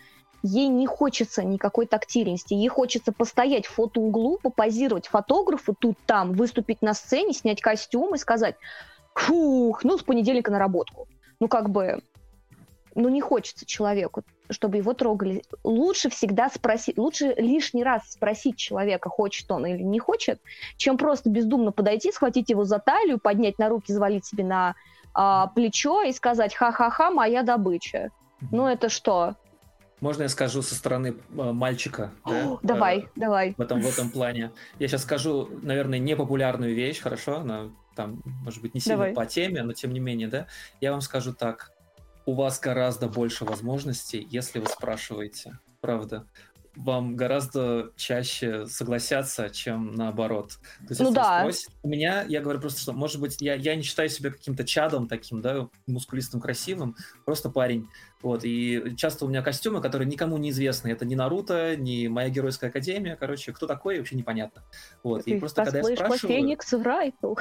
ей 0.43 0.67
не 0.67 0.89
хочется 0.89 1.45
никакой 1.45 1.87
тактильности, 1.87 2.55
ей 2.55 2.67
хочется 2.67 3.13
постоять 3.13 3.67
в 3.67 3.75
фотоуглу, 3.75 4.39
попозировать 4.43 5.07
фотографу 5.07 5.77
тут-там, 5.79 6.33
выступить 6.33 6.83
на 6.83 6.93
сцене, 6.93 7.35
снять 7.35 7.61
костюм 7.61 8.17
и 8.17 8.19
сказать, 8.19 8.57
фух, 9.15 9.85
ну 9.85 9.97
с 9.97 10.03
понедельника 10.03 10.51
на 10.51 10.59
работку. 10.59 11.07
Ну 11.39 11.47
как 11.47 11.71
бы, 11.71 12.03
ну 12.97 13.09
не 13.09 13.21
хочется 13.21 13.65
человеку, 13.65 14.25
чтобы 14.51 14.77
его 14.79 14.93
трогали. 14.95 15.43
Лучше 15.65 16.11
всегда 16.11 16.49
спросить, 16.51 16.99
лучше 16.99 17.35
лишний 17.37 17.85
раз 17.85 18.11
спросить 18.11 18.57
человека, 18.57 19.09
хочет 19.09 19.51
он 19.51 19.67
или 19.67 19.83
не 19.83 19.99
хочет, 19.99 20.41
чем 20.77 20.97
просто 20.99 21.31
бездумно 21.31 21.73
подойти, 21.73 22.13
схватить 22.13 22.51
его 22.51 22.65
за 22.65 22.79
талию, 22.79 23.19
поднять 23.19 23.59
на 23.59 23.69
руки, 23.69 23.93
завалить 23.93 24.27
себе 24.27 24.45
на 24.45 24.75
а, 25.15 25.49
плечо 25.49 26.03
и 26.03 26.13
сказать 26.13 26.55
«ха-ха-ха, 26.55 27.11
моя 27.11 27.43
добыча». 27.43 28.11
Ну 28.51 28.67
это 28.67 28.89
что? 28.89 29.37
Можно 30.01 30.23
я 30.23 30.29
скажу 30.31 30.63
со 30.63 30.75
стороны 30.75 31.09
э, 31.09 31.53
мальчика? 31.53 32.11
да? 32.27 32.59
Давай, 32.63 33.01
Э, 33.01 33.07
давай. 33.17 33.55
в 33.57 33.61
этом, 33.61 33.81
в 33.81 33.87
этом 33.87 34.11
плане. 34.11 34.51
Я 34.79 34.89
сейчас 34.89 35.03
скажу, 35.03 35.49
наверное, 35.63 35.99
непопулярную 35.99 36.75
вещь, 36.75 37.01
хорошо? 37.01 37.41
Она 37.41 37.69
там, 37.95 38.23
может 38.25 38.63
быть, 38.63 38.73
не 38.75 38.81
сильно 38.81 38.97
Давай. 38.97 39.13
по 39.15 39.27
теме, 39.27 39.63
но 39.63 39.73
тем 39.75 39.93
не 39.93 40.01
менее, 40.01 40.29
да? 40.29 40.47
Я 40.81 40.93
вам 40.93 41.03
скажу 41.03 41.35
так. 41.35 41.73
У 42.27 42.35
вас 42.35 42.61
гораздо 42.61 43.09
больше 43.09 43.45
возможностей, 43.45 44.27
если 44.31 44.59
вы 44.61 44.67
спрашиваете. 44.67 45.59
Правда. 45.81 46.27
вам 46.77 47.17
гораздо 47.17 47.93
чаще 47.97 48.67
согласятся, 48.67 49.51
чем 49.51 49.95
наоборот. 49.95 50.59
То 50.81 50.87
есть, 50.91 51.01
Ну 51.01 51.11
да. 51.11 51.41
спросят 51.41 51.73
меня, 51.83 52.23
я 52.23 52.41
говорю 52.41 52.61
просто, 52.61 52.81
что, 52.81 52.93
может 52.93 53.21
быть, 53.21 53.41
я, 53.41 53.55
я 53.55 53.75
не 53.75 53.83
считаю 53.83 54.09
себя 54.09 54.31
каким-то 54.31 54.65
чадом 54.65 55.09
таким, 55.09 55.41
да, 55.41 55.69
мускулистым, 55.87 56.41
красивым, 56.41 56.97
просто 57.25 57.51
парень. 57.51 57.89
Вот, 58.23 58.45
и 58.45 58.95
часто 58.97 59.25
у 59.25 59.29
меня 59.29 59.43
костюмы, 59.43 59.81
которые 59.81 60.07
никому 60.07 60.37
не 60.37 60.51
известны. 60.51 60.89
Это 60.89 61.05
не 61.07 61.17
Наруто, 61.17 61.77
не 61.77 62.09
моя 62.09 62.29
геройская 62.29 62.69
академия. 62.71 63.17
Короче, 63.17 63.53
кто 63.53 63.67
такой, 63.67 63.99
вообще 63.99 64.17
непонятно. 64.17 64.63
Вот, 65.03 65.27
и 65.27 65.39
просто 65.39 65.65
когда 65.65 65.79
я 65.79 65.97
спрашиваю... 65.97 66.37
Феникс 66.37 66.73
Райту. 66.73 67.37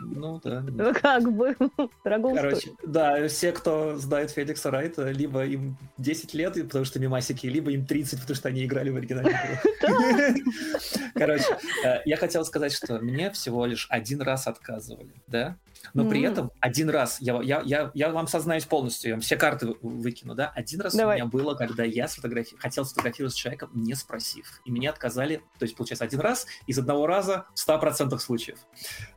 Ну, 0.00 0.40
да. 0.42 0.64
Ну, 0.76 0.92
как 0.92 1.32
бы, 1.32 1.56
дорого 2.04 2.34
Короче, 2.34 2.70
да, 2.84 3.28
все, 3.28 3.52
кто 3.52 3.96
знает 3.96 4.30
Феликса 4.30 4.70
Райта, 4.70 5.10
либо 5.10 5.44
им 5.44 5.76
10 5.98 6.34
лет, 6.34 6.54
потому 6.54 6.84
что 6.84 6.98
мимасики, 6.98 7.46
либо 7.46 7.70
им 7.70 7.86
30, 7.86 8.20
потому 8.20 8.36
что 8.36 8.48
они 8.48 8.64
играли 8.64 8.90
в 8.90 8.96
оригинальных 8.96 9.32
играх. 9.32 10.36
Короче, 11.14 11.56
э, 11.84 12.00
я 12.04 12.16
хотел 12.16 12.44
сказать, 12.44 12.72
что 12.72 12.98
мне 12.98 13.30
всего 13.30 13.64
лишь 13.64 13.86
один 13.90 14.20
раз 14.22 14.46
отказывали, 14.46 15.14
да? 15.26 15.56
Но 15.94 16.08
при 16.08 16.22
этом 16.22 16.50
один 16.60 16.90
раз, 16.90 17.18
я, 17.20 17.40
я, 17.42 17.62
я, 17.64 17.90
я 17.94 18.10
вам 18.10 18.26
сознаюсь 18.26 18.64
полностью, 18.64 19.10
я 19.10 19.14
вам 19.14 19.20
все 19.20 19.36
карты 19.36 19.74
вы- 19.80 20.15
выкину, 20.16 20.34
да? 20.34 20.52
Один 20.54 20.80
раз 20.80 20.94
Давай. 20.94 21.16
у 21.16 21.18
меня 21.18 21.30
было, 21.30 21.54
когда 21.54 21.84
я 21.84 22.08
сфотографи... 22.08 22.56
хотел 22.56 22.84
сфотографироваться 22.84 23.36
с 23.36 23.40
человеком, 23.40 23.70
не 23.74 23.94
спросив. 23.94 24.60
И 24.64 24.70
меня 24.70 24.90
отказали, 24.90 25.42
то 25.58 25.64
есть, 25.64 25.76
получается, 25.76 26.04
один 26.04 26.20
раз 26.20 26.46
из 26.66 26.78
одного 26.78 27.06
раза 27.06 27.46
в 27.54 27.68
100% 27.68 28.18
случаев. 28.18 28.58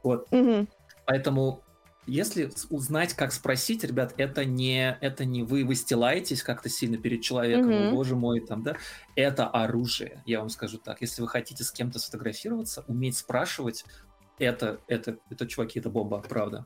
Вот. 0.04 0.32
Мгм. 0.32 0.68
Поэтому 1.06 1.64
если 2.06 2.52
узнать, 2.70 3.14
как 3.14 3.32
спросить, 3.32 3.84
ребят, 3.84 4.16
это 4.18 4.44
не, 4.44 4.98
это 5.02 5.26
не 5.26 5.44
вы 5.44 5.64
выстилаетесь 5.64 6.42
как-то 6.44 6.68
сильно 6.68 6.98
перед 6.98 7.22
человеком. 7.22 7.72
«О, 7.72 7.92
боже 7.92 8.16
мой, 8.16 8.40
там, 8.40 8.64
да, 8.64 8.78
это 9.16 9.48
оружие, 9.48 10.24
я 10.26 10.40
вам 10.40 10.50
скажу 10.50 10.80
так. 10.80 11.02
Если 11.02 11.22
вы 11.22 11.28
хотите 11.28 11.64
с 11.64 11.72
кем-то 11.72 12.00
сфотографироваться, 12.00 12.84
уметь 12.88 13.18
спрашивать, 13.18 13.86
это, 14.40 14.80
это, 14.88 15.18
это, 15.30 15.46
чуваки, 15.46 15.80
это 15.80 15.90
бомба, 15.90 16.24
правда. 16.28 16.66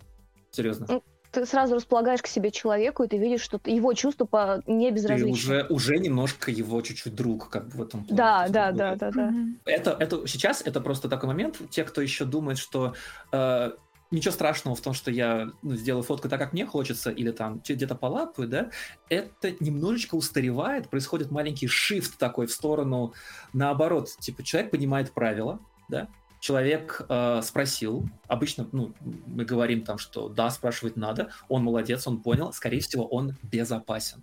Серьезно. 0.52 1.02
Ты 1.34 1.48
сразу 1.48 1.74
располагаешь 1.74 2.22
к 2.22 2.28
себе 2.28 2.52
человеку, 2.52 3.04
и 3.04 3.08
ты 3.08 3.18
видишь, 3.18 3.42
что 3.42 3.60
его 3.66 3.94
чувства 3.94 4.26
по... 4.26 4.64
не 4.68 4.90
Ты 4.90 4.96
безразличны. 4.96 5.32
уже, 5.32 5.66
уже 5.70 5.98
немножко 5.98 6.52
его 6.52 6.80
чуть-чуть 6.82 7.16
друг, 7.16 7.50
как 7.50 7.70
бы 7.70 7.78
в 7.78 7.82
этом 7.82 8.06
плане. 8.06 8.18
Да, 8.18 8.42
есть, 8.42 8.54
да, 8.54 8.72
да, 8.72 8.96
да, 8.96 9.12
да. 9.12 9.34
Это, 9.66 9.98
это 10.00 10.28
сейчас 10.28 10.62
это 10.64 10.80
просто 10.80 11.10
такой 11.10 11.28
момент. 11.28 11.60
Те, 11.72 11.86
кто 11.86 12.02
еще 12.02 12.26
думает, 12.26 12.60
что 12.60 12.94
э, 13.32 13.72
ничего 14.12 14.32
страшного 14.32 14.76
в 14.76 14.82
том, 14.82 14.94
что 14.94 15.10
я 15.10 15.50
ну, 15.64 15.76
сделаю 15.76 16.04
фотку 16.04 16.30
так, 16.30 16.40
как 16.40 16.54
мне 16.54 16.68
хочется, 16.68 17.10
или 17.10 17.32
там 17.32 17.62
где-то 17.68 17.96
полапаю, 17.96 18.48
да, 18.48 18.70
это 19.10 19.56
немножечко 19.60 20.14
устаревает, 20.16 20.90
происходит 20.90 21.32
маленький 21.32 21.68
шифт 21.68 22.18
такой 22.20 22.46
в 22.46 22.52
сторону, 22.52 23.14
наоборот, 23.54 24.10
типа 24.20 24.44
человек 24.44 24.70
понимает 24.70 25.12
правила, 25.12 25.60
да, 25.90 26.08
человек 26.44 27.06
э, 27.08 27.42
спросил, 27.42 28.06
обычно, 28.28 28.68
ну, 28.74 28.92
мы 29.28 29.46
говорим 29.46 29.86
там, 29.86 29.98
что 29.98 30.28
да, 30.28 30.50
спрашивать 30.50 30.98
надо, 30.98 31.32
он 31.48 31.64
молодец, 31.64 32.06
он 32.06 32.22
понял, 32.22 32.52
скорее 32.52 32.82
всего, 32.82 33.08
он 33.08 33.38
безопасен. 33.44 34.22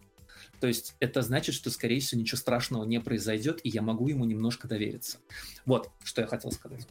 То 0.61 0.67
есть 0.67 0.97
это 1.01 1.23
значит, 1.23 1.55
что, 1.55 1.71
скорее 1.71 1.99
всего, 2.01 2.21
ничего 2.21 2.37
страшного 2.37 2.85
не 2.85 3.01
произойдет, 3.01 3.61
и 3.65 3.71
я 3.71 3.81
могу 3.81 4.07
ему 4.09 4.27
немножко 4.27 4.69
довериться. 4.69 5.17
Вот, 5.65 5.89
что 6.05 6.21
я 6.21 6.27
хотел 6.27 6.53
сказать. 6.53 6.87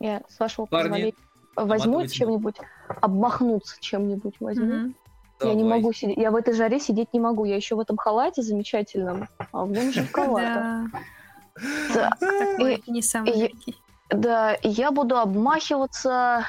Я, 0.00 0.22
с 0.26 0.38
вашего 0.40 0.64
Парни, 0.64 1.12
позволения, 1.54 2.00
возьму 2.00 2.06
чем-нибудь, 2.06 2.56
обмахнуться 3.02 3.76
чем-нибудь 3.78 4.36
возьму. 4.40 4.64
Мгм. 4.64 4.96
Я 5.42 5.52
не 5.52 5.64
Давай. 5.64 5.80
могу 5.80 5.92
сидеть, 5.92 6.16
я 6.16 6.30
в 6.30 6.36
этой 6.36 6.54
жаре 6.54 6.80
сидеть 6.80 7.12
не 7.12 7.20
могу. 7.20 7.44
Я 7.44 7.56
еще 7.56 7.74
в 7.74 7.80
этом 7.80 7.98
халате 7.98 8.40
замечательном, 8.40 9.28
а 9.52 9.66
в 9.66 9.70
нем 9.70 9.92
жарковато. 9.92 10.88
Да. 10.90 11.00
Да. 11.94 12.10
Такой 12.20 12.82
не 12.86 13.02
самый. 13.02 13.54
Да, 14.10 14.56
я 14.62 14.90
буду 14.90 15.16
обмахиваться. 15.16 16.46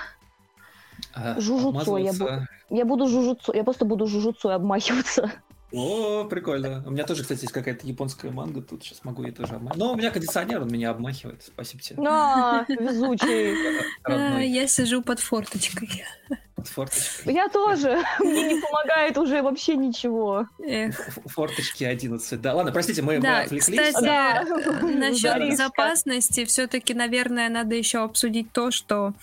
А, 1.14 1.40
Жужуцу 1.40 1.98
я 1.98 2.12
обмазываться- 2.12 2.46
Я 2.70 2.86
буду 2.86 3.08
жужуцу, 3.08 3.54
я 3.54 3.64
просто 3.64 3.86
буду 3.86 4.08
жужуцу 4.08 4.50
обмахиваться. 4.50 5.32
О, 5.74 6.24
прикольно. 6.26 6.82
У 6.86 6.92
меня 6.92 7.04
тоже, 7.04 7.24
кстати, 7.24 7.42
есть 7.42 7.54
какая-то 7.54 7.86
японская 7.86 8.32
манга, 8.32 8.62
тут 8.62 8.84
сейчас 8.84 9.04
могу 9.04 9.24
ее 9.24 9.32
тоже 9.34 9.56
обмахивать. 9.56 9.78
Но 9.78 9.92
у 9.94 9.96
меня 9.96 10.12
кондиционер, 10.12 10.62
он 10.62 10.70
меня 10.70 10.92
обмахивает. 10.92 11.44
Спасибо 11.44 11.84
тебе. 11.84 12.04
А, 12.08 12.64
везучий. 12.70 13.56
А. 14.04 14.40
Я 14.40 14.68
сижу 14.68 15.02
под 15.02 15.20
форточкой. 15.20 16.06
Под 16.58 16.68
форточкой. 16.68 17.34
Я 17.36 17.50
тоже. 17.50 18.04
Мне 18.20 18.56
не 18.56 18.60
помогает 18.62 19.16
уже 19.20 19.44
вообще 19.44 19.76
ничего. 19.76 20.48
Форточки 21.28 21.84
11. 21.84 22.42
Да, 22.42 22.56
ладно, 22.56 22.72
простите, 22.72 23.04
мы, 23.04 23.18
мы 23.18 23.22
Да, 23.22 23.42
отвлеклись. 23.42 23.80
кстати, 23.94 24.04
Да. 24.04 24.44
насчет 24.82 25.38
безопасности 25.40 26.46
все-таки, 26.46 26.96
наверное, 26.96 27.50
надо 27.50 27.76
еще 27.76 28.00
обсудить 28.04 28.52
то, 28.52 28.72
что 28.72 29.14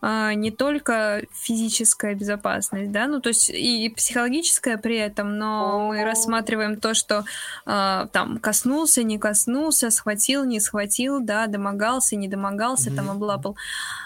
а, 0.00 0.34
не 0.34 0.52
только 0.52 1.22
физическая 1.32 2.14
безопасность, 2.14 2.92
да, 2.92 3.08
ну 3.08 3.20
то 3.20 3.30
есть 3.30 3.50
и 3.50 3.92
психологическая 3.96 4.76
при 4.78 4.98
этом, 4.98 5.36
но 5.36 5.88
мы 5.88 6.04
рассматриваем 6.04 6.76
то, 6.76 6.94
что 6.94 7.24
а, 7.66 8.06
там 8.12 8.38
коснулся, 8.38 9.02
не 9.02 9.18
коснулся, 9.18 9.90
схватил, 9.90 10.44
не 10.44 10.60
схватил, 10.60 11.18
да, 11.20 11.48
домогался, 11.48 12.14
не 12.14 12.28
домогался, 12.28 12.94
там 12.94 13.06
Мгм. 13.06 13.16
облапал. 13.16 13.56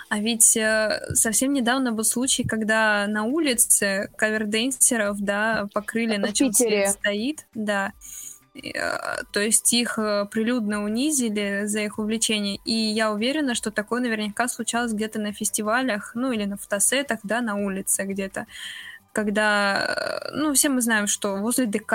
А 0.08 0.18
ведь 0.18 0.56
э, 0.58 1.00
совсем 1.14 1.54
недавно 1.54 1.90
был 1.92 2.04
случай, 2.04 2.44
когда 2.44 2.61
на 2.66 3.24
улице 3.24 4.10
каверденсеров, 4.16 5.20
да, 5.20 5.68
покрыли, 5.72 6.16
на 6.16 6.32
чем 6.32 6.52
свет 6.52 6.90
стоит, 6.90 7.46
да. 7.54 7.92
Э, 8.54 9.22
То 9.32 9.40
есть 9.40 9.72
их 9.72 9.98
э, 9.98 10.26
прилюдно 10.30 10.84
унизили 10.84 11.62
за 11.64 11.80
их 11.80 11.98
увлечение. 11.98 12.58
И 12.64 12.72
я 12.72 13.10
уверена, 13.12 13.54
что 13.54 13.70
такое 13.70 14.00
наверняка 14.00 14.48
случалось 14.48 14.92
где-то 14.92 15.18
на 15.18 15.32
фестивалях, 15.32 16.12
ну 16.14 16.32
или 16.32 16.44
на 16.44 16.56
фотосетах, 16.56 17.20
да, 17.22 17.40
на 17.40 17.56
улице 17.56 18.04
где-то. 18.04 18.46
Когда, 19.12 19.84
э, 20.30 20.30
ну, 20.32 20.54
все 20.54 20.70
мы 20.70 20.80
знаем, 20.80 21.06
что 21.06 21.36
возле 21.36 21.66
ДК 21.66 21.92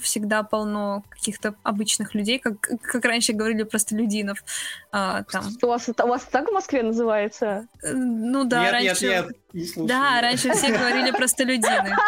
всегда 0.00 0.42
полно 0.42 1.02
каких-то 1.10 1.54
обычных 1.62 2.14
людей, 2.14 2.38
как, 2.38 2.60
как 2.60 3.04
раньше 3.04 3.34
говорили, 3.34 3.62
простолюдинов. 3.64 4.42
А, 4.90 5.22
там, 5.24 5.44
У 5.62 5.66
вас, 5.66 5.88
у 5.88 6.06
вас 6.06 6.24
так 6.24 6.48
в 6.48 6.52
Москве 6.52 6.82
называется? 6.82 7.66
Э, 7.82 7.92
Ну 7.92 8.44
да, 8.44 8.62
нет, 8.62 8.72
раньше... 8.72 9.06
нет, 9.06 9.26
нет, 9.26 9.36
не 9.52 9.64
слушай. 9.66 9.88
Да, 9.88 10.20
раньше 10.22 10.52
все 10.52 10.72
говорили 10.78 11.10
простолюдины. 11.10 11.94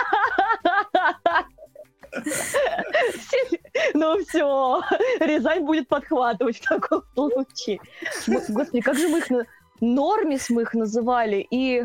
Ну 3.94 4.18
все, 4.24 4.82
Рязань 5.20 5.64
будет 5.64 5.88
подхватывать 5.88 6.58
в 6.58 6.68
таком 6.68 7.02
случае. 7.14 7.80
Господи, 8.26 8.80
как 8.80 8.96
же 8.98 9.08
мы 9.08 9.18
их... 9.18 9.30
на- 9.30 9.46
Нормис 9.80 10.48
мы 10.50 10.62
их 10.62 10.74
называли, 10.74 11.46
и. 11.50 11.84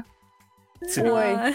Ой. 0.81 1.33
А, 1.33 1.53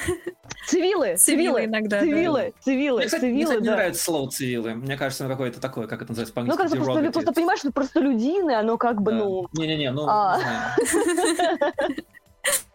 цивилы, 0.67 1.17
Цивилы 1.17 1.17
цивилы, 1.17 1.65
иногда, 1.67 2.01
да. 2.01 2.05
цивилы, 2.05 2.53
цивилы, 2.61 2.99
Мне, 2.99 3.07
кстати, 3.07 3.25
мне, 3.25 3.33
цивилы, 3.33 3.45
кстати, 3.45 3.61
не 3.63 3.67
да. 3.69 3.75
нравится 3.77 4.05
слово 4.05 4.31
цивилы. 4.31 4.75
Мне 4.75 4.97
кажется, 4.97 5.25
оно 5.25 5.35
какое-то 5.35 5.61
такое, 5.61 5.87
как 5.87 6.03
это 6.03 6.11
называется 6.11 6.33
Ну, 6.33 6.35
по-английски. 6.47 6.63
как 6.77 6.85
просто, 6.85 7.01
derogative. 7.03 7.13
просто 7.13 7.33
понимаешь, 7.33 7.61
что 7.61 7.73
простолюдины, 7.73 8.51
оно 8.53 8.77
как 8.79 9.01
бы, 9.01 9.13
Да. 9.13 9.19
ну... 9.19 9.49
Не-не-не, 9.53 9.93
ну, 9.93 10.07
А. 10.09 10.39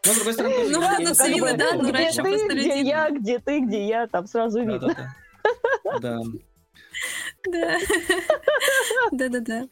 Но, 0.06 0.14
с 0.14 0.16
другой 0.16 0.34
стороны, 0.34 0.56
Ну 0.70 0.80
ладно, 0.80 1.14
цивилы, 1.14 1.54
да, 1.58 1.66
ну, 1.74 1.80
поводу 1.80 1.94
раньше 1.94 2.16
ты, 2.16 2.22
простолюдины. 2.24 2.60
где 2.62 2.82
я, 2.82 3.10
где 3.10 3.40
ты, 3.40 3.60
где 3.60 3.86
я, 3.88 4.08
там 4.08 4.26
сразу 4.28 4.60
видно. 4.64 4.96
Да. 6.00 6.22
Да. 7.52 7.78
Да-да-да. 9.12 9.68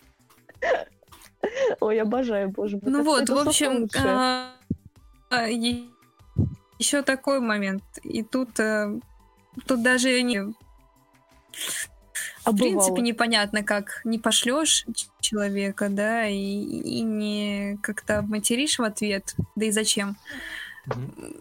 Ой, 1.79 2.01
обожаю, 2.01 2.49
боже 2.49 2.79
мой. 2.81 2.91
Ну 2.91 3.03
вот, 3.03 3.23
в 3.23 3.25
просто 3.27 3.49
общем. 3.49 3.87
Еще 6.79 7.01
такой 7.01 7.39
момент. 7.39 7.83
И 8.03 8.23
тут, 8.23 8.59
э, 8.59 8.99
тут 9.67 9.81
даже 9.83 10.21
не, 10.21 10.41
в 10.41 10.53
А 12.43 12.51
принципе 12.53 12.91
бывало. 12.91 13.03
непонятно, 13.03 13.63
как 13.63 14.01
не 14.03 14.19
пошлешь 14.19 14.85
человека, 15.19 15.89
да, 15.89 16.27
и, 16.27 16.35
и 16.37 17.01
не 17.01 17.77
как-то 17.81 18.21
материшь 18.21 18.77
в 18.79 18.83
ответ, 18.83 19.35
да 19.55 19.65
и 19.65 19.71
зачем? 19.71 20.15
Мгм. 20.85 21.35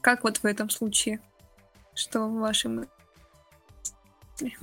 Как 0.00 0.24
вот 0.24 0.38
в 0.38 0.44
этом 0.44 0.70
случае? 0.70 1.20
Что 1.94 2.28
ваши 2.28 2.68
мы- 2.68 2.88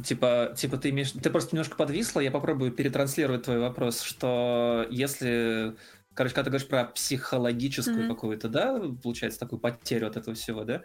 Типа, 0.04 0.54
типа 0.58 0.78
ты 0.78 0.90
имеешь... 0.90 1.12
Ты 1.12 1.30
просто 1.30 1.54
немножко 1.56 1.76
подвисла, 1.76 2.22
я 2.22 2.32
попробую 2.32 2.72
перетранслировать 2.72 3.44
твой 3.44 3.60
вопрос, 3.60 4.02
что 4.02 4.86
если... 4.90 5.76
Короче, 6.16 6.34
когда 6.34 6.46
ты 6.46 6.50
говоришь 6.52 6.68
про 6.68 6.86
психологическую 6.86 8.06
Мгм. 8.06 8.16
какую-то, 8.16 8.48
да, 8.48 8.80
получается, 9.04 9.40
такую 9.40 9.60
потерю 9.60 10.08
от 10.08 10.16
этого 10.16 10.34
всего, 10.34 10.64
да, 10.64 10.84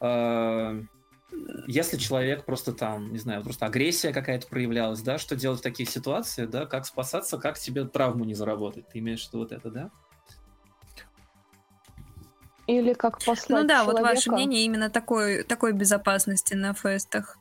а, 0.00 0.80
если 1.66 1.96
человек 1.96 2.44
просто 2.44 2.72
там, 2.72 3.12
не 3.12 3.18
знаю, 3.18 3.42
просто 3.42 3.66
агрессия 3.66 4.12
какая-то 4.12 4.48
проявлялась, 4.48 5.02
да, 5.02 5.18
что 5.18 5.36
делать 5.36 5.60
в 5.60 5.62
таких 5.62 5.88
ситуациях, 5.88 6.50
да, 6.50 6.66
как 6.66 6.86
спасаться, 6.86 7.38
как 7.38 7.58
тебе 7.58 7.84
травму 7.84 8.24
не 8.24 8.34
заработать, 8.34 8.88
ты 8.88 8.98
имеешь 8.98 9.24
в 9.24 9.28
виду 9.28 9.38
вот 9.40 9.52
это, 9.52 9.70
да? 9.70 9.90
Или 12.66 12.94
как 12.94 13.22
послать 13.24 13.62
Ну 13.62 13.68
да, 13.68 13.84
вот 13.84 14.00
ваше 14.00 14.22
человека. 14.22 14.32
мнение 14.32 14.64
именно 14.64 14.90
такой, 14.90 15.42
такой 15.42 15.72
безопасности 15.72 16.54
на 16.54 16.72
фестах. 16.72 17.36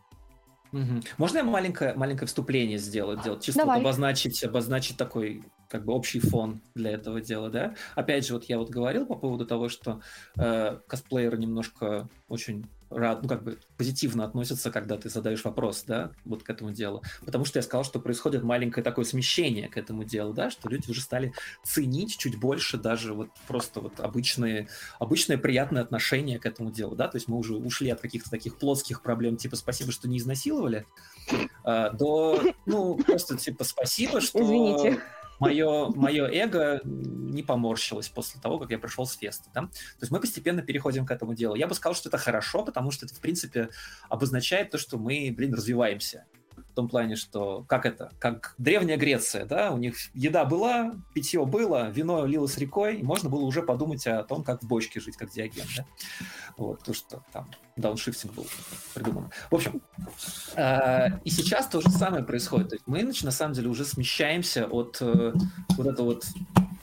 Угу. 0.72 1.02
Можно 1.18 1.38
я 1.38 1.44
маленькое, 1.44 1.94
маленькое 1.96 2.28
вступление 2.28 2.78
сделать, 2.78 3.22
делать, 3.22 3.44
чисто 3.44 3.66
вот 3.66 3.78
обозначить, 3.78 4.44
обозначить 4.44 4.98
такой 4.98 5.46
как 5.70 5.86
бы 5.86 5.93
общий 5.93 6.20
фон 6.20 6.61
для 6.76 6.91
этого 6.91 7.22
дела, 7.22 7.49
да? 7.49 7.76
Опять 7.95 8.28
же, 8.28 8.34
вот 8.34 8.45
я 8.45 8.57
вот 8.57 8.70
говорил 8.70 9.05
по 9.05 9.15
поводу 9.15 9.45
того, 9.45 9.70
что 9.70 10.01
э, 10.36 10.80
косплееры 10.88 11.38
немножко 11.38 12.09
очень 12.28 12.65
рад, 12.89 13.22
ну, 13.22 13.30
как 13.30 13.43
бы 13.43 13.59
позитивно 13.78 14.26
относятся, 14.26 14.72
когда 14.72 14.97
ты 14.97 15.09
задаешь 15.09 15.43
вопрос, 15.43 15.84
да, 15.86 16.11
вот 16.26 16.41
к 16.41 16.49
этому 16.49 16.72
делу. 16.72 17.03
Потому 17.24 17.45
что 17.45 17.59
я 17.59 17.63
сказал, 17.63 17.84
что 17.84 17.99
происходит 17.99 18.43
маленькое 18.43 18.84
такое 18.84 19.05
смещение 19.05 19.67
к 19.67 19.78
этому 19.78 20.03
делу, 20.03 20.34
да, 20.34 20.49
что 20.49 20.70
люди 20.70 20.89
уже 20.89 21.01
стали 21.01 21.34
ценить 21.63 22.17
чуть 22.17 22.39
больше 22.39 22.78
даже 22.78 23.13
вот 23.13 23.30
просто 23.47 23.80
вот 23.80 23.99
обычные, 23.99 24.70
обычные 24.97 25.38
приятные 25.38 25.84
отношения 25.84 26.39
к 26.39 26.47
этому 26.47 26.72
делу, 26.72 26.95
да, 26.95 27.07
то 27.07 27.17
есть 27.17 27.28
мы 27.28 27.38
уже 27.38 27.55
ушли 27.55 27.91
от 27.91 28.01
каких-то 28.01 28.32
таких 28.32 28.57
плоских 28.57 29.03
проблем, 29.03 29.38
типа 29.38 29.55
спасибо, 29.55 29.91
что 29.91 30.07
не 30.07 30.17
изнасиловали, 30.17 30.88
э, 31.65 31.91
до, 31.93 32.41
ну, 32.65 32.95
просто 32.95 33.38
типа 33.38 33.63
спасибо, 33.63 34.20
что... 34.20 34.41
Извините 34.41 34.99
мое, 35.40 35.90
мое 35.90 36.26
эго 36.28 36.82
не 36.84 37.44
поморщилось 37.44 38.10
после 38.10 38.40
того, 38.42 38.60
как 38.60 38.72
я 38.72 38.80
пришел 38.80 39.06
с 39.06 39.16
феста. 39.16 39.50
Да? 39.54 39.62
То 39.62 40.02
есть 40.02 40.12
мы 40.12 40.20
постепенно 40.20 40.62
переходим 40.62 41.06
к 41.06 41.12
этому 41.12 41.34
делу. 41.34 41.56
Я 41.56 41.68
бы 41.68 41.76
сказал, 41.76 41.96
что 41.96 42.10
это 42.10 42.18
хорошо, 42.18 42.64
потому 42.64 42.92
что 42.92 43.06
это, 43.06 43.16
в 43.16 43.20
принципе, 43.20 43.70
обозначает 44.10 44.72
то, 44.72 44.78
что 44.78 44.98
мы, 44.98 45.34
блин, 45.36 45.54
развиваемся 45.54 46.26
том 46.80 46.88
плане, 46.88 47.18
что 47.18 47.66
как 47.68 47.86
это, 47.86 48.12
как 48.20 48.56
древняя 48.58 48.98
Греция, 48.98 49.46
да, 49.46 49.72
у 49.72 49.78
них 49.78 49.96
еда 50.14 50.46
была, 50.46 50.94
питье 51.14 51.46
было, 51.46 51.90
вино 51.90 52.26
лилось 52.26 52.58
рекой, 52.58 52.98
и 52.98 53.04
можно 53.04 53.30
было 53.30 53.42
уже 53.42 53.62
подумать 53.62 54.08
о 54.08 54.24
том, 54.24 54.44
как 54.44 54.64
в 54.64 54.68
бочке 54.68 55.02
жить, 55.02 55.18
как 55.18 55.30
Диоген, 55.32 55.66
да. 55.76 55.86
Вот, 56.58 56.84
то, 56.84 56.94
что 56.94 57.22
там 57.34 57.50
дауншифтинг 57.76 58.34
был 58.34 58.48
придуман. 58.94 59.30
В 59.52 59.56
общем, 59.56 59.82
э, 60.56 61.20
и 61.26 61.30
сейчас 61.30 61.68
то 61.68 61.82
же 61.82 61.90
самое 61.90 62.24
происходит. 62.24 62.70
То 62.70 62.76
есть 62.76 62.88
мы, 62.88 63.04
на 63.04 63.32
самом 63.32 63.54
деле, 63.54 63.68
уже 63.68 63.84
смещаемся 63.84 64.66
от 64.66 64.98
э, 65.02 65.34
вот 65.78 65.88
этого 65.88 66.08
вот 66.08 66.26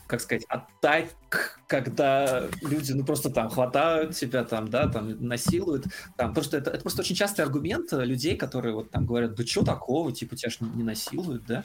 как 0.07 0.21
сказать, 0.21 0.45
атак, 0.49 1.61
когда 1.67 2.45
люди, 2.63 2.93
ну, 2.93 3.05
просто 3.05 3.31
там 3.31 3.49
хватают 3.49 4.15
тебя, 4.15 4.45
там, 4.45 4.69
да, 4.69 4.89
там, 4.89 5.27
насилуют, 5.27 5.85
там, 6.17 6.31
потому 6.31 6.45
что 6.45 6.57
это, 6.57 6.71
это 6.71 6.81
просто 6.81 7.03
очень 7.03 7.17
частый 7.17 7.45
аргумент 7.45 7.93
людей, 7.93 8.37
которые 8.37 8.75
вот 8.75 8.91
там 8.91 9.07
говорят, 9.07 9.35
да 9.35 9.45
что 9.45 9.65
такого, 9.65 10.13
типа, 10.13 10.37
тебя 10.37 10.51
же 10.51 10.59
не, 10.61 10.71
не 10.71 10.83
насилуют, 10.83 11.45
да? 11.47 11.65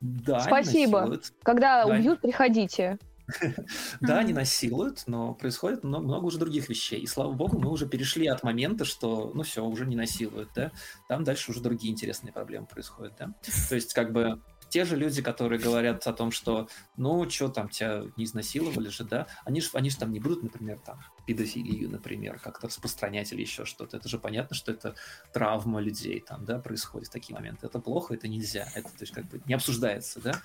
Да, 0.00 0.40
Спасибо. 0.40 1.18
Когда 1.42 1.86
убьют, 1.86 2.20
приходите. 2.20 2.98
Да, 4.00 4.18
они 4.18 4.32
насилуют, 4.32 5.04
но 5.06 5.34
происходит 5.34 5.84
много 5.84 6.24
уже 6.24 6.38
других 6.38 6.68
вещей. 6.68 7.00
И 7.00 7.06
слава 7.06 7.32
богу, 7.32 7.58
мы 7.58 7.70
уже 7.70 7.86
перешли 7.86 8.26
от 8.26 8.42
момента, 8.42 8.84
что, 8.84 9.30
ну 9.34 9.42
все, 9.42 9.64
уже 9.64 9.86
не 9.86 9.96
насилуют, 9.96 10.50
да. 10.54 10.72
Там 11.08 11.24
дальше 11.24 11.50
уже 11.50 11.60
другие 11.60 11.92
интересные 11.92 12.32
проблемы 12.32 12.66
происходят, 12.66 13.14
да. 13.18 13.32
То 13.68 13.74
есть, 13.74 13.94
как 13.94 14.12
бы, 14.12 14.40
те 14.72 14.86
же 14.86 14.96
люди, 14.96 15.20
которые 15.20 15.60
говорят 15.60 16.06
о 16.06 16.14
том, 16.14 16.30
что, 16.30 16.66
ну, 16.96 17.28
что 17.28 17.48
там, 17.48 17.68
тебя 17.68 18.04
не 18.16 18.24
изнасиловали 18.24 18.88
же, 18.88 19.04
да, 19.04 19.26
они 19.44 19.60
же 19.60 19.68
они 19.74 19.90
ж 19.90 19.96
там 19.96 20.10
не 20.10 20.18
будут, 20.18 20.42
например, 20.42 20.78
там, 20.78 20.98
педофилию, 21.26 21.90
например, 21.90 22.38
как-то 22.38 22.68
распространять 22.68 23.30
или 23.32 23.42
еще 23.42 23.66
что-то. 23.66 23.98
Это 23.98 24.08
же 24.08 24.18
понятно, 24.18 24.56
что 24.56 24.72
это 24.72 24.94
травма 25.34 25.78
людей 25.80 26.20
там, 26.20 26.46
да, 26.46 26.58
происходит 26.58 27.08
в 27.08 27.12
такие 27.12 27.34
моменты. 27.34 27.66
Это 27.66 27.80
плохо, 27.80 28.14
это 28.14 28.28
нельзя. 28.28 28.66
Это, 28.74 28.88
то 28.88 29.00
есть, 29.00 29.12
как 29.12 29.26
бы 29.26 29.42
не 29.44 29.52
обсуждается, 29.52 30.22
да. 30.22 30.40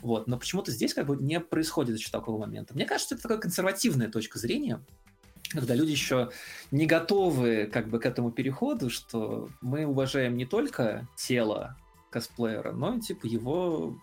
Вот. 0.00 0.26
Но 0.26 0.40
почему-то 0.40 0.72
здесь 0.72 0.92
как 0.92 1.06
бы 1.06 1.16
не 1.16 1.38
происходит 1.38 1.98
еще 1.98 2.10
такого 2.10 2.36
момента. 2.36 2.74
Мне 2.74 2.84
кажется, 2.84 3.14
это 3.14 3.22
такая 3.22 3.38
консервативная 3.38 4.10
точка 4.10 4.40
зрения, 4.40 4.84
когда 5.50 5.76
люди 5.76 5.92
еще 5.92 6.30
не 6.72 6.86
готовы 6.86 7.70
как 7.72 7.88
бы 7.90 8.00
к 8.00 8.06
этому 8.06 8.32
переходу, 8.32 8.90
что 8.90 9.50
мы 9.60 9.86
уважаем 9.86 10.36
не 10.36 10.46
только 10.46 11.06
тело 11.16 11.76
косплеера, 12.10 12.72
но 12.72 12.98
типа 12.98 13.26
его 13.26 13.98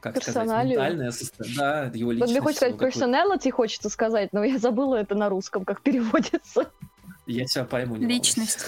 как 0.00 0.22
сказать, 0.22 0.68
ментальное 0.68 1.10
состояние, 1.10 1.58
да, 1.58 1.84
его 1.92 2.12
личность. 2.12 2.20
Вот 2.20 2.30
мне 2.30 2.40
хочется 2.40 2.70
сказать 2.70 2.94
personality, 2.94 3.50
хочется 3.50 3.88
сказать, 3.88 4.32
но 4.32 4.44
я 4.44 4.58
забыла 4.58 4.96
это 4.96 5.14
на 5.14 5.28
русском, 5.28 5.64
как 5.64 5.82
переводится. 5.82 6.70
Я 7.28 7.44
тебя 7.44 7.64
пойму. 7.66 7.96
Не 7.96 8.06
Личность. 8.06 8.64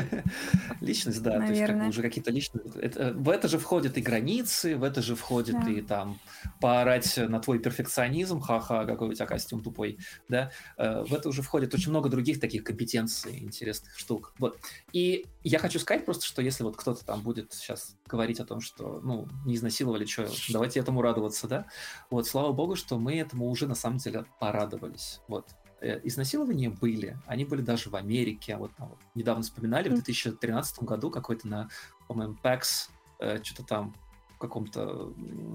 Личность, 0.80 1.22
да. 1.22 1.38
Наверное. 1.38 1.46
То 1.48 1.52
есть 1.52 1.66
как 1.66 1.78
бы 1.80 1.88
уже 1.88 2.02
какие-то 2.02 2.30
личные... 2.30 2.62
Это, 2.80 3.12
в 3.12 3.28
это 3.28 3.48
же 3.48 3.58
входят 3.58 3.98
и 3.98 4.00
границы, 4.00 4.76
в 4.76 4.84
это 4.84 5.02
же 5.02 5.16
входит 5.16 5.56
да. 5.60 5.68
и 5.68 5.82
там 5.82 6.20
поорать 6.60 7.16
на 7.16 7.40
твой 7.40 7.58
перфекционизм, 7.58 8.40
ха-ха, 8.40 8.84
какой 8.86 9.08
у 9.08 9.12
тебя 9.12 9.26
костюм 9.26 9.60
тупой, 9.60 9.98
да. 10.28 10.52
Э, 10.78 11.02
в 11.02 11.12
это 11.12 11.28
уже 11.28 11.42
входит 11.42 11.74
очень 11.74 11.90
много 11.90 12.08
других 12.08 12.38
таких 12.38 12.62
компетенций, 12.62 13.40
интересных 13.40 13.98
штук. 13.98 14.34
Вот. 14.38 14.60
И 14.92 15.26
я 15.42 15.58
хочу 15.58 15.80
сказать 15.80 16.04
просто, 16.04 16.24
что 16.24 16.42
если 16.42 16.62
вот 16.62 16.76
кто-то 16.76 17.04
там 17.04 17.22
будет 17.22 17.52
сейчас 17.52 17.96
говорить 18.06 18.38
о 18.38 18.44
том, 18.44 18.60
что, 18.60 19.00
ну, 19.02 19.26
не 19.44 19.56
изнасиловали, 19.56 20.04
что, 20.04 20.28
давайте 20.50 20.78
этому 20.78 21.02
радоваться, 21.02 21.48
да. 21.48 21.66
Вот, 22.08 22.28
слава 22.28 22.52
богу, 22.52 22.76
что 22.76 23.00
мы 23.00 23.18
этому 23.18 23.48
уже 23.48 23.66
на 23.66 23.74
самом 23.74 23.98
деле 23.98 24.26
порадовались. 24.38 25.20
Вот. 25.26 25.48
Э, 25.80 25.98
изнасилования 26.04 26.68
были. 26.68 27.16
Они 27.26 27.44
были 27.44 27.62
даже 27.62 27.88
в 27.90 27.96
Америке. 27.96 28.56
Вот, 28.56 28.72
вот 28.78 28.98
недавно 29.14 29.42
вспоминали, 29.42 29.88
в 29.88 29.94
2013 29.94 30.82
году 30.82 31.10
какой-то 31.10 31.48
на, 31.48 31.68
по-моему, 32.06 32.36
PAX, 32.42 32.90
э, 33.18 33.42
что-то 33.42 33.64
там 33.64 33.94
в 34.34 34.38
каком-то 34.38 35.12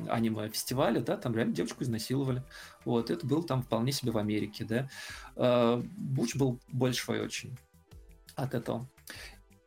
аниме-фестивале, 0.09 0.99
да, 0.99 1.17
там 1.17 1.35
реально 1.35 1.53
девочку 1.53 1.83
изнасиловали. 1.83 2.43
Вот, 2.85 3.09
это 3.09 3.25
было 3.25 3.43
там 3.43 3.63
вполне 3.63 3.91
себе 3.91 4.11
в 4.11 4.17
Америке, 4.17 4.65
да. 4.65 4.89
Э, 5.35 5.81
Буч 5.95 6.35
был 6.35 6.59
большой 6.69 7.21
очень 7.21 7.57
от 8.35 8.53
этого. 8.53 8.89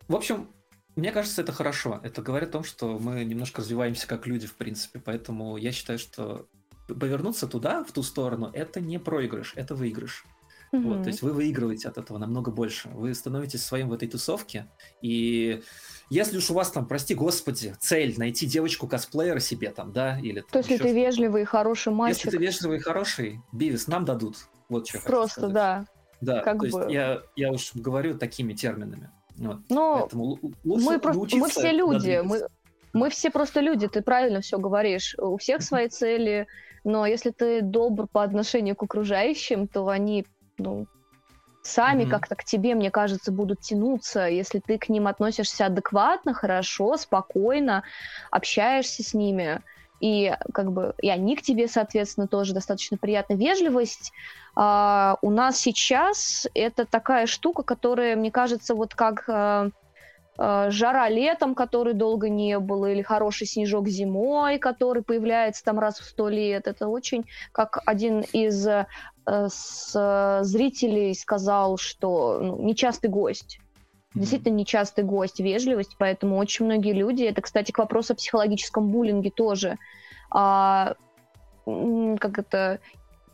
В 0.09 0.17
общем, 0.17 0.49
мне 0.97 1.13
кажется, 1.13 1.43
это 1.43 1.53
хорошо. 1.53 2.01
Это 2.03 2.23
говорит 2.23 2.49
о 2.49 2.53
том, 2.53 2.65
что 2.65 2.99
мы 2.99 3.25
немножко 3.25 3.61
развиваемся 3.61 4.09
как 4.09 4.27
люди, 4.27 4.49
в 4.49 4.57
принципе. 4.57 4.99
Поэтому 4.99 5.57
я 5.57 5.71
считаю, 5.71 6.01
что 6.01 6.49
повернуться 6.89 7.47
туда, 7.47 7.85
в 7.85 7.93
ту 7.93 8.03
сторону, 8.03 8.51
это 8.53 8.81
не 8.81 8.99
проигрыш, 8.99 9.53
это 9.55 9.77
выигрыш. 9.77 10.25
Mm-hmm. 10.73 10.83
Вот, 10.83 11.03
то 11.03 11.09
есть 11.09 11.23
вы 11.23 11.33
выигрываете 11.33 11.89
от 11.89 11.99
этого 11.99 12.19
намного 12.19 12.51
больше. 12.51 12.89
Вы 12.91 13.14
становитесь 13.14 13.64
своим 13.64 13.89
в 13.89 13.93
этой 13.93 14.09
тусовке. 14.09 14.69
И 15.01 15.62
если 16.11 16.39
уж 16.39 16.51
у 16.51 16.55
вас 16.55 16.71
там, 16.71 16.87
прости 16.87 17.14
господи, 17.14 17.75
цель 17.81 18.14
найти 18.19 18.47
девочку-косплеера 18.47 19.41
себе 19.41 19.71
там, 19.71 19.93
да, 19.93 20.19
или... 20.19 20.41
То 20.41 20.59
есть, 20.59 20.71
если 20.71 20.85
ты 20.85 20.95
вежливый 20.95 21.43
и 21.43 21.45
хороший 21.45 21.93
мальчик... 21.93 22.27
Если 22.27 22.37
ты 22.37 22.43
вежливый 22.43 22.79
и 22.79 22.81
хороший, 22.81 23.41
Бивис, 23.53 23.87
нам 23.87 24.05
дадут. 24.05 24.37
Вот 24.69 24.89
что 24.89 25.01
Просто, 25.01 25.49
да. 25.49 25.87
Да, 26.21 26.41
как 26.41 26.55
то 26.55 26.59
бы... 26.59 26.66
есть 26.66 26.79
я, 26.91 27.23
я 27.37 27.53
уж 27.53 27.73
говорю 27.75 28.19
такими 28.19 28.53
терминами. 28.53 29.11
Вот. 29.37 29.61
Но 29.69 30.09
ну, 30.12 30.39
мы, 30.64 30.99
просто, 30.99 31.37
мы 31.37 31.49
все 31.49 31.71
люди, 31.71 32.21
мы, 32.25 32.41
мы 32.93 33.11
все 33.11 33.31
просто 33.31 33.61
люди, 33.61 33.87
ты 33.87 34.03
правильно 34.03 34.41
все 34.41 34.59
говоришь. 34.59 35.14
У 35.19 35.37
всех 35.37 35.62
свои 35.62 35.89
цели, 35.89 36.47
но 36.85 37.07
если 37.07 37.31
ты 37.31 37.62
добр 37.62 38.09
по 38.09 38.23
отношению 38.23 38.75
к 38.75 38.83
окружающим, 38.83 39.69
то 39.69 39.89
они 39.89 40.27
ну, 40.59 40.87
сами 41.63 42.05
mm-hmm. 42.05 42.11
как-то 42.11 42.35
к 42.35 42.45
тебе, 42.45 42.75
мне 42.75 42.91
кажется, 42.91 43.33
будут 43.33 43.61
тянуться, 43.61 44.27
если 44.27 44.59
ты 44.59 44.79
к 44.79 44.89
ним 44.89 45.07
относишься 45.07 45.67
адекватно, 45.67 46.35
хорошо, 46.35 46.97
спокойно, 46.97 47.85
общаешься 48.31 49.03
с 49.03 49.15
ними, 49.15 49.61
и 50.01 50.35
как 50.53 50.73
бы 50.73 50.95
и 51.03 51.11
они 51.11 51.37
к 51.37 51.43
тебе, 51.43 51.69
соответственно, 51.69 52.29
тоже 52.29 52.55
достаточно 52.55 52.97
приятна. 52.97 53.35
Вежливость 53.35 54.13
а, 54.55 55.19
у 55.23 55.31
нас 55.31 55.59
сейчас 55.59 56.47
это 56.55 56.85
такая 56.85 57.27
штука, 57.27 57.65
которая, 57.65 58.15
мне 58.15 58.31
кажется, 58.31 58.77
вот 58.77 58.95
как 58.95 59.25
а, 59.29 59.71
жара 60.37 61.09
летом, 61.09 61.57
который 61.57 61.95
долго 61.95 62.29
не 62.29 62.61
было, 62.61 62.93
или 62.93 63.03
хороший 63.03 63.49
снежок 63.49 63.89
зимой, 63.89 64.59
который 64.59 65.03
появляется 65.03 65.65
там 65.65 65.81
раз 65.81 65.99
в 65.99 66.05
сто 66.05 66.29
лет. 66.29 66.69
Это 66.69 66.87
очень 66.87 67.25
как 67.51 67.83
один 67.85 68.21
из 68.21 68.69
Э, 68.69 68.85
с 69.29 69.93
э, 69.95 70.45
зрителей 70.45 71.14
сказал, 71.14 71.76
что 71.76 72.39
ну, 72.41 72.62
нечастый 72.62 73.11
гость. 73.11 73.61
Действительно 74.14 74.55
нечастый 74.55 75.05
гость, 75.05 75.39
вежливость, 75.39 75.97
поэтому 75.99 76.39
очень 76.39 76.64
многие 76.64 76.93
люди, 76.93 77.24
это, 77.24 77.43
кстати, 77.43 77.72
к 77.72 77.79
вопросу 77.79 78.14
о 78.14 78.16
психологическом 78.16 78.91
буллинге 78.91 79.31
тоже, 79.31 79.76
а, 80.31 80.95
как 81.66 82.39
это, 82.39 82.81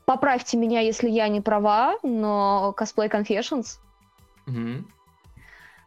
поправьте 0.05 0.57
меня, 0.57 0.81
если 0.81 1.09
я 1.09 1.29
не 1.29 1.41
права, 1.41 1.95
но 2.03 2.75
Cosplay 2.77 3.09
Confessions, 3.09 3.79
mm-hmm. 4.49 4.85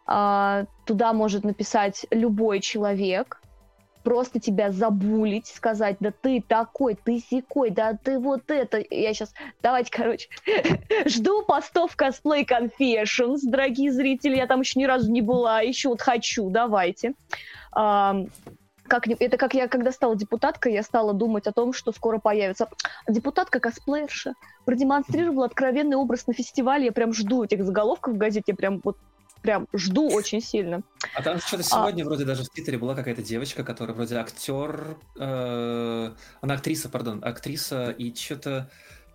а, 0.05 0.65
туда 0.85 1.11
может 1.11 1.43
написать 1.43 2.05
любой 2.09 2.61
человек, 2.61 3.41
просто 4.07 4.39
тебя 4.39 4.71
забулить, 4.71 5.47
сказать, 5.47 5.97
да 5.99 6.13
ты 6.21 6.41
такой, 6.41 6.95
ты 6.95 7.19
секой, 7.19 7.71
да 7.71 7.91
ты 8.01 8.19
вот 8.19 8.49
это. 8.49 8.81
Я 8.89 9.13
сейчас, 9.13 9.33
давайте, 9.61 9.91
короче, 9.91 10.29
жду 11.05 11.43
постов 11.43 11.93
Cosplay 11.97 12.47
Confessions, 12.47 13.39
дорогие 13.43 13.91
зрители, 13.91 14.37
я 14.37 14.47
там 14.47 14.61
еще 14.61 14.79
ни 14.79 14.85
разу 14.85 15.11
не 15.11 15.21
была, 15.21 15.59
еще 15.59 15.89
вот 15.89 16.01
хочу, 16.01 16.49
давайте. 16.49 17.15
как, 17.73 19.09
это 19.09 19.35
как 19.35 19.53
я, 19.53 19.67
когда 19.67 19.91
стала 19.91 20.15
депутаткой, 20.15 20.71
я 20.71 20.83
стала 20.83 21.13
думать 21.13 21.45
о 21.45 21.51
том, 21.51 21.73
что 21.73 21.91
скоро 21.91 22.17
появится 22.17 22.69
депутатка-косплеерша, 23.09 24.35
продемонстрировала 24.63 25.47
откровенный 25.47 25.97
образ 25.97 26.27
на 26.27 26.33
фестивале, 26.33 26.85
я 26.85 26.91
прям 26.93 27.11
жду 27.11 27.43
этих 27.43 27.65
заголовков 27.65 28.13
в 28.13 28.17
газете, 28.17 28.53
прям 28.53 28.79
вот 28.85 28.95
прям 29.41 29.67
жду 29.73 30.09
очень 30.09 30.41
сильно. 30.41 30.83
А 31.15 31.21
там 31.21 31.39
что-то 31.39 31.63
сегодня 31.63 32.03
а... 32.03 32.05
вроде 32.05 32.25
даже 32.25 32.43
в 32.43 32.49
Твиттере 32.49 32.77
была 32.77 32.95
какая-то 32.95 33.21
девочка, 33.21 33.63
которая 33.63 33.95
вроде 33.95 34.15
актер, 34.15 34.97
э, 35.17 36.11
она 36.41 36.53
актриса, 36.53 36.89
пардон, 36.89 37.23
актриса, 37.23 37.91
и 37.91 38.13
что-то 38.13 38.69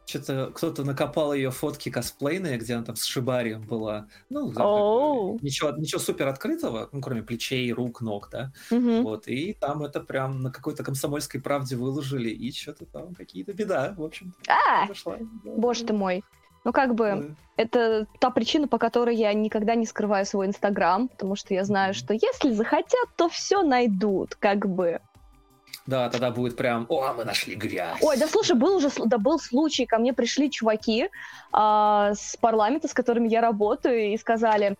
что-то 0.04 0.50
кто-то 0.54 0.84
накопал 0.84 1.32
ее 1.32 1.50
фотки 1.50 1.90
косплейные, 1.90 2.58
где 2.58 2.74
она 2.74 2.84
там 2.84 2.96
с 2.96 3.04
Шибари 3.04 3.54
была. 3.54 4.08
Ну, 4.30 4.50
oh. 4.52 5.38
ничего, 5.42 5.70
ничего 5.70 6.00
супер 6.00 6.28
открытого, 6.28 6.88
ну, 6.92 7.00
кроме 7.00 7.22
плечей, 7.22 7.72
рук, 7.72 8.00
ног, 8.00 8.28
да. 8.30 8.52
Mm-hmm. 8.70 9.02
Вот, 9.02 9.28
и 9.28 9.52
там 9.52 9.82
это 9.82 10.00
прям 10.00 10.42
на 10.42 10.50
какой-то 10.50 10.82
комсомольской 10.82 11.40
правде 11.40 11.76
выложили, 11.76 12.30
и 12.30 12.52
что-то 12.52 12.84
там 12.86 13.14
какие-то 13.14 13.52
беда, 13.52 13.94
в 13.96 14.02
общем. 14.02 14.34
А, 14.48 14.88
боже 15.44 15.84
ты 15.84 15.92
мой. 15.92 16.24
Ну, 16.64 16.72
как 16.72 16.94
бы, 16.94 17.04
mm. 17.04 17.34
это 17.56 18.06
та 18.20 18.30
причина, 18.30 18.68
по 18.68 18.78
которой 18.78 19.16
я 19.16 19.32
никогда 19.32 19.74
не 19.74 19.86
скрываю 19.86 20.24
свой 20.24 20.46
Инстаграм, 20.46 21.08
потому 21.08 21.36
что 21.36 21.54
я 21.54 21.64
знаю, 21.64 21.94
что 21.94 22.14
если 22.14 22.50
захотят, 22.50 23.08
то 23.16 23.28
все 23.28 23.62
найдут, 23.62 24.34
как 24.36 24.68
бы. 24.68 25.00
Да, 25.86 26.08
тогда 26.10 26.30
будет 26.30 26.56
прям, 26.56 26.86
о, 26.88 27.12
мы 27.12 27.24
нашли 27.24 27.56
грязь. 27.56 27.98
Ой, 28.00 28.16
да 28.16 28.28
слушай, 28.28 28.54
был 28.54 28.76
уже, 28.76 28.90
да 29.04 29.18
был 29.18 29.40
случай, 29.40 29.84
ко 29.84 29.98
мне 29.98 30.12
пришли 30.12 30.48
чуваки 30.50 31.08
а, 31.52 32.12
с 32.14 32.36
парламента, 32.36 32.86
с 32.86 32.94
которыми 32.94 33.28
я 33.28 33.40
работаю, 33.40 34.12
и 34.12 34.16
сказали, 34.16 34.76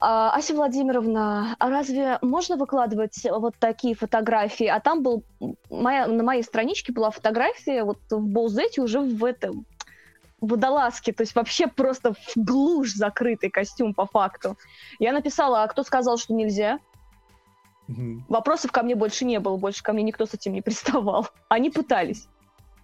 а, 0.00 0.34
Ася 0.34 0.52
Владимировна, 0.54 1.56
а 1.58 1.70
разве 1.70 2.18
можно 2.20 2.56
выкладывать 2.56 3.22
вот 3.24 3.54
такие 3.58 3.94
фотографии? 3.94 4.66
А 4.66 4.80
там 4.80 5.02
был, 5.02 5.24
моя, 5.70 6.06
на 6.06 6.22
моей 6.22 6.42
страничке 6.42 6.92
была 6.92 7.10
фотография 7.10 7.84
вот 7.84 7.98
в 8.10 8.20
Боузете 8.20 8.82
уже 8.82 9.00
в 9.00 9.24
этом, 9.24 9.64
водолазки, 10.46 11.12
то 11.12 11.22
есть 11.22 11.34
вообще 11.34 11.66
просто 11.66 12.12
в 12.14 12.32
глушь 12.36 12.92
закрытый 12.92 13.50
костюм 13.50 13.94
по 13.94 14.06
факту. 14.06 14.56
Я 14.98 15.12
написала, 15.12 15.62
а 15.62 15.68
кто 15.68 15.82
сказал, 15.82 16.16
что 16.16 16.34
нельзя? 16.34 16.78
Угу. 17.88 18.24
Вопросов 18.28 18.72
ко 18.72 18.82
мне 18.82 18.94
больше 18.94 19.24
не 19.24 19.38
было, 19.40 19.56
больше 19.56 19.82
ко 19.82 19.92
мне 19.92 20.02
никто 20.02 20.26
с 20.26 20.34
этим 20.34 20.52
не 20.52 20.62
приставал. 20.62 21.28
Они 21.48 21.70
пытались. 21.70 22.28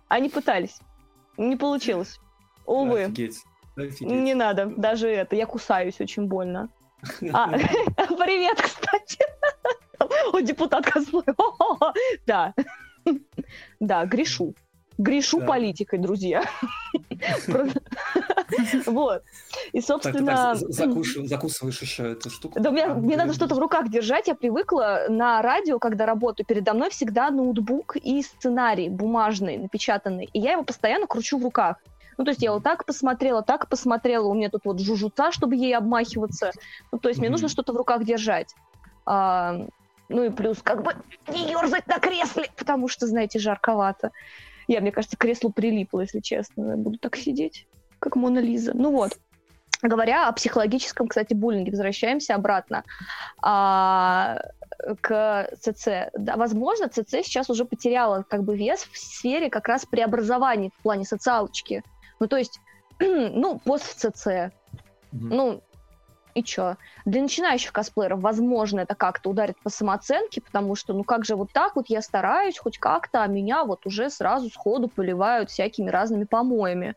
Они 0.08 0.28
пытались. 0.28 0.78
Не 1.36 1.56
получилось. 1.56 2.18
Увы. 2.66 3.04
Офигеть. 3.04 3.42
Офигеть. 3.76 4.02
Не 4.02 4.34
надо, 4.34 4.66
даже 4.66 5.08
это. 5.08 5.36
Я 5.36 5.46
кусаюсь 5.46 6.00
очень 6.00 6.26
больно. 6.26 6.68
А, 7.32 7.48
привет, 7.96 8.60
кстати. 8.60 9.18
О, 10.32 10.40
депутат 10.40 10.84
косплея. 10.84 11.34
Да. 12.26 12.54
Да, 13.78 14.04
грешу. 14.04 14.54
Грешу 14.98 15.40
политикой, 15.40 15.98
друзья. 15.98 16.44
Вот. 18.86 19.22
И, 19.72 19.80
собственно... 19.80 20.54
закусываешь 20.54 21.80
еще 21.82 22.12
эту 22.12 22.30
штуку? 22.30 22.58
Да, 22.60 22.70
мне 22.70 23.16
надо 23.16 23.32
что-то 23.32 23.54
в 23.54 23.58
руках 23.58 23.88
держать. 23.88 24.28
Я 24.28 24.34
привыкла 24.34 25.06
на 25.08 25.42
радио, 25.42 25.78
когда 25.78 26.06
работаю, 26.06 26.46
передо 26.46 26.74
мной 26.74 26.90
всегда 26.90 27.30
ноутбук 27.30 27.96
и 27.96 28.22
сценарий 28.22 28.88
бумажный, 28.88 29.58
напечатанный. 29.58 30.28
И 30.32 30.40
я 30.40 30.52
его 30.52 30.64
постоянно 30.64 31.06
кручу 31.06 31.38
в 31.38 31.42
руках. 31.42 31.76
Ну, 32.18 32.24
то 32.24 32.32
есть 32.32 32.42
я 32.42 32.52
вот 32.52 32.62
так 32.62 32.84
посмотрела, 32.84 33.42
так 33.42 33.68
посмотрела, 33.68 34.26
у 34.26 34.34
меня 34.34 34.50
тут 34.50 34.62
вот 34.64 34.78
жужуца, 34.78 35.32
чтобы 35.32 35.56
ей 35.56 35.74
обмахиваться. 35.74 36.52
Ну, 36.92 36.98
то 36.98 37.08
есть 37.08 37.18
мне 37.18 37.30
нужно 37.30 37.48
что-то 37.48 37.72
в 37.72 37.76
руках 37.76 38.04
держать. 38.04 38.54
А, 39.06 39.66
ну 40.10 40.24
и 40.24 40.30
плюс 40.30 40.58
как 40.62 40.82
бы 40.82 40.92
не 41.32 41.50
ерзать 41.50 41.86
на 41.86 41.98
кресле, 41.98 42.48
потому 42.58 42.88
что, 42.88 43.06
знаете, 43.06 43.38
жарковато. 43.38 44.10
Я, 44.70 44.80
мне 44.80 44.92
кажется, 44.92 45.16
к 45.16 45.20
креслу 45.20 45.50
прилипла, 45.50 46.02
если 46.02 46.20
честно. 46.20 46.70
Я 46.70 46.76
буду 46.76 46.96
так 46.96 47.16
сидеть, 47.16 47.66
как 47.98 48.14
Мона 48.14 48.38
Лиза. 48.38 48.70
Ну 48.72 48.92
вот. 48.92 49.18
Говоря 49.82 50.28
о 50.28 50.32
психологическом, 50.32 51.08
кстати, 51.08 51.34
буллинге, 51.34 51.72
возвращаемся 51.72 52.36
обратно 52.36 52.84
а, 53.42 54.40
к 55.00 55.50
ЦЦ. 55.58 56.12
Да, 56.14 56.36
возможно, 56.36 56.88
ЦЦ 56.88 57.24
сейчас 57.24 57.50
уже 57.50 57.64
потеряла 57.64 58.22
как 58.22 58.44
бы 58.44 58.56
вес 58.56 58.84
в 58.84 58.96
сфере 58.96 59.50
как 59.50 59.66
раз 59.66 59.86
преобразований 59.86 60.70
в 60.78 60.82
плане 60.82 61.04
социалочки. 61.04 61.82
Ну, 62.20 62.28
то 62.28 62.36
есть, 62.36 62.60
ну, 63.00 63.58
пост 63.58 63.86
в 63.86 63.94
ЦЦ. 63.96 64.26
Mm-hmm. 64.26 64.50
Ну, 65.12 65.62
и 66.40 66.44
чё? 66.44 66.76
Для 67.04 67.22
начинающих 67.22 67.72
косплееров, 67.72 68.20
возможно, 68.20 68.80
это 68.80 68.94
как-то 68.94 69.30
ударит 69.30 69.58
по 69.62 69.70
самооценке, 69.70 70.40
потому 70.40 70.74
что, 70.74 70.92
ну 70.92 71.04
как 71.04 71.24
же 71.24 71.36
вот 71.36 71.52
так 71.52 71.76
вот 71.76 71.86
я 71.88 72.02
стараюсь 72.02 72.58
хоть 72.58 72.78
как-то, 72.78 73.22
а 73.22 73.26
меня 73.26 73.64
вот 73.64 73.86
уже 73.86 74.10
сразу 74.10 74.50
сходу 74.50 74.88
поливают 74.88 75.50
всякими 75.50 75.90
разными 75.90 76.24
помоями. 76.24 76.94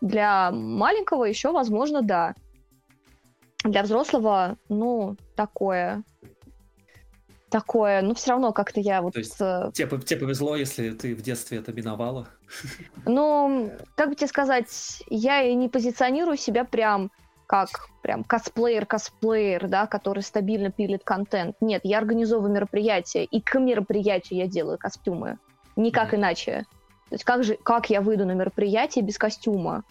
Для 0.00 0.50
маленького 0.50 1.24
еще, 1.24 1.52
возможно, 1.52 2.02
да. 2.02 2.34
Для 3.64 3.82
взрослого, 3.82 4.56
ну, 4.68 5.16
такое. 5.36 6.02
Такое, 7.50 8.00
ну, 8.02 8.14
все 8.14 8.30
равно 8.30 8.52
как-то 8.52 8.80
я 8.80 9.02
вот... 9.02 9.12
То 9.12 9.18
есть 9.18 9.36
э, 9.38 9.70
тебе, 9.74 10.00
тебе 10.00 10.20
повезло, 10.20 10.56
если 10.56 10.90
ты 10.90 11.14
в 11.14 11.20
детстве 11.20 11.58
это 11.58 11.72
миновала? 11.72 12.28
Ну, 13.04 13.70
как 13.94 14.08
бы 14.08 14.14
тебе 14.14 14.26
сказать, 14.26 15.02
я 15.08 15.42
и 15.42 15.54
не 15.54 15.68
позиционирую 15.68 16.38
себя 16.38 16.64
прям 16.64 17.12
как 17.52 17.90
прям 18.00 18.22
косплеер-косплеер, 18.22 19.68
да, 19.68 19.86
который 19.86 20.22
стабильно 20.22 20.70
пилит 20.70 21.04
контент. 21.04 21.54
Нет, 21.60 21.82
я 21.84 21.98
организовываю 21.98 22.50
мероприятия, 22.50 23.24
и 23.24 23.42
к 23.42 23.60
мероприятию 23.60 24.38
я 24.38 24.46
делаю 24.46 24.78
костюмы. 24.78 25.38
Никак 25.76 26.14
mm-hmm. 26.14 26.16
иначе. 26.16 26.66
То 27.10 27.14
есть 27.14 27.24
как 27.24 27.44
же, 27.44 27.58
как 27.62 27.90
я 27.90 28.00
выйду 28.00 28.24
на 28.24 28.32
мероприятие 28.32 29.04
без 29.04 29.18
костюма? 29.18 29.84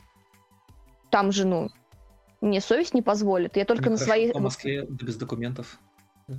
Там 1.11 1.31
же, 1.31 1.45
ну, 1.45 1.69
мне 2.41 2.61
совесть 2.61 2.95
не 2.95 3.03
позволит. 3.03 3.55
Я 3.57 3.65
только 3.65 3.91
Нехорошо 3.91 4.05
на 4.05 4.05
свои... 4.07 4.31
по 4.31 4.39
Москве 4.39 4.87
да 4.89 5.05
без 5.05 5.15
документов. 5.17 5.79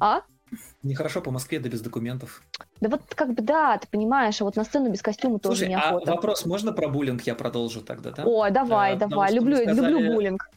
А? 0.00 0.22
Нехорошо 0.82 1.20
по 1.20 1.30
Москве, 1.30 1.60
да 1.60 1.68
без 1.68 1.82
документов. 1.82 2.42
Да 2.80 2.88
вот 2.88 3.02
как 3.14 3.32
бы 3.32 3.42
да, 3.42 3.78
ты 3.78 3.86
понимаешь, 3.86 4.40
а 4.40 4.44
вот 4.44 4.56
на 4.56 4.64
сцену 4.64 4.90
без 4.90 5.02
костюма 5.02 5.38
Слушай, 5.40 5.60
тоже 5.60 5.68
неохота. 5.68 6.10
а 6.10 6.14
вопрос, 6.16 6.46
можно 6.46 6.72
про 6.72 6.88
буллинг 6.88 7.22
я 7.22 7.36
продолжу 7.36 7.80
тогда, 7.80 8.10
да? 8.10 8.24
О, 8.24 8.50
давай, 8.50 8.96
да, 8.96 9.06
давай, 9.06 9.32
люблю, 9.32 9.56
сказали... 9.58 9.92
люблю 9.92 10.14
буллинг. 10.14 10.50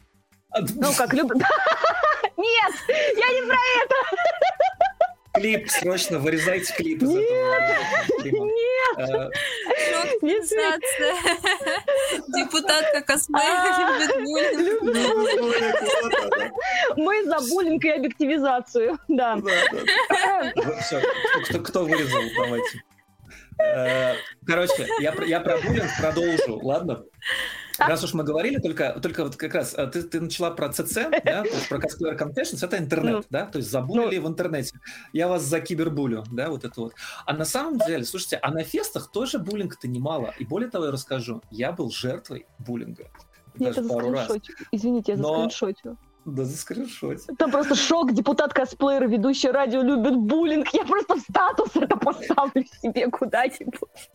Ну, 0.74 0.92
как 0.96 1.12
любят. 1.12 1.38
Нет, 2.36 2.74
я 2.88 3.28
не 3.32 3.42
про 3.46 3.56
это. 3.82 3.94
Клип, 5.34 5.70
срочно 5.70 6.18
вырезайте 6.18 6.72
клип 6.74 7.02
из 7.02 7.10
этого. 7.10 7.20
Нет, 8.24 10.22
нет. 10.22 10.80
Депутатка 12.28 13.02
Космея 13.02 13.98
любит 13.98 14.80
буллинг. 14.80 16.52
Мы 16.96 17.24
за 17.24 17.40
буллинг 17.50 17.84
и 17.84 17.90
объективизацию, 17.90 18.98
да. 19.08 19.38
Все, 20.80 21.02
кто 21.58 21.84
вырезал, 21.84 22.22
давайте. 22.34 22.82
Э, 23.58 24.14
короче, 24.46 24.86
я, 25.00 25.14
я 25.26 25.40
про 25.40 25.58
буллинг 25.58 25.90
продолжу, 25.98 26.60
ладно? 26.62 27.04
Раз 27.78 28.04
уж 28.04 28.14
мы 28.14 28.24
говорили, 28.24 28.58
только, 28.58 28.98
только 29.00 29.24
вот 29.24 29.36
как 29.36 29.54
раз 29.54 29.74
а, 29.74 29.86
ты, 29.86 30.02
ты 30.02 30.20
начала 30.20 30.50
про 30.50 30.72
ЦЦ, 30.72 30.94
да, 31.24 31.42
то 31.42 31.48
есть 31.48 31.68
про 31.68 31.78
Cosplayer 31.78 32.18
Confessions, 32.18 32.64
это 32.64 32.78
интернет, 32.78 33.14
ну, 33.14 33.24
да, 33.30 33.46
то 33.46 33.58
есть 33.58 33.70
забулили 33.70 34.18
ну, 34.18 34.26
в 34.26 34.28
интернете. 34.28 34.78
Я 35.12 35.28
вас 35.28 35.42
за 35.42 35.60
кибербулю, 35.60 36.24
да, 36.30 36.50
вот 36.50 36.64
это 36.64 36.80
вот. 36.80 36.94
А 37.24 37.32
на 37.34 37.44
самом 37.44 37.78
деле, 37.78 38.04
слушайте, 38.04 38.38
а 38.42 38.50
на 38.50 38.64
фестах 38.64 39.10
тоже 39.10 39.38
буллинг-то 39.38 39.88
немало. 39.88 40.34
И 40.38 40.44
более 40.44 40.70
того, 40.70 40.86
я 40.86 40.90
расскажу, 40.90 41.42
я 41.50 41.72
был 41.72 41.90
жертвой 41.90 42.46
буллинга. 42.58 43.08
Я 43.58 43.72
даже 43.72 43.88
пару 43.88 44.12
раз. 44.12 44.30
Извините, 44.70 45.12
я 45.12 45.18
Но... 45.18 45.44
заскриншотила. 45.44 45.96
Да 46.26 46.44
заскриншоть. 46.44 47.20
Там 47.38 47.52
просто 47.52 47.76
шок, 47.76 48.12
депутат 48.12 48.52
косплеер, 48.52 49.06
ведущий 49.06 49.48
радио 49.48 49.80
любит 49.80 50.16
буллинг. 50.16 50.68
Я 50.74 50.84
просто 50.84 51.14
в 51.14 51.20
статус 51.20 51.68
это 51.76 51.96
поставлю 51.96 52.64
себе 52.82 53.08
куда-нибудь. 53.08 54.10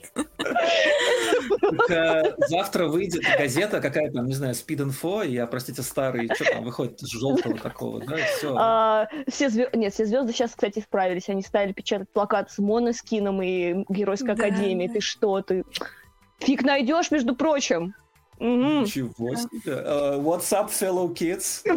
Завтра 2.49 2.87
выйдет 2.87 3.23
газета 3.37 3.79
какая-то, 3.79 4.19
не 4.19 4.33
знаю, 4.33 4.53
Speed 4.53 4.89
Info, 4.89 5.25
я, 5.25 5.47
простите, 5.47 5.83
старый, 5.83 6.29
что 6.35 6.43
там 6.43 6.65
выходит 6.65 6.99
желтого 6.99 7.57
такого, 7.57 8.01
да, 8.05 8.17
все. 8.17 8.55
А, 8.59 9.07
все 9.29 9.49
звезды, 9.49 9.77
нет, 9.77 9.93
все 9.93 10.05
звезды 10.05 10.33
сейчас, 10.33 10.51
кстати, 10.51 10.79
справились. 10.79 11.29
Они 11.29 11.41
стали 11.41 11.71
печатать 11.71 12.09
плакат 12.09 12.51
с 12.51 12.57
моноскином 12.57 13.41
и 13.41 13.85
Геройской 13.87 14.35
да. 14.35 14.47
Академией. 14.47 14.91
Ты 14.91 14.99
что, 14.99 15.41
ты... 15.41 15.63
Фиг 16.39 16.63
найдешь, 16.63 17.09
между 17.09 17.35
прочим. 17.35 17.95
Угу. 18.41 18.81
Ничего 18.81 19.35
себе. 19.35 19.71
Uh, 19.71 20.19
what's 20.19 20.51
up, 20.51 20.71
fellow 20.71 21.13
kids? 21.13 21.61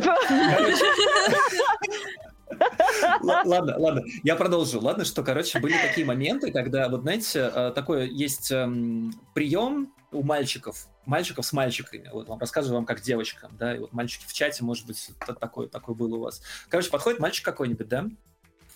Ладно, 3.21 3.79
ладно, 3.79 4.03
я 4.23 4.37
продолжу. 4.37 4.81
Ладно, 4.81 5.05
что, 5.05 5.23
короче, 5.23 5.59
были 5.59 5.77
такие 5.77 6.07
моменты, 6.07 6.53
когда, 6.53 6.89
вот 6.89 7.03
знаете, 7.03 7.51
э, 7.53 7.73
такое 7.75 8.05
есть 8.05 8.53
эм, 8.53 9.13
прием 9.35 9.93
у 10.13 10.23
мальчиков, 10.23 10.87
мальчиков 11.05 11.45
с 11.45 11.53
мальчиками. 11.53 12.09
Вот 12.13 12.29
вам 12.29 12.39
рассказываю 12.39 12.77
вам 12.77 12.87
как 12.87 13.01
девочкам, 13.01 13.57
да, 13.59 13.75
и 13.75 13.81
вот 13.81 13.93
мальчики 13.93 14.25
в 14.27 14.33
чате, 14.33 14.63
может 14.63 14.87
быть, 14.87 15.11
такой, 15.41 15.69
такой 15.69 15.95
был 15.95 16.15
у 16.15 16.21
вас. 16.21 16.43
Короче, 16.69 16.91
подходит 16.91 17.19
мальчик 17.19 17.45
какой-нибудь, 17.45 17.89
да, 17.89 18.07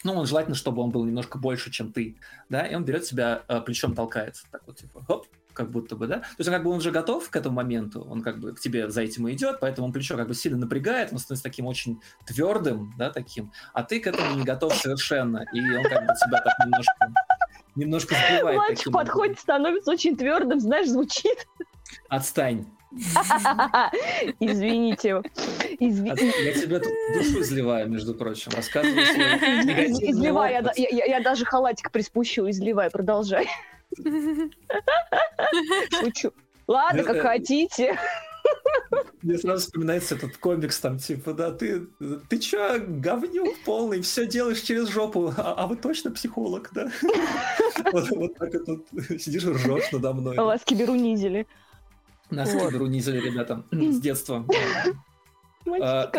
ну, 0.03 0.15
он 0.15 0.27
желательно, 0.27 0.57
чтобы 0.57 0.83
он 0.83 0.91
был 0.91 1.05
немножко 1.05 1.39
больше, 1.39 1.71
чем 1.71 1.93
ты, 1.93 2.17
да, 2.49 2.67
и 2.67 2.75
он 2.75 2.85
берет 2.85 3.07
себя, 3.07 3.43
э, 3.49 3.61
плечом 3.61 3.95
толкает, 3.95 4.43
так 4.51 4.63
вот, 4.67 4.79
типа, 4.79 5.05
хоп, 5.05 5.27
как 5.59 5.71
будто 5.71 5.97
бы, 5.97 6.07
да? 6.07 6.21
То 6.21 6.35
есть 6.39 6.49
он 6.49 6.55
как 6.55 6.63
бы 6.63 6.71
он 6.71 6.79
уже 6.79 6.93
готов 6.93 7.29
к 7.29 7.37
этому 7.37 7.57
моменту, 7.57 8.01
он 8.09 8.23
как 8.23 8.39
бы 8.39 8.55
к 8.55 8.61
тебе 8.61 8.89
за 8.89 9.03
этим 9.03 9.27
и 9.27 9.33
идет, 9.33 9.59
поэтому 9.61 9.89
он 9.89 9.93
плечо 9.93 10.17
как 10.17 10.29
бы 10.29 10.35
сильно 10.35 10.57
напрягает, 10.57 11.13
он 11.13 11.19
становится 11.19 11.43
таким 11.43 11.67
очень 11.67 12.01
твердым, 12.25 12.95
да, 12.97 13.11
таким, 13.11 13.53
а 13.75 13.83
ты 13.83 13.99
к 13.99 14.07
этому 14.07 14.37
не 14.37 14.45
готов 14.45 14.75
совершенно, 14.75 15.45
и 15.53 15.61
он 15.61 15.83
как 15.83 16.07
бы 16.07 16.15
тебя 16.15 16.41
так 16.41 16.59
немножко 16.65 17.13
немножко 17.75 18.15
сбивает. 18.15 18.57
Мальчик 18.57 18.93
подходит, 18.93 19.39
становится 19.41 19.91
очень 19.91 20.17
твердым, 20.17 20.61
знаешь, 20.61 20.89
звучит. 20.89 21.47
Отстань. 22.09 22.67
Извините. 24.41 25.23
Извините. 25.79 26.33
Я 26.45 26.53
тебе 26.55 26.79
тут 26.79 26.93
душу 27.15 27.41
изливаю, 27.43 27.89
между 27.91 28.15
прочим. 28.15 28.53
Рассказываю 28.55 29.03
Изливай, 29.03 30.53
я, 30.53 30.73
я, 30.77 31.05
я 31.05 31.21
даже 31.21 31.45
халатик 31.45 31.91
приспущу, 31.93 32.49
изливай, 32.49 32.91
продолжай. 32.91 33.47
Шучу. 36.01 36.33
Ладно, 36.67 37.03
как 37.05 37.23
хотите. 37.23 37.99
Мне 39.23 39.37
сразу 39.39 39.65
вспоминается 39.65 40.15
этот 40.15 40.37
комикс, 40.37 40.79
там, 40.79 40.99
типа, 40.99 41.33
да, 41.33 41.51
ты, 41.51 41.87
ты 42.29 42.39
чё, 42.39 42.79
говнюк 42.79 43.59
полный, 43.65 44.01
все 44.01 44.27
делаешь 44.27 44.61
через 44.61 44.89
жопу, 44.89 45.33
а, 45.37 45.55
а 45.55 45.67
вы 45.67 45.77
точно 45.77 46.11
психолог, 46.13 46.71
да? 46.73 46.91
Вот, 47.93 48.11
вот 48.11 48.35
так 48.35 48.55
и 48.55 48.59
тут 48.59 48.87
сидишь 49.21 49.45
и 49.45 49.51
ржешь 49.51 49.93
надо 49.93 50.13
мной. 50.13 50.37
Вас 50.37 50.63
киберу 50.65 50.95
низили. 50.95 51.47
Нас 52.31 52.53
вот. 52.53 52.69
киберу 52.69 52.87
низили, 52.87 53.21
ребята, 53.21 53.65
с 53.71 54.01
детства. 54.01 54.45
А, 55.81 56.11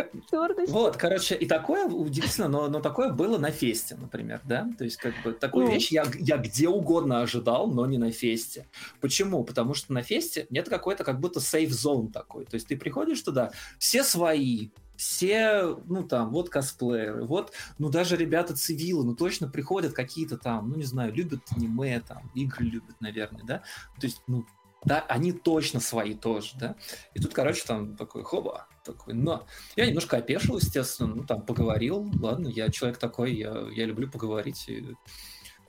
вот, 0.68 0.98
короче, 0.98 1.36
и 1.36 1.46
такое 1.46 1.86
удивительно, 1.86 2.48
но, 2.48 2.68
но 2.68 2.80
такое 2.82 3.12
было 3.12 3.38
на 3.38 3.52
фесте, 3.52 3.96
например, 3.96 4.42
да? 4.44 4.70
То 4.78 4.84
есть, 4.84 4.98
как 4.98 5.14
бы, 5.24 5.34
такую 5.34 5.68
ну. 5.68 5.72
вещь 5.72 5.92
я, 5.92 6.06
я 6.20 6.38
где 6.38 6.68
угодно 6.68 7.22
ожидал, 7.22 7.68
но 7.68 7.86
не 7.86 7.98
на 7.98 8.12
фесте. 8.12 8.68
Почему? 9.02 9.44
Потому 9.44 9.74
что 9.74 9.94
на 9.94 10.04
фесте 10.04 10.46
нет 10.50 10.70
какой-то 10.70 11.04
как 11.04 11.20
будто 11.20 11.40
zone 11.40 12.12
такой. 12.12 12.46
То 12.46 12.56
есть 12.56 12.68
ты 12.68 12.78
приходишь 12.78 13.22
туда, 13.22 13.52
все 13.80 14.04
свои, 14.04 14.70
все, 14.96 15.78
ну 15.88 16.04
там, 16.04 16.30
вот 16.32 16.50
косплееры, 16.50 17.24
вот, 17.24 17.54
ну 17.78 17.90
даже 17.90 18.18
ребята 18.18 18.54
цивилы, 18.56 19.06
ну 19.06 19.16
точно 19.16 19.48
приходят 19.48 19.94
какие-то 19.94 20.38
там, 20.38 20.70
ну 20.70 20.76
не 20.76 20.84
знаю, 20.84 21.14
любят 21.14 21.42
аниме, 21.56 22.02
там, 22.02 22.30
игры 22.36 22.66
любят, 22.66 23.00
наверное, 23.00 23.44
да? 23.44 23.58
То 24.00 24.08
есть, 24.08 24.22
ну, 24.28 24.46
да, 24.84 25.06
они 25.08 25.32
точно 25.32 25.80
свои 25.80 26.16
тоже, 26.16 26.52
да. 26.60 26.76
И 27.14 27.20
тут, 27.20 27.34
короче, 27.34 27.64
там 27.66 27.96
такой 27.96 28.24
хоба, 28.24 28.68
такой, 28.84 29.14
но 29.14 29.46
я 29.76 29.86
немножко 29.86 30.18
опешил, 30.18 30.58
естественно, 30.58 31.14
ну 31.16 31.24
там 31.24 31.42
поговорил, 31.42 32.10
ладно, 32.20 32.48
я 32.48 32.70
человек 32.70 32.98
такой, 32.98 33.34
я, 33.34 33.68
я 33.72 33.86
люблю 33.86 34.10
поговорить, 34.10 34.66
и, 34.68 34.96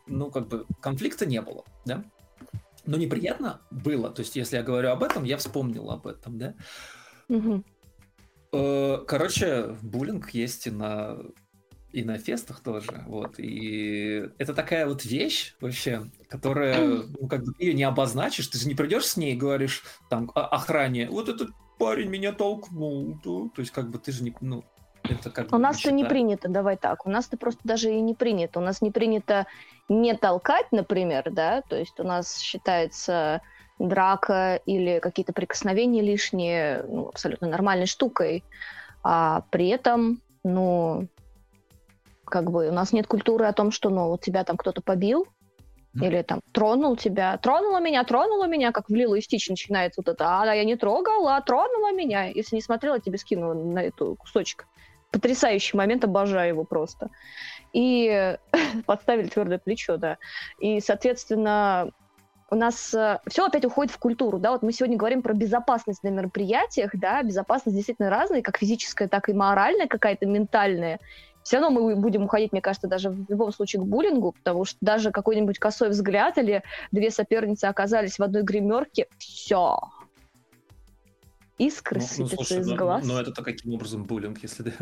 ну 0.06 0.30
как 0.30 0.48
бы 0.48 0.66
конфликта 0.80 1.26
не 1.26 1.40
было, 1.40 1.64
да. 1.84 2.04
Но 2.86 2.96
неприятно 2.96 3.60
было, 3.70 4.10
то 4.10 4.20
есть 4.20 4.36
если 4.36 4.56
я 4.56 4.62
говорю 4.62 4.90
об 4.90 5.02
этом, 5.02 5.24
я 5.24 5.36
вспомнил 5.36 5.90
об 5.90 6.06
этом, 6.06 6.38
да. 6.38 6.54
Угу. 7.28 7.64
Короче, 9.06 9.76
буллинг 9.82 10.30
есть 10.30 10.66
и 10.66 10.70
на 10.70 11.18
и 11.92 12.04
на 12.04 12.18
фестах 12.18 12.60
тоже, 12.60 13.04
вот, 13.06 13.38
и 13.38 14.30
это 14.38 14.54
такая 14.54 14.86
вот 14.86 15.04
вещь 15.04 15.56
вообще, 15.60 16.04
которая, 16.28 17.02
ну, 17.20 17.26
как 17.26 17.44
бы 17.44 17.52
ее 17.58 17.74
не 17.74 17.82
обозначишь, 17.82 18.46
ты 18.46 18.58
же 18.58 18.68
не 18.68 18.74
придешь 18.74 19.06
с 19.06 19.16
ней 19.16 19.34
и 19.34 19.38
говоришь, 19.38 19.82
там, 20.08 20.30
охране, 20.34 21.08
вот 21.10 21.28
этот 21.28 21.50
парень 21.80 22.10
меня 22.10 22.32
толкнул, 22.32 23.16
да? 23.24 23.48
то 23.54 23.62
есть, 23.62 23.70
как 23.70 23.88
бы 23.88 23.98
ты 23.98 24.12
же 24.12 24.22
не, 24.22 24.34
ну, 24.40 24.62
это 25.02 25.30
как 25.30 25.52
У 25.52 25.56
нас-то 25.56 25.90
не 25.90 26.04
принято, 26.04 26.48
давай 26.48 26.76
так, 26.76 27.06
у 27.06 27.10
нас-то 27.10 27.38
просто 27.38 27.60
даже 27.64 27.90
и 27.90 28.00
не 28.00 28.14
принято, 28.14 28.60
у 28.60 28.62
нас 28.62 28.82
не 28.82 28.90
принято 28.90 29.46
не 29.88 30.14
толкать, 30.14 30.66
например, 30.72 31.30
да, 31.32 31.62
то 31.62 31.76
есть 31.76 31.98
у 31.98 32.04
нас 32.04 32.38
считается 32.38 33.40
драка 33.78 34.60
или 34.66 35.00
какие-то 35.00 35.32
прикосновения 35.32 36.02
лишние, 36.02 36.84
ну, 36.86 37.08
абсолютно 37.08 37.48
нормальной 37.48 37.86
штукой, 37.86 38.44
а 39.02 39.42
при 39.50 39.68
этом, 39.68 40.20
ну, 40.44 41.08
как 42.26 42.50
бы 42.50 42.68
у 42.68 42.72
нас 42.72 42.92
нет 42.92 43.06
культуры 43.06 43.46
о 43.46 43.54
том, 43.54 43.70
что, 43.70 43.88
ну, 43.88 44.08
вот 44.08 44.20
тебя 44.20 44.44
там 44.44 44.58
кто-то 44.58 44.82
побил, 44.82 45.26
или 45.94 46.22
там 46.22 46.40
тронул 46.52 46.96
тебя, 46.96 47.36
тронула 47.38 47.80
меня, 47.80 48.04
тронула 48.04 48.46
меня, 48.46 48.70
как 48.70 48.88
в 48.88 48.94
Лилу 48.94 49.16
и 49.16 49.20
Стич 49.20 49.48
начинается 49.48 50.02
вот 50.04 50.12
это, 50.12 50.40
а 50.40 50.54
я 50.54 50.64
не 50.64 50.76
трогала, 50.76 51.40
тронула 51.40 51.92
меня. 51.92 52.26
Если 52.26 52.56
не 52.56 52.62
смотрела, 52.62 53.00
тебе 53.00 53.18
скинула 53.18 53.54
на 53.54 53.80
эту 53.80 54.14
кусочек. 54.14 54.66
Потрясающий 55.10 55.76
момент, 55.76 56.04
обожаю 56.04 56.50
его 56.50 56.64
просто. 56.64 57.10
И 57.72 58.36
подставили 58.86 59.28
твердое 59.28 59.58
плечо, 59.58 59.96
да. 59.96 60.18
И, 60.60 60.80
соответственно, 60.80 61.90
у 62.50 62.56
нас 62.56 62.92
э, 62.94 63.18
все 63.28 63.46
опять 63.46 63.64
уходит 63.64 63.92
в 63.92 63.98
культуру, 63.98 64.38
да, 64.38 64.50
вот 64.50 64.62
мы 64.62 64.72
сегодня 64.72 64.96
говорим 64.96 65.22
про 65.22 65.34
безопасность 65.34 66.02
на 66.02 66.08
мероприятиях, 66.08 66.90
да, 66.94 67.22
безопасность 67.22 67.76
действительно 67.76 68.10
разная, 68.10 68.42
как 68.42 68.58
физическая, 68.58 69.08
так 69.08 69.28
и 69.28 69.32
моральная 69.32 69.86
какая-то, 69.86 70.26
ментальная, 70.26 70.98
все 71.50 71.58
равно 71.58 71.80
мы 71.80 71.96
будем 71.96 72.22
уходить, 72.22 72.52
мне 72.52 72.60
кажется, 72.60 72.86
даже 72.86 73.10
в 73.10 73.28
любом 73.28 73.50
случае 73.50 73.82
к 73.82 73.84
буллингу, 73.84 74.30
потому 74.30 74.64
что 74.64 74.78
даже 74.80 75.10
какой-нибудь 75.10 75.58
косой 75.58 75.88
взгляд 75.88 76.38
или 76.38 76.62
две 76.92 77.10
соперницы 77.10 77.64
оказались 77.64 78.20
в 78.20 78.22
одной 78.22 78.44
гримерке, 78.44 79.08
все. 79.18 79.80
Искры 81.58 81.98
ну, 81.98 82.06
ну 82.18 82.26
сыпятся 82.28 82.54
ну, 82.54 82.60
из 82.60 82.72
глаз. 82.72 83.04
Но, 83.04 83.14
но 83.14 83.20
это-то 83.20 83.42
каким 83.42 83.74
образом 83.74 84.04
буллинг, 84.04 84.38
если 84.44 84.62
ты, 84.62 84.72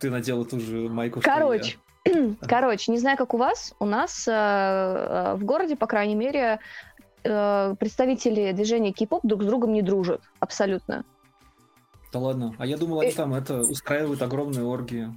ты 0.00 0.10
надела 0.10 0.44
ту 0.44 0.60
же 0.60 0.90
майку, 0.90 1.22
Короче. 1.22 1.78
Короче, 2.42 2.92
не 2.92 2.98
знаю, 2.98 3.16
как 3.16 3.32
у 3.32 3.38
вас, 3.38 3.74
у 3.78 3.86
нас 3.86 4.28
э, 4.28 4.32
э, 4.32 5.34
в 5.36 5.44
городе, 5.44 5.76
по 5.76 5.86
крайней 5.86 6.14
мере, 6.14 6.60
э, 7.24 7.74
представители 7.80 8.52
движения 8.52 8.92
кей-поп 8.92 9.20
друг 9.22 9.44
с 9.44 9.46
другом 9.46 9.72
не 9.72 9.80
дружат, 9.80 10.20
абсолютно. 10.40 11.06
Да 12.12 12.18
ладно, 12.18 12.54
а 12.58 12.66
я 12.66 12.76
думал, 12.76 13.00
они 13.00 13.12
там 13.12 13.32
это 13.32 13.60
устраивают 13.60 14.20
огромные 14.20 14.66
оргии. 14.66 15.16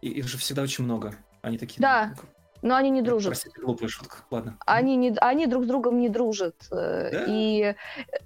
И 0.00 0.08
их 0.08 0.28
же 0.28 0.38
всегда 0.38 0.62
очень 0.62 0.84
много. 0.84 1.14
Они 1.42 1.58
такие... 1.58 1.80
Да, 1.80 2.14
ну, 2.16 2.22
но 2.62 2.76
они 2.76 2.90
не 2.90 3.02
дружат. 3.02 3.32
Простите, 3.32 3.60
глупая 3.60 3.88
шутка. 3.88 4.18
Ладно. 4.30 4.58
Они, 4.66 4.96
не, 4.96 5.14
они 5.20 5.46
друг 5.46 5.64
с 5.64 5.66
другом 5.66 5.98
не 5.98 6.08
дружат. 6.08 6.54
Э, 6.72 7.10
да? 7.12 7.24
И 7.28 7.74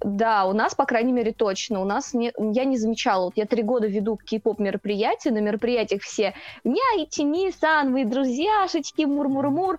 да, 0.03 0.45
у 0.45 0.53
нас, 0.53 0.73
по 0.73 0.85
крайней 0.85 1.13
мере, 1.13 1.33
точно. 1.33 1.81
У 1.81 1.85
нас 1.85 2.13
не, 2.13 2.33
я 2.39 2.65
не 2.65 2.77
замечала. 2.77 3.25
Вот 3.25 3.33
я 3.35 3.45
три 3.45 3.61
года 3.61 3.87
веду 3.87 4.17
кей-поп 4.17 4.59
мероприятия. 4.59 5.31
На 5.31 5.39
мероприятиях 5.39 6.01
все 6.01 6.33
«Няйте, 6.63 7.23
Нисан, 7.23 7.93
вы 7.93 8.05
друзьяшечки, 8.05 9.03
мур-мур-мур». 9.03 9.77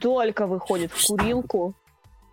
Только 0.00 0.46
выходит 0.46 0.92
в 0.92 1.06
курилку. 1.06 1.74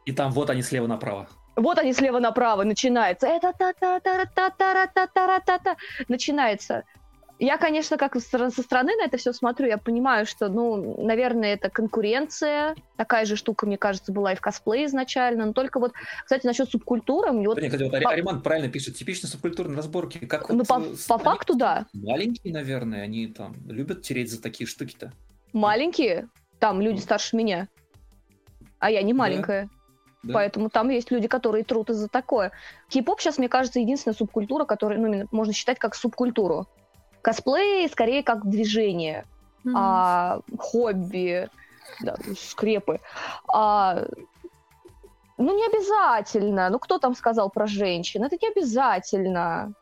И 0.06 0.12
там 0.12 0.32
вот 0.32 0.50
они 0.52 0.62
слева 0.62 0.86
направо. 0.86 1.28
Вот 1.56 1.80
они 1.80 1.92
слева 1.94 2.20
направо 2.20 2.64
начинается. 2.64 3.26
Это 3.26 3.52
та 3.58 3.74
та 3.74 4.00
та 4.00 4.26
та 4.26 4.50
та 4.50 4.88
та 4.88 5.08
та 5.08 5.40
та 5.40 5.58
та 5.58 5.76
начинается. 6.08 6.84
Я, 7.40 7.58
конечно, 7.58 7.98
как 7.98 8.16
со 8.16 8.62
стороны 8.62 8.96
на 8.96 9.06
это 9.06 9.18
все 9.18 9.32
смотрю, 9.32 9.68
я 9.68 9.78
понимаю, 9.78 10.26
что, 10.26 10.50
ну, 10.50 11.04
наверное, 11.04 11.54
это 11.54 11.70
конкуренция. 11.70 12.76
Такая 12.96 13.26
же 13.26 13.36
штука, 13.36 13.68
мне 13.68 13.78
кажется, 13.78 14.12
была 14.12 14.34
и 14.34 14.36
в 14.36 14.42
косплее 14.42 14.88
изначально. 14.88 15.46
Но 15.46 15.54
только 15.54 15.80
вот, 15.80 15.94
кстати, 16.24 16.48
насчет 16.48 16.70
субкультуры... 16.70 17.32
Мне 17.32 17.48
вот... 17.48 17.62
вот 17.62 17.92
по... 17.92 18.10
Ариман 18.10 18.42
правильно 18.42 18.70
пишет, 18.70 18.96
типичные 18.96 19.30
субкультурные 19.30 19.78
разборки. 19.78 20.18
Как 20.26 20.50
ну, 20.50 20.58
вот, 20.58 20.68
по, 20.68 20.80
по 21.08 21.18
факту, 21.20 21.54
да. 21.54 21.86
Маленькие, 21.94 22.54
наверное, 22.54 23.04
они 23.04 23.28
там 23.28 23.56
любят 23.68 24.02
тереть 24.02 24.32
за 24.32 24.42
такие 24.42 24.68
штуки-то. 24.68 25.14
Маленькие? 25.54 26.30
Там 26.60 26.82
люди 26.82 27.00
старше 27.02 27.36
меня. 27.36 27.68
А 28.80 28.90
я 28.90 29.04
не 29.04 29.14
маленькая. 29.14 29.70
Да. 30.24 30.34
Поэтому 30.34 30.72
там 30.72 30.90
есть 30.90 31.12
люди, 31.12 31.28
которые 31.28 31.64
трут 31.64 31.92
из-за 31.92 32.08
такое. 32.08 32.52
Кей-поп 32.90 33.22
сейчас, 33.22 33.38
мне 33.38 33.48
кажется, 33.48 33.80
единственная 33.80 34.16
субкультура, 34.16 34.66
которую 34.66 35.00
ну, 35.02 35.28
можно 35.32 35.54
считать 35.54 35.78
как 35.78 35.94
субкультуру. 35.94 36.68
Косплей 37.22 37.88
скорее 37.90 38.24
как 38.24 38.48
движение, 38.50 39.26
mm-hmm. 39.66 39.74
а, 39.76 40.40
хобби, 40.58 41.50
да, 42.02 42.16
скрепы. 42.38 43.00
А, 43.54 44.06
ну, 45.38 45.56
не 45.56 45.66
обязательно. 45.66 46.70
Ну, 46.70 46.80
кто 46.80 46.98
там 46.98 47.16
сказал 47.16 47.50
про 47.50 47.68
женщин? 47.68 48.24
Это 48.24 48.38
не 48.42 48.48
обязательно. 48.50 49.74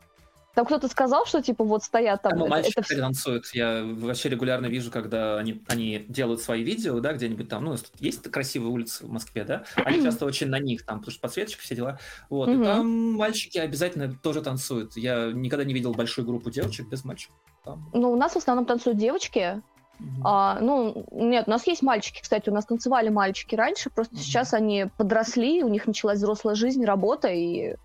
Там 0.56 0.66
кто-то 0.66 0.88
сказал, 0.88 1.26
что 1.26 1.42
типа 1.42 1.66
вот 1.66 1.84
стоят 1.84 2.22
там... 2.22 2.38
Ну, 2.38 2.48
мальчики 2.48 2.80
это... 2.80 2.98
танцуют. 2.98 3.46
Я 3.54 3.84
вообще 3.84 4.30
регулярно 4.30 4.68
вижу, 4.68 4.90
когда 4.90 5.38
они, 5.38 5.62
они 5.68 6.06
делают 6.08 6.42
свои 6.42 6.64
видео, 6.64 6.98
да, 7.02 7.12
где-нибудь 7.12 7.50
там, 7.50 7.66
ну, 7.66 7.76
есть 8.00 8.24
красивые 8.32 8.72
улицы 8.72 9.06
в 9.06 9.10
Москве, 9.10 9.44
да, 9.44 9.66
они 9.76 10.02
часто 10.04 10.26
очень 10.26 10.48
на 10.48 10.60
них, 10.60 10.86
там, 10.86 11.00
потому 11.00 11.12
что 11.12 11.22
подсветочка, 11.22 11.62
все 11.62 11.76
дела. 11.76 12.00
Вот, 12.30 12.48
и 12.48 12.64
там 12.64 13.14
мальчики 13.14 13.58
обязательно 13.58 14.16
тоже 14.16 14.42
танцуют. 14.42 14.96
Я 14.96 15.32
никогда 15.34 15.66
не 15.66 15.74
видел 15.74 15.94
большую 15.94 16.26
группу 16.26 16.50
девочек 16.50 16.88
без 16.88 17.04
мальчиков. 17.04 17.36
Там. 17.66 17.90
Ну, 17.94 18.12
у 18.12 18.16
нас 18.16 18.32
в 18.34 18.38
основном 18.38 18.66
танцуют 18.66 18.98
девочки, 18.98 19.62
Uh-huh. 19.98 20.22
А, 20.26 20.60
ну, 20.60 21.06
нет, 21.12 21.46
у 21.48 21.52
нас 21.52 21.66
есть 21.68 21.82
мальчики, 21.82 22.22
кстати, 22.22 22.50
у 22.50 22.54
нас 22.54 22.66
танцевали 22.66 23.08
мальчики 23.08 23.56
раньше, 23.56 23.90
просто 23.90 24.16
uh-huh. 24.16 24.20
сейчас 24.20 24.54
они 24.54 24.88
подросли, 24.98 25.64
у 25.64 25.70
них 25.70 25.88
началась 25.88 26.18
взрослая 26.18 26.54
жизнь, 26.54 26.84
работа, 26.84 27.30
и 27.30 27.76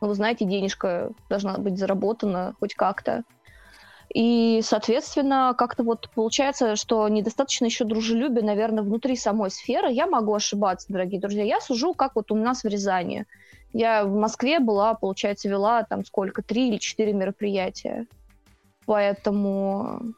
ну, 0.00 0.08
вы 0.08 0.14
знаете, 0.14 0.44
денежка 0.44 1.10
должна 1.28 1.58
быть 1.58 1.78
заработана 1.78 2.54
хоть 2.60 2.74
как-то. 2.74 3.24
И, 4.14 4.60
соответственно, 4.62 5.54
как-то 5.58 5.82
вот 5.82 6.08
получается, 6.14 6.76
что 6.76 7.08
недостаточно 7.08 7.66
еще 7.66 7.84
дружелюбия, 7.84 8.42
наверное, 8.42 8.84
внутри 8.84 9.16
самой 9.16 9.50
сферы. 9.50 9.92
Я 9.92 10.06
могу 10.06 10.34
ошибаться, 10.34 10.86
дорогие 10.88 11.20
друзья. 11.20 11.42
Я 11.42 11.60
сужу, 11.60 11.92
как 11.92 12.14
вот 12.14 12.30
у 12.30 12.36
нас 12.36 12.62
в 12.62 12.66
Рязани. 12.66 13.26
Я 13.72 14.04
в 14.04 14.14
Москве 14.14 14.60
была, 14.60 14.94
получается, 14.94 15.48
вела 15.48 15.82
там 15.82 16.04
сколько, 16.04 16.42
три 16.42 16.68
или 16.68 16.78
четыре 16.78 17.12
мероприятия. 17.12 18.06
Поэтому... 18.86 20.14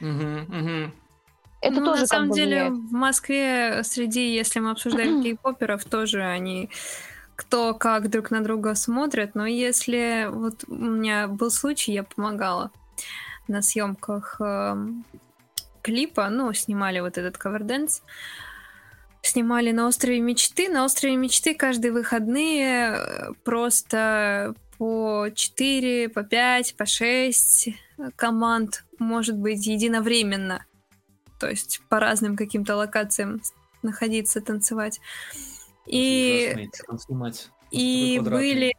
Угу, 0.00 0.08
угу. 0.48 0.92
Это 1.60 1.80
ну, 1.80 1.86
тоже 1.86 2.02
на 2.02 2.06
самом 2.06 2.28
как 2.28 2.30
бы 2.30 2.36
деле 2.36 2.56
влияет. 2.68 2.72
в 2.72 2.92
Москве 2.92 3.82
среди, 3.82 4.32
если 4.32 4.60
мы 4.60 4.70
обсуждаем 4.70 5.22
кей-поперов, 5.24 5.84
тоже 5.84 6.22
они 6.22 6.70
кто 7.38 7.72
как 7.72 8.10
друг 8.10 8.32
на 8.32 8.42
друга 8.42 8.74
смотрят, 8.74 9.36
но 9.36 9.46
если 9.46 10.26
вот 10.28 10.64
у 10.66 10.74
меня 10.74 11.28
был 11.28 11.52
случай, 11.52 11.92
я 11.92 12.02
помогала 12.02 12.72
на 13.46 13.62
съемках 13.62 14.40
э, 14.40 14.76
клипа, 15.82 16.28
ну, 16.30 16.52
снимали 16.52 16.98
вот 16.98 17.16
этот 17.16 17.38
каверденс, 17.38 18.02
снимали 19.22 19.70
на 19.70 19.86
острове 19.86 20.18
мечты. 20.18 20.68
На 20.68 20.84
острове 20.84 21.14
мечты 21.14 21.54
каждые 21.54 21.92
выходные 21.92 22.96
э, 22.96 23.32
просто 23.44 24.56
по 24.76 25.28
4, 25.32 26.08
по 26.08 26.24
5, 26.24 26.74
по 26.76 26.86
6 26.86 27.68
команд 28.16 28.84
может 28.98 29.36
быть 29.36 29.64
единовременно. 29.64 30.66
То 31.38 31.48
есть 31.48 31.82
по 31.88 32.00
разным 32.00 32.36
каким-то 32.36 32.74
локациям 32.74 33.40
находиться, 33.82 34.40
танцевать. 34.40 35.00
И, 35.88 36.54
и 37.70 38.20
были 38.20 38.68
э, 38.70 38.72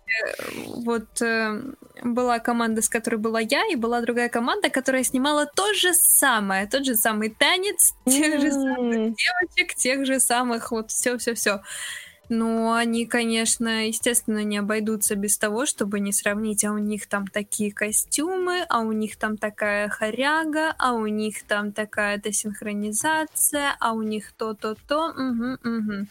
вот 0.83 1.21
э, 1.21 1.61
была 2.03 2.39
команда, 2.39 2.81
с 2.81 2.89
которой 2.89 3.17
была 3.17 3.39
я, 3.39 3.65
и 3.67 3.75
была 3.75 4.01
другая 4.01 4.29
команда, 4.29 4.69
которая 4.69 5.03
снимала 5.03 5.45
то 5.45 5.73
же 5.73 5.93
самое, 5.93 6.67
тот 6.67 6.85
же 6.85 6.95
самый 6.95 7.29
танец, 7.29 7.93
тех 8.05 8.39
же 8.41 8.51
самых 8.51 9.15
девочек, 9.15 9.75
тех 9.75 10.05
же 10.05 10.19
самых 10.19 10.71
вот 10.71 10.91
все, 10.91 11.17
все, 11.17 11.33
все. 11.33 11.61
Но 12.29 12.73
они, 12.73 13.07
конечно, 13.07 13.87
естественно, 13.87 14.43
не 14.43 14.59
обойдутся 14.59 15.15
без 15.15 15.37
того, 15.37 15.65
чтобы 15.65 15.99
не 15.99 16.13
сравнить, 16.13 16.63
а 16.63 16.71
у 16.71 16.77
них 16.77 17.07
там 17.07 17.25
такие 17.27 17.73
костюмы, 17.73 18.63
а 18.69 18.81
у 18.81 18.91
них 18.91 19.17
там 19.17 19.35
такая 19.35 19.89
хоряга, 19.89 20.75
а 20.77 20.93
у 20.93 21.07
них 21.07 21.43
там 21.43 21.71
такая-то 21.71 22.31
синхронизация, 22.31 23.75
а 23.79 23.93
у 23.93 24.03
них 24.03 24.31
то-то-то. 24.33 25.09
Угу, 25.09 25.57
угу. 25.63 26.07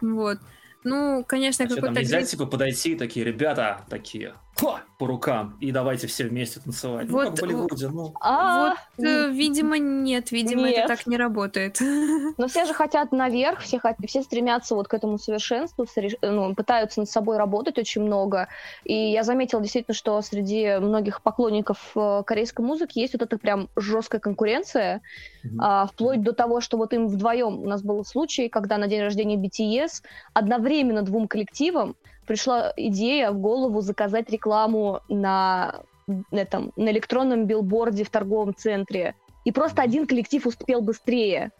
Вот. 0.00 0.38
Ну, 0.82 1.24
конечно, 1.26 1.66
А 1.66 1.68
какой-то 1.68 2.00
нельзя, 2.00 2.22
типа, 2.22 2.46
подойти, 2.46 2.96
такие, 2.96 3.24
ребята, 3.24 3.84
такие, 3.88 4.34
«Ха!» 4.56 4.82
по 4.98 5.06
рукам, 5.06 5.56
и 5.60 5.72
давайте 5.72 6.06
все 6.06 6.24
вместе 6.24 6.60
танцевать. 6.60 7.08
ну, 7.08 7.16
как 7.16 7.28
Вот, 7.30 7.38
в 7.38 7.40
Болливуде, 7.40 7.88
ну. 7.88 8.12
а, 8.20 8.74
Вот, 8.98 9.06
э, 9.06 9.30
видимо, 9.30 9.78
нет, 9.78 10.30
видимо, 10.30 10.68
Нет. 10.68 10.76
это 10.84 10.88
так 10.88 11.06
не 11.06 11.16
работает. 11.16 11.78
Но 12.36 12.48
все 12.48 12.66
же 12.66 12.74
хотят 12.74 13.10
наверх, 13.10 13.60
все, 13.60 13.78
хот- 13.78 13.94
все 14.06 14.22
стремятся 14.22 14.74
вот 14.74 14.88
к 14.88 14.92
этому 14.94 15.16
совершенству, 15.16 15.84
сре- 15.84 16.18
ну, 16.20 16.54
пытаются 16.54 17.00
над 17.00 17.08
собой 17.08 17.38
работать 17.38 17.78
очень 17.78 18.02
много. 18.02 18.48
И 18.84 18.92
я 18.94 19.22
заметила 19.22 19.62
действительно, 19.62 19.94
что 19.94 20.20
среди 20.20 20.76
многих 20.78 21.22
поклонников 21.22 21.92
э, 21.96 22.22
корейской 22.26 22.60
музыки 22.60 22.98
есть 22.98 23.14
вот 23.14 23.22
эта 23.22 23.38
прям 23.38 23.70
жесткая 23.76 24.20
конкуренция, 24.20 25.00
Мгм. 25.42 25.58
а, 25.62 25.86
вплоть 25.86 26.20
до 26.22 26.34
того, 26.34 26.60
что 26.60 26.76
вот 26.76 26.92
им 26.92 27.08
вдвоем 27.08 27.60
у 27.60 27.66
нас 27.66 27.82
был 27.82 28.04
случай, 28.04 28.50
когда 28.50 28.76
на 28.76 28.86
день 28.86 29.00
рождения 29.00 29.36
BTS 29.36 30.02
одновременно 30.34 31.00
двум 31.00 31.26
коллективам 31.26 31.96
пришла 32.30 32.72
идея 32.76 33.32
в 33.32 33.40
голову 33.40 33.80
заказать 33.80 34.30
рекламу 34.30 35.00
на 35.08 35.82
этом 36.30 36.72
на 36.76 36.92
электронном 36.92 37.46
билборде 37.46 38.04
в 38.04 38.10
торговом 38.10 38.54
центре. 38.54 39.16
И 39.44 39.50
просто 39.50 39.82
один 39.82 40.06
коллектив 40.06 40.46
успел 40.46 40.80
быстрее. 40.80 41.50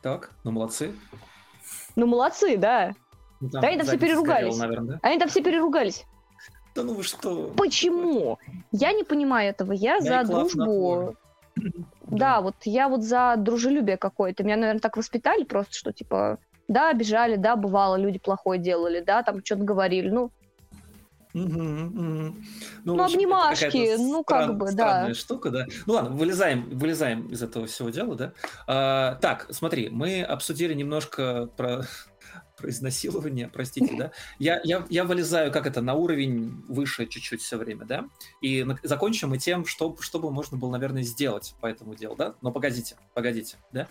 Так, 0.00 0.30
ну 0.44 0.52
молодцы. 0.52 0.94
Ну, 1.96 2.06
молодцы, 2.06 2.56
да. 2.56 2.92
Ну, 3.40 3.50
там 3.50 3.62
Да, 3.62 3.68
они 3.68 3.78
там 3.78 3.86
все 3.88 3.98
переругались. 3.98 4.54
сгорела, 4.54 4.68
наверное, 4.68 4.94
да? 4.94 5.08
Они 5.08 5.18
там 5.18 5.28
все 5.28 5.42
переругались. 5.42 6.04
Да 6.76 6.84
ну 6.84 6.94
вы 6.94 7.02
что? 7.02 7.52
Почему? 7.56 8.38
Я 8.70 8.92
не 8.92 9.02
понимаю 9.02 9.50
этого. 9.50 9.72
Я 9.72 9.96
Я 9.96 10.24
за 10.24 10.32
дружбу. 10.32 11.16
Да, 12.04 12.40
вот 12.42 12.54
я 12.62 12.88
вот 12.88 13.02
за 13.02 13.34
дружелюбие 13.36 13.96
какое-то. 13.96 14.44
Меня, 14.44 14.54
наверное, 14.56 14.80
так 14.80 14.96
воспитали 14.96 15.42
просто, 15.42 15.74
что 15.74 15.92
типа, 15.92 16.38
да, 16.68 16.90
обижали, 16.90 17.36
да, 17.36 17.56
бывало, 17.56 17.96
люди 17.96 18.18
плохое 18.18 18.60
делали, 18.60 19.00
да, 19.00 19.22
там 19.22 19.44
что-то 19.44 19.64
говорили. 19.64 20.10
Ну, 20.10 20.30
Мгм, 21.36 21.84
мгм. 21.84 22.44
Ну, 22.84 22.96
в 22.96 23.00
общем, 23.02 23.18
обнимашки, 23.18 23.96
ну, 23.98 24.24
как 24.24 24.56
бы, 24.56 24.66
да. 24.66 24.72
странная 24.72 25.14
штука, 25.14 25.50
да. 25.50 25.66
Ну 25.84 25.92
ладно, 25.92 26.10
вылезаем, 26.16 26.66
вылезаем 26.70 27.26
из 27.26 27.42
этого 27.42 27.66
всего 27.66 27.90
дела, 27.90 28.14
да. 28.14 28.32
А, 28.66 29.16
так, 29.16 29.46
смотри, 29.50 29.90
мы 29.90 30.22
обсудили 30.22 30.72
немножко 30.72 31.50
про, 31.54 31.82
про 32.56 32.70
изнасилование, 32.70 33.50
простите, 33.52 33.94
да. 33.98 34.12
Я, 34.38 34.62
я, 34.64 34.86
я 34.88 35.04
вылезаю, 35.04 35.52
как 35.52 35.66
это, 35.66 35.82
на 35.82 35.92
уровень 35.92 36.64
выше 36.68 37.04
чуть-чуть 37.04 37.42
все 37.42 37.58
время, 37.58 37.84
да. 37.84 38.06
И 38.40 38.64
на- 38.64 38.78
закончим 38.82 39.28
мы 39.28 39.36
тем, 39.36 39.66
что, 39.66 39.94
что 40.00 40.18
бы 40.18 40.30
можно 40.30 40.56
было, 40.56 40.70
наверное, 40.70 41.02
сделать 41.02 41.54
по 41.60 41.66
этому 41.66 41.94
делу, 41.96 42.16
да. 42.16 42.34
Но 42.40 42.50
погодите, 42.50 42.96
погодите, 43.12 43.58
да. 43.72 43.88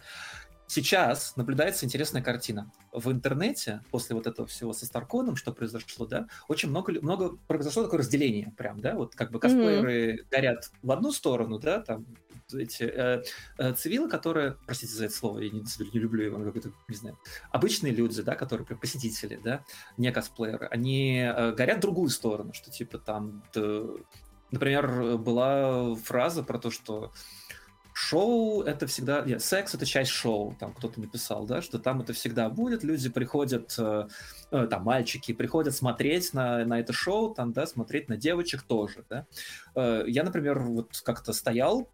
Сейчас 0.68 1.36
наблюдается 1.36 1.86
интересная 1.86 2.24
картина. 2.24 2.72
В 2.91 3.11
интернете, 3.11 3.82
после 3.91 4.16
вот 4.16 4.26
этого 4.26 4.47
всего 4.47 4.74
со 4.74 4.86
Старконом, 4.86 5.36
что 5.36 5.53
произошло, 5.53 6.07
да, 6.07 6.28
очень 6.47 6.70
много, 6.70 6.91
много 7.01 7.38
произошло 7.47 7.84
такое 7.84 7.99
разделение 7.99 8.51
прям, 8.57 8.80
да, 8.80 8.95
вот 8.95 9.16
как 9.16 9.32
бы 9.32 9.39
косплееры 9.39 10.26
горят 10.32 10.72
в 10.82 10.91
одну 10.91 11.11
сторону, 11.11 11.59
да, 11.59 11.82
там 11.82 12.05
эти 12.53 12.84
э, 12.84 13.24
э, 13.57 13.74
цивилы, 13.74 14.09
которые, 14.09 14.57
простите 14.66 14.93
за 14.93 15.05
это 15.05 15.13
слово, 15.16 15.39
я 15.39 15.49
не, 15.49 15.61
не 15.61 15.99
люблю 15.99 16.26
его, 16.26 16.36
оно 16.38 16.45
какое-то, 16.45 16.72
не 16.88 16.95
знаю, 16.95 17.18
обычные 17.51 17.93
люди, 17.93 18.22
да, 18.22 18.36
которые 18.36 18.66
прям 18.66 18.80
посетители, 18.80 19.39
да, 19.43 19.63
не 19.97 20.11
косплееры, 20.11 20.68
они 20.68 21.20
э, 21.20 21.53
горят 21.53 21.78
в 21.78 21.82
другую 21.82 22.09
сторону, 22.09 22.53
что 22.53 22.72
типа 22.72 22.97
там, 22.99 23.43
т- 23.51 23.86
например, 24.51 25.18
была 25.18 25.95
фраза 25.95 26.43
про 26.43 26.59
то, 26.59 26.72
что 26.72 27.11
шоу 27.97 28.61
это 28.61 28.87
всегда, 28.87 29.21
нет, 29.21 29.41
секс 29.41 29.73
это 29.73 29.85
часть 29.85 30.11
шоу, 30.11 30.53
там 30.59 30.73
кто-то 30.73 30.99
написал, 30.99 31.45
да, 31.45 31.61
что 31.61 31.79
там 31.79 32.01
это 32.01 32.11
всегда 32.11 32.49
будет, 32.49 32.83
люди 32.83 33.09
приходят, 33.09 33.73
э, 33.79 34.07
э, 34.51 34.67
там 34.69 34.83
мальчики 34.83 35.33
приходят 35.33 35.73
смотреть 35.73 36.33
на, 36.33 36.65
на 36.65 36.81
это 36.81 36.91
шоу, 36.91 37.33
там, 37.33 37.53
да, 37.53 37.65
смотреть 37.65 38.09
на 38.09 38.17
девочек 38.17 38.63
тоже, 38.63 39.05
да. 39.09 39.25
Э, 39.75 40.03
я, 40.07 40.23
например, 40.23 40.59
вот 40.59 41.01
как-то 41.05 41.31
стоял, 41.31 41.89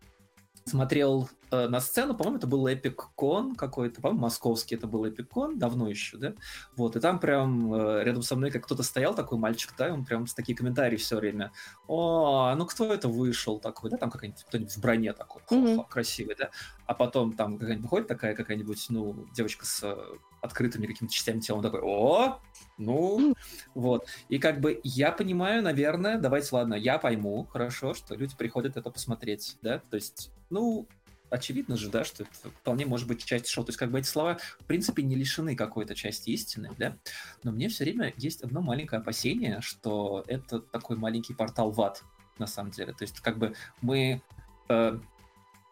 смотрел 0.66 1.30
э, 1.51 1.68
на 1.68 1.80
сцену, 1.80 2.16
по-моему, 2.16 2.38
это 2.38 2.47
был 2.47 2.68
Epic 2.68 2.95
Con 3.18 3.55
какой-то, 3.55 4.01
по-моему, 4.01 4.22
московский 4.22 4.76
это 4.76 4.88
был 4.88 5.05
Epic 5.05 5.28
Con, 5.28 5.57
давно 5.57 5.89
еще, 5.89 6.18
да, 6.18 6.34
вот, 6.76 6.95
и 6.95 6.99
там 6.99 7.20
прям 7.20 7.74
э, 7.74 8.03
рядом 8.03 8.22
со 8.22 8.36
мной 8.36 8.51
как 8.51 8.66
кто-то 8.66 8.84
стоял, 8.84 9.16
такой 9.16 9.38
мальчик, 9.38 9.74
да, 9.78 9.88
и 9.88 9.91
он 9.91 10.05
прям 10.05 10.28
с 10.28 10.34
такие 10.34 10.55
комментарии 10.55 10.97
все 10.97 11.18
время, 11.18 11.51
о, 11.88 12.53
ну 12.55 12.66
кто 12.66 12.93
это 12.93 13.07
вышел 13.07 13.59
такой, 13.59 13.89
да, 13.89 13.97
там 13.97 14.12
какой-нибудь 14.12 14.43
кто-нибудь 14.43 14.74
в 14.74 14.82
броне 14.82 15.14
такой, 15.14 15.41
хо-хо, 15.45 15.84
красивый, 15.84 16.36
да, 16.38 16.51
а 16.86 16.93
потом 16.93 17.34
там 17.34 17.57
какая-нибудь 17.57 17.84
выходит 17.84 18.07
такая 18.07 18.36
какая-нибудь, 18.36 18.86
ну, 18.89 19.26
девочка 19.34 19.66
с 19.66 19.84
э, 19.84 19.95
открытыми 20.41 20.88
какими-то 20.88 21.14
частями 21.14 21.39
тела, 21.39 21.57
он 21.57 21.64
такой, 21.64 21.82
о, 21.82 22.39
ну, 22.78 23.36
вот, 23.74 24.07
и 24.30 24.39
как 24.39 24.59
бы 24.59 24.80
я 24.84 25.12
понимаю, 25.12 25.64
наверное, 25.64 26.18
давайте, 26.18 26.49
ладно, 26.51 26.74
я 26.74 26.97
пойму, 26.97 27.45
хорошо, 27.45 27.93
что 27.93 28.16
люди 28.16 28.36
приходят 28.36 28.78
это 28.78 28.89
посмотреть, 28.91 29.57
да, 29.62 29.80
то 29.80 29.95
есть, 29.95 30.32
ну, 30.51 30.87
очевидно 31.29 31.77
же, 31.77 31.89
да, 31.89 32.03
что 32.03 32.23
это 32.23 32.49
вполне 32.49 32.85
может 32.85 33.07
быть 33.07 33.23
часть 33.23 33.47
шоу. 33.47 33.63
То 33.63 33.69
есть, 33.69 33.79
как 33.79 33.89
бы 33.89 33.99
эти 33.99 34.07
слова, 34.07 34.37
в 34.59 34.65
принципе, 34.65 35.01
не 35.01 35.15
лишены 35.15 35.55
какой-то 35.55 35.95
части 35.95 36.29
истины, 36.31 36.69
да. 36.77 36.97
Но 37.43 37.51
мне 37.51 37.69
все 37.69 37.85
время 37.85 38.13
есть 38.17 38.41
одно 38.43 38.61
маленькое 38.61 39.01
опасение, 39.01 39.61
что 39.61 40.23
это 40.27 40.59
такой 40.59 40.97
маленький 40.97 41.33
портал 41.33 41.71
в 41.71 41.81
ад, 41.81 42.03
на 42.37 42.47
самом 42.47 42.71
деле. 42.71 42.93
То 42.93 43.03
есть, 43.03 43.19
как 43.21 43.37
бы 43.37 43.55
мы... 43.81 44.21
э, 44.69 44.99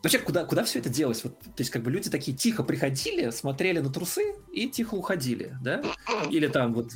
Вообще, 0.01 0.19
куда, 0.19 0.45
куда 0.45 0.63
все 0.63 0.79
это 0.79 0.87
делось? 0.87 1.25
Вот, 1.25 1.37
то 1.41 1.51
есть, 1.57 1.71
как 1.71 1.83
бы 1.83 1.91
люди 1.91 2.09
такие 2.09 2.35
тихо 2.35 2.63
приходили, 2.63 3.31
смотрели 3.31 3.79
на 3.79 3.89
трусы 3.89 4.33
и 4.49 4.69
тихо 4.69 4.95
уходили, 4.95 5.57
да? 5.61 5.83
Или 6.31 6.47
там 6.47 6.73
вот... 6.73 6.93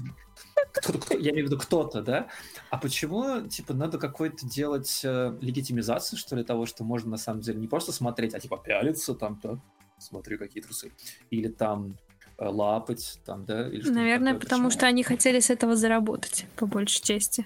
кто-то- 0.71 0.99
кто- 0.99 1.17
я 1.17 1.31
имею 1.31 1.47
в 1.47 1.49
виду 1.51 1.59
кто-то, 1.59 2.01
да? 2.01 2.27
А 2.69 2.77
почему, 2.77 3.41
типа, 3.47 3.73
надо 3.73 3.97
какой-то 3.97 4.47
делать 4.47 5.01
э, 5.03 5.37
легитимизацию, 5.41 6.17
что 6.17 6.35
ли, 6.35 6.43
того, 6.43 6.65
что 6.65 6.83
можно 6.83 7.11
на 7.11 7.17
самом 7.17 7.41
деле 7.41 7.59
не 7.59 7.67
просто 7.67 7.91
смотреть, 7.91 8.33
а 8.33 8.39
типа 8.39 8.57
пялиться 8.57 9.13
там, 9.13 9.39
да, 9.43 9.59
смотри, 9.97 10.37
какие 10.37 10.63
трусы. 10.63 10.91
Или 11.29 11.47
там 11.47 11.97
э, 12.37 12.47
лапать, 12.47 13.19
там, 13.25 13.45
да? 13.45 13.67
Или 13.69 13.89
Наверное, 13.89 14.33
потому 14.33 14.65
Почему? 14.65 14.79
что 14.79 14.87
они 14.87 15.03
хотели 15.03 15.39
с 15.39 15.49
этого 15.49 15.75
заработать, 15.75 16.45
по 16.55 16.65
большей 16.65 17.01
части. 17.03 17.45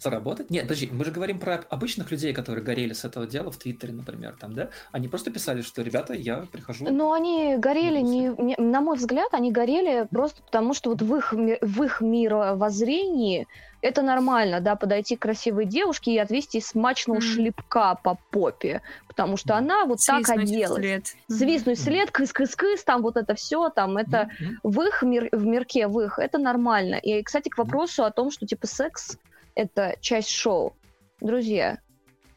Заработать. 0.00 0.50
Нет, 0.50 0.64
подожди, 0.64 0.88
мы 0.90 1.04
же 1.04 1.10
говорим 1.10 1.38
про 1.38 1.62
обычных 1.68 2.10
людей, 2.10 2.32
которые 2.32 2.64
горели 2.64 2.92
с 2.92 3.04
этого 3.04 3.26
дела 3.26 3.50
в 3.50 3.56
Твиттере, 3.58 3.92
например, 3.92 4.34
там, 4.40 4.54
да? 4.54 4.70
Они 4.92 5.08
просто 5.08 5.30
писали, 5.30 5.62
что, 5.62 5.82
ребята, 5.82 6.14
я 6.14 6.46
прихожу. 6.50 6.90
Но 6.90 7.12
они 7.12 7.56
горели, 7.58 8.00
не, 8.00 8.34
не, 8.38 8.56
на 8.56 8.80
мой 8.80 8.96
взгляд, 8.96 9.32
они 9.32 9.52
горели 9.52 10.06
просто 10.10 10.42
потому, 10.42 10.74
что 10.74 10.90
вот 10.90 11.02
в 11.02 11.14
их, 11.14 11.32
в 11.32 11.82
их 11.82 12.00
мировоззрении 12.00 13.46
это 13.82 14.02
нормально, 14.02 14.60
да, 14.60 14.76
подойти 14.76 15.16
к 15.16 15.22
красивой 15.22 15.64
девушке 15.64 16.12
и 16.12 16.18
отвести 16.18 16.60
смачного 16.60 17.18
mm. 17.18 17.22
шлепка 17.22 17.94
по 17.94 18.18
попе, 18.30 18.82
потому 19.08 19.36
что 19.36 19.56
она 19.56 19.86
вот 19.86 20.00
Свистнуть 20.00 20.26
так 20.26 20.38
оделась. 20.38 20.80
След. 20.80 21.04
Свистнуть 21.28 21.78
mm. 21.78 21.82
след, 21.82 22.10
кыс-кыс-кыс, 22.10 22.84
там 22.84 23.02
вот 23.02 23.16
это 23.16 23.34
все, 23.34 23.70
там 23.70 23.96
это 23.96 24.28
mm-hmm. 24.40 24.54
в 24.64 24.82
их 24.82 25.02
мир, 25.02 25.28
в 25.32 25.46
мирке, 25.46 25.88
в 25.88 25.98
их, 26.00 26.18
это 26.18 26.38
нормально. 26.38 26.96
И, 26.96 27.22
кстати, 27.22 27.48
к 27.48 27.56
вопросу 27.56 28.04
о 28.04 28.10
том, 28.10 28.30
что 28.30 28.46
типа 28.46 28.66
секс 28.66 29.16
это 29.60 29.96
часть 30.00 30.30
шоу. 30.30 30.74
Друзья, 31.20 31.78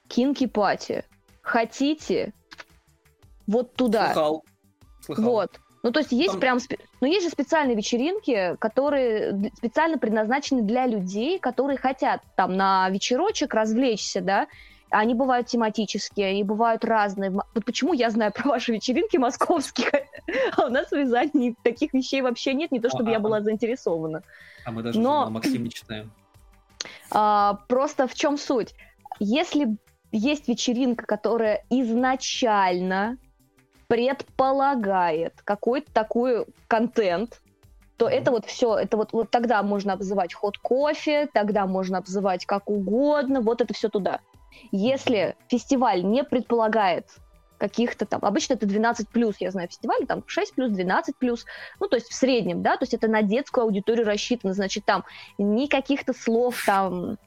кинки-пати. 0.10 1.06
Хотите? 1.42 2.34
Вот 3.48 3.74
туда. 3.76 4.08
Слыхал. 4.08 4.46
Слыхал. 5.02 5.26
Вот. 5.26 5.60
Ну, 5.84 5.92
то 5.92 6.00
есть 6.00 6.12
есть 6.12 6.32
Там... 6.32 6.40
прям... 6.40 6.60
Ну, 7.00 7.08
есть 7.08 7.26
же 7.26 7.30
специальные 7.30 7.76
вечеринки, 7.78 8.56
которые 8.60 9.52
специально 9.56 9.98
предназначены 9.98 10.64
для 10.64 10.86
людей, 10.86 11.40
которые 11.40 11.78
хотят 11.78 12.22
там 12.36 12.56
на 12.56 12.90
вечерочек 12.90 13.54
развлечься, 13.54 14.22
да, 14.22 14.48
они 14.90 15.16
бывают 15.16 15.48
тематические, 15.48 16.28
они 16.28 16.44
бывают 16.44 16.86
разные. 16.86 17.32
Вот 17.32 17.66
почему 17.66 17.94
я 17.94 18.10
знаю 18.10 18.32
про 18.32 18.50
ваши 18.50 18.74
вечеринки 18.74 19.18
московские, 19.18 20.08
а 20.58 20.66
у 20.66 20.70
нас 20.70 20.90
в 20.90 20.94
Рязани 20.94 21.56
таких 21.64 21.94
вещей 21.94 22.22
вообще 22.22 22.54
нет, 22.54 22.72
не 22.72 22.80
то 22.80 22.90
чтобы 22.90 23.10
а, 23.10 23.14
я 23.14 23.20
была 23.20 23.42
заинтересована. 23.42 24.24
А 24.66 24.72
мы 24.72 24.84
даже 24.84 25.00
Но... 25.00 25.30
Максим 25.30 25.64
не 25.64 25.70
читаем. 25.70 26.12
А, 27.12 27.60
просто 27.68 28.08
в 28.08 28.14
чем 28.14 28.38
суть? 28.38 28.74
Если 29.20 29.78
есть 30.12 30.48
вечеринка, 30.48 31.06
которая 31.06 31.66
изначально 31.70 33.18
предполагает 33.88 35.42
какой-то 35.44 35.92
такой 35.92 36.46
контент, 36.68 37.42
то 37.98 38.08
это 38.08 38.32
вот 38.32 38.46
все, 38.46 38.76
это 38.76 38.98
вот, 38.98 39.14
вот 39.14 39.30
тогда 39.30 39.62
можно 39.64 39.94
обзывать 39.94 40.34
ход 40.34 40.58
кофе, 40.58 41.28
тогда 41.32 41.68
можно 41.68 42.00
обзывать 42.00 42.46
как 42.46 42.70
угодно, 42.70 43.42
вот 43.42 43.62
это 43.62 43.74
все 43.74 43.90
туда. 43.90 44.20
Если 44.72 45.36
фестиваль 45.48 46.04
не 46.04 46.24
предполагает 46.24 47.08
каких-то 47.64 48.06
там, 48.06 48.20
обычно 48.24 48.56
это 48.56 48.66
12 48.66 49.08
плюс, 49.08 49.38
я 49.40 49.50
знаю, 49.50 49.70
фестивали, 49.70 50.04
там 50.04 50.22
6 50.28 50.54
плюс, 50.54 50.70
12 50.70 51.16
плюс, 51.16 51.46
ну, 51.80 51.88
то 51.88 51.96
есть 51.96 52.10
в 52.10 52.14
среднем, 52.14 52.62
да, 52.62 52.76
то 52.76 52.84
есть 52.84 52.94
это 52.94 53.08
на 53.08 53.22
детскую 53.22 53.64
аудиторию 53.64 54.06
рассчитано, 54.06 54.54
значит, 54.54 54.84
там 54.84 55.06
никаких-то 55.38 56.12
слов 56.12 56.62
там 56.66 57.18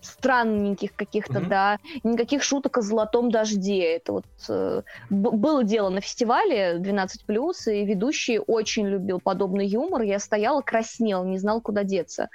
странненьких 0.00 0.94
каких-то, 0.96 1.40
mm-hmm. 1.40 1.48
да, 1.48 1.78
никаких 2.02 2.42
шуток 2.42 2.78
о 2.78 2.80
золотом 2.80 3.30
дожде. 3.30 3.96
Это 3.96 4.12
вот 4.12 4.26
э, 4.48 4.82
было 5.10 5.64
дело 5.64 5.90
на 5.90 6.00
фестивале 6.00 6.78
12 6.78 7.26
плюс, 7.26 7.66
и 7.66 7.84
ведущий 7.84 8.38
очень 8.38 8.86
любил 8.86 9.20
подобный 9.20 9.66
юмор. 9.66 10.00
Я 10.00 10.18
стояла, 10.18 10.62
краснела, 10.62 11.24
не 11.24 11.38
знал, 11.38 11.60
куда 11.60 11.82
деться. 11.82 12.30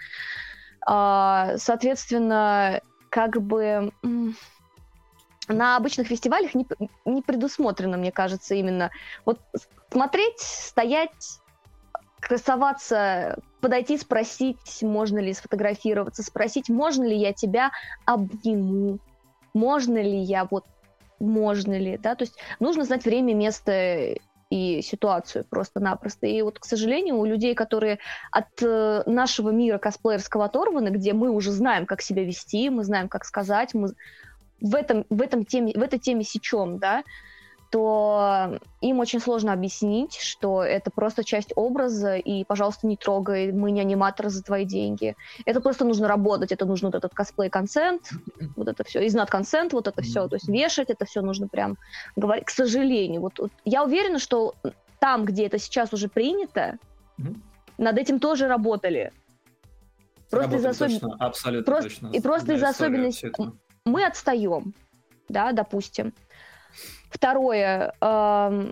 А, 0.85 1.57
соответственно, 1.57 2.81
как 3.09 3.41
бы 3.41 3.91
на 5.51 5.77
обычных 5.77 6.07
фестивалях 6.07 6.53
не, 6.55 6.67
не 7.05 7.21
предусмотрено, 7.21 7.97
мне 7.97 8.11
кажется, 8.11 8.55
именно 8.55 8.91
вот 9.25 9.39
смотреть, 9.91 10.39
стоять, 10.39 11.39
красоваться, 12.19 13.37
подойти, 13.59 13.97
спросить, 13.97 14.81
можно 14.81 15.19
ли 15.19 15.33
сфотографироваться, 15.33 16.23
спросить, 16.23 16.69
можно 16.69 17.03
ли 17.03 17.17
я 17.17 17.33
тебя 17.33 17.71
обниму, 18.05 18.99
можно 19.53 20.01
ли 20.01 20.17
я 20.17 20.45
вот, 20.49 20.65
можно 21.19 21.77
ли, 21.77 21.97
да, 21.97 22.15
то 22.15 22.23
есть 22.23 22.37
нужно 22.59 22.83
знать 22.83 23.05
время, 23.05 23.33
место 23.33 24.15
и 24.51 24.81
ситуацию 24.81 25.45
просто-напросто. 25.49 26.27
И 26.27 26.41
вот, 26.41 26.59
к 26.59 26.65
сожалению, 26.65 27.17
у 27.17 27.25
людей, 27.25 27.55
которые 27.55 27.99
от 28.31 28.61
э, 28.61 29.03
нашего 29.05 29.49
мира 29.49 29.77
косплеерского 29.77 30.45
оторваны, 30.45 30.89
где 30.89 31.13
мы 31.13 31.31
уже 31.31 31.51
знаем, 31.51 31.85
как 31.85 32.01
себя 32.01 32.25
вести, 32.25 32.69
мы 32.69 32.83
знаем, 32.83 33.07
как 33.07 33.23
сказать, 33.23 33.73
мы 33.73 33.93
в, 34.61 34.75
этом, 34.75 35.05
в, 35.09 35.21
этом 35.21 35.45
теме, 35.45 35.73
в 35.73 35.81
этой 35.81 35.99
теме 35.99 36.23
сечем, 36.23 36.77
да, 36.77 37.03
то 37.71 38.59
им 38.81 38.99
очень 38.99 39.21
сложно 39.21 39.53
объяснить, 39.53 40.17
что 40.17 40.61
это 40.61 40.91
просто 40.91 41.23
часть 41.23 41.53
образа, 41.55 42.17
и, 42.17 42.43
пожалуйста, 42.43 42.85
не 42.85 42.97
трогай, 42.97 43.53
мы 43.53 43.71
не 43.71 43.79
аниматоры 43.79 44.29
за 44.29 44.43
твои 44.43 44.65
деньги. 44.65 45.15
Это 45.45 45.61
просто 45.61 45.85
нужно 45.85 46.09
работать, 46.09 46.51
это 46.51 46.65
нужно 46.65 46.89
вот 46.89 46.95
этот 46.95 47.13
косплей-консент, 47.13 48.11
вот 48.57 48.67
это 48.67 48.83
все, 48.83 49.07
изнат-консент, 49.07 49.71
вот 49.71 49.87
это 49.87 50.01
все, 50.01 50.27
то 50.27 50.35
есть 50.35 50.49
вешать, 50.49 50.89
это 50.89 51.05
все 51.05 51.21
нужно 51.21 51.47
прям 51.47 51.77
говорить. 52.17 52.43
К 52.43 52.49
сожалению, 52.49 53.21
вот, 53.21 53.39
вот 53.39 53.51
я 53.63 53.85
уверена, 53.85 54.19
что 54.19 54.53
там, 54.99 55.23
где 55.23 55.45
это 55.47 55.57
сейчас 55.57 55.93
уже 55.93 56.09
принято, 56.09 56.77
над 57.77 57.97
этим 57.97 58.19
тоже 58.19 58.47
работали. 58.47 59.13
Просто 60.29 60.57
из 60.57 60.65
особ... 60.65 60.89
точно, 60.89 61.15
абсолютно 61.19 61.71
просто, 61.71 61.89
точно. 61.89 62.07
И 62.07 62.21
просто 62.21 62.53
из 62.53 62.63
особенностей 62.63 63.31
мы 63.85 64.05
отстаем, 64.05 64.73
да, 65.29 65.51
допустим. 65.51 66.13
Второе, 67.09 67.93
э, 67.99 68.71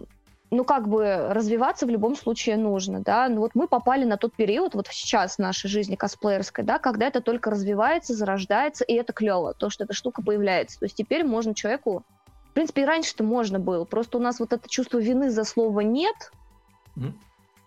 ну 0.52 0.64
как 0.64 0.88
бы 0.88 1.28
развиваться 1.30 1.86
в 1.86 1.90
любом 1.90 2.16
случае 2.16 2.58
нужно, 2.58 3.02
да. 3.02 3.28
Ну 3.30 3.42
вот 3.42 3.52
мы 3.54 3.68
попали 3.68 4.06
на 4.06 4.18
тот 4.18 4.34
период, 4.36 4.76
вот 4.76 4.88
сейчас 4.92 5.36
в 5.36 5.40
нашей 5.40 5.70
жизни 5.70 5.96
косплеерской, 5.96 6.64
да, 6.64 6.80
когда 6.80 7.08
это 7.08 7.22
только 7.22 7.50
развивается, 7.52 8.14
зарождается, 8.14 8.84
и 8.84 8.94
это 8.94 9.14
клево, 9.14 9.54
то, 9.54 9.70
что 9.70 9.84
эта 9.84 9.94
штука 9.94 10.22
появляется. 10.22 10.80
То 10.80 10.86
есть 10.86 10.96
теперь 10.96 11.24
можно 11.24 11.54
человеку, 11.54 12.04
в 12.50 12.54
принципе, 12.54 12.84
и 12.84 12.86
раньше-то 12.86 13.24
можно 13.24 13.60
было, 13.60 13.86
просто 13.86 14.18
у 14.18 14.22
нас 14.22 14.40
вот 14.40 14.54
это 14.54 14.70
чувство 14.70 15.00
вины 15.00 15.30
за 15.30 15.44
слово 15.44 15.82
«нет», 15.82 16.32
mm 16.96 17.14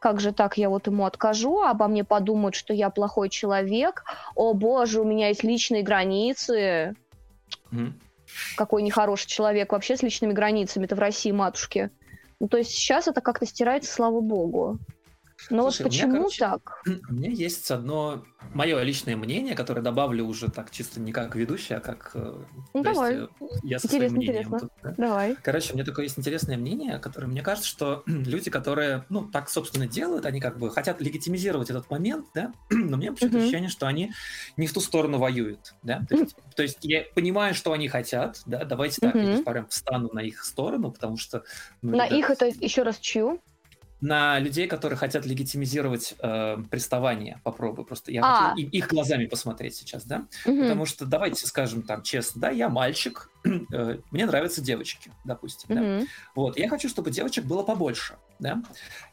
как 0.02 0.18
же 0.18 0.32
так 0.32 0.58
я 0.58 0.68
вот 0.68 0.88
ему 0.88 1.06
откажу, 1.06 1.60
а 1.60 1.70
обо 1.70 1.86
мне 1.86 2.02
подумают, 2.02 2.56
что 2.56 2.74
я 2.74 2.90
плохой 2.90 3.28
человек, 3.28 4.02
о 4.34 4.52
боже, 4.52 5.00
у 5.00 5.04
меня 5.04 5.28
есть 5.28 5.44
личные 5.44 5.84
границы, 5.84 6.96
mm 7.72 7.92
какой 8.56 8.82
нехороший 8.82 9.28
человек 9.28 9.72
вообще 9.72 9.96
с 9.96 10.02
личными 10.02 10.32
границами-то 10.32 10.96
в 10.96 10.98
России, 10.98 11.30
матушки. 11.32 11.90
Ну, 12.40 12.48
то 12.48 12.56
есть 12.56 12.70
сейчас 12.70 13.08
это 13.08 13.20
как-то 13.20 13.46
стирается, 13.46 13.92
слава 13.92 14.20
богу. 14.20 14.78
Но 15.50 15.62
Слушай, 15.62 15.82
вот 15.82 15.90
почему 15.90 16.12
меня, 16.12 16.20
короче, 16.20 16.38
так? 16.38 16.82
У 17.10 17.12
меня 17.12 17.30
есть 17.30 17.70
одно 17.70 18.24
мое 18.54 18.82
личное 18.82 19.16
мнение, 19.16 19.54
которое 19.54 19.80
добавлю 19.80 20.24
уже 20.24 20.50
так 20.50 20.70
чисто 20.70 21.00
не 21.00 21.12
как 21.12 21.34
ведущий, 21.34 21.74
а 21.74 21.80
как... 21.80 22.10
Э, 22.14 22.34
ну, 22.74 22.82
давай. 22.82 23.16
Есть, 23.16 23.30
э, 23.40 23.46
я 23.62 23.78
со 23.78 23.86
интересно, 23.86 24.08
своим 24.08 24.12
мнением. 24.16 24.58
Тут, 24.58 24.70
да? 24.82 24.94
Давай. 24.96 25.36
Короче, 25.42 25.72
у 25.72 25.76
меня 25.76 25.84
такое 25.84 26.04
есть 26.04 26.18
интересное 26.18 26.56
мнение, 26.56 26.98
которое 26.98 27.26
мне 27.26 27.42
кажется, 27.42 27.68
что 27.68 28.02
люди, 28.06 28.50
которые, 28.50 29.04
ну, 29.08 29.24
так, 29.24 29.48
собственно, 29.48 29.86
делают, 29.86 30.26
они 30.26 30.40
как 30.40 30.58
бы 30.58 30.70
хотят 30.70 31.00
легитимизировать 31.00 31.70
этот 31.70 31.90
момент, 31.90 32.26
да, 32.34 32.52
но 32.70 32.96
мне 32.96 33.12
почему-то 33.12 33.38
uh-huh. 33.38 33.42
ощущение, 33.42 33.70
что 33.70 33.86
они 33.86 34.12
не 34.56 34.66
в 34.66 34.72
ту 34.72 34.80
сторону 34.80 35.18
воюют, 35.18 35.74
да, 35.82 36.04
то 36.08 36.16
есть, 36.16 36.36
то 36.56 36.62
есть 36.62 36.78
я 36.82 37.04
понимаю, 37.14 37.54
что 37.54 37.72
они 37.72 37.88
хотят, 37.88 38.42
да, 38.46 38.64
давайте 38.64 39.00
так, 39.00 39.14
uh-huh. 39.14 39.38
я 39.38 39.42
прям 39.42 39.66
встану 39.68 40.10
на 40.12 40.20
их 40.20 40.44
сторону, 40.44 40.90
потому 40.90 41.16
что... 41.16 41.44
Ну, 41.80 41.96
на 41.96 42.06
ребят, 42.06 42.18
их 42.18 42.30
это 42.30 42.46
еще 42.46 42.82
раз 42.82 42.98
чью? 42.98 43.40
На 44.02 44.40
людей, 44.40 44.66
которые 44.66 44.98
хотят 44.98 45.24
легитимизировать 45.24 46.16
э, 46.18 46.58
приставание. 46.68 47.40
Попробую 47.44 47.86
просто. 47.86 48.10
Я 48.10 48.22
а. 48.24 48.50
хочу 48.50 48.66
их 48.66 48.88
глазами 48.88 49.26
посмотреть 49.26 49.76
сейчас, 49.76 50.04
да? 50.04 50.26
Угу. 50.44 50.60
Потому 50.60 50.86
что 50.86 51.06
давайте 51.06 51.46
скажем 51.46 51.82
там 51.82 52.02
честно, 52.02 52.40
да, 52.40 52.50
я 52.50 52.68
мальчик, 52.68 53.30
э, 53.44 53.98
мне 54.10 54.26
нравятся 54.26 54.60
девочки, 54.60 55.12
допустим, 55.24 55.76
угу. 55.76 55.80
да. 55.80 56.06
Вот, 56.34 56.58
я 56.58 56.68
хочу, 56.68 56.88
чтобы 56.88 57.12
девочек 57.12 57.44
было 57.44 57.62
побольше, 57.62 58.16
да. 58.40 58.60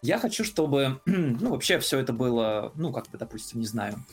Я 0.01 0.17
хочу, 0.17 0.43
чтобы, 0.43 0.99
ну, 1.05 1.51
вообще 1.51 1.77
все 1.77 1.99
это 1.99 2.11
было, 2.11 2.71
ну, 2.75 2.91
как 2.91 3.07
бы, 3.09 3.19
допустим, 3.19 3.59
не 3.59 3.67
знаю, 3.67 4.03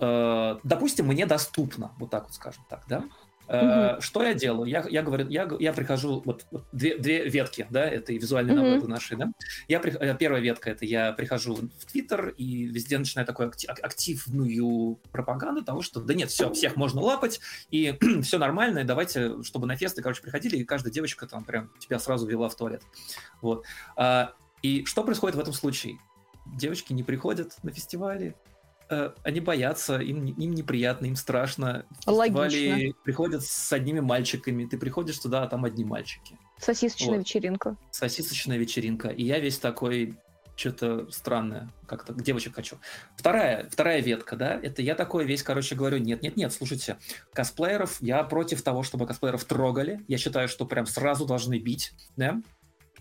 э, 0.00 0.56
допустим, 0.64 1.06
мне 1.06 1.24
доступно, 1.24 1.92
вот 1.98 2.10
так 2.10 2.24
вот 2.24 2.34
скажем 2.34 2.64
так, 2.68 2.82
да. 2.88 3.04
Угу. 3.48 4.00
Что 4.02 4.22
я 4.22 4.34
делаю? 4.34 4.68
Я, 4.68 4.84
я 4.88 5.02
говорю, 5.02 5.26
я, 5.28 5.48
я 5.58 5.72
прихожу, 5.72 6.22
вот, 6.24 6.46
вот 6.50 6.66
две, 6.72 6.98
две 6.98 7.28
ветки, 7.28 7.66
да, 7.70 7.86
этой 7.86 8.18
визуальной 8.18 8.52
угу. 8.54 8.62
новеллы 8.62 8.88
нашей, 8.88 9.16
да. 9.16 9.32
Я, 9.68 9.80
э, 9.80 10.16
первая 10.18 10.42
ветка, 10.42 10.70
это 10.70 10.84
я 10.84 11.12
прихожу 11.12 11.54
в 11.54 11.86
Твиттер 11.90 12.28
и 12.36 12.66
везде 12.66 12.98
начинаю 12.98 13.26
такую 13.26 13.48
активную 13.48 14.96
пропаганду 15.10 15.64
того, 15.64 15.80
что 15.80 16.00
да 16.00 16.12
нет, 16.12 16.30
все, 16.30 16.52
всех 16.52 16.76
можно 16.76 17.00
лапать, 17.00 17.40
и 17.70 17.98
все 18.22 18.38
нормально, 18.38 18.80
и 18.80 18.84
давайте, 18.84 19.42
чтобы 19.42 19.66
на 19.66 19.76
фесты, 19.76 20.02
короче, 20.02 20.20
приходили, 20.20 20.56
и 20.56 20.64
каждая 20.64 20.92
девочка 20.92 21.26
там 21.26 21.44
прям 21.44 21.70
тебя 21.78 21.98
сразу 21.98 22.26
вела 22.26 22.50
в 22.50 22.54
туалет. 22.54 22.82
Вот. 23.40 23.64
А, 23.96 24.34
и 24.62 24.84
что 24.84 25.04
происходит 25.04 25.36
в 25.36 25.40
этом 25.40 25.54
случае? 25.54 25.98
Девочки 26.46 26.92
не 26.92 27.02
приходят 27.02 27.56
на 27.62 27.70
фестивали, 27.72 28.34
э, 28.90 29.12
они 29.22 29.40
боятся, 29.40 29.98
им, 29.98 30.26
им 30.26 30.54
неприятно, 30.54 31.06
им 31.06 31.16
страшно. 31.16 31.86
Логично. 32.06 32.92
приходят 33.04 33.42
с 33.44 33.72
одними 33.72 34.00
мальчиками, 34.00 34.66
ты 34.66 34.78
приходишь 34.78 35.18
туда, 35.18 35.42
а 35.42 35.48
там 35.48 35.64
одни 35.64 35.84
мальчики. 35.84 36.38
Сосисочная 36.58 37.18
вот. 37.18 37.20
вечеринка. 37.20 37.76
Сосисочная 37.90 38.58
вечеринка. 38.58 39.08
И 39.08 39.24
я 39.24 39.38
весь 39.38 39.58
такой, 39.58 40.18
что-то 40.58 41.10
странное, 41.10 41.70
как-то 41.86 42.12
девочек 42.12 42.56
хочу. 42.56 42.78
Вторая, 43.16 43.68
вторая 43.70 44.00
ветка, 44.00 44.36
да, 44.36 44.58
это 44.60 44.82
я 44.82 44.94
такой 44.94 45.24
весь, 45.24 45.42
короче, 45.42 45.76
говорю, 45.76 45.98
нет-нет-нет, 45.98 46.52
слушайте, 46.52 46.98
косплееров, 47.32 48.02
я 48.02 48.24
против 48.24 48.62
того, 48.62 48.82
чтобы 48.82 49.06
косплееров 49.06 49.44
трогали, 49.44 50.04
я 50.08 50.18
считаю, 50.18 50.48
что 50.48 50.66
прям 50.66 50.86
сразу 50.86 51.26
должны 51.26 51.58
бить, 51.58 51.92
да, 52.16 52.40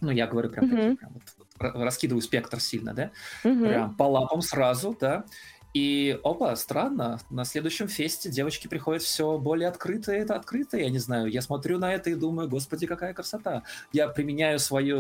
ну, 0.02 0.12
я 0.12 0.28
говорю 0.28 0.52
прям, 0.52 0.66
mm-hmm. 0.66 0.98
прям 0.98 1.14
вот, 1.14 1.24
вот, 1.38 1.84
раскидываю 1.84 2.22
спектр 2.22 2.60
сильно, 2.60 2.94
да, 2.94 3.12
mm-hmm. 3.44 3.68
прям 3.68 3.96
по 3.96 4.04
лапам 4.04 4.42
сразу, 4.42 4.96
да, 5.00 5.26
и, 5.78 6.20
опа, 6.24 6.56
странно, 6.56 7.20
на 7.30 7.46
следующем 7.46 7.88
фесте 7.88 8.32
девочки 8.32 8.68
приходят 8.68 9.04
все 9.04 9.38
более 9.38 9.70
открытые, 9.70 10.22
это 10.22 10.36
открытые, 10.36 10.86
я 10.86 10.90
не 10.90 10.98
знаю, 10.98 11.28
я 11.28 11.40
смотрю 11.44 11.78
на 11.78 11.94
это 11.94 12.10
и 12.10 12.16
думаю, 12.16 12.50
господи, 12.50 12.88
какая 12.88 13.14
красота. 13.14 13.62
Я 13.94 14.08
применяю 14.08 14.58
свои 14.58 14.92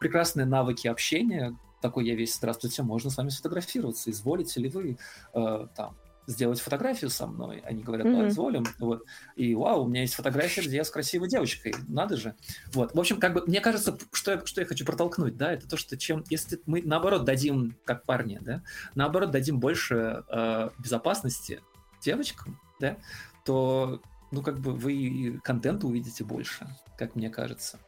прекрасные 0.00 0.46
навыки 0.46 0.88
общения, 0.88 1.54
такой 1.82 2.06
я 2.06 2.14
весь, 2.14 2.34
здравствуйте, 2.34 2.82
можно 2.82 3.10
с 3.10 3.18
вами 3.18 3.28
сфотографироваться, 3.28 4.10
изволите 4.10 4.58
ли 4.60 4.70
вы 4.70 4.96
э, 5.34 5.66
там 5.76 5.98
сделать 6.26 6.60
фотографию 6.60 7.10
со 7.10 7.26
мной. 7.26 7.62
Они 7.64 7.82
говорят, 7.82 8.06
да, 8.06 8.28
изволим. 8.28 8.64
Вот. 8.78 9.04
И 9.36 9.54
вау, 9.54 9.84
у 9.84 9.88
меня 9.88 10.02
есть 10.02 10.14
фотография, 10.14 10.62
где 10.62 10.76
я 10.76 10.84
с 10.84 10.90
красивой 10.90 11.28
девочкой. 11.28 11.74
Надо 11.88 12.16
же. 12.16 12.34
Вот. 12.72 12.94
В 12.94 13.00
общем, 13.00 13.18
как 13.18 13.34
бы, 13.34 13.44
мне 13.46 13.60
кажется, 13.60 13.98
что 14.12 14.32
я, 14.32 14.46
что 14.46 14.60
я 14.60 14.66
хочу 14.66 14.84
протолкнуть, 14.84 15.36
да, 15.36 15.52
это 15.52 15.68
то, 15.68 15.76
что 15.76 15.96
чем, 15.96 16.24
если 16.30 16.60
мы, 16.66 16.82
наоборот, 16.82 17.24
дадим, 17.24 17.76
как 17.84 18.04
парни, 18.04 18.38
да, 18.40 18.62
наоборот, 18.94 19.30
дадим 19.30 19.58
больше 19.58 20.24
э, 20.28 20.70
безопасности 20.78 21.60
девочкам, 22.00 22.60
да, 22.80 22.96
то, 23.44 24.00
ну, 24.30 24.42
как 24.42 24.60
бы 24.60 24.72
вы 24.72 25.40
контента 25.42 25.86
увидите 25.86 26.24
больше, 26.24 26.68
как 26.96 27.16
мне 27.16 27.30
кажется. 27.30 27.78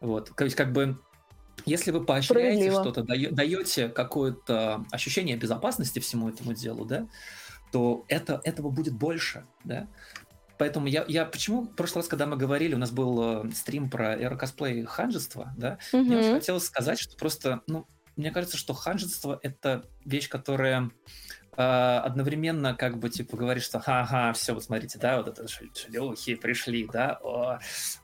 Вот. 0.00 0.32
То 0.34 0.44
есть, 0.44 0.56
как 0.56 0.72
бы, 0.72 0.98
если 1.66 1.90
вы 1.90 2.04
поощряете 2.04 2.70
что-то, 2.70 3.02
даете 3.02 3.88
какое-то 3.88 4.84
ощущение 4.90 5.36
безопасности 5.36 5.98
всему 5.98 6.28
этому 6.28 6.52
делу, 6.52 6.84
да, 6.84 7.06
то 7.74 8.04
это, 8.06 8.40
этого 8.44 8.70
будет 8.70 8.94
больше, 8.94 9.44
да. 9.64 9.88
Поэтому 10.58 10.86
я, 10.86 11.04
я 11.08 11.24
почему 11.24 11.62
в 11.62 11.74
прошлый 11.74 12.02
раз, 12.02 12.08
когда 12.08 12.24
мы 12.24 12.36
говорили, 12.36 12.76
у 12.76 12.78
нас 12.78 12.92
был 12.92 13.46
э, 13.46 13.50
стрим 13.50 13.90
про 13.90 14.14
эро-косплей 14.14 14.84
ханжество, 14.84 15.52
да, 15.56 15.78
mm-hmm. 15.92 16.02
мне 16.02 16.18
очень 16.18 16.34
хотелось 16.34 16.66
сказать, 16.66 17.00
что 17.00 17.16
просто, 17.16 17.62
ну, 17.66 17.88
мне 18.14 18.30
кажется, 18.30 18.56
что 18.56 18.74
ханжество— 18.74 19.40
это 19.42 19.86
вещь, 20.04 20.28
которая 20.28 20.92
э, 21.56 21.62
одновременно 21.62 22.76
как 22.76 22.98
бы, 22.98 23.10
типа, 23.10 23.36
говорит, 23.36 23.64
что 23.64 23.80
ха-ха, 23.80 24.32
все, 24.34 24.54
вот 24.54 24.62
смотрите, 24.62 25.00
да, 25.00 25.16
вот 25.16 25.26
это 25.26 25.48
шлюхи 25.48 26.36
пришли, 26.36 26.86
да, 26.86 27.18
о, 27.24 27.58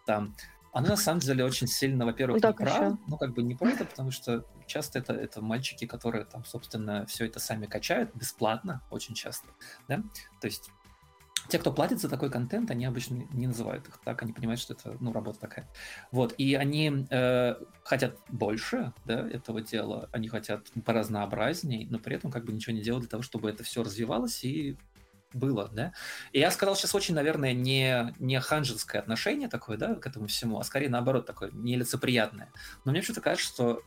там, 0.05 0.35
она 0.73 0.91
на 0.91 0.97
самом 0.97 1.21
деле 1.21 1.45
очень 1.45 1.67
сильно, 1.67 2.05
во-первых, 2.05 2.43
ну, 2.43 2.49
не 2.49 2.55
про, 2.55 2.99
ну 3.07 3.17
как 3.17 3.35
бы 3.35 3.43
не 3.43 3.55
про 3.55 3.71
это, 3.71 3.85
потому 3.85 4.11
что 4.11 4.45
часто 4.67 4.99
это, 4.99 5.13
это 5.13 5.43
мальчики, 5.43 5.87
которые 5.87 6.25
там, 6.25 6.45
собственно, 6.45 7.07
все 7.07 7.27
это 7.27 7.41
сами 7.41 7.67
качают 7.67 8.15
бесплатно, 8.15 8.83
очень 8.91 9.15
часто, 9.15 9.49
да, 9.89 10.03
то 10.41 10.47
есть 10.47 10.71
те, 11.49 11.59
кто 11.59 11.73
платит 11.73 12.01
за 12.01 12.09
такой 12.09 12.31
контент, 12.31 12.71
они 12.71 12.85
обычно 12.85 13.27
не 13.33 13.47
называют 13.47 13.89
их 13.89 13.99
так, 14.05 14.23
они 14.23 14.33
понимают, 14.33 14.61
что 14.61 14.75
это, 14.75 14.97
ну, 15.01 15.13
работа 15.13 15.41
такая. 15.41 15.69
Вот, 16.13 16.35
и 16.39 16.55
они 16.55 17.07
э, 17.11 17.55
хотят 17.83 18.19
больше, 18.29 18.93
да, 19.05 19.29
этого 19.29 19.61
дела, 19.61 20.09
они 20.13 20.29
хотят 20.29 20.69
поразнообразней, 20.85 21.89
но 21.91 21.99
при 21.99 22.17
этом 22.17 22.31
как 22.31 22.45
бы 22.45 22.53
ничего 22.53 22.75
не 22.75 22.83
делают 22.83 23.03
для 23.03 23.11
того, 23.11 23.23
чтобы 23.23 23.51
это 23.51 23.65
все 23.65 23.83
развивалось 23.83 24.45
и 24.45 24.77
было, 25.33 25.69
да. 25.69 25.93
И 26.33 26.41
я 26.41 26.51
сказал 26.51 26.77
сейчас 26.77 26.95
очень, 26.95 27.15
наверное, 27.15 27.53
не, 27.53 28.15
не 28.19 28.41
ханжинское 28.41 29.01
отношение 29.01 29.49
такое, 29.49 29.77
да, 29.77 29.95
к 29.95 30.07
этому 30.07 30.27
всему, 30.27 30.59
а 30.59 30.65
скорее 30.65 30.89
наоборот 30.89 31.27
такое 31.27 31.51
нелицеприятное. 31.53 32.53
Но 32.85 32.93
мне 32.93 33.03
что-то 33.03 33.21
кажется, 33.21 33.53
что 33.53 33.83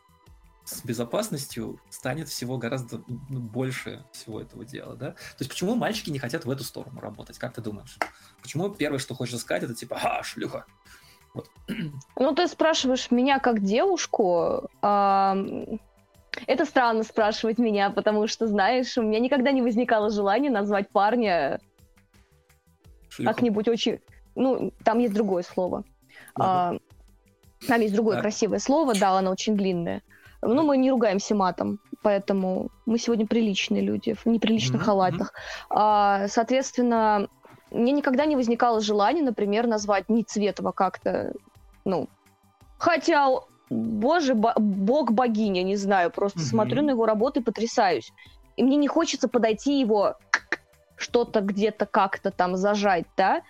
с 0.66 0.84
безопасностью 0.86 1.82
станет 1.90 2.30
всего 2.30 2.58
гораздо 2.58 3.04
ну, 3.08 3.40
больше 3.40 4.06
всего 4.14 4.40
этого 4.40 4.64
дела, 4.64 4.96
да? 4.96 5.12
То 5.12 5.40
есть 5.40 5.52
почему 5.52 5.76
мальчики 5.76 6.10
не 6.10 6.20
хотят 6.20 6.46
в 6.46 6.50
эту 6.50 6.64
сторону 6.64 7.02
работать, 7.02 7.38
как 7.38 7.54
ты 7.54 7.62
думаешь? 7.62 7.98
Почему 8.42 8.70
первое, 8.70 9.00
что 9.00 9.14
хочешь 9.14 9.40
сказать, 9.40 9.64
это 9.64 9.76
типа, 9.76 10.00
а, 10.02 10.24
шлюха, 10.24 10.66
вот. 11.34 11.50
Ну, 12.16 12.36
ты 12.36 12.48
спрашиваешь 12.48 13.12
меня 13.12 13.40
как 13.40 13.62
девушку, 13.62 14.70
а, 14.82 15.36
это 16.48 16.66
странно 16.66 17.04
спрашивать 17.04 17.58
меня, 17.58 17.90
потому 17.90 18.28
что, 18.28 18.48
знаешь, 18.48 18.98
у 18.98 19.02
меня 19.02 19.20
никогда 19.20 19.52
не 19.52 19.62
возникало 19.62 20.10
желания 20.10 20.50
назвать 20.50 20.90
парня 20.90 21.60
как-нибудь 23.18 23.68
очень... 23.68 24.00
Ну, 24.36 24.72
там 24.84 25.00
есть 25.00 25.14
другое 25.14 25.44
слово. 25.44 25.84
А, 26.40 26.76
там 27.68 27.82
есть 27.82 27.94
другое 27.94 28.16
да. 28.16 28.22
красивое 28.22 28.60
слово, 28.60 28.96
да, 28.96 29.12
оно 29.12 29.32
очень 29.32 29.56
длинное. 29.56 30.02
Ну, 30.42 30.64
мы 30.64 30.78
не 30.78 30.90
ругаемся 30.90 31.36
матом, 31.36 31.80
поэтому 32.02 32.70
мы 32.86 32.98
сегодня 32.98 33.28
приличные 33.28 33.82
люди 33.82 34.14
в 34.14 34.26
неприличных 34.26 34.82
mm-hmm. 34.82 34.86
халатах. 34.86 35.34
А, 35.70 36.28
соответственно, 36.28 37.30
мне 37.72 37.92
никогда 37.92 38.26
не 38.26 38.36
возникало 38.36 38.82
желания, 38.82 39.22
например, 39.22 39.68
назвать 39.68 40.10
Ницветова 40.10 40.72
как-то, 40.72 41.34
ну, 41.86 42.10
хотя 42.78 43.30
боже, 43.74 44.36
бог-богиня, 44.36 45.64
не 45.64 45.76
знаю, 45.76 46.12
просто 46.12 46.40
угу. 46.40 46.46
смотрю 46.46 46.84
на 46.84 46.92
его 46.92 47.06
работы 47.06 47.40
и 47.40 47.44
потрясаюсь. 47.44 48.12
И 48.56 48.64
мне 48.64 48.78
не 48.78 48.88
хочется 48.88 49.28
подойти 49.28 49.80
его 49.80 50.18
что-то 50.96 51.42
где-то 51.42 51.86
как-то 51.86 52.32
там 52.32 52.56
зажать, 52.56 53.06
да. 53.18 53.42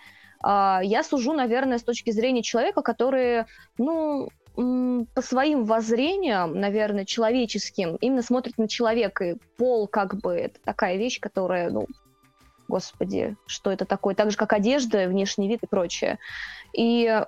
А, 0.42 0.80
я 0.82 1.02
сужу, 1.02 1.32
наверное, 1.32 1.78
с 1.78 1.82
точки 1.82 2.10
зрения 2.10 2.42
человека, 2.42 2.82
который, 2.82 3.44
ну, 3.78 4.28
по 4.54 5.22
своим 5.22 5.64
воззрениям, 5.64 6.60
наверное, 6.60 7.04
человеческим, 7.04 7.96
именно 7.96 8.22
смотрит 8.22 8.56
на 8.56 8.68
человека. 8.68 9.24
И 9.24 9.36
пол, 9.56 9.88
как 9.88 10.16
бы, 10.16 10.34
это 10.34 10.60
такая 10.62 10.96
вещь, 10.96 11.18
которая, 11.18 11.70
ну, 11.70 11.86
господи, 12.68 13.36
что 13.46 13.72
это 13.72 13.84
такое? 13.84 14.14
Так 14.14 14.30
же, 14.30 14.36
как 14.36 14.52
одежда, 14.52 15.08
внешний 15.08 15.48
вид 15.48 15.62
и 15.62 15.66
прочее. 15.66 16.18
И 16.72 17.24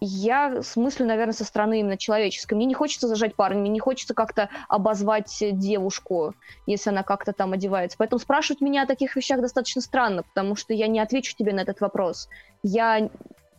я 0.00 0.62
смыслю, 0.62 1.06
наверное, 1.06 1.34
со 1.34 1.44
стороны 1.44 1.80
именно 1.80 1.98
человеческой. 1.98 2.54
Мне 2.54 2.64
не 2.64 2.74
хочется 2.74 3.06
зажать 3.06 3.34
парня, 3.34 3.60
мне 3.60 3.70
не 3.70 3.80
хочется 3.80 4.14
как-то 4.14 4.48
обозвать 4.68 5.36
девушку, 5.52 6.34
если 6.66 6.90
она 6.90 7.02
как-то 7.02 7.32
там 7.32 7.52
одевается. 7.52 7.98
Поэтому 7.98 8.18
спрашивать 8.18 8.62
меня 8.62 8.82
о 8.82 8.86
таких 8.86 9.14
вещах 9.14 9.40
достаточно 9.40 9.82
странно, 9.82 10.22
потому 10.22 10.56
что 10.56 10.72
я 10.72 10.86
не 10.86 11.00
отвечу 11.00 11.36
тебе 11.36 11.52
на 11.52 11.60
этот 11.60 11.80
вопрос. 11.80 12.28
Я 12.62 13.10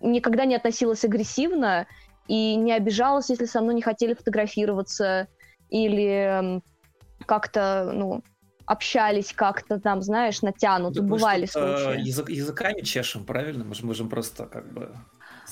никогда 0.02 0.46
не 0.46 0.56
относилась 0.56 1.06
агрессивно 1.06 1.86
и 2.28 2.56
не 2.56 2.74
обижалась, 2.74 3.30
если 3.30 3.46
со 3.46 3.62
мной 3.62 3.76
не 3.76 3.82
хотели 3.84 4.16
фотографироваться 4.16 5.28
или 5.70 6.62
как-то, 7.28 7.92
ну, 7.94 8.24
общались 8.66 9.34
как-то 9.34 9.80
там, 9.80 10.02
знаешь, 10.02 10.42
натянуто, 10.42 11.02
да 11.02 11.08
бывали 11.08 11.46
случаи. 11.46 12.02
Язык, 12.02 12.30
языками 12.30 12.82
чешем, 12.82 13.26
правильно? 13.26 13.64
Мы 13.64 13.76
же 13.76 13.86
можем 13.86 14.10
просто 14.10 14.46
как 14.46 14.72
бы 14.72 14.96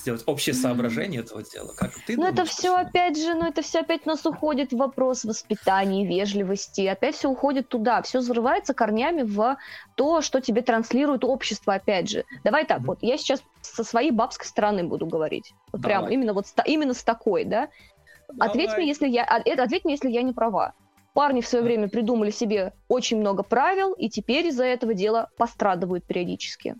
сделать 0.00 0.22
общее 0.26 0.54
соображение 0.54 1.20
этого 1.20 1.42
дела? 1.42 1.72
Как 1.76 1.92
ты 2.06 2.16
ну, 2.16 2.26
это 2.26 2.44
все 2.44 2.76
опять 2.76 3.16
же, 3.16 3.34
ну, 3.34 3.46
это 3.46 3.62
все 3.62 3.80
опять 3.80 4.06
нас 4.06 4.24
уходит 4.26 4.72
в 4.72 4.76
вопрос 4.76 5.24
воспитания, 5.24 6.06
вежливости. 6.06 6.86
Опять 6.86 7.14
все 7.16 7.28
уходит 7.28 7.68
туда. 7.68 8.02
Все 8.02 8.18
взрывается 8.18 8.74
корнями 8.74 9.22
в 9.22 9.56
то, 9.94 10.20
что 10.20 10.40
тебе 10.40 10.62
транслирует 10.62 11.24
общество, 11.24 11.74
опять 11.74 12.08
же. 12.08 12.24
Давай 12.44 12.64
так, 12.64 12.80
mm-hmm. 12.80 12.86
вот 12.86 12.98
я 13.02 13.16
сейчас 13.18 13.42
со 13.62 13.84
своей 13.84 14.10
бабской 14.10 14.46
стороны 14.46 14.84
буду 14.84 15.06
говорить. 15.06 15.52
Вот 15.72 15.82
прям 15.82 16.08
именно 16.08 16.32
вот 16.32 16.46
именно 16.64 16.94
с 16.94 17.02
такой, 17.02 17.44
да? 17.44 17.68
Давай. 18.28 18.48
Ответь 18.48 18.76
мне, 18.76 18.86
если 18.88 19.08
я, 19.08 19.24
это 19.44 19.62
ответь 19.62 19.84
мне, 19.84 19.94
если 19.94 20.10
я 20.10 20.22
не 20.22 20.32
права. 20.32 20.74
Парни 21.12 21.40
в 21.40 21.48
свое 21.48 21.64
время 21.64 21.88
придумали 21.88 22.30
себе 22.30 22.72
очень 22.88 23.18
много 23.18 23.42
правил, 23.42 23.92
и 23.92 24.08
теперь 24.08 24.46
из-за 24.46 24.64
этого 24.64 24.94
дела 24.94 25.28
пострадывают 25.36 26.04
периодически. 26.04 26.76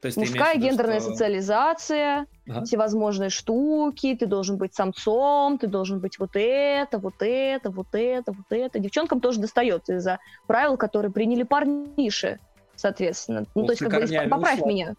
То 0.00 0.06
есть 0.06 0.18
Мужская 0.18 0.54
виду, 0.54 0.66
гендерная 0.66 1.00
что... 1.00 1.10
социализация, 1.10 2.26
ага. 2.48 2.64
всевозможные 2.64 3.30
штуки, 3.30 4.14
ты 4.18 4.26
должен 4.26 4.56
быть 4.56 4.74
самцом, 4.74 5.58
ты 5.58 5.66
должен 5.66 6.00
быть 6.00 6.18
вот 6.18 6.30
это, 6.34 6.98
вот 6.98 7.14
это, 7.20 7.70
вот 7.70 7.88
это, 7.92 8.32
вот 8.32 8.46
это. 8.50 8.78
Девчонкам 8.78 9.20
тоже 9.20 9.40
достается 9.40 9.96
из-за 9.96 10.18
правил, 10.46 10.76
которые 10.76 11.10
приняли 11.10 11.44
парниши, 11.44 12.38
соответственно. 12.74 13.46
Ну, 13.54 13.64
то 13.64 13.72
есть, 13.72 13.82
как 13.82 14.08
бы, 14.08 14.28
поправь 14.28 14.60
меня. 14.66 14.94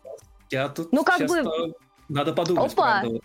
Я 0.50 0.70
тут 0.70 0.92
ну, 0.92 1.04
как 1.04 1.28
бы... 1.28 1.76
Надо 2.10 2.34
подумать, 2.34 2.74
Опа! 2.74 3.02
правда. 3.02 3.20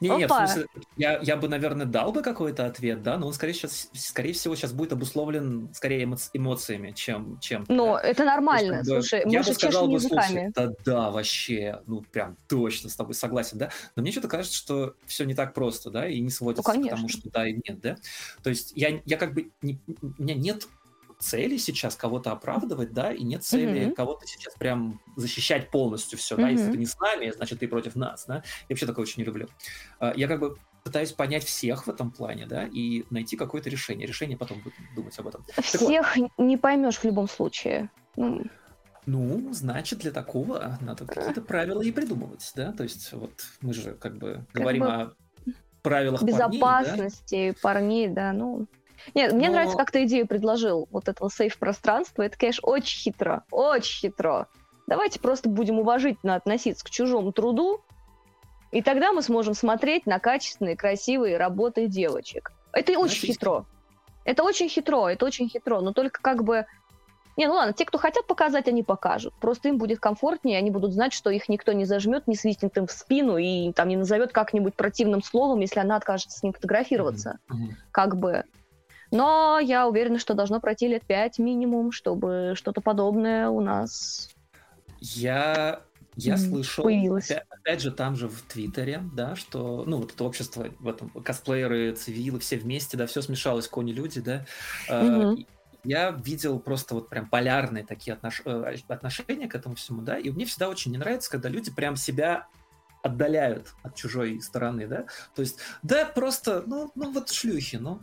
Не, 0.00 0.08
не, 0.10 0.26
в 0.26 0.30
смысле, 0.30 0.66
я, 0.96 1.18
я 1.20 1.36
бы, 1.36 1.48
наверное, 1.48 1.86
дал 1.86 2.12
бы 2.12 2.22
какой-то 2.22 2.66
ответ, 2.66 3.02
да, 3.02 3.18
но 3.18 3.26
он, 3.26 3.32
скорее, 3.32 3.54
сейчас, 3.54 3.88
скорее 3.94 4.32
всего, 4.32 4.54
сейчас 4.56 4.72
будет 4.72 4.92
обусловлен 4.92 5.70
скорее 5.74 6.04
эмо- 6.04 6.30
эмоциями, 6.32 6.92
чем... 6.92 7.38
чем 7.40 7.64
но 7.68 7.94
да. 7.94 8.02
это 8.02 8.24
нормально, 8.24 8.76
есть, 8.76 8.88
слушай, 8.88 9.22
я 9.26 9.42
бы 9.42 9.52
сказал 9.52 9.88
бы, 9.88 10.00
слушай, 10.00 10.52
да, 10.54 10.70
да, 10.84 11.10
вообще, 11.10 11.80
ну, 11.86 12.02
прям 12.02 12.36
точно 12.48 12.90
с 12.90 12.96
тобой 12.96 13.14
согласен, 13.14 13.58
да, 13.58 13.70
но 13.96 14.02
мне 14.02 14.12
что-то 14.12 14.28
кажется, 14.28 14.56
что 14.56 14.94
все 15.06 15.24
не 15.24 15.34
так 15.34 15.54
просто, 15.54 15.90
да, 15.90 16.08
и 16.08 16.20
не 16.20 16.30
сводится 16.30 16.72
ну, 16.74 16.86
к 16.86 16.90
тому, 16.90 17.08
что 17.08 17.30
да 17.30 17.48
и 17.48 17.54
нет, 17.54 17.80
да, 17.80 17.96
то 18.42 18.50
есть 18.50 18.72
я, 18.74 19.00
я 19.04 19.16
как 19.16 19.34
бы, 19.34 19.50
не, 19.62 19.80
у 20.02 20.22
меня 20.22 20.34
нет 20.34 20.66
цели 21.18 21.56
сейчас 21.56 21.96
кого-то 21.96 22.32
оправдывать, 22.32 22.92
да, 22.92 23.12
и 23.12 23.22
нет 23.24 23.44
цели 23.44 23.86
mm-hmm. 23.86 23.94
кого-то 23.94 24.26
сейчас 24.26 24.54
прям 24.54 25.00
защищать 25.16 25.70
полностью 25.70 26.18
все, 26.18 26.36
mm-hmm. 26.36 26.40
да, 26.40 26.48
если 26.48 26.70
ты 26.70 26.78
не 26.78 26.86
с 26.86 26.98
нами, 26.98 27.30
значит, 27.30 27.60
ты 27.60 27.68
против 27.68 27.96
нас, 27.96 28.24
да, 28.26 28.36
я 28.36 28.42
вообще 28.70 28.86
такое 28.86 29.02
очень 29.02 29.22
не 29.22 29.24
люблю. 29.24 29.48
А, 29.98 30.12
я 30.16 30.28
как 30.28 30.40
бы 30.40 30.56
пытаюсь 30.84 31.12
понять 31.12 31.44
всех 31.44 31.86
в 31.86 31.90
этом 31.90 32.10
плане, 32.10 32.46
да, 32.46 32.64
и 32.64 33.04
найти 33.10 33.36
какое-то 33.36 33.68
решение. 33.68 34.06
Решение 34.06 34.38
потом 34.38 34.60
будем 34.60 34.94
думать 34.94 35.18
об 35.18 35.26
этом. 35.26 35.44
Всех 35.62 36.16
вот. 36.16 36.30
не 36.38 36.56
поймешь 36.56 36.98
в 36.98 37.04
любом 37.04 37.28
случае. 37.28 37.90
Ну, 38.16 38.44
ну, 39.04 39.52
значит, 39.52 40.00
для 40.00 40.10
такого 40.10 40.78
надо 40.80 41.06
какие-то 41.06 41.40
правила 41.40 41.82
и 41.82 41.92
придумывать, 41.92 42.52
да? 42.54 42.72
То 42.72 42.82
есть 42.82 43.12
вот 43.12 43.32
мы 43.60 43.72
же 43.72 43.94
как 43.94 44.18
бы 44.18 44.46
как 44.52 44.62
говорим 44.62 44.82
бы 44.82 44.88
о 44.88 45.12
правилах 45.82 46.22
безопасности 46.22 47.54
парней, 47.62 48.08
да, 48.08 48.32
парней, 48.32 48.32
да 48.32 48.32
ну. 48.32 48.66
Нет, 49.14 49.32
мне 49.32 49.48
Но... 49.48 49.54
нравится, 49.54 49.76
как 49.76 49.90
ты 49.90 50.04
идею 50.04 50.26
предложил 50.26 50.88
вот 50.90 51.08
этого 51.08 51.30
сейф-пространства. 51.30 52.22
Это, 52.22 52.38
конечно, 52.38 52.68
очень 52.68 52.98
хитро, 52.98 53.44
очень 53.50 54.00
хитро. 54.00 54.46
Давайте 54.86 55.20
просто 55.20 55.48
будем 55.48 55.78
уважительно 55.78 56.34
относиться 56.34 56.84
к 56.84 56.90
чужому 56.90 57.32
труду, 57.32 57.82
и 58.70 58.82
тогда 58.82 59.12
мы 59.12 59.22
сможем 59.22 59.54
смотреть 59.54 60.06
на 60.06 60.18
качественные, 60.18 60.76
красивые 60.76 61.36
работы 61.36 61.86
девочек. 61.86 62.52
Это 62.72 62.98
очень 62.98 63.28
хитро. 63.28 63.64
Это 64.24 64.42
очень 64.42 64.68
хитро, 64.68 65.08
это 65.08 65.24
очень 65.24 65.48
хитро. 65.48 65.80
Но 65.80 65.92
только 65.92 66.20
как 66.20 66.44
бы 66.44 66.66
не, 67.38 67.46
ну 67.46 67.54
ладно, 67.54 67.72
те, 67.72 67.84
кто 67.84 67.98
хотят 67.98 68.26
показать, 68.26 68.66
они 68.66 68.82
покажут. 68.82 69.32
Просто 69.40 69.68
им 69.68 69.78
будет 69.78 70.00
комфортнее, 70.00 70.58
они 70.58 70.72
будут 70.72 70.92
знать, 70.92 71.12
что 71.12 71.30
их 71.30 71.48
никто 71.48 71.72
не 71.72 71.84
зажмет, 71.84 72.26
не 72.26 72.34
свистнет 72.34 72.76
им 72.76 72.88
в 72.88 72.90
спину 72.90 73.36
и 73.36 73.72
там 73.72 73.86
не 73.88 73.96
назовет 73.96 74.32
как-нибудь 74.32 74.74
противным 74.74 75.22
словом, 75.22 75.60
если 75.60 75.78
она 75.78 75.94
откажется 75.94 76.36
с 76.36 76.42
ним 76.42 76.52
фотографироваться. 76.52 77.38
Mm-hmm. 77.48 77.74
Как 77.92 78.16
бы. 78.16 78.44
Но 79.10 79.58
я 79.58 79.88
уверена, 79.88 80.18
что 80.18 80.34
должно 80.34 80.60
пройти 80.60 80.88
лет 80.88 81.04
пять 81.06 81.38
минимум, 81.38 81.92
чтобы 81.92 82.52
что-то 82.56 82.80
подобное 82.80 83.48
у 83.48 83.60
нас 83.60 84.30
я 85.00 85.82
я 86.16 86.36
слышал, 86.36 86.84
опять, 86.84 87.44
опять 87.48 87.80
же, 87.80 87.92
там 87.92 88.16
же 88.16 88.28
в 88.28 88.42
Твиттере, 88.42 89.02
да, 89.14 89.36
что, 89.36 89.84
ну, 89.86 89.98
вот 89.98 90.12
это 90.12 90.24
общество, 90.24 90.66
в 90.80 90.88
этом 90.88 91.10
косплееры, 91.10 91.92
цивилы, 91.92 92.40
все 92.40 92.56
вместе, 92.56 92.96
да, 92.96 93.06
все 93.06 93.22
смешалось, 93.22 93.68
кони-люди, 93.68 94.20
да. 94.20 94.44
Mm-hmm 94.88 95.46
я 95.84 96.10
видел 96.10 96.58
просто 96.58 96.96
вот 96.96 97.08
прям 97.08 97.28
полярные 97.28 97.84
такие 97.84 98.12
отнош... 98.12 98.42
Э, 98.44 98.74
отношения 98.88 99.46
к 99.46 99.54
этому 99.54 99.76
всему, 99.76 100.02
да, 100.02 100.18
и 100.18 100.28
мне 100.28 100.44
всегда 100.44 100.68
очень 100.68 100.90
не 100.90 100.98
нравится, 100.98 101.30
когда 101.30 101.48
люди 101.48 101.70
прям 101.70 101.96
себя 101.96 102.48
отдаляют 103.08 103.74
от 103.82 103.94
чужой 103.94 104.40
стороны, 104.40 104.86
да, 104.86 105.06
то 105.34 105.42
есть, 105.42 105.58
да, 105.82 106.06
просто, 106.06 106.62
ну, 106.66 106.90
ну 106.94 107.12
вот 107.12 107.30
шлюхи, 107.30 107.76
ну, 107.76 108.00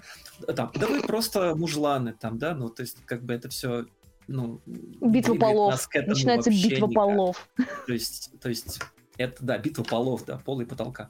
там, 0.56 0.72
да 0.76 0.88
вы 0.88 1.02
просто 1.02 1.56
мужланы, 1.56 2.14
там, 2.14 2.38
да, 2.38 2.54
ну, 2.54 2.70
то 2.70 2.82
есть, 2.82 2.98
как 3.06 3.24
бы 3.24 3.34
это 3.34 3.50
все, 3.50 3.86
ну... 4.28 4.62
Битва 4.66 5.36
полов, 5.36 5.88
начинается 5.94 6.50
битва 6.50 6.88
никак. 6.88 6.94
полов. 6.94 7.50
То 7.88 7.94
есть, 7.94 8.32
то 8.40 8.50
есть, 8.50 8.80
это, 9.18 9.44
да, 9.44 9.58
битва 9.58 9.84
полов, 9.84 10.26
да, 10.26 10.38
пола 10.38 10.62
и 10.62 10.66
потолка. 10.66 11.10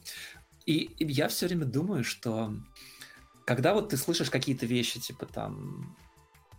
И, 0.66 0.78
и 0.98 1.12
я 1.12 1.28
все 1.28 1.48
время 1.48 1.66
думаю, 1.66 2.04
что 2.04 2.54
когда 3.46 3.74
вот 3.74 3.90
ты 3.90 3.98
слышишь 3.98 4.30
какие-то 4.30 4.66
вещи, 4.66 5.00
типа 5.00 5.28
там, 5.28 5.96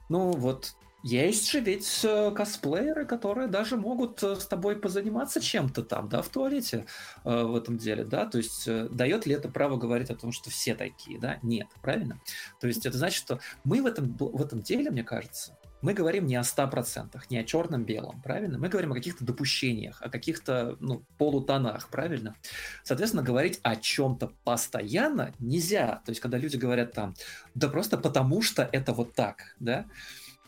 ну 0.08 0.30
вот 0.30 0.74
есть 1.06 1.52
же 1.52 1.60
ведь 1.60 2.00
э, 2.02 2.32
косплееры, 2.32 3.06
которые 3.06 3.46
даже 3.46 3.76
могут 3.76 4.20
э, 4.24 4.34
с 4.34 4.44
тобой 4.44 4.74
позаниматься 4.74 5.40
чем-то 5.40 5.84
там, 5.84 6.08
да, 6.08 6.20
в 6.20 6.28
туалете 6.28 6.86
э, 7.24 7.42
в 7.44 7.54
этом 7.54 7.78
деле, 7.78 8.04
да, 8.04 8.26
то 8.26 8.38
есть 8.38 8.68
дает 8.90 9.24
ли 9.24 9.34
это 9.34 9.48
право 9.48 9.76
говорить 9.76 10.10
о 10.10 10.16
том, 10.16 10.32
что 10.32 10.50
все 10.50 10.74
такие, 10.74 11.20
да? 11.20 11.38
Нет, 11.42 11.68
правильно? 11.80 12.20
То 12.60 12.66
есть 12.66 12.86
это 12.86 12.98
значит, 12.98 13.18
что 13.18 13.38
мы 13.62 13.82
в 13.82 13.86
этом, 13.86 14.16
в 14.18 14.42
этом 14.42 14.62
деле, 14.62 14.90
мне 14.90 15.04
кажется, 15.04 15.56
мы 15.80 15.94
говорим 15.94 16.26
не 16.26 16.34
о 16.34 16.40
100%, 16.40 17.20
не 17.30 17.38
о 17.38 17.44
черном-белом, 17.44 18.20
правильно? 18.20 18.58
Мы 18.58 18.68
говорим 18.68 18.90
о 18.90 18.96
каких-то 18.96 19.24
допущениях, 19.24 20.02
о 20.02 20.08
каких-то 20.08 20.76
ну, 20.80 21.04
полутонах, 21.18 21.88
правильно? 21.88 22.34
Соответственно, 22.82 23.22
говорить 23.22 23.60
о 23.62 23.76
чем-то 23.76 24.32
постоянно 24.42 25.32
нельзя. 25.38 26.02
То 26.04 26.10
есть, 26.10 26.20
когда 26.20 26.38
люди 26.38 26.56
говорят 26.56 26.92
там, 26.92 27.14
да 27.54 27.68
просто 27.68 27.96
потому 27.96 28.42
что 28.42 28.68
это 28.72 28.92
вот 28.92 29.14
так, 29.14 29.54
да, 29.60 29.86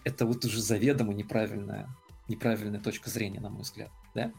это 0.05 0.27
вот 0.27 0.45
уже 0.45 0.61
заведомо 0.61 1.13
неправильная, 1.15 1.89
неправильная 2.29 2.81
точка 2.81 3.11
зрения, 3.11 3.41
на 3.41 3.51
мой 3.51 3.63
взгляд, 3.63 3.91
да? 4.15 4.33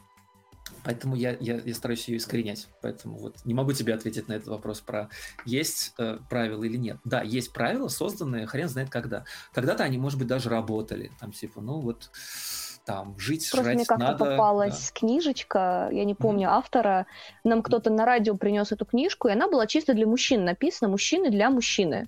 Поэтому 0.83 1.15
я, 1.15 1.35
я, 1.39 1.55
я 1.55 1.73
стараюсь 1.73 2.07
ее 2.07 2.17
искоренять. 2.17 2.67
Поэтому 2.81 3.17
вот 3.17 3.37
не 3.45 3.53
могу 3.53 3.73
тебе 3.73 3.93
ответить 3.93 4.27
на 4.27 4.33
этот 4.33 4.49
вопрос 4.49 4.81
про 4.81 5.09
есть 5.45 5.93
э, 5.97 6.19
правила 6.29 6.63
или 6.63 6.77
нет. 6.77 6.97
Да, 7.03 7.21
есть 7.21 7.53
правила, 7.53 7.87
созданные 7.87 8.45
хрен 8.45 8.69
знает 8.69 8.89
когда. 8.89 9.25
Когда-то 9.53 9.83
они, 9.83 9.97
может 9.97 10.19
быть, 10.19 10.27
даже 10.27 10.49
работали. 10.49 11.11
Там 11.19 11.31
типа, 11.31 11.61
ну 11.61 11.79
вот 11.79 12.11
там 12.85 13.17
жить, 13.19 13.47
Просто 13.51 13.63
жрать 13.63 13.75
мне 13.75 13.85
как-то 13.85 14.03
надо. 14.03 14.25
попалась 14.25 14.91
да. 14.91 14.99
книжечка, 14.99 15.89
я 15.91 16.05
не 16.05 16.15
помню 16.15 16.47
mm-hmm. 16.47 16.57
автора. 16.57 17.05
Нам 17.43 17.61
кто-то 17.61 17.89
на 17.89 18.05
радио 18.05 18.35
принес 18.35 18.71
эту 18.71 18.85
книжку, 18.85 19.27
и 19.27 19.31
она 19.31 19.47
была 19.47 19.67
чисто 19.67 19.93
для 19.93 20.07
мужчин 20.07 20.45
написана, 20.45 20.89
мужчины 20.89 21.29
для 21.29 21.49
мужчины. 21.49 22.07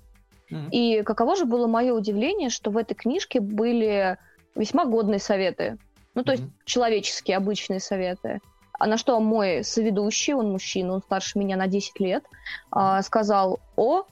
Mm-hmm. 0.52 0.70
И 0.72 1.04
каково 1.04 1.36
же 1.36 1.46
было 1.46 1.68
мое 1.68 1.94
удивление, 1.94 2.50
что 2.50 2.72
в 2.72 2.78
этой 2.78 2.94
книжке 2.94 3.40
были 3.40 4.18
весьма 4.56 4.86
годные 4.86 5.20
советы. 5.20 5.78
Ну, 6.14 6.24
то 6.24 6.34
mm-hmm. 6.34 6.38
есть 6.38 6.44
человеческие, 6.66 7.38
обычные 7.38 7.80
советы. 7.80 8.40
А 8.78 8.88
на 8.88 8.98
что 8.98 9.20
мой 9.20 9.64
соведущий, 9.64 10.34
он 10.34 10.52
мужчина, 10.52 10.94
он 10.94 11.02
старше 11.02 11.38
меня 11.38 11.56
на 11.56 11.68
10 11.68 12.00
лет, 12.00 12.24
а, 12.72 13.02
сказал, 13.04 13.60
о, 13.76 14.06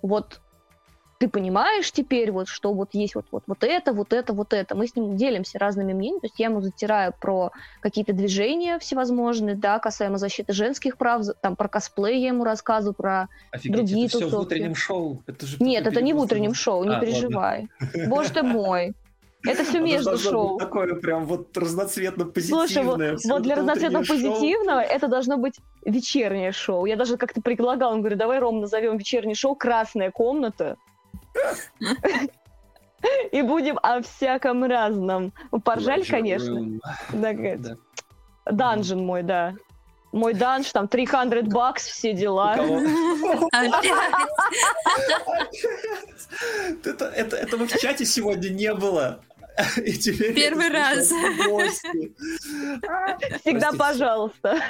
вот 0.00 0.40
ты 1.24 1.30
понимаешь 1.30 1.90
теперь, 1.90 2.30
вот, 2.30 2.48
что 2.48 2.74
вот 2.74 2.90
есть 2.92 3.14
вот, 3.14 3.24
вот, 3.32 3.44
вот 3.46 3.64
это, 3.64 3.94
вот 3.94 4.12
это, 4.12 4.34
вот 4.34 4.52
это. 4.52 4.74
Мы 4.74 4.86
с 4.86 4.94
ним 4.94 5.16
делимся 5.16 5.58
разными 5.58 5.94
мнениями, 5.94 6.20
то 6.20 6.26
есть 6.26 6.38
я 6.38 6.46
ему 6.46 6.60
затираю 6.60 7.14
про 7.18 7.50
какие-то 7.80 8.12
движения 8.12 8.78
всевозможные, 8.78 9.54
да, 9.54 9.78
касаемо 9.78 10.18
защиты 10.18 10.52
женских 10.52 10.98
прав, 10.98 11.24
там 11.40 11.56
про 11.56 11.68
косплей 11.68 12.20
я 12.20 12.28
ему 12.28 12.44
рассказываю, 12.44 12.94
про 12.94 13.28
Офигеть, 13.52 13.72
другие 13.72 14.06
это 14.06 14.18
все 14.18 14.28
в 14.28 14.38
утреннем 14.38 14.74
шоу? 14.74 15.22
Это 15.26 15.46
же 15.46 15.56
Нет, 15.60 15.86
это 15.86 16.02
не 16.02 16.12
в 16.12 16.18
утреннем 16.18 16.52
шоу, 16.52 16.84
не 16.84 16.94
а, 16.94 17.00
переживай. 17.00 17.68
Ладно. 17.80 18.06
Боже 18.08 18.30
ты 18.30 18.42
мой. 18.42 18.94
Это 19.46 19.64
все 19.64 19.80
между 19.80 20.18
шоу. 20.18 20.58
Такое 20.58 20.94
прям 20.96 21.24
вот 21.24 21.56
разноцветно 21.56 22.26
позитивное. 22.26 22.66
Слушай, 22.66 22.84
вот, 22.84 23.00
вот 23.24 23.42
для 23.42 23.56
разноцветно 23.56 24.00
позитивного 24.00 24.80
это 24.80 25.08
должно 25.08 25.38
быть 25.38 25.54
вечернее 25.86 26.52
шоу. 26.52 26.84
Я 26.84 26.96
даже 26.96 27.16
как-то 27.16 27.40
предлагала, 27.40 27.94
он 27.94 28.00
говорит, 28.00 28.18
давай, 28.18 28.40
Ром, 28.40 28.60
назовем 28.60 28.98
вечернее 28.98 29.34
шоу 29.34 29.54
«Красная 29.54 30.10
комната». 30.10 30.76
И 33.32 33.42
будем 33.42 33.78
о 33.82 34.00
всяком 34.00 34.64
разном. 34.64 35.32
Поржали, 35.64 36.04
конечно. 36.04 36.80
Данжен 38.46 39.04
мой, 39.04 39.22
да. 39.22 39.54
Мой 40.12 40.32
данж, 40.32 40.70
там 40.70 40.86
300 40.86 41.42
бакс, 41.46 41.86
все 41.88 42.12
дела. 42.12 42.54
Это, 46.84 47.06
это, 47.06 47.36
этого 47.36 47.66
в 47.66 47.72
чате 47.78 48.04
сегодня 48.04 48.48
не 48.48 48.72
было. 48.74 49.20
Первый 49.56 50.68
раз. 50.68 51.08
Всегда 53.40 53.72
пожалуйста. 53.72 54.60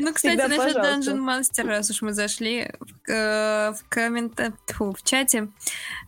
Ну, 0.00 0.12
кстати, 0.12 0.36
насчет 0.36 0.76
Dungeon 0.76 1.18
Master, 1.18 1.66
раз 1.66 1.90
уж 1.90 2.02
мы 2.02 2.12
зашли 2.12 2.72
в, 2.80 2.97
э, 3.08 3.72
в, 3.72 3.88
коммент... 3.88 4.40
в 4.78 5.02
чате, 5.02 5.48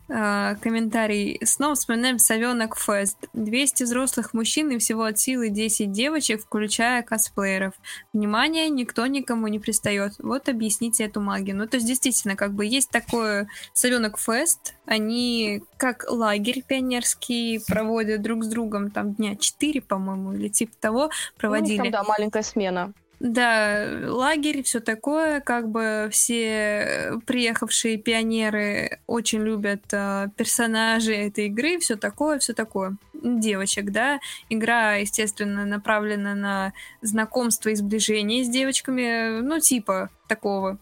э, 0.09 0.55
комментарий. 0.61 1.39
Снова 1.45 1.75
вспоминаем 1.75 2.19
Совенок 2.19 2.77
Фест. 2.77 3.17
200 3.33 3.83
взрослых 3.83 4.33
мужчин 4.33 4.69
и 4.71 4.77
всего 4.77 5.03
от 5.03 5.19
силы 5.19 5.49
10 5.49 5.91
девочек, 5.91 6.41
включая 6.41 7.03
косплееров. 7.03 7.73
Внимание, 8.13 8.69
никто 8.69 9.05
никому 9.05 9.47
не 9.47 9.59
пристает. 9.59 10.13
Вот 10.19 10.49
объясните 10.49 11.05
эту 11.05 11.21
магию. 11.21 11.57
Ну, 11.57 11.67
то 11.67 11.77
есть, 11.77 11.87
действительно, 11.87 12.35
как 12.35 12.53
бы 12.53 12.65
есть 12.65 12.89
такое 12.89 13.47
Совенок 13.73 14.17
Фест. 14.19 14.75
Они 14.85 15.63
как 15.77 16.05
лагерь 16.09 16.63
пионерский 16.67 17.61
проводят 17.67 18.21
друг 18.21 18.43
с 18.43 18.47
другом 18.47 18.91
там 18.91 19.13
дня 19.13 19.35
4, 19.35 19.81
по-моему, 19.81 20.33
или 20.33 20.47
типа 20.47 20.73
того 20.79 21.09
проводили. 21.37 21.77
Ну, 21.77 21.83
там, 21.85 21.91
да, 21.91 22.03
маленькая 22.03 22.43
смена. 22.43 22.93
Да, 23.23 23.87
лагерь, 24.07 24.63
все 24.63 24.79
такое, 24.79 25.41
как 25.41 25.69
бы 25.69 26.09
все 26.11 27.19
приехавшие 27.27 27.97
пионеры 27.97 28.99
очень 29.05 29.43
любят 29.43 29.83
э, 29.91 30.29
персонажей 30.35 31.27
этой 31.27 31.45
игры, 31.45 31.77
все 31.77 31.97
такое, 31.97 32.39
все 32.39 32.53
такое. 32.53 32.97
Девочек, 33.13 33.91
да. 33.91 34.19
Игра, 34.49 34.95
естественно, 34.95 35.65
направлена 35.67 36.33
на 36.33 36.73
знакомство 37.03 37.69
и 37.69 37.75
сближение 37.75 38.43
с 38.43 38.49
девочками, 38.49 39.39
ну, 39.41 39.59
типа 39.59 40.09
такого, 40.27 40.79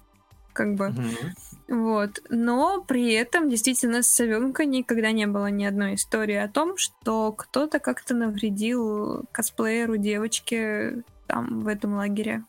как 0.54 0.76
бы. 0.76 0.94
Вот. 1.68 2.22
Но 2.30 2.82
при 2.88 3.12
этом 3.16 3.50
действительно 3.50 4.02
с 4.02 4.08
Савенко 4.08 4.64
никогда 4.64 5.12
не 5.12 5.28
было 5.28 5.48
ни 5.48 5.66
одной 5.66 5.96
истории 5.96 6.38
о 6.38 6.48
том, 6.48 6.78
что 6.78 7.34
кто-то 7.34 7.80
как-то 7.80 8.16
навредил 8.16 9.26
косплееру 9.34 9.98
девочке 9.98 11.04
там 11.30 11.62
в 11.62 11.68
этом 11.68 11.96
лагере? 11.96 12.44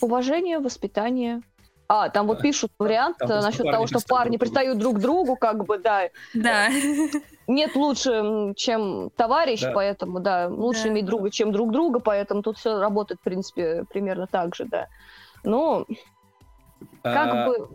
Уважение, 0.00 0.58
воспитание. 0.58 1.40
А, 1.88 2.08
там 2.08 2.26
вот 2.26 2.40
пишут 2.40 2.70
вариант 2.78 3.18
там 3.18 3.28
насчет 3.40 3.64
того, 3.68 3.86
что 3.86 3.98
парни 4.06 4.36
пристают 4.36 4.78
друг 4.78 4.96
к 4.96 5.00
другу, 5.00 5.36
как 5.36 5.64
бы, 5.64 5.78
да. 5.78 6.08
Да. 6.34 6.68
Нет 7.48 7.74
лучше, 7.74 8.52
чем 8.56 9.10
товарищ, 9.16 9.62
да. 9.62 9.72
поэтому, 9.72 10.20
да, 10.20 10.48
лучше 10.48 10.84
да. 10.84 10.88
иметь 10.90 11.06
друга, 11.06 11.30
чем 11.30 11.50
друг 11.50 11.72
друга, 11.72 11.98
поэтому 11.98 12.42
тут 12.42 12.58
все 12.58 12.78
работает, 12.78 13.20
в 13.20 13.24
принципе, 13.24 13.84
примерно 13.90 14.28
так 14.28 14.54
же, 14.54 14.66
да. 14.66 14.86
Ну, 15.42 15.86
Как 17.02 17.34
а, 17.34 17.46
бы 17.46 17.68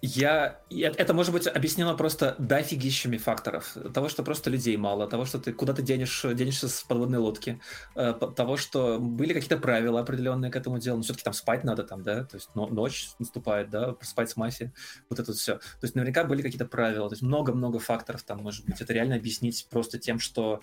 я... 0.00 0.60
Это 0.70 1.14
может 1.14 1.32
быть 1.32 1.46
объяснено 1.46 1.94
просто 1.94 2.36
дофигищами 2.38 3.16
факторов. 3.16 3.76
Того, 3.92 4.08
что 4.08 4.22
просто 4.22 4.50
людей 4.50 4.76
мало, 4.76 5.08
того, 5.08 5.24
что 5.24 5.38
ты 5.38 5.52
куда 5.52 5.72
ты 5.72 5.82
денешь, 5.82 6.24
денешься 6.34 6.68
с 6.68 6.82
подводной 6.82 7.18
лодки, 7.18 7.60
э, 7.94 8.14
того, 8.36 8.56
что 8.56 8.98
были 8.98 9.32
какие-то 9.32 9.58
правила 9.58 10.00
определенные 10.00 10.50
к 10.50 10.56
этому 10.56 10.78
делу. 10.78 10.98
Но 10.98 11.02
все-таки 11.02 11.24
там 11.24 11.32
спать 11.32 11.64
надо, 11.64 11.84
там, 11.84 12.02
да, 12.02 12.24
то 12.24 12.36
есть 12.36 12.54
ночь 12.54 13.10
наступает, 13.18 13.70
да, 13.70 13.96
спать 14.02 14.30
с 14.30 14.36
массе, 14.36 14.72
вот 15.10 15.18
это 15.18 15.32
все. 15.32 15.56
То 15.56 15.82
есть 15.82 15.94
наверняка 15.94 16.24
были 16.24 16.42
какие-то 16.42 16.66
правила, 16.66 17.08
то 17.08 17.14
есть 17.14 17.22
много-много 17.22 17.78
факторов 17.78 18.22
там, 18.22 18.42
может 18.42 18.66
быть. 18.66 18.80
Это 18.80 18.92
реально 18.92 19.16
объяснить 19.16 19.66
просто 19.70 19.98
тем, 19.98 20.18
что 20.18 20.60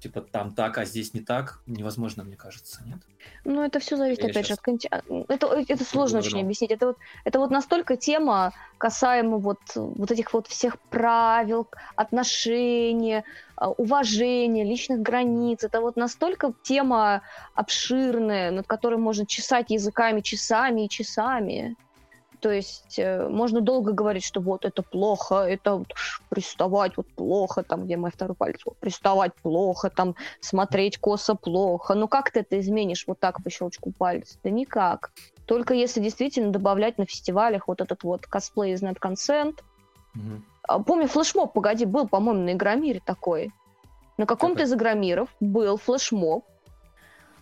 типа 0.00 0.20
там 0.20 0.54
так, 0.54 0.78
а 0.78 0.84
здесь 0.84 1.14
не 1.14 1.20
так, 1.20 1.60
невозможно, 1.66 2.24
мне 2.24 2.36
кажется, 2.36 2.82
нет? 2.84 2.98
Ну, 3.44 3.62
это 3.62 3.78
все 3.80 3.96
зависит, 3.96 4.22
Я 4.22 4.30
опять 4.30 4.46
сейчас... 4.46 4.48
же, 4.48 4.54
от 4.54 4.60
контекста. 4.60 5.24
Это, 5.28 5.64
это 5.68 5.84
сложно 5.84 6.18
очень 6.18 6.40
объяснить. 6.40 6.70
Это 6.70 6.86
вот, 6.86 6.98
это 7.24 7.38
вот 7.38 7.50
настолько 7.50 7.96
тема 7.96 8.52
касаемо 8.78 9.38
вот, 9.38 9.58
вот 9.74 10.10
этих 10.10 10.32
вот 10.32 10.46
всех 10.46 10.78
правил, 10.90 11.68
отношений, 11.96 13.22
а, 13.56 13.70
уважения, 13.70 14.64
личных 14.64 15.00
границ. 15.00 15.64
Это 15.64 15.80
вот 15.80 15.96
настолько 15.96 16.52
тема 16.62 17.22
обширная, 17.54 18.50
над 18.50 18.66
которой 18.66 18.98
можно 18.98 19.26
чесать 19.26 19.70
языками 19.70 20.20
часами 20.20 20.84
и 20.84 20.88
часами. 20.88 21.76
То 22.40 22.50
есть 22.50 22.98
э, 22.98 23.28
можно 23.28 23.60
долго 23.60 23.92
говорить, 23.92 24.24
что 24.24 24.40
вот 24.40 24.64
это 24.64 24.82
плохо, 24.82 25.36
это 25.36 25.76
вот, 25.76 25.92
приставать 26.28 26.96
вот 26.96 27.06
плохо, 27.08 27.62
там, 27.62 27.84
где 27.84 27.96
мой 27.96 28.10
второй 28.10 28.36
палец, 28.36 28.60
вот, 28.64 28.76
приставать 28.76 29.34
плохо, 29.34 29.90
там, 29.90 30.14
смотреть 30.40 30.98
косо 30.98 31.34
плохо. 31.34 31.94
Ну 31.94 32.06
как 32.06 32.30
ты 32.30 32.40
это 32.40 32.58
изменишь 32.60 33.04
вот 33.06 33.18
так 33.18 33.42
по 33.42 33.50
щелчку 33.50 33.92
пальца? 33.92 34.38
Да 34.44 34.50
никак. 34.50 35.12
Только 35.46 35.74
если 35.74 36.00
действительно 36.00 36.52
добавлять 36.52 36.98
на 36.98 37.06
фестивалях 37.06 37.66
вот 37.66 37.80
этот 37.80 38.04
вот 38.04 38.26
косплей 38.26 38.72
из 38.74 38.82
Net 38.82 38.98
Consent. 39.00 39.58
Угу. 40.14 40.84
Помню, 40.84 41.08
флешмоб, 41.08 41.52
погоди, 41.52 41.86
был, 41.86 42.06
по-моему, 42.06 42.42
на 42.42 42.52
Игромире 42.52 43.00
такой. 43.04 43.50
На 44.16 44.26
каком-то 44.26 44.64
из 44.64 44.72
Игромиров 44.72 45.28
был 45.40 45.76
флешмоб, 45.76 46.44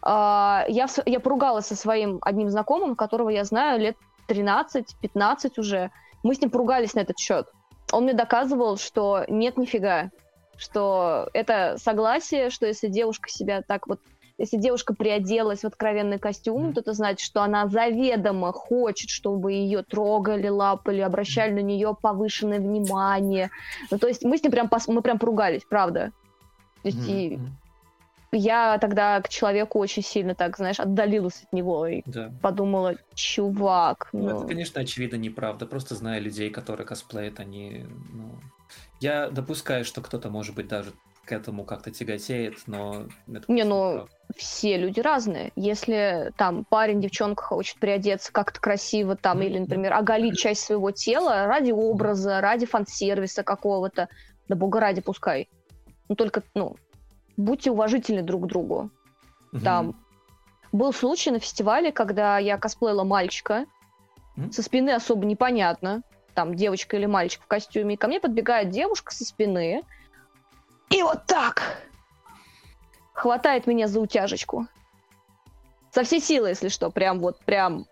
Uh, 0.02 0.62
я, 0.68 0.86
я 1.05 1.18
поругалась 1.18 1.66
со 1.66 1.74
своим 1.74 2.18
одним 2.20 2.48
знакомым, 2.48 2.94
которого 2.94 3.28
я 3.28 3.43
знаю 3.43 3.81
лет 3.81 3.97
13-15 4.28 5.53
уже. 5.59 5.90
Мы 6.23 6.35
с 6.35 6.40
ним 6.40 6.51
поругались 6.51 6.94
на 6.94 7.01
этот 7.01 7.19
счет. 7.19 7.47
Он 7.93 8.05
мне 8.05 8.15
доказывал, 8.15 8.77
что 8.77 9.24
нет 9.28 9.57
нифига, 9.57 10.11
что 10.57 11.28
это 11.32 11.77
согласие, 11.78 12.51
что 12.51 12.66
если 12.66 12.89
девушка 12.89 13.28
себя 13.28 13.62
так 13.62 13.86
вот 13.86 14.01
если 14.39 14.59
девушка 14.59 14.94
приоделась 14.94 15.61
в 15.61 15.66
откровенный 15.66 16.19
костюм, 16.19 16.74
то 16.74 16.81
это 16.81 16.93
значит, 16.93 17.20
что 17.20 17.43
она 17.43 17.69
заведомо 17.69 18.53
хочет, 18.53 19.09
чтобы 19.09 19.53
ее 19.53 19.82
трогали, 19.82 20.48
лапали, 20.48 21.01
обращали 21.01 21.53
на 21.53 21.62
нее 21.62 21.97
повышенное 21.98 22.59
внимание. 22.59 23.51
Ну, 23.90 23.98
то 23.98 24.07
есть 24.09 24.24
мы 24.24 24.36
с 24.36 24.43
ним 24.43 24.53
прям, 24.53 24.69
мы 24.89 25.01
прям 25.01 25.19
поругались, 25.19 25.62
правда. 25.66 26.12
То 26.82 26.89
есть 26.89 27.09
mm-hmm. 27.09 27.35
и 27.35 27.39
я 28.36 28.78
тогда 28.78 29.20
к 29.20 29.28
человеку 29.28 29.78
очень 29.78 30.02
сильно 30.02 30.34
так, 30.34 30.56
знаешь, 30.56 30.80
отдалилась 30.80 31.42
от 31.42 31.52
него 31.52 31.86
и 31.86 32.02
да. 32.06 32.32
подумала, 32.42 32.96
чувак. 33.14 34.08
Ну... 34.12 34.20
ну, 34.20 34.38
это, 34.38 34.46
конечно, 34.46 34.80
очевидно 34.80 35.16
неправда. 35.16 35.66
Просто 35.66 35.94
зная 35.94 36.20
людей, 36.20 36.50
которые 36.50 36.86
косплеят, 36.86 37.40
они... 37.40 37.86
Ну... 38.12 38.38
Я 39.00 39.28
допускаю, 39.28 39.84
что 39.84 40.00
кто-то, 40.00 40.30
может 40.30 40.54
быть, 40.54 40.68
даже 40.68 40.92
к 41.26 41.32
этому 41.32 41.64
как-то 41.64 41.90
тяготеет, 41.90 42.58
но... 42.66 43.06
Это 43.26 43.44
Не, 43.52 43.64
ну, 43.64 44.06
все 44.36 44.78
люди 44.78 45.00
разные. 45.00 45.52
Если 45.56 46.32
там 46.36 46.64
парень, 46.64 47.00
девчонка 47.00 47.42
хочет 47.42 47.78
приодеться 47.78 48.32
как-то 48.32 48.60
красиво 48.60 49.16
там, 49.16 49.42
или, 49.42 49.58
например, 49.58 49.92
оголить 49.92 50.38
часть 50.38 50.62
своего 50.62 50.92
тела 50.92 51.46
ради 51.46 51.72
образа, 51.72 52.40
ради 52.40 52.64
фан-сервиса 52.64 53.42
какого-то, 53.42 54.08
да 54.48 54.56
бога 54.56 54.80
ради, 54.80 55.00
пускай. 55.00 55.48
Ну, 56.08 56.14
только, 56.14 56.42
ну, 56.54 56.76
будьте 57.36 57.70
уважительны 57.70 58.22
друг 58.22 58.44
к 58.44 58.46
другу. 58.46 58.90
Угу. 59.52 59.60
Там 59.62 59.96
был 60.72 60.92
случай 60.92 61.30
на 61.30 61.38
фестивале, 61.38 61.92
когда 61.92 62.38
я 62.38 62.58
косплеила 62.58 63.04
мальчика. 63.04 63.66
Угу. 64.36 64.52
Со 64.52 64.62
спины 64.62 64.90
особо 64.90 65.24
непонятно, 65.24 66.02
там 66.34 66.54
девочка 66.54 66.96
или 66.96 67.06
мальчик 67.06 67.42
в 67.42 67.46
костюме. 67.46 67.94
И 67.94 67.96
ко 67.98 68.08
мне 68.08 68.20
подбегает 68.20 68.70
девушка 68.70 69.14
со 69.14 69.24
спины. 69.24 69.82
И 70.90 71.02
вот 71.02 71.26
так 71.26 71.82
хватает 73.12 73.66
меня 73.66 73.88
за 73.88 74.00
утяжечку. 74.00 74.66
Со 75.90 76.04
всей 76.04 76.20
силы, 76.20 76.48
если 76.50 76.68
что. 76.68 76.90
Прям 76.90 77.20
вот, 77.20 77.38
прям... 77.40 77.86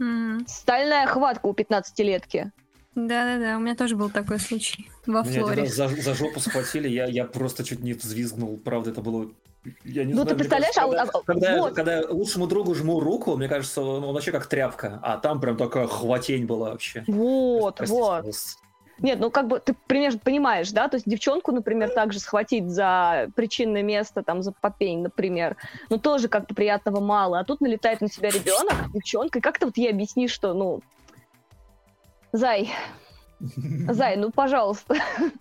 Mm. 0.00 0.48
Стальная 0.48 1.06
хватка 1.06 1.46
у 1.46 1.52
15-летки. 1.52 2.52
Да-да-да, 2.94 3.56
у 3.56 3.60
меня 3.60 3.76
тоже 3.76 3.96
был 3.96 4.10
такой 4.10 4.38
случай 4.38 4.90
во 5.06 5.22
меня 5.22 5.40
Флоре. 5.40 5.66
За, 5.66 5.88
за 5.88 6.14
жопу 6.14 6.40
схватили, 6.40 6.88
я, 6.88 7.06
я 7.06 7.24
просто 7.24 7.64
чуть 7.64 7.80
не 7.80 7.92
взвизгнул. 7.92 8.56
Правда, 8.58 8.90
это 8.90 9.00
было 9.00 9.30
я 9.84 10.04
не 10.04 10.14
ну, 10.14 10.22
знаю, 10.22 10.28
ты 10.28 10.34
представляешь, 10.36 10.74
кажется, 10.74 10.96
когда, 10.96 11.20
а, 11.20 11.22
когда, 11.24 11.58
вот. 11.58 11.74
когда 11.74 11.96
я 11.98 12.08
лучшему 12.08 12.46
другу 12.46 12.74
жму 12.74 12.98
руку, 12.98 13.36
мне 13.36 13.46
кажется, 13.46 13.82
он, 13.82 14.12
вообще 14.14 14.32
как 14.32 14.46
тряпка, 14.46 14.98
а 15.02 15.18
там 15.18 15.38
прям 15.38 15.58
такая 15.58 15.86
хватень 15.86 16.46
была 16.46 16.70
вообще. 16.70 17.04
Вот, 17.06 17.76
Простите, 17.76 18.00
вот. 18.00 18.16
Пожалуйста. 18.16 18.60
Нет, 19.00 19.18
ну 19.18 19.30
как 19.30 19.48
бы 19.48 19.60
ты 19.60 19.74
примерно 19.86 20.18
понимаешь, 20.18 20.70
да, 20.72 20.88
то 20.88 20.96
есть 20.96 21.08
девчонку, 21.08 21.52
например, 21.52 21.90
также 21.90 22.20
схватить 22.20 22.68
за 22.68 23.28
причинное 23.34 23.82
место, 23.82 24.22
там, 24.22 24.42
за 24.42 24.52
попень, 24.52 25.02
например, 25.02 25.56
ну 25.88 25.98
тоже 25.98 26.28
как-то 26.28 26.54
приятного 26.54 27.00
мало, 27.00 27.38
а 27.38 27.44
тут 27.44 27.60
налетает 27.60 28.02
на 28.02 28.08
себя 28.08 28.30
ребенок, 28.30 28.92
девчонка, 28.92 29.38
и 29.38 29.42
как 29.42 29.58
ты 29.58 29.66
вот 29.66 29.76
ей 29.78 29.90
объяснишь, 29.90 30.32
что, 30.32 30.52
ну, 30.52 30.80
Зай, 32.32 32.70
Зай, 33.88 34.16
ну, 34.16 34.30
пожалуйста, 34.30 34.96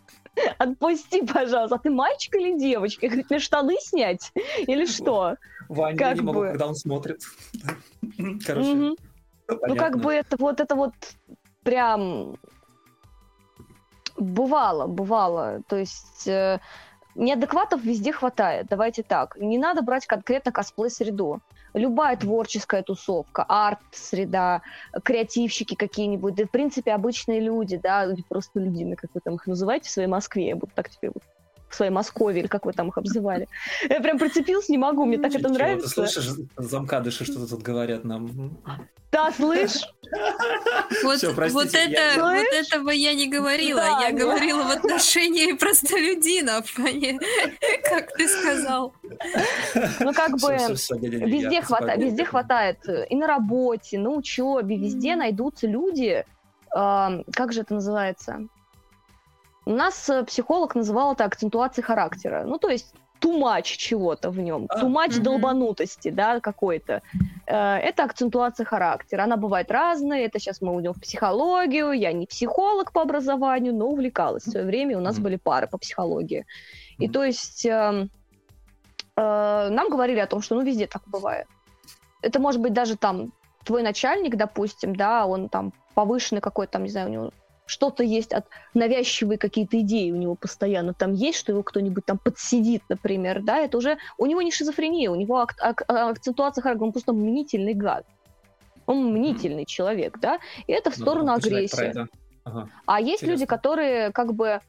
отпусти, 0.57 1.25
пожалуйста. 1.25 1.75
А 1.75 1.79
ты 1.79 1.89
мальчик 1.89 2.35
или 2.35 2.57
девочка? 2.57 3.07
Говорю, 3.07 3.25
мне 3.29 3.39
штаны 3.39 3.75
снять? 3.81 4.31
Или 4.67 4.85
что? 4.85 5.35
Ваня, 5.67 5.97
как 5.97 6.07
я 6.09 6.13
не 6.15 6.21
могу, 6.21 6.41
когда 6.41 6.67
он 6.67 6.75
смотрит. 6.75 7.21
Короче, 8.45 8.71
угу. 8.71 8.95
Ну, 9.67 9.75
как 9.75 9.99
бы 9.99 10.13
это 10.13 10.37
вот, 10.37 10.59
это 10.59 10.75
вот 10.75 10.93
прям 11.63 12.37
бывало, 14.17 14.87
бывало. 14.87 15.61
То 15.67 15.75
есть 15.75 16.27
э, 16.27 16.59
неадекватов 17.15 17.83
везде 17.83 18.13
хватает, 18.13 18.67
давайте 18.69 19.03
так. 19.03 19.35
Не 19.37 19.57
надо 19.57 19.81
брать 19.81 20.05
конкретно 20.05 20.51
косплей-среду 20.51 21.41
любая 21.73 22.17
творческая 22.17 22.83
тусовка, 22.83 23.45
арт-среда, 23.47 24.61
креативщики 25.03 25.75
какие-нибудь, 25.75 26.35
да, 26.35 26.45
в 26.45 26.51
принципе, 26.51 26.91
обычные 26.91 27.39
люди, 27.39 27.77
да, 27.77 28.07
просто 28.27 28.59
люди, 28.59 28.95
как 28.95 29.11
вы 29.13 29.21
там 29.23 29.35
их 29.35 29.47
называете 29.47 29.89
в 29.89 29.91
своей 29.91 30.07
Москве, 30.07 30.49
я 30.49 30.55
буду 30.55 30.71
так 30.75 30.89
тебе 30.89 31.11
в 31.69 31.75
своей 31.75 31.91
Москве, 31.91 32.39
или 32.39 32.47
как 32.47 32.65
вы 32.65 32.73
там 32.73 32.89
их 32.89 32.97
обзывали. 32.97 33.47
Я 33.87 33.99
прям 34.01 34.17
прицепился, 34.17 34.71
не 34.71 34.77
могу, 34.77 35.05
мне 35.05 35.17
так 35.17 35.33
это 35.33 35.49
нравится. 35.49 35.87
Ты 35.87 36.07
слышишь, 36.07 36.31
замкадыши 36.57 37.23
что-то 37.25 37.47
тут 37.47 37.61
говорят 37.61 38.03
нам. 38.03 38.57
Да, 39.11 39.31
слышь? 39.31 39.81
Вот, 41.03 41.23
это, 41.23 41.51
вот 41.51 41.73
этого 41.73 42.89
я 42.89 43.13
не 43.13 43.27
говорила. 43.27 43.81
Да, 43.81 44.01
я 44.01 44.11
нет. 44.11 44.19
говорила 44.19 44.63
в 44.63 44.71
отношении 44.77 45.53
простолюдинов, 45.53 46.71
а 46.77 46.91
не 46.91 47.19
как 47.89 48.13
ты 48.13 48.27
сказал. 48.27 48.93
Ну, 49.99 50.13
как 50.13 50.31
бы 50.39 50.55
везде, 50.55 51.61
хватает, 51.61 52.01
везде 52.01 52.25
хватает. 52.25 52.77
И 53.09 53.15
на 53.15 53.27
работе, 53.27 53.97
на 53.97 54.11
учебе, 54.11 54.77
везде 54.77 55.15
найдутся 55.15 55.67
люди, 55.67 56.23
как 56.71 57.51
же 57.51 57.61
это 57.61 57.73
называется? 57.73 58.47
У 59.69 59.73
нас 59.73 60.09
э, 60.09 60.23
психолог 60.23 60.73
называл 60.73 61.13
это 61.13 61.25
акцентуацией 61.25 61.85
характера. 61.85 62.43
Ну, 62.43 62.57
то 62.57 62.69
есть 62.69 62.91
тумач 63.19 63.77
чего-то 63.77 64.31
в 64.31 64.39
нем, 64.39 64.67
тумач 64.67 65.15
угу. 65.17 65.23
долбанутости, 65.23 66.09
да, 66.09 66.39
какой-то. 66.39 67.03
Э, 67.45 67.75
это 67.75 68.03
акцентуация 68.03 68.65
характера. 68.65 69.25
Она 69.25 69.37
бывает 69.37 69.69
разная. 69.69 70.25
Это 70.25 70.39
сейчас 70.39 70.61
мы 70.61 70.75
уйдем 70.75 70.93
в 70.93 70.99
психологию. 70.99 71.91
Я 71.91 72.13
не 72.13 72.25
психолог 72.25 72.91
по 72.91 73.03
образованию, 73.03 73.75
но 73.75 73.89
увлекалась. 73.89 74.47
В 74.47 74.49
свое 74.49 74.65
время 74.65 74.97
у 74.97 75.01
нас 75.01 75.19
были 75.19 75.35
пары 75.35 75.67
по 75.67 75.77
психологии. 75.77 76.47
И 76.97 77.07
то 77.07 77.23
есть 77.23 77.63
э, 77.67 78.07
э, 79.17 79.69
нам 79.69 79.89
говорили 79.89 80.19
о 80.19 80.27
том, 80.27 80.41
что 80.41 80.55
ну 80.55 80.63
везде 80.63 80.87
так 80.87 81.03
бывает. 81.05 81.45
Это 82.23 82.39
может 82.39 82.59
быть 82.59 82.73
даже 82.73 82.97
там 82.97 83.33
твой 83.63 83.83
начальник, 83.83 84.35
допустим, 84.35 84.95
да, 84.95 85.27
он 85.27 85.47
там 85.47 85.73
повышенный 85.93 86.41
какой-то, 86.41 86.73
там, 86.73 86.83
не 86.83 86.89
знаю, 86.89 87.09
у 87.09 87.11
него 87.11 87.31
что-то 87.69 88.03
есть 88.03 88.33
от 88.33 88.47
навязчивые 88.73 89.37
какие-то 89.37 89.79
идеи 89.81 90.09
у 90.09 90.15
него 90.15 90.33
постоянно 90.33 90.95
там 90.95 91.13
есть, 91.13 91.37
что 91.37 91.51
его 91.51 91.61
кто-нибудь 91.61 92.03
там 92.03 92.17
подсидит, 92.17 92.81
например, 92.89 93.43
да, 93.43 93.59
это 93.59 93.77
уже 93.77 93.99
у 94.17 94.25
него 94.25 94.41
не 94.41 94.51
шизофрения, 94.51 95.11
у 95.11 95.15
него 95.15 95.37
ак- 95.37 95.55
ак- 95.59 95.85
акцентуация 95.87 96.63
характера, 96.63 96.87
он 96.87 96.91
просто 96.93 97.13
мнительный 97.13 97.75
гад. 97.75 98.07
Он 98.87 99.13
мнительный 99.13 99.63
mm. 99.63 99.67
человек, 99.67 100.17
да, 100.19 100.39
и 100.65 100.73
это 100.73 100.89
в 100.89 100.97
ну, 100.97 101.03
сторону 101.03 101.27
ну, 101.27 101.33
агрессии. 101.33 101.93
Ага. 102.43 102.69
А 102.87 102.99
есть 102.99 103.21
Интересно. 103.21 103.31
люди, 103.31 103.45
которые 103.45 104.11
как 104.13 104.33
бы 104.33 104.61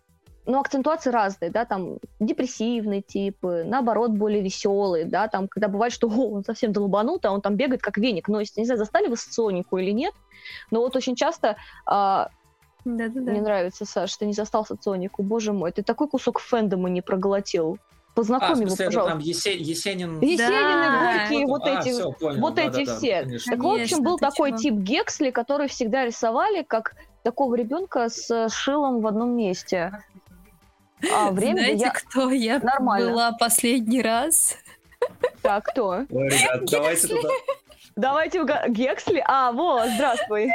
ну, 0.45 0.61
акцентуации 0.61 1.09
разные, 1.09 1.51
да, 1.51 1.65
там 1.65 1.99
депрессивные 2.19 3.01
типы, 3.01 3.65
наоборот, 3.65 4.11
более 4.11 4.43
веселые, 4.43 5.07
да, 5.07 5.29
там, 5.29 5.49
когда 5.49 5.69
бывает, 5.69 5.95
что 5.95 6.09
о, 6.09 6.33
он 6.33 6.45
совсем 6.45 6.73
долбанут, 6.73 7.25
а 7.25 7.33
он 7.33 7.41
там 7.41 7.57
бегает 7.57 7.81
как 7.81 7.97
веник. 7.97 8.29
Но, 8.29 8.41
если, 8.41 8.61
не 8.61 8.67
знаю, 8.67 8.79
застали 8.79 9.07
вы 9.09 9.17
соционику 9.17 9.79
или 9.79 9.91
нет, 9.91 10.13
но 10.71 10.81
вот 10.81 10.97
очень 10.97 11.17
часто 11.17 11.57
а, 11.87 12.29
Да-да-да. 12.85 13.31
мне 13.31 13.41
нравится, 13.43 13.85
Саш, 13.85 14.17
ты 14.17 14.27
не 14.27 14.33
застал 14.33 14.65
соционику, 14.65 15.23
боже 15.23 15.53
мой, 15.53 15.73
ты 15.73 15.83
такой 15.83 16.09
кусок 16.09 16.39
фэндома 16.41 16.89
не 16.91 17.03
проглотил. 17.03 17.79
Познакомь 18.15 18.49
А, 18.49 18.57
его, 18.57 18.67
смысле, 18.71 18.87
пожалуйста. 18.87 19.13
там 19.13 19.21
Есе- 19.21 19.57
Есенин... 19.57 20.21
Есенины, 20.21 20.39
Да. 20.39 21.19
Горькие, 21.29 21.47
вот 21.47 21.63
А, 21.65 21.81
эти, 21.81 21.93
всё, 21.93 22.11
понял, 22.13 22.41
вот 22.41 22.59
эти 22.59 22.67
да-да-да, 22.67 22.97
все. 22.97 23.21
конечно. 23.23 23.53
Так, 23.53 23.63
в 23.63 23.67
общем, 23.67 23.77
Конечно, 23.77 24.01
был 24.03 24.19
такой 24.19 24.49
чего? 24.51 24.59
тип 24.59 24.75
Гексли, 24.75 25.31
который 25.31 25.69
всегда 25.69 26.05
рисовали 26.05 26.63
как 26.65 26.95
такого 27.23 27.55
ребенка 27.55 28.09
с 28.09 28.49
шилом 28.49 29.01
в 29.01 29.07
одном 29.07 29.37
месте. 29.37 29.93
А 31.15 31.31
время 31.31 31.61
Знаете, 31.61 31.85
я... 31.85 31.91
кто 31.93 32.31
я 32.31 32.59
Нормально. 32.59 33.11
была 33.11 33.33
последний 33.33 34.03
раз? 34.03 34.57
Так, 35.41 35.65
кто? 35.67 36.05
Ой, 36.11 36.29
ребят, 36.29 36.65
давайте 36.69 37.07
туда. 37.09 37.29
Давайте 38.01 38.41
уга- 38.41 38.69
Гексли. 38.69 39.23
А, 39.27 39.53
вот, 39.53 39.89
здравствуй. 39.95 40.51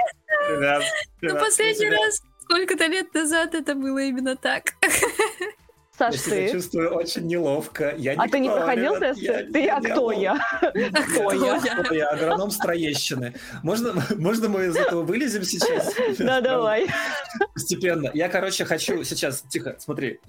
Ну, 1.21 1.33
последний 1.39 1.85
я 1.85 1.91
себя- 1.91 2.05
раз, 2.05 2.21
сколько-то 2.41 2.85
лет 2.87 3.13
назад 3.13 3.53
это 3.53 3.75
было 3.75 3.99
именно 3.99 4.35
так. 4.35 4.63
Саш, 5.97 6.15
Я 6.15 6.19
себя 6.19 6.35
ты? 6.47 6.51
чувствую 6.51 6.93
очень 6.93 7.25
неловко. 7.25 7.93
Я 7.97 8.15
А 8.17 8.27
ты 8.27 8.39
не 8.39 8.47
никто, 8.47 8.57
проходил 8.57 8.95
ребят, 8.95 9.15
тест? 9.15 9.53
Ты, 9.53 9.67
а 9.69 9.79
кто 9.79 10.11
я? 10.11 10.35
Кто 10.61 11.31
я? 11.31 11.59
Кто 11.83 11.93
я? 11.93 12.07
Агроном 12.09 12.51
с 12.51 12.57
Троещины. 12.57 13.33
Можно, 13.63 13.93
можно 14.17 14.49
мы 14.49 14.65
из 14.65 14.75
этого 14.75 15.03
вылезем 15.03 15.43
сейчас? 15.43 15.93
Да, 16.17 16.41
давай. 16.41 16.87
Постепенно. 17.53 18.11
Я, 18.13 18.27
короче, 18.27 18.65
хочу 18.65 19.03
сейчас... 19.05 19.41
Тихо, 19.49 19.77
смотри, 19.79 20.19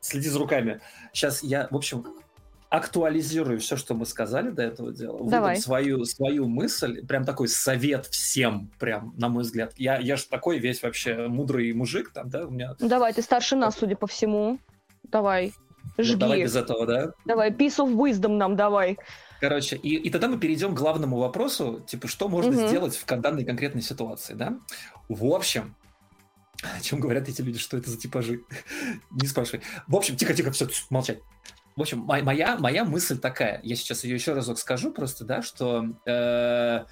следи 0.00 0.28
за 0.28 0.38
руками. 0.38 0.80
Сейчас 1.12 1.42
я, 1.42 1.66
в 1.72 1.76
общем, 1.76 2.06
актуализирую 2.68 3.60
все, 3.60 3.76
что 3.76 3.94
мы 3.94 4.06
сказали 4.06 4.50
до 4.50 4.62
этого 4.62 4.92
дела. 4.92 5.18
Давай. 5.28 5.56
свою, 5.56 6.04
свою 6.04 6.48
мысль. 6.48 7.06
Прям 7.06 7.24
такой 7.24 7.48
совет 7.48 8.06
всем, 8.06 8.70
прям, 8.78 9.14
на 9.16 9.28
мой 9.28 9.44
взгляд. 9.44 9.72
Я, 9.76 9.98
я 9.98 10.16
же 10.16 10.26
такой 10.26 10.58
весь 10.58 10.82
вообще 10.82 11.28
мудрый 11.28 11.72
мужик, 11.72 12.10
там, 12.12 12.28
да, 12.28 12.46
у 12.46 12.50
меня... 12.50 12.74
Ну, 12.78 12.88
Давай, 12.88 13.12
ты 13.12 13.22
старше 13.22 13.56
нас, 13.56 13.76
судя 13.76 13.96
по 13.96 14.06
всему. 14.06 14.58
Давай. 15.04 15.52
Ну, 15.96 16.16
давай 16.16 16.38
Жги. 16.38 16.44
без 16.44 16.56
этого, 16.56 16.86
да? 16.86 17.12
Давай, 17.24 17.50
piece 17.50 17.78
of 17.78 17.94
wisdom 17.94 18.36
нам 18.36 18.56
давай. 18.56 18.98
Короче, 19.40 19.76
и, 19.76 19.94
и 19.94 20.10
тогда 20.10 20.28
мы 20.28 20.38
перейдем 20.38 20.74
к 20.74 20.78
главному 20.78 21.18
вопросу, 21.18 21.84
типа, 21.86 22.08
что 22.08 22.28
можно 22.28 22.52
Мгм. 22.52 22.66
сделать 22.68 22.96
в 22.96 23.06
данной 23.20 23.44
конкретной 23.44 23.82
ситуации, 23.82 24.34
да? 24.34 24.58
В 25.08 25.26
общем, 25.32 25.76
о 26.62 26.80
чем 26.80 27.00
говорят 27.00 27.28
эти 27.28 27.42
люди, 27.42 27.58
что 27.58 27.76
это 27.76 27.90
за 27.90 27.98
типажи? 27.98 28.42
Не 29.10 29.26
спрашивай. 29.26 29.62
В 29.86 29.96
общем, 29.96 30.16
тихо-тихо, 30.16 30.50
все, 30.50 30.68
молчать. 30.90 31.20
В 31.76 31.82
общем, 31.82 31.98
мо- 31.98 32.22
моя, 32.22 32.56
моя 32.58 32.84
мысль 32.84 33.18
такая, 33.18 33.60
я 33.62 33.76
сейчас 33.76 34.02
ее 34.04 34.14
еще 34.14 34.32
разок 34.32 34.58
скажу 34.58 34.90
просто, 34.92 35.26
да, 35.26 35.42
что 35.42 35.84
э, 36.06 36.84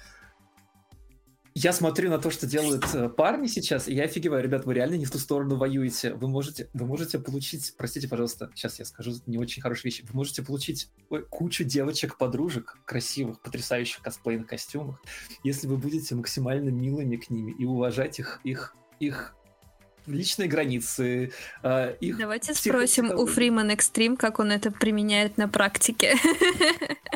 я 1.55 1.73
смотрю 1.73 2.11
на 2.11 2.19
то, 2.19 2.29
что 2.29 2.45
делают 2.45 2.85
э, 2.93 3.09
парни 3.09 3.47
сейчас, 3.47 3.87
и 3.87 3.95
я 3.95 4.03
офигеваю, 4.03 4.43
ребят, 4.43 4.65
вы 4.65 4.75
реально 4.75 4.95
не 4.95 5.05
в 5.05 5.11
ту 5.11 5.17
сторону 5.17 5.55
воюете. 5.55 6.13
Вы 6.13 6.27
можете, 6.27 6.69
вы 6.73 6.85
можете 6.85 7.17
получить, 7.17 7.73
простите, 7.77 8.07
пожалуйста, 8.07 8.51
сейчас 8.53 8.77
я 8.77 8.85
скажу 8.85 9.13
не 9.25 9.39
очень 9.39 9.63
хорошие 9.63 9.89
вещи, 9.89 10.05
вы 10.07 10.13
можете 10.13 10.43
получить 10.43 10.91
кучу 11.31 11.63
девочек-подружек, 11.63 12.77
красивых, 12.85 13.41
потрясающих 13.41 14.03
косплейных 14.03 14.45
костюмах, 14.45 15.01
если 15.43 15.65
вы 15.65 15.77
будете 15.77 16.13
максимально 16.13 16.69
милыми 16.69 17.15
к 17.15 17.31
ними 17.31 17.53
и 17.57 17.65
уважать 17.65 18.19
их, 18.19 18.39
их, 18.43 18.75
их 18.99 19.35
личные 20.07 20.47
границы, 20.47 21.31
э, 21.63 21.95
их... 21.99 22.17
Давайте 22.17 22.53
спросим 22.53 23.11
у. 23.11 23.25
Freeman 23.27 23.75
Extreme, 23.75 24.15
как 24.17 24.39
он 24.39 24.51
это 24.51 24.71
применяет 24.71 25.37
на 25.37 25.47
практике. 25.47 26.15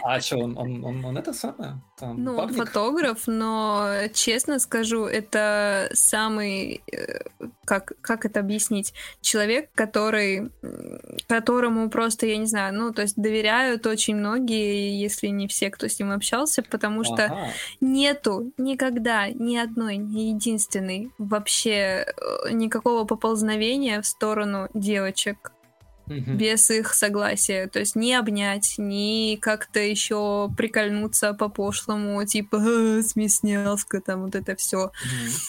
А 0.04 0.20
что, 0.22 0.38
он, 0.38 0.58
он, 0.58 0.84
он, 0.84 1.06
он 1.06 1.18
это 1.18 1.34
самое? 1.34 1.82
Там, 2.00 2.24
Ну, 2.24 2.32
он 2.32 2.48
бабник? 2.48 2.58
фотограф, 2.68 3.28
но 3.28 3.86
честно 4.14 4.60
скажу, 4.60 5.06
это 5.06 5.90
самый, 5.94 6.82
э, 6.92 7.20
как, 7.66 7.92
как 8.02 8.26
это 8.26 8.40
объяснить, 8.40 8.94
человек, 9.22 9.70
который, 9.76 10.52
которому 11.28 11.90
просто, 11.90 12.26
я 12.26 12.38
не 12.38 12.46
знаю, 12.46 12.74
ну, 12.74 12.94
то 12.94 13.02
есть 13.02 13.16
доверяют 13.18 13.86
очень 13.86 14.16
многие, 14.16 15.00
если 15.00 15.28
не 15.28 15.48
все, 15.48 15.70
кто 15.70 15.88
с 15.88 16.00
ним 16.00 16.12
общался, 16.12 16.64
потому 16.64 17.04
что 17.04 17.26
Ага. 17.26 17.48
нету 17.82 18.52
никогда 18.58 19.30
ни 19.30 19.58
одной, 19.58 19.98
ни 19.98 20.22
единственной 20.34 21.12
вообще 21.18 22.06
э, 22.08 22.52
никакого 22.80 23.04
поползновения 23.06 24.02
в 24.02 24.06
сторону 24.08 24.70
девочек 24.74 25.52
Мгм. 26.08 26.38
без 26.38 26.72
их 26.72 26.94
согласия. 26.96 27.68
То 27.68 27.80
есть 27.80 27.96
не 27.96 28.16
обнять, 28.16 28.76
ни 28.78 29.36
как-то 29.36 29.80
еще 29.80 30.50
прикольнуться 30.58 31.34
по-пошлому, 31.34 32.26
типа 32.26 32.58
«А, 32.58 33.02
смеснявка, 33.04 34.02
там 34.02 34.24
вот 34.24 34.34
это 34.34 34.56
все. 34.56 34.92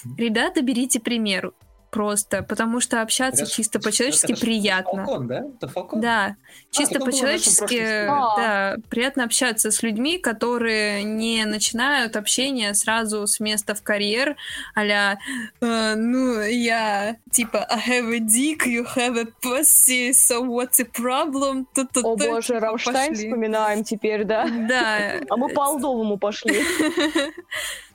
Мгм. 0.05 0.16
Ребята, 0.16 0.61
берите 0.61 1.01
пример 1.01 1.52
просто, 1.90 2.42
потому 2.42 2.80
что 2.80 3.02
общаться 3.02 3.42
Это 3.42 3.52
чисто 3.52 3.80
по-человечески 3.80 4.34
приятно. 4.34 5.04
Фалкон, 5.04 5.26
да? 5.26 5.44
Это 5.56 5.68
Фалкон? 5.68 6.00
Да, 6.00 6.36
чисто 6.70 6.98
было 6.98 7.04
в 7.04 7.06
нашем 7.06 7.20
по-человечески, 7.20 8.06
да, 8.06 8.76
приятно 8.88 9.24
общаться 9.24 9.70
с 9.70 9.82
людьми, 9.82 10.18
которые 10.18 11.02
не 11.02 11.44
начинают 11.44 12.16
общение 12.16 12.74
сразу 12.74 13.26
с 13.26 13.40
места 13.40 13.74
в 13.74 13.82
карьер, 13.82 14.36
а 14.74 15.16
ну, 15.60 16.40
я, 16.42 17.16
типа, 17.30 17.66
I 17.68 17.78
have 17.78 18.14
a 18.14 18.20
dick, 18.20 18.66
you 18.66 18.86
have 18.96 19.18
a 19.18 19.26
pussy, 19.42 20.10
so 20.10 20.42
what's 20.42 20.78
the 20.78 20.88
problem? 20.90 21.66
Ту-ту-ту, 21.74 22.08
О 22.08 22.16
боже, 22.16 22.58
Рамштайн 22.58 23.14
вспоминаем 23.14 23.84
теперь, 23.84 24.24
да? 24.24 24.46
Да. 24.48 25.20
А 25.28 25.36
мы 25.36 25.48
по 25.48 25.64
Алдовому 25.64 26.18
пошли. 26.18 26.62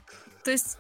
То 0.46 0.52
есть, 0.52 0.78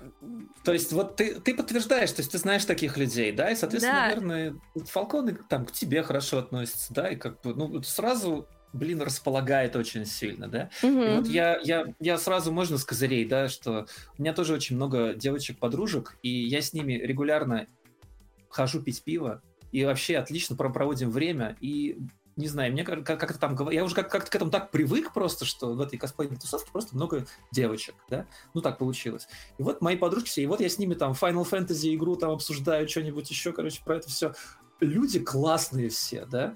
То 0.63 0.73
есть 0.73 0.93
вот 0.93 1.15
ты, 1.15 1.39
ты 1.41 1.55
подтверждаешь, 1.55 2.11
то 2.11 2.19
есть 2.21 2.31
ты 2.31 2.37
знаешь 2.37 2.65
таких 2.65 2.97
людей, 2.97 3.31
да, 3.31 3.49
и, 3.49 3.55
соответственно, 3.55 3.95
Да. 4.01 4.07
наверное, 4.09 4.55
Фалконы 4.85 5.39
там 5.49 5.65
к 5.65 5.71
тебе 5.71 6.03
хорошо 6.03 6.37
относятся, 6.37 6.93
да, 6.93 7.09
и 7.09 7.15
как 7.15 7.41
бы, 7.41 7.55
ну, 7.55 7.81
сразу, 7.81 8.47
блин, 8.73 9.01
располагает 9.01 9.75
очень 9.75 10.05
сильно, 10.05 10.47
да. 10.47 10.69
И 10.83 10.85
Мгм. 10.85 11.15
вот 11.15 11.27
я, 11.27 11.59
я, 11.63 11.85
я 11.99 12.19
сразу, 12.19 12.51
можно 12.51 12.77
с 12.77 12.85
козырей, 12.85 13.25
да, 13.25 13.49
что 13.49 13.87
у 14.19 14.21
меня 14.21 14.33
тоже 14.33 14.53
очень 14.53 14.75
много 14.75 15.15
девочек-подружек, 15.15 16.15
и 16.21 16.29
я 16.29 16.61
с 16.61 16.71
ними 16.71 16.93
регулярно 16.93 17.65
хожу 18.47 18.83
пить 18.83 19.03
пиво, 19.03 19.41
и 19.71 19.83
вообще 19.83 20.17
отлично 20.17 20.55
про- 20.55 20.69
проводим 20.69 21.09
время, 21.09 21.57
и 21.59 21.97
не 22.35 22.47
знаю, 22.47 22.71
мне 22.73 22.83
как- 22.83 23.05
как- 23.05 23.19
как-то 23.19 23.39
там, 23.39 23.69
я 23.69 23.83
уже 23.83 23.95
как- 23.95 24.11
как-то 24.11 24.29
к 24.29 24.35
этому 24.35 24.51
так 24.51 24.71
привык 24.71 25.13
просто, 25.13 25.45
что 25.45 25.73
в 25.73 25.81
этой 25.81 25.97
косплейной 25.97 26.37
тусовке 26.37 26.69
просто 26.71 26.95
много 26.95 27.25
девочек, 27.51 27.95
да, 28.09 28.25
ну 28.53 28.61
так 28.61 28.77
получилось. 28.77 29.27
И 29.57 29.63
вот 29.63 29.81
мои 29.81 29.95
подружки 29.95 30.29
все, 30.29 30.43
и 30.43 30.45
вот 30.45 30.59
я 30.59 30.69
с 30.69 30.77
ними 30.77 30.95
там 30.95 31.13
Final 31.13 31.49
Fantasy 31.49 31.95
игру 31.95 32.15
там 32.15 32.31
обсуждаю, 32.31 32.87
что-нибудь 32.89 33.29
еще, 33.29 33.53
короче, 33.53 33.81
про 33.83 33.97
это 33.97 34.09
все. 34.09 34.33
Люди 34.81 35.19
классные 35.19 35.89
все, 35.89 36.25
да, 36.25 36.53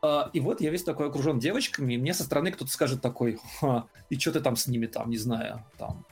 а, 0.00 0.30
и 0.32 0.40
вот 0.40 0.60
я 0.60 0.70
весь 0.70 0.84
такой 0.84 1.08
окружен 1.08 1.38
девочками, 1.38 1.94
и 1.94 1.98
мне 1.98 2.14
со 2.14 2.24
стороны 2.24 2.52
кто-то 2.52 2.70
скажет 2.70 3.02
такой, 3.02 3.40
«Ха, 3.60 3.86
и 4.10 4.18
что 4.18 4.32
ты 4.32 4.40
там 4.40 4.54
с 4.54 4.68
ними 4.68 4.86
там, 4.86 5.10
не 5.10 5.16
знаю, 5.16 5.64
там, 5.76 6.06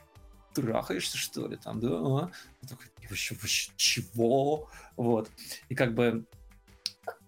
трахаешься, 0.53 1.17
что 1.17 1.47
ли, 1.47 1.55
там, 1.55 1.79
да? 1.79 1.87
а?» 1.91 2.31
Я 2.61 2.67
такой, 2.67 2.87
«И 3.01 3.07
вообще, 3.07 3.35
вообще, 3.35 3.71
чего? 3.77 4.69
Вот. 4.97 5.29
И 5.69 5.75
как 5.75 5.93
бы 5.93 6.25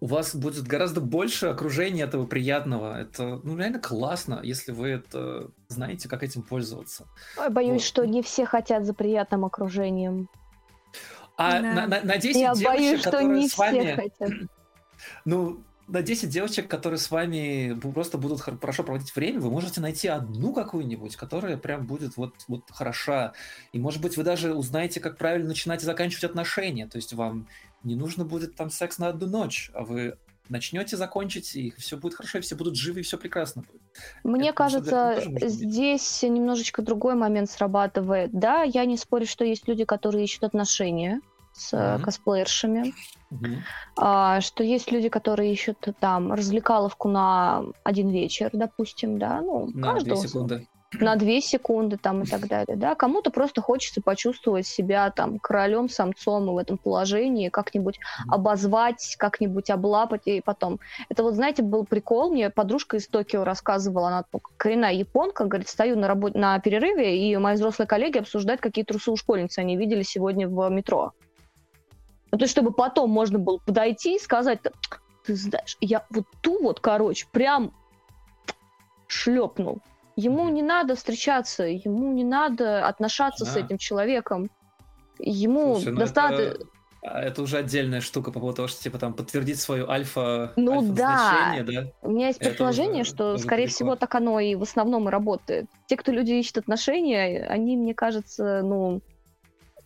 у 0.02 0.06
вас 0.06 0.34
будет 0.36 0.66
гораздо 0.66 1.02
больше 1.02 1.48
окружения 1.48 2.04
этого 2.04 2.26
приятного. 2.26 3.00
Это, 3.00 3.40
ну, 3.44 3.58
реально 3.58 3.80
классно, 3.80 4.40
если 4.44 4.72
вы 4.72 4.90
это 4.90 5.52
знаете, 5.68 6.08
как 6.08 6.24
этим 6.24 6.42
пользоваться. 6.42 7.06
Ой, 7.38 7.50
Боюсь, 7.50 7.82
Вот. 7.82 7.84
что 7.84 8.06
не 8.06 8.22
все 8.24 8.46
хотят 8.46 8.86
за 8.86 8.94
приятным 8.94 9.44
окружением. 9.46 10.30
А 11.38 11.62
Да. 11.62 11.74
на, 11.74 11.88
на- 11.88 12.02
на 12.02 12.18
10 12.18 12.36
Я 12.42 12.54
девочек, 12.54 12.66
боюсь, 12.68 13.00
что 13.02 13.12
которые 13.12 13.40
не 13.40 13.48
с 13.48 13.52
все 13.54 13.58
вами... 13.62 13.96
хотят. 13.96 14.40
Ну, 15.26 15.62
на 15.88 16.02
10 16.04 16.30
девочек, 16.30 16.68
которые 16.68 17.00
с 17.00 17.10
вами 17.10 17.74
просто 17.94 18.18
будут 18.18 18.42
хор- 18.42 18.60
хорошо 18.60 18.84
проводить 18.84 19.16
время, 19.16 19.40
вы 19.40 19.50
можете 19.50 19.80
найти 19.82 20.08
одну 20.10 20.54
какую-нибудь, 20.54 21.16
которая 21.16 21.56
прям 21.58 21.86
будет 21.88 22.18
вот, 22.18 22.34
вот 22.50 22.64
хороша. 22.70 23.32
И, 23.72 23.80
может 23.80 24.02
быть, 24.02 24.18
вы 24.18 24.24
даже 24.24 24.54
узнаете, 24.54 25.00
как 25.00 25.18
правильно 25.18 25.48
начинать 25.48 25.82
и 25.82 25.86
заканчивать 25.86 26.26
отношения. 26.26 26.86
То 26.88 26.98
есть 26.98 27.14
вам 27.14 27.48
не 27.84 27.96
нужно 27.96 28.26
будет 28.26 28.56
там 28.56 28.70
секс 28.70 28.98
на 28.98 29.08
одну 29.08 29.28
ночь, 29.28 29.72
а 29.74 29.84
вы 29.84 30.18
начнете, 30.50 30.98
закончите, 30.98 31.62
и 31.62 31.72
все 31.72 31.98
будет 31.98 32.16
хорошо, 32.16 32.40
и 32.40 32.42
все 32.42 32.56
будут 32.56 32.76
живы, 32.76 33.02
и 33.02 33.04
все 33.04 33.18
прекрасно 33.18 33.62
будет. 33.62 33.82
Мне 34.24 34.50
Это, 34.50 34.58
кажется, 34.58 35.22
здесь 35.42 36.24
немножечко 36.24 36.82
другой 36.82 37.16
момент 37.16 37.50
срабатывает. 37.50 38.32
Да, 38.34 38.64
я 38.64 38.86
не 38.86 38.98
спорю, 38.98 39.26
что 39.28 39.46
есть 39.46 39.68
люди, 39.68 39.86
которые 39.86 40.24
ищут 40.24 40.44
отношения 40.44 41.22
с 41.54 41.72
Мгм. 41.74 42.04
косплеершами, 42.04 42.94
Мгм. 43.30 43.64
а, 43.98 44.42
что 44.42 44.64
есть 44.64 44.92
люди, 44.92 45.10
которые 45.10 45.52
ищут 45.54 45.78
там 46.00 46.32
развлекаловку 46.34 47.10
на 47.10 47.64
один 47.84 48.10
вечер, 48.10 48.50
допустим, 48.54 49.20
да, 49.20 49.42
ну, 49.42 49.68
На 49.68 49.72
две 49.72 50.12
каждого. 50.12 50.16
секунды. 50.28 50.68
На 50.94 51.16
2 51.16 51.42
секунды 51.42 51.98
там 51.98 52.24
и 52.24 52.26
так 52.26 52.48
далее, 52.48 52.76
да, 52.76 52.96
кому-то 52.96 53.30
просто 53.30 53.62
хочется 53.62 54.02
почувствовать 54.02 54.66
себя 54.66 55.12
там 55.12 55.40
королем, 55.40 55.88
самцом 55.88 56.48
в 56.48 56.58
этом 56.58 56.78
положении, 56.78 57.50
как-нибудь 57.50 58.00
обозвать, 58.28 59.16
как-нибудь 59.18 59.70
облапать 59.70 60.24
и 60.26 60.42
потом. 60.42 60.80
Это 61.10 61.24
вот, 61.24 61.36
знаете, 61.36 61.62
был 61.62 61.86
прикол, 61.86 62.32
мне 62.32 62.50
подружка 62.50 62.98
из 62.98 63.08
Токио 63.08 63.44
рассказывала, 63.44 64.08
она 64.08 64.26
коренная 64.58 64.94
японка, 64.94 65.46
говорит, 65.46 65.70
стою 65.70 65.96
на, 65.96 66.08
работе, 66.08 66.38
на 66.40 66.58
перерыве, 66.60 67.18
и 67.18 67.38
мои 67.38 67.56
взрослые 67.56 67.88
коллеги 67.88 68.18
обсуждают, 68.18 68.62
какие 68.62 68.84
трусы 68.84 69.12
у 69.12 69.16
школьницы 69.16 69.60
они 69.60 69.78
видели 69.78 70.02
сегодня 70.02 70.48
в 70.48 70.70
метро. 70.70 71.14
Ну, 72.32 72.38
то 72.38 72.44
есть, 72.44 72.52
чтобы 72.52 72.72
потом 72.72 73.10
можно 73.10 73.40
было 73.40 73.58
подойти 73.58 74.16
и 74.16 74.20
сказать, 74.20 74.60
ты 75.26 75.36
знаешь, 75.36 75.78
я 75.82 76.06
вот 76.10 76.26
ту 76.42 76.62
вот, 76.62 76.80
короче, 76.80 77.28
прям 77.32 77.74
шлепнул. 79.08 79.82
Ему 80.20 80.50
не 80.50 80.62
надо 80.62 80.96
встречаться, 80.96 81.64
ему 81.64 82.12
не 82.12 82.24
надо 82.24 82.86
отношаться 82.86 83.46
да. 83.46 83.52
с 83.52 83.56
этим 83.56 83.78
человеком. 83.78 84.50
Ему 85.18 85.76
Слушай, 85.76 85.94
ну 85.94 86.00
достаточно... 86.00 86.42
Это... 86.42 86.66
А, 87.02 87.22
это 87.22 87.42
уже 87.42 87.58
отдельная 87.58 88.02
штука 88.02 88.32
по 88.32 88.42
поводу 88.42 88.58
того, 88.58 88.68
что 88.68 88.84
типа 88.84 88.98
там 88.98 89.14
подтвердить 89.14 89.60
свою 89.60 89.90
альфа, 89.90 90.52
ну, 90.58 90.82
альфа 90.82 90.94
да. 90.94 91.56
да. 91.66 91.86
У 92.02 92.12
меня 92.12 92.28
есть 92.28 92.40
предположение, 92.40 93.04
уже, 93.04 93.12
что, 93.12 93.38
скорее 93.38 93.64
далеко. 93.64 93.76
всего, 93.76 93.96
так 93.96 94.14
оно 94.16 94.40
и 94.42 94.56
в 94.56 94.64
основном 94.64 95.08
и 95.08 95.12
работает. 95.12 95.68
Те, 95.88 95.96
кто 95.96 96.12
люди 96.12 96.34
ищут 96.34 96.58
отношения, 96.58 97.48
они, 97.50 97.78
мне 97.78 97.94
кажется, 97.94 98.62
ну, 98.64 99.02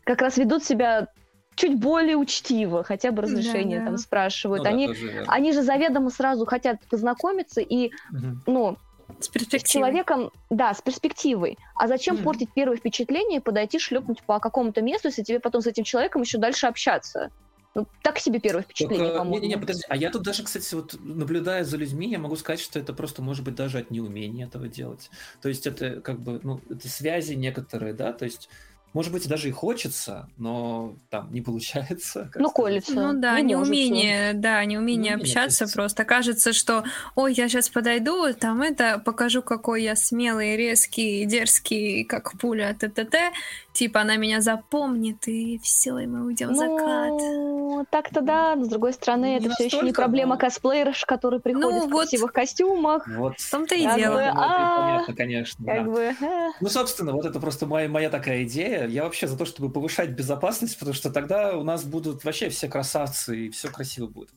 как 0.03 0.23
раз 0.23 0.37
ведут 0.37 0.63
себя 0.63 1.07
чуть 1.55 1.79
более 1.79 2.15
учтиво, 2.15 2.83
хотя 2.83 3.11
бы 3.11 3.21
разрешение 3.21 3.79
да, 3.79 3.85
там 3.85 3.97
спрашивают. 3.99 4.63
Ну, 4.63 4.69
они, 4.71 4.87
да, 4.87 4.93
они 5.27 5.53
же 5.53 5.61
заведомо 5.61 6.09
сразу 6.09 6.47
хотят 6.47 6.79
познакомиться 6.89 7.61
и, 7.61 7.91
угу. 8.11 8.37
ну, 8.47 8.77
с, 9.19 9.29
с 9.29 9.63
человеком, 9.63 10.31
да, 10.49 10.73
с 10.73 10.81
перспективой. 10.81 11.57
А 11.75 11.87
зачем 11.87 12.17
mm. 12.17 12.23
портить 12.23 12.49
первое 12.53 12.77
впечатление 12.77 13.39
и 13.39 13.41
подойти 13.41 13.79
шлепнуть 13.79 14.23
по 14.23 14.39
какому-то 14.39 14.81
месту, 14.81 15.07
если 15.09 15.23
тебе 15.23 15.39
потом 15.39 15.61
с 15.61 15.67
этим 15.67 15.83
человеком 15.83 16.21
еще 16.21 16.37
дальше 16.37 16.67
общаться? 16.67 17.31
Ну, 17.75 17.87
так 18.03 18.19
себе 18.19 18.39
первое 18.39 18.61
впечатление, 18.61 19.07
Только, 19.07 19.17
по-моему. 19.17 19.41
Не, 19.41 19.47
не, 19.49 19.57
подожди, 19.57 19.83
а 19.89 19.95
я 19.95 20.11
тут 20.11 20.21
даже, 20.21 20.43
кстати, 20.43 20.75
вот 20.75 20.95
наблюдая 20.99 21.63
за 21.63 21.77
людьми, 21.77 22.07
я 22.07 22.19
могу 22.19 22.35
сказать, 22.35 22.59
что 22.59 22.77
это 22.77 22.93
просто 22.93 23.23
может 23.23 23.43
быть 23.43 23.55
даже 23.55 23.79
от 23.79 23.89
неумения 23.89 24.45
этого 24.45 24.67
делать. 24.67 25.09
То 25.41 25.49
есть 25.49 25.65
это 25.65 25.99
как 26.01 26.19
бы, 26.19 26.39
ну, 26.43 26.61
это 26.69 26.87
связи 26.87 27.33
некоторые, 27.33 27.93
да, 27.93 28.13
то 28.13 28.25
есть 28.25 28.47
может 28.93 29.11
быть, 29.11 29.27
даже 29.27 29.49
и 29.49 29.51
хочется, 29.51 30.29
но 30.37 30.95
там 31.09 31.31
не 31.33 31.41
получается. 31.41 32.31
Ну, 32.35 32.49
колется. 32.49 32.93
Ну 32.93 33.19
да, 33.19 33.39
не 33.39 33.53
неумение, 33.53 34.33
да, 34.33 34.63
неумение 34.65 35.15
ну, 35.15 35.23
общаться 35.23 35.65
нет, 35.65 35.73
просто. 35.73 36.05
Кажется, 36.05 36.53
что, 36.53 36.83
ой, 37.15 37.33
я 37.33 37.49
сейчас 37.49 37.69
подойду, 37.69 38.33
там 38.33 38.61
это, 38.61 39.01
покажу, 39.03 39.41
какой 39.41 39.83
я 39.83 39.95
смелый, 39.95 40.55
резкий, 40.55 41.25
дерзкий, 41.25 42.03
как 42.03 42.37
пуля, 42.39 42.75
т-т-т. 42.79 43.31
Типа 43.73 44.01
она 44.01 44.17
меня 44.17 44.39
запомнит, 44.41 45.27
и 45.27 45.59
все, 45.63 45.97
и 45.97 46.05
мы 46.05 46.25
уйдем 46.25 46.51
в 46.51 46.55
закат. 46.55 47.52
Ну, 47.73 47.85
так-то 47.89 48.21
да, 48.21 48.55
но 48.55 48.65
с 48.65 48.67
другой 48.67 48.93
стороны, 48.93 49.25
не 49.25 49.37
это 49.37 49.49
все 49.51 49.65
еще 49.65 49.81
не 49.81 49.91
проблема 49.91 50.35
но... 50.35 50.39
косплееров, 50.39 51.03
которые 51.05 51.39
приходят 51.39 51.71
ну, 51.71 51.87
в 51.87 51.91
вот... 51.91 52.01
красивых 52.01 52.31
костюмах. 52.31 53.07
Вот. 53.07 53.39
В 53.39 53.51
том-то 53.51 53.75
и 53.75 53.81
дело. 53.95 54.15
Бы, 54.15 54.23
а, 54.25 54.79
понятно, 54.79 55.15
конечно. 55.15 55.65
Как 55.65 55.85
да. 55.85 55.91
бы, 55.91 56.15
а. 56.21 56.51
Ну, 56.61 56.69
собственно, 56.69 57.13
вот 57.13 57.25
это 57.25 57.39
просто 57.39 57.65
моя, 57.65 57.89
моя 57.89 58.09
такая 58.09 58.43
идея. 58.43 58.87
Я 58.87 59.03
вообще 59.03 59.27
за 59.27 59.37
то, 59.37 59.45
чтобы 59.45 59.71
повышать 59.71 60.11
безопасность, 60.11 60.77
потому 60.77 60.93
что 60.93 61.11
тогда 61.11 61.57
у 61.57 61.63
нас 61.63 61.83
будут 61.83 62.23
вообще 62.23 62.49
все 62.49 62.67
красавцы, 62.67 63.47
и 63.47 63.49
все 63.49 63.69
красиво 63.69 64.07
будет. 64.07 64.29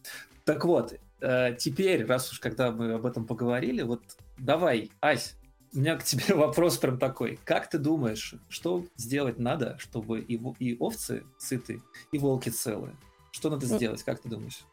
Так 0.44 0.64
вот, 0.64 0.94
э, 1.20 1.56
теперь, 1.58 2.06
раз 2.06 2.32
уж 2.32 2.40
когда 2.40 2.70
мы 2.70 2.94
об 2.94 3.04
этом 3.04 3.26
поговорили, 3.26 3.82
вот 3.82 4.02
давай, 4.38 4.90
Ась, 5.02 5.36
у 5.74 5.78
меня 5.78 5.96
к 5.96 6.04
тебе 6.04 6.34
вопрос 6.34 6.78
прям 6.78 6.98
такой. 6.98 7.38
Как 7.44 7.68
ты 7.68 7.78
думаешь, 7.78 8.34
что 8.48 8.84
сделать 8.96 9.38
надо, 9.38 9.76
чтобы 9.78 10.20
и, 10.20 10.40
и 10.58 10.76
овцы 10.78 11.24
сыты, 11.38 11.82
и 12.12 12.18
волки 12.18 12.48
целые? 12.48 12.96
Что 13.36 13.50
надо 13.50 13.66
сделать, 13.66 14.02
как 14.02 14.18
ты 14.20 14.30
думаешь? 14.30 14.64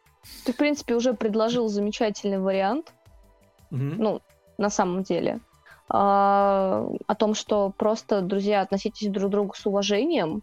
Ты, 0.46 0.54
в 0.54 0.56
принципе, 0.56 0.94
уже 0.94 1.12
предложил 1.12 1.68
замечательный 1.68 2.38
вариант. 2.38 2.94
Угу. 3.70 3.78
Ну, 3.98 4.22
на 4.56 4.70
самом 4.70 5.02
деле. 5.02 5.40
А, 5.90 6.88
о 7.06 7.14
том, 7.14 7.34
что 7.34 7.74
просто, 7.76 8.22
друзья, 8.22 8.62
относитесь 8.62 9.10
друг 9.10 9.28
к 9.28 9.30
другу 9.30 9.54
с 9.54 9.66
уважением, 9.66 10.42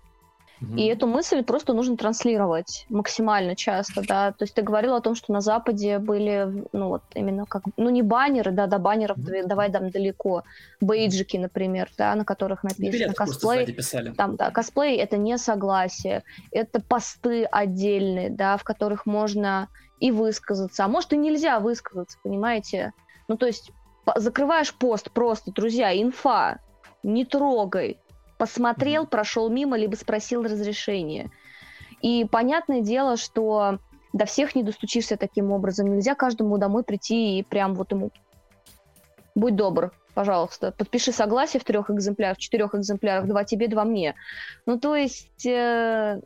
и 0.77 0.85
эту 0.85 1.07
мысль 1.07 1.43
просто 1.43 1.73
нужно 1.73 1.97
транслировать 1.97 2.85
максимально 2.89 3.55
часто, 3.55 4.03
да. 4.07 4.31
То 4.31 4.43
есть 4.43 4.53
ты 4.53 4.61
говорил 4.61 4.93
о 4.93 5.01
том, 5.01 5.15
что 5.15 5.33
на 5.33 5.41
Западе 5.41 5.97
были, 5.97 6.65
ну 6.71 6.89
вот 6.89 7.01
именно 7.15 7.45
как, 7.45 7.63
ну 7.77 7.89
не 7.89 8.03
баннеры, 8.03 8.51
да, 8.51 8.67
до 8.67 8.77
баннеров 8.77 9.17
mm-hmm. 9.17 9.47
давай 9.47 9.71
там 9.71 9.89
далеко, 9.89 10.43
бейджики, 10.79 11.37
например, 11.37 11.89
да, 11.97 12.13
на 12.13 12.25
которых 12.25 12.63
написано 12.63 12.91
Билеты 12.91 13.13
косплей. 13.13 14.13
Там, 14.15 14.35
да, 14.35 14.51
косплей 14.51 14.97
это 14.97 15.17
не 15.17 15.37
согласие, 15.37 16.23
это 16.51 16.79
посты 16.79 17.45
отдельные, 17.45 18.29
да, 18.29 18.57
в 18.57 18.63
которых 18.63 19.07
можно 19.07 19.67
и 19.99 20.11
высказаться, 20.11 20.85
а 20.85 20.87
может 20.87 21.11
и 21.13 21.17
нельзя 21.17 21.59
высказаться, 21.59 22.19
понимаете? 22.23 22.93
Ну 23.27 23.35
то 23.35 23.47
есть 23.47 23.71
закрываешь 24.15 24.73
пост 24.73 25.09
просто, 25.11 25.51
друзья, 25.51 25.99
инфа, 25.99 26.59
не 27.03 27.25
трогай, 27.25 27.97
посмотрел, 28.41 29.05
прошел 29.05 29.51
мимо, 29.51 29.77
либо 29.77 29.93
спросил 29.93 30.41
разрешения. 30.41 31.29
И 32.01 32.25
понятное 32.25 32.81
дело, 32.81 33.15
что 33.15 33.77
до 34.13 34.25
всех 34.25 34.55
не 34.55 34.63
достучишься 34.63 35.15
таким 35.15 35.51
образом. 35.51 35.93
Нельзя 35.93 36.15
каждому 36.15 36.57
домой 36.57 36.83
прийти 36.83 37.37
и 37.37 37.43
прям 37.43 37.75
вот 37.75 37.91
ему 37.91 38.09
будь 39.35 39.55
добр, 39.55 39.91
пожалуйста, 40.15 40.71
подпиши 40.71 41.11
согласие 41.11 41.61
в 41.61 41.65
трех 41.65 41.91
экземплярах, 41.91 42.37
в 42.37 42.39
четырех 42.39 42.73
экземплярах, 42.73 43.27
два 43.27 43.43
тебе, 43.43 43.67
два 43.67 43.85
мне. 43.85 44.15
Ну, 44.65 44.79
то 44.79 44.95
есть, 44.95 45.45
э, 45.45 46.19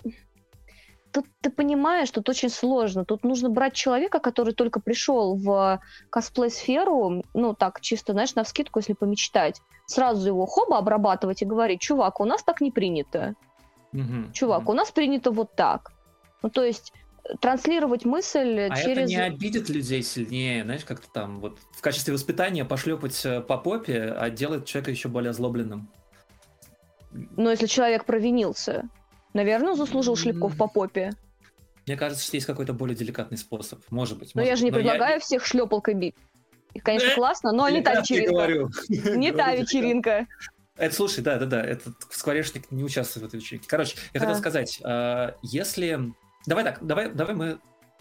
тут 1.15 1.25
ты 1.41 1.49
понимаешь, 1.49 2.11
тут 2.11 2.27
очень 2.27 2.49
сложно. 2.49 3.05
Тут 3.05 3.23
нужно 3.23 3.49
брать 3.49 3.73
человека, 3.73 4.19
который 4.19 4.53
только 4.53 4.81
пришел 4.81 5.35
в 5.37 5.79
косплей-сферу, 6.09 7.23
ну, 7.33 7.53
так, 7.53 7.79
чисто, 7.79 8.11
знаешь, 8.11 8.35
на 8.35 8.43
вскидку, 8.43 8.79
если 8.79 8.93
помечтать, 8.93 9.61
сразу 9.85 10.27
его 10.27 10.45
хоба 10.45 10.77
обрабатывать 10.77 11.41
и 11.41 11.45
говорить, 11.45 11.79
чувак, 11.79 12.19
у 12.19 12.25
нас 12.25 12.43
так 12.43 12.59
не 12.59 12.71
принято. 12.71 13.35
Угу, 13.93 14.33
чувак, 14.33 14.63
угу. 14.63 14.71
у 14.71 14.75
нас 14.75 14.91
принято 14.91 15.31
вот 15.31 15.55
так. 15.55 15.93
Ну, 16.43 16.49
то 16.49 16.65
есть 16.65 16.91
транслировать 17.39 18.03
мысль 18.03 18.67
а 18.69 18.75
через... 18.75 18.97
это 18.97 19.05
не 19.05 19.15
обидит 19.15 19.69
людей 19.69 20.03
сильнее, 20.03 20.63
знаешь, 20.63 20.83
как-то 20.83 21.07
там 21.13 21.39
вот 21.39 21.59
в 21.71 21.81
качестве 21.81 22.13
воспитания 22.13 22.65
пошлепать 22.65 23.25
э, 23.25 23.39
по 23.39 23.57
попе, 23.57 24.13
а 24.17 24.29
делает 24.29 24.65
человека 24.65 24.91
еще 24.91 25.07
более 25.07 25.29
озлобленным. 25.29 25.89
Но 27.11 27.49
если 27.49 27.67
человек 27.67 28.03
провинился, 28.03 28.89
наверное, 29.35 29.75
заслужил 29.75 30.15
шлепков 30.15 30.57
по 30.57 30.67
попе. 30.67 31.11
Мне 31.85 31.97
кажется, 31.97 32.25
что 32.25 32.37
есть 32.37 32.47
какой-то 32.47 32.73
более 32.73 32.95
деликатный 32.95 33.37
способ. 33.37 33.79
Может 33.91 34.17
быть. 34.17 34.33
Но 34.33 34.41
может 34.41 34.49
я 34.49 34.55
же 34.55 34.63
не 34.63 34.71
предлагаю 34.71 35.15
я... 35.15 35.19
всех 35.19 35.45
шлепалкой 35.45 35.93
бить. 35.93 36.15
Конечно, 36.83 37.09
э, 37.09 37.15
классно, 37.15 37.51
но 37.51 37.69
не 37.69 37.81
та 37.81 38.01
вечеринка. 38.01 38.69
Не 39.15 39.31
та 39.31 39.53
вечеринка. 39.55 40.25
Это, 40.77 40.93
слушай, 40.95 41.23
да, 41.23 41.37
да, 41.37 41.45
да, 41.45 41.63
этот 41.63 41.95
скворечник 42.09 42.69
не 42.71 42.83
участвует 42.83 43.25
в 43.25 43.27
этой 43.27 43.39
вечеринке. 43.39 43.67
Короче, 43.69 43.97
я 44.13 44.19
хотел 44.19 44.35
сказать, 44.35 44.81
а, 44.83 45.35
если... 45.41 46.13
Давай 46.45 46.63
так, 46.63 46.85
давай, 46.85 47.11
давай 47.11 47.33
мы 47.33 47.59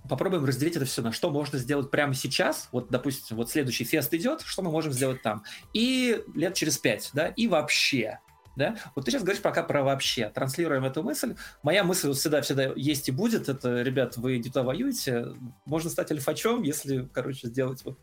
попробуем 0.09 0.45
разделить 0.45 0.77
это 0.77 0.85
все 0.85 1.01
на 1.01 1.13
что 1.13 1.31
можно 1.31 1.59
сделать 1.59 1.91
прямо 1.91 2.15
сейчас. 2.15 2.69
Вот, 2.73 2.91
допустим, 2.91 3.37
вот 3.37 3.51
следующий 3.51 3.85
фест 3.85 4.13
идет, 4.15 4.43
что 4.43 4.63
мы 4.63 4.71
можем 4.71 4.93
сделать 4.93 5.23
там. 5.23 5.45
И 5.73 6.21
лет 6.35 6.55
через 6.55 6.79
пять, 6.79 7.11
да, 7.13 7.29
и 7.29 7.47
вообще. 7.47 8.19
Да? 8.57 8.77
Вот 8.95 9.05
ты 9.05 9.11
сейчас 9.11 9.23
говоришь 9.23 9.43
пока 9.43 9.63
про 9.63 9.83
вообще. 9.83 10.29
Транслируем 10.29 10.85
эту 10.85 11.03
мысль. 11.03 11.35
Моя 11.63 11.85
мысль 11.85 12.09
вот 12.09 12.17
всегда, 12.17 12.41
всегда 12.43 12.73
есть 12.77 13.09
и 13.09 13.13
будет. 13.13 13.49
Это, 13.49 13.83
ребят, 13.83 14.17
вы 14.17 14.39
где-то 14.39 14.63
воюете. 14.63 15.29
Можно 15.65 15.91
стать 15.91 16.11
альфачом, 16.13 16.63
если, 16.63 17.09
короче, 17.13 17.49
сделать 17.49 17.85
вот 17.85 17.99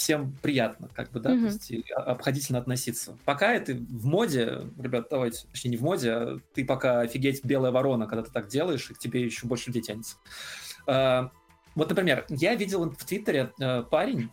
всем 0.00 0.34
приятно, 0.40 0.88
как 0.94 1.10
бы, 1.10 1.20
да, 1.20 1.34
mm-hmm. 1.34 1.40
то 1.42 1.74
есть 1.74 1.90
обходительно 1.94 2.58
относиться. 2.58 3.18
Пока 3.26 3.52
это 3.52 3.74
в 3.74 4.06
моде, 4.06 4.62
ребят, 4.78 5.08
давайте, 5.10 5.46
точнее, 5.48 5.72
не 5.72 5.76
в 5.76 5.82
моде, 5.82 6.10
а 6.10 6.40
ты 6.54 6.64
пока 6.64 7.00
офигеть 7.00 7.44
белая 7.44 7.70
ворона, 7.70 8.06
когда 8.06 8.22
ты 8.22 8.30
так 8.30 8.48
делаешь, 8.48 8.90
и 8.90 8.94
к 8.94 8.98
тебе 8.98 9.22
еще 9.22 9.46
больше 9.46 9.68
людей 9.68 9.82
тянется. 9.82 10.16
А, 10.86 11.30
вот, 11.74 11.90
например, 11.90 12.24
я 12.30 12.54
видел 12.54 12.88
в 12.88 13.04
Твиттере 13.04 13.52
а, 13.60 13.82
парень, 13.82 14.30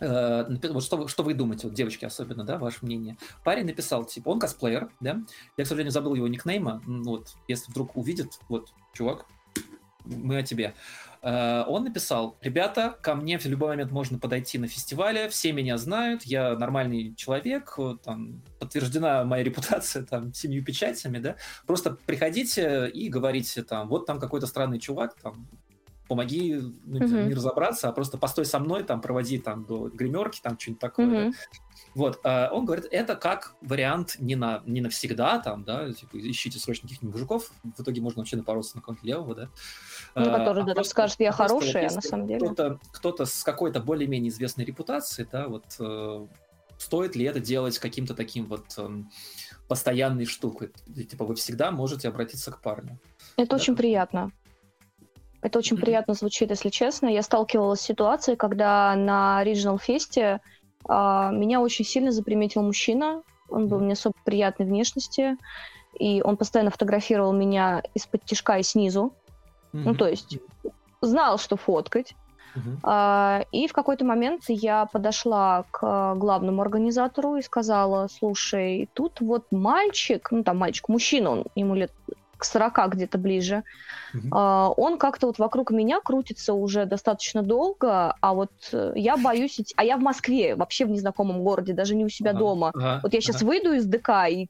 вот 0.00 0.82
что, 0.82 1.08
что 1.08 1.22
вы 1.22 1.34
думаете, 1.34 1.66
вот 1.66 1.74
девочки 1.74 2.04
особенно, 2.04 2.44
да, 2.44 2.58
ваше 2.58 2.78
мнение. 2.82 3.16
Парень 3.44 3.66
написал, 3.66 4.04
типа, 4.04 4.30
он 4.30 4.40
косплеер, 4.40 4.90
да, 5.00 5.20
я, 5.56 5.64
к 5.64 5.66
сожалению, 5.66 5.92
забыл 5.92 6.14
его 6.14 6.28
никнейма, 6.28 6.82
вот, 6.86 7.34
если 7.48 7.70
вдруг 7.70 7.96
увидит, 7.96 8.38
вот, 8.48 8.72
чувак, 8.92 9.26
мы 10.04 10.38
о 10.38 10.42
тебе. 10.42 10.74
Э, 11.22 11.64
он 11.68 11.84
написал, 11.84 12.36
ребята, 12.40 12.96
ко 13.00 13.14
мне 13.14 13.38
в 13.38 13.46
любой 13.46 13.70
момент 13.70 13.92
можно 13.92 14.18
подойти 14.18 14.58
на 14.58 14.66
фестивале, 14.66 15.28
все 15.28 15.52
меня 15.52 15.78
знают, 15.78 16.24
я 16.24 16.56
нормальный 16.56 17.14
человек, 17.14 17.78
там, 18.02 18.42
подтверждена 18.58 19.24
моя 19.24 19.44
репутация 19.44 20.04
там 20.04 20.34
семью 20.34 20.64
печатями, 20.64 21.18
да, 21.18 21.36
просто 21.66 21.96
приходите 22.06 22.88
и 22.88 23.08
говорите 23.08 23.62
там, 23.62 23.88
вот 23.88 24.06
там 24.06 24.18
какой-то 24.18 24.46
странный 24.46 24.80
чувак, 24.80 25.14
там, 25.22 25.46
помоги 26.12 26.60
ну, 26.84 26.98
Мгм. 27.06 27.28
не 27.28 27.34
разобраться, 27.34 27.88
а 27.88 27.92
просто 27.92 28.18
постой 28.18 28.44
со 28.44 28.58
мной, 28.58 28.84
там, 28.84 29.00
проводи 29.00 29.38
там 29.38 29.64
до 29.64 29.88
гримерки, 29.88 30.40
там, 30.42 30.58
что-нибудь 30.58 30.78
такое. 30.80 31.06
Мгм. 31.06 31.34
Вот, 31.94 32.20
а, 32.22 32.50
он 32.52 32.66
говорит, 32.66 32.86
это 32.90 33.16
как 33.16 33.54
вариант 33.62 34.16
не, 34.18 34.36
на, 34.36 34.62
не 34.66 34.82
навсегда, 34.82 35.38
там, 35.38 35.64
да, 35.64 35.90
типа, 35.90 36.18
ищите 36.18 36.58
срочно 36.58 36.86
каких-нибудь 36.86 37.14
мужиков, 37.14 37.50
в 37.62 37.80
итоге 37.80 38.02
можно 38.02 38.20
вообще 38.20 38.36
напороться 38.36 38.76
на 38.76 38.82
кого-нибудь 38.82 39.04
левого, 39.06 39.34
да. 39.34 39.48
Ну, 40.14 40.28
А, 40.34 40.38
который, 40.38 40.64
а 40.64 40.66
да, 40.66 40.74
просто- 40.74 40.90
скажет, 40.90 41.20
я 41.20 41.32
просто 41.32 41.54
хороший, 41.60 41.86
а 41.86 41.94
на 41.94 42.00
самом 42.02 42.26
деле... 42.26 42.40
Кто-то, 42.46 42.78
кто-то 42.92 43.24
с 43.24 43.42
какой-то 43.42 43.80
более-менее 43.80 44.28
известной 44.28 44.66
репутацией, 44.66 45.26
да, 45.32 45.48
вот 45.48 45.64
э, 45.78 46.26
стоит 46.76 47.16
ли 47.16 47.24
это 47.24 47.40
делать 47.40 47.78
каким-то 47.78 48.14
таким 48.14 48.44
вот 48.46 48.66
эм, 48.76 49.10
постоянной 49.66 50.26
штукой? 50.26 50.72
Типа 50.94 51.24
вы 51.24 51.36
всегда 51.36 51.70
можете 51.70 52.08
обратиться 52.08 52.50
к 52.52 52.60
парню. 52.60 52.98
Это 53.38 53.50
Да. 53.50 53.56
очень 53.56 53.76
приятно. 53.76 54.30
Это 55.42 55.58
очень 55.58 55.76
приятно 55.76 56.14
звучит, 56.14 56.50
если 56.50 56.70
честно. 56.70 57.08
Я 57.08 57.22
сталкивалась 57.22 57.80
с 57.80 57.84
ситуацией, 57.84 58.36
когда 58.36 58.94
на 58.94 59.42
Regional 59.44 59.78
Фесте 59.78 60.40
а, 60.88 61.30
меня 61.32 61.60
очень 61.60 61.84
сильно 61.84 62.12
заприметил 62.12 62.62
мужчина. 62.62 63.22
Он 63.48 63.68
был 63.68 63.80
мне 63.80 63.94
особо 63.94 64.14
приятной 64.24 64.66
внешности. 64.66 65.36
И 65.98 66.22
он 66.22 66.36
постоянно 66.36 66.70
фотографировал 66.70 67.32
меня 67.32 67.82
из-под 67.94 68.24
тишка 68.24 68.58
и 68.58 68.62
снизу. 68.62 69.12
Ну, 69.72 69.94
то 69.94 70.06
есть 70.06 70.38
знал, 71.00 71.38
что 71.38 71.56
фоткать. 71.56 72.14
А, 72.82 73.44
И 73.50 73.66
в 73.66 73.72
какой-то 73.72 74.04
момент 74.04 74.42
я 74.48 74.86
подошла 74.86 75.64
к 75.70 76.14
главному 76.14 76.62
организатору 76.62 77.36
и 77.36 77.42
сказала, 77.42 78.08
слушай, 78.08 78.88
тут 78.92 79.20
вот 79.20 79.46
мальчик, 79.50 80.30
ну 80.30 80.44
там 80.44 80.58
мальчик, 80.58 80.88
мужчина, 80.88 81.30
он, 81.30 81.44
ему 81.54 81.74
лет 81.74 81.92
к 82.42 82.44
40 82.44 82.88
где-то 82.88 83.18
ближе, 83.18 83.62
а, 84.30 84.70
он 84.76 84.98
как-то 84.98 85.28
вот 85.28 85.38
вокруг 85.38 85.70
меня 85.70 86.00
крутится 86.00 86.52
уже 86.54 86.84
достаточно 86.84 87.42
долго, 87.42 88.14
а 88.20 88.34
вот 88.34 88.52
э, 88.72 88.92
я 88.96 89.16
боюсь 89.16 89.60
идти... 89.60 89.72
А 89.76 89.84
я 89.84 89.96
в 89.96 90.00
Москве, 90.00 90.56
вообще 90.56 90.84
в 90.84 90.90
незнакомом 90.90 91.42
городе, 91.44 91.72
даже 91.72 91.94
не 91.94 92.04
у 92.04 92.08
себя 92.08 92.30
Ага, 92.30 92.38
дома. 92.38 92.70
ага, 92.74 93.00
Вот 93.02 93.14
я 93.14 93.20
сейчас 93.20 93.36
ага. 93.36 93.46
выйду 93.46 93.72
из 93.72 93.86
ДК 93.86 94.28
и 94.28 94.48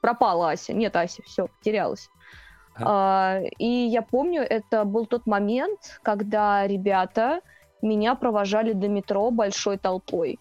пропала 0.00 0.50
Ася. 0.50 0.74
Нет, 0.74 0.94
Ася, 0.96 1.22
все, 1.24 1.48
потерялась. 1.48 2.08
Ага. 2.74 2.84
А, 2.86 3.40
и 3.58 3.66
я 3.66 4.02
помню, 4.02 4.42
это 4.42 4.84
был 4.84 5.06
тот 5.06 5.26
момент, 5.26 5.98
когда 6.02 6.66
ребята 6.66 7.40
меня 7.82 8.14
провожали 8.14 8.72
до 8.72 8.88
метро 8.88 9.30
большой 9.30 9.78
толпой. 9.78 10.38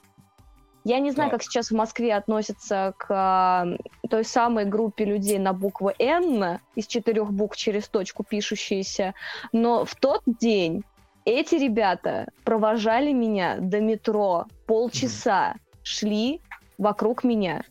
Я 0.83 0.99
не 0.99 1.11
знаю, 1.11 1.31
как 1.31 1.43
сейчас 1.43 1.69
в 1.69 1.75
Москве 1.75 2.13
относятся 2.13 2.93
к 2.97 3.05
а, 3.09 3.67
той 4.09 4.25
самой 4.25 4.65
группе 4.65 5.05
людей 5.05 5.39
на 5.39 5.53
букву 5.53 5.91
«Н» 5.97 6.59
из 6.75 6.87
четырех 6.87 7.31
букв 7.31 7.55
через 7.55 7.87
точку 7.87 8.23
пишущиеся, 8.23 9.13
но 9.53 9.85
в 9.85 9.95
тот 9.95 10.21
день 10.25 10.83
эти 11.23 11.55
ребята 11.55 12.27
провожали 12.43 13.13
меня 13.13 13.57
до 13.59 13.79
метро 13.79 14.45
полчаса, 14.65 15.55
шли 15.83 16.41
вокруг 16.77 17.23
меня. 17.23 17.63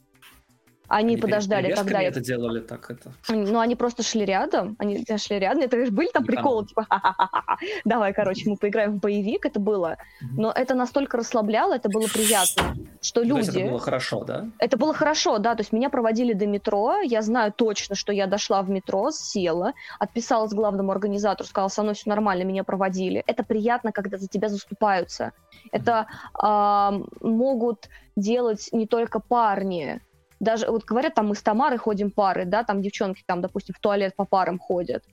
Они, 0.93 1.15
перед 1.17 1.23
подождали, 1.23 1.73
когда 1.73 2.03
это 2.03 2.21
делали 2.21 2.61
так 2.61 2.91
это. 2.91 3.13
они- 3.29 3.51
Ну, 3.51 3.59
они 3.61 3.77
просто 3.77 4.03
шли 4.03 4.25
рядом, 4.27 4.77
они 4.79 5.05
шли 5.17 5.39
рядом, 5.39 5.63
это 5.63 5.85
же 5.87 5.91
были 5.91 6.09
там 6.13 6.25
приколы, 6.25 6.67
типа, 6.67 6.87
«Ха-ха-ха-ха, 6.91 7.57
давай, 7.85 8.13
короче, 8.13 8.51
мы 8.51 8.57
поиграем 8.57 8.93
в 8.93 9.01
боевик, 9.01 9.47
это 9.47 9.59
было. 9.59 9.97
Но 10.37 10.53
это 10.53 10.75
настолько 10.75 11.17
расслабляло, 11.17 11.75
это 11.75 11.89
было 11.89 12.07
приятно, 12.13 12.75
что 13.01 13.23
То 13.25 13.37
есть 13.39 13.49
люди... 13.49 13.61
это 13.61 13.71
было 13.71 13.79
хорошо, 13.81 14.25
да? 14.25 14.49
Это 14.59 14.77
было 14.77 14.93
хорошо, 14.93 15.39
да, 15.39 15.55
то 15.55 15.63
есть 15.63 15.73
меня 15.73 15.89
проводили 15.89 16.35
до 16.35 16.47
метро, 16.47 16.97
я 17.01 17.23
знаю 17.23 17.53
точно, 17.53 17.95
что 17.95 18.13
я 18.13 18.27
дошла 18.27 18.63
в 18.63 18.69
метро, 18.71 19.11
села, 19.11 19.73
отписалась 19.99 20.53
главному 20.53 20.93
организатору, 20.93 21.49
сказала, 21.49 21.69
со 21.69 21.83
мной 21.83 21.95
все 21.95 22.11
нормально, 22.11 22.43
меня 22.45 22.65
проводили. 22.65 23.23
Это 23.27 23.43
приятно, 23.45 23.93
когда 23.93 24.19
за 24.19 24.29
тебя 24.29 24.49
заступаются. 24.49 25.33
Это 25.73 26.07
а, 26.35 26.93
могут 27.21 27.89
делать 28.17 28.69
не 28.73 28.87
только 28.87 29.21
парни. 29.21 30.01
Даже, 30.43 30.67
вот 30.67 30.85
говорят, 30.85 31.15
там 31.15 31.29
мы 31.29 31.37
с 31.37 31.41
Тамарой 31.41 31.79
ходим 31.79 32.11
пары, 32.11 32.45
да, 32.45 32.65
там 32.65 32.83
девчонки 32.83 33.23
там, 33.25 33.41
допустим, 33.41 33.77
в 33.79 33.81
туалет 33.81 34.17
по 34.17 34.25
парам 34.25 34.59
ходят. 34.59 35.05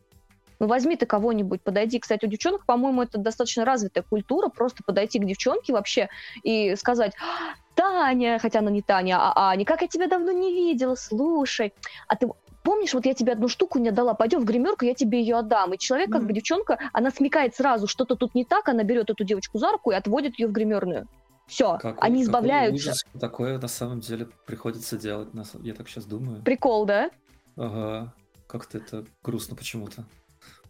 Ну, 0.58 0.66
возьми 0.66 0.96
ты 0.96 1.06
кого-нибудь, 1.06 1.62
подойди. 1.62 2.00
Кстати, 2.00 2.26
у 2.26 2.28
девчонок, 2.28 2.66
по-моему, 2.66 3.04
это 3.04 3.20
достаточно 3.20 3.64
развитая 3.64 4.04
культура, 4.04 4.50
просто 4.50 4.84
подойти 4.84 5.20
к 5.20 5.26
девчонке 5.26 5.72
вообще 5.72 6.10
и 6.42 6.76
сказать, 6.76 7.14
«А, 7.22 7.54
Таня, 7.76 8.40
хотя 8.40 8.58
она 8.58 8.72
не 8.72 8.82
Таня, 8.82 9.18
а 9.20 9.52
Аня, 9.52 9.66
как 9.66 9.84
я 9.84 9.88
тебя 9.88 10.08
давно 10.08 10.32
не 10.32 10.52
видела, 10.52 10.96
слушай, 10.96 11.74
а 12.08 12.16
ты 12.16 12.28
помнишь, 12.64 12.96
вот 12.96 13.06
я 13.06 13.14
тебе 13.14 13.34
одну 13.34 13.50
штуку 13.50 13.78
не 13.78 13.90
отдала, 13.90 14.16
пойдем 14.16 14.40
в 14.40 14.46
гримерку, 14.46 14.84
я 14.84 14.96
тебе 14.96 15.20
ее 15.20 15.38
отдам. 15.38 15.76
И 15.76 15.78
человек, 15.78 16.12
как 16.12 16.26
бы 16.26 16.34
девчонка, 16.34 16.80
она 16.92 17.12
смекает 17.12 17.56
сразу, 17.56 17.86
что-то 17.86 18.16
тут 18.16 18.34
не 18.34 18.46
так, 18.46 18.68
она 18.68 18.82
берет 18.82 19.12
эту 19.12 19.24
девочку 19.24 19.60
за 19.60 19.72
руку 19.72 19.92
и 19.92 19.96
отводит 19.96 20.40
ее 20.40 20.48
в 20.48 20.52
гримерную. 20.52 21.08
Все, 21.50 21.78
Какой- 21.78 22.00
они 22.00 22.24
избавляются. 22.24 22.90
ужас. 22.92 23.04
Такое 23.20 23.58
на 23.58 23.68
самом 23.68 24.00
деле 24.00 24.28
приходится 24.46 24.98
делать. 24.98 25.30
Я 25.62 25.74
так 25.74 25.90
сейчас 25.90 26.06
думаю. 26.06 26.42
Прикол, 26.44 26.86
да? 26.86 27.10
Ага. 27.58 28.14
Как-то 28.48 28.78
это 28.78 29.06
грустно 29.24 29.56
почему-то. 29.56 30.06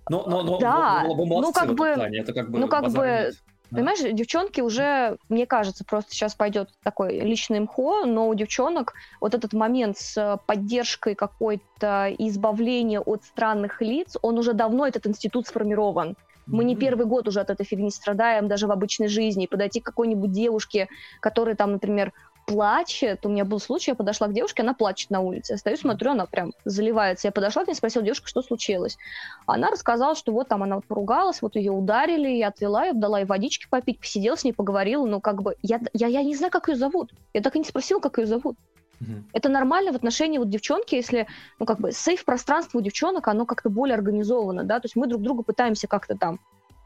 Но, 0.09 0.25
но, 0.25 0.41
но, 0.41 0.57
Да, 0.57 1.03
но- 1.03 1.15
но 1.15 1.25
молодцы 1.25 1.61
ну, 1.61 1.67
как 1.67 1.75
бы- 1.75 1.93
плане. 1.95 2.19
Это 2.19 2.33
как 2.33 2.49
бы 2.49 2.59
ну, 2.59 2.67
как 2.67 2.89
бы, 2.91 3.05
нет. 3.05 3.33
Да. 3.69 3.75
Понимаешь, 3.77 3.99
девчонки 3.99 4.61
уже, 4.61 5.17
мне 5.29 5.45
кажется, 5.45 5.85
просто 5.85 6.11
сейчас 6.13 6.33
пойдет 6.33 6.69
такой 6.83 7.19
личный 7.19 7.59
мхо, 7.59 8.05
но 8.05 8.27
у 8.27 8.33
девчонок 8.33 8.93
вот 9.21 9.35
этот 9.35 9.53
момент 9.53 9.97
с 9.99 10.39
поддержкой 10.47 11.13
какой-то 11.13 12.07
избавления 12.17 12.99
от 12.99 13.23
странных 13.25 13.81
лиц, 13.81 14.17
он 14.23 14.39
уже 14.39 14.53
давно, 14.53 14.87
этот 14.87 15.05
институт 15.05 15.45
сформирован. 15.47 16.15
Мы 16.51 16.63
не 16.63 16.75
первый 16.75 17.05
год 17.05 17.27
уже 17.27 17.39
от 17.39 17.49
этой 17.49 17.65
фигни 17.65 17.91
страдаем, 17.91 18.47
даже 18.47 18.67
в 18.67 18.71
обычной 18.71 19.07
жизни. 19.07 19.45
И 19.45 19.47
подойти 19.47 19.79
к 19.79 19.85
какой-нибудь 19.85 20.31
девушке, 20.31 20.87
которая 21.21 21.55
там, 21.55 21.73
например, 21.73 22.11
плачет. 22.49 23.25
У 23.25 23.29
меня 23.29 23.45
был 23.45 23.59
случай, 23.59 23.91
я 23.91 23.95
подошла 23.95 24.27
к 24.27 24.33
девушке, 24.33 24.63
она 24.63 24.73
плачет 24.73 25.11
на 25.11 25.19
улице. 25.19 25.53
Я 25.53 25.57
стою, 25.57 25.77
смотрю, 25.77 26.11
она 26.11 26.25
прям 26.25 26.53
заливается. 26.65 27.27
Я 27.27 27.31
подошла 27.31 27.63
к 27.63 27.67
ней, 27.67 27.75
спросила 27.75 28.03
девушка, 28.03 28.27
что 28.27 28.41
случилось. 28.41 28.97
Она 29.45 29.69
рассказала, 29.69 30.15
что 30.15 30.31
вот 30.31 30.47
там 30.47 30.63
она 30.63 30.77
вот 30.77 30.85
поругалась, 30.85 31.43
вот 31.43 31.55
ее 31.55 31.71
ударили, 31.71 32.29
я 32.29 32.47
отвела 32.47 32.85
ее, 32.85 32.93
дала 32.93 33.19
ей 33.19 33.25
водички 33.25 33.67
попить, 33.69 33.99
посидела 33.99 34.35
с 34.35 34.43
ней, 34.43 34.53
поговорила. 34.53 35.05
Ну, 35.05 35.21
как 35.21 35.43
бы, 35.43 35.55
я, 35.61 35.79
я, 35.93 36.07
я 36.07 36.23
не 36.23 36.35
знаю, 36.35 36.51
как 36.51 36.69
ее 36.69 36.75
зовут. 36.75 37.13
Я 37.33 37.41
так 37.41 37.55
и 37.55 37.59
не 37.59 37.65
спросила, 37.65 37.99
как 37.99 38.17
ее 38.17 38.25
зовут. 38.25 38.57
Мгм. 38.99 39.29
Это 39.33 39.49
нормально 39.49 39.91
в 39.91 39.95
отношении 39.95 40.37
вот 40.37 40.49
девчонки, 40.49 40.95
если, 40.95 41.27
ну, 41.59 41.65
как 41.65 41.79
бы, 41.79 41.91
сейф-пространство 41.91 42.79
у 42.79 42.81
девчонок, 42.81 43.27
оно 43.27 43.45
как-то 43.45 43.69
более 43.69 43.95
организовано, 43.95 44.63
да, 44.63 44.79
то 44.79 44.85
есть 44.85 44.95
мы 44.95 45.07
друг 45.07 45.21
друга 45.21 45.43
пытаемся 45.43 45.87
как-то 45.87 46.17
там, 46.17 46.39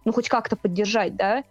ну, 0.05 0.11
хоть 0.13 0.29
как-то 0.29 0.55
поддержать, 0.55 1.15
да. 1.15 1.43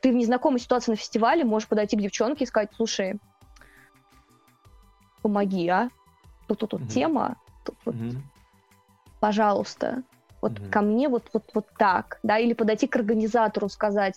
Ты 0.00 0.12
в 0.12 0.14
незнакомой 0.14 0.60
ситуации 0.60 0.92
на 0.92 0.96
фестивале 0.96 1.44
можешь 1.44 1.68
подойти 1.68 1.96
к 1.96 2.00
девчонке 2.00 2.44
и 2.44 2.46
сказать, 2.46 2.70
слушай, 2.76 3.18
помоги, 5.22 5.66
а? 5.68 5.90
Тут 6.46 6.60
тут, 6.60 6.70
тут 6.70 6.80
Мгм. 6.82 6.88
тема, 6.90 7.36
тут 7.64 7.76
вот, 7.84 7.94
Мгм. 7.96 8.22
пожалуйста, 9.18 10.04
вот 10.40 10.52
Мгм. 10.60 10.70
ко 10.70 10.80
мне 10.82 11.08
вот, 11.08 11.30
вот, 11.32 11.50
вот 11.54 11.66
так, 11.78 12.20
да, 12.22 12.38
или 12.38 12.52
подойти 12.52 12.86
к 12.86 12.94
организатору, 12.94 13.68
сказать, 13.68 14.14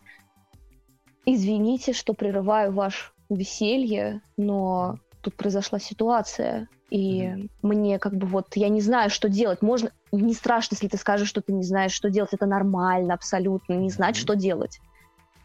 извините, 1.25 1.93
что 1.93 2.13
прерываю 2.13 2.71
ваше 2.71 3.11
веселье, 3.29 4.21
но 4.37 4.99
тут 5.21 5.35
произошла 5.35 5.79
ситуация, 5.79 6.67
и 6.89 7.27
Мгм. 7.27 7.49
мне 7.61 7.99
как 7.99 8.15
бы 8.15 8.25
вот, 8.25 8.47
я 8.55 8.69
не 8.69 8.81
знаю, 8.81 9.09
что 9.09 9.29
делать. 9.29 9.61
Можно, 9.61 9.91
не 10.11 10.33
страшно, 10.33 10.75
если 10.75 10.87
ты 10.87 10.97
скажешь, 10.97 11.29
что 11.29 11.41
ты 11.41 11.53
не 11.53 11.63
знаешь, 11.63 11.91
что 11.91 12.09
делать, 12.09 12.33
это 12.33 12.45
нормально 12.45 13.13
абсолютно, 13.13 13.73
не 13.73 13.89
знать, 13.89 14.15
Мгм. 14.15 14.21
что 14.21 14.35
делать. 14.35 14.79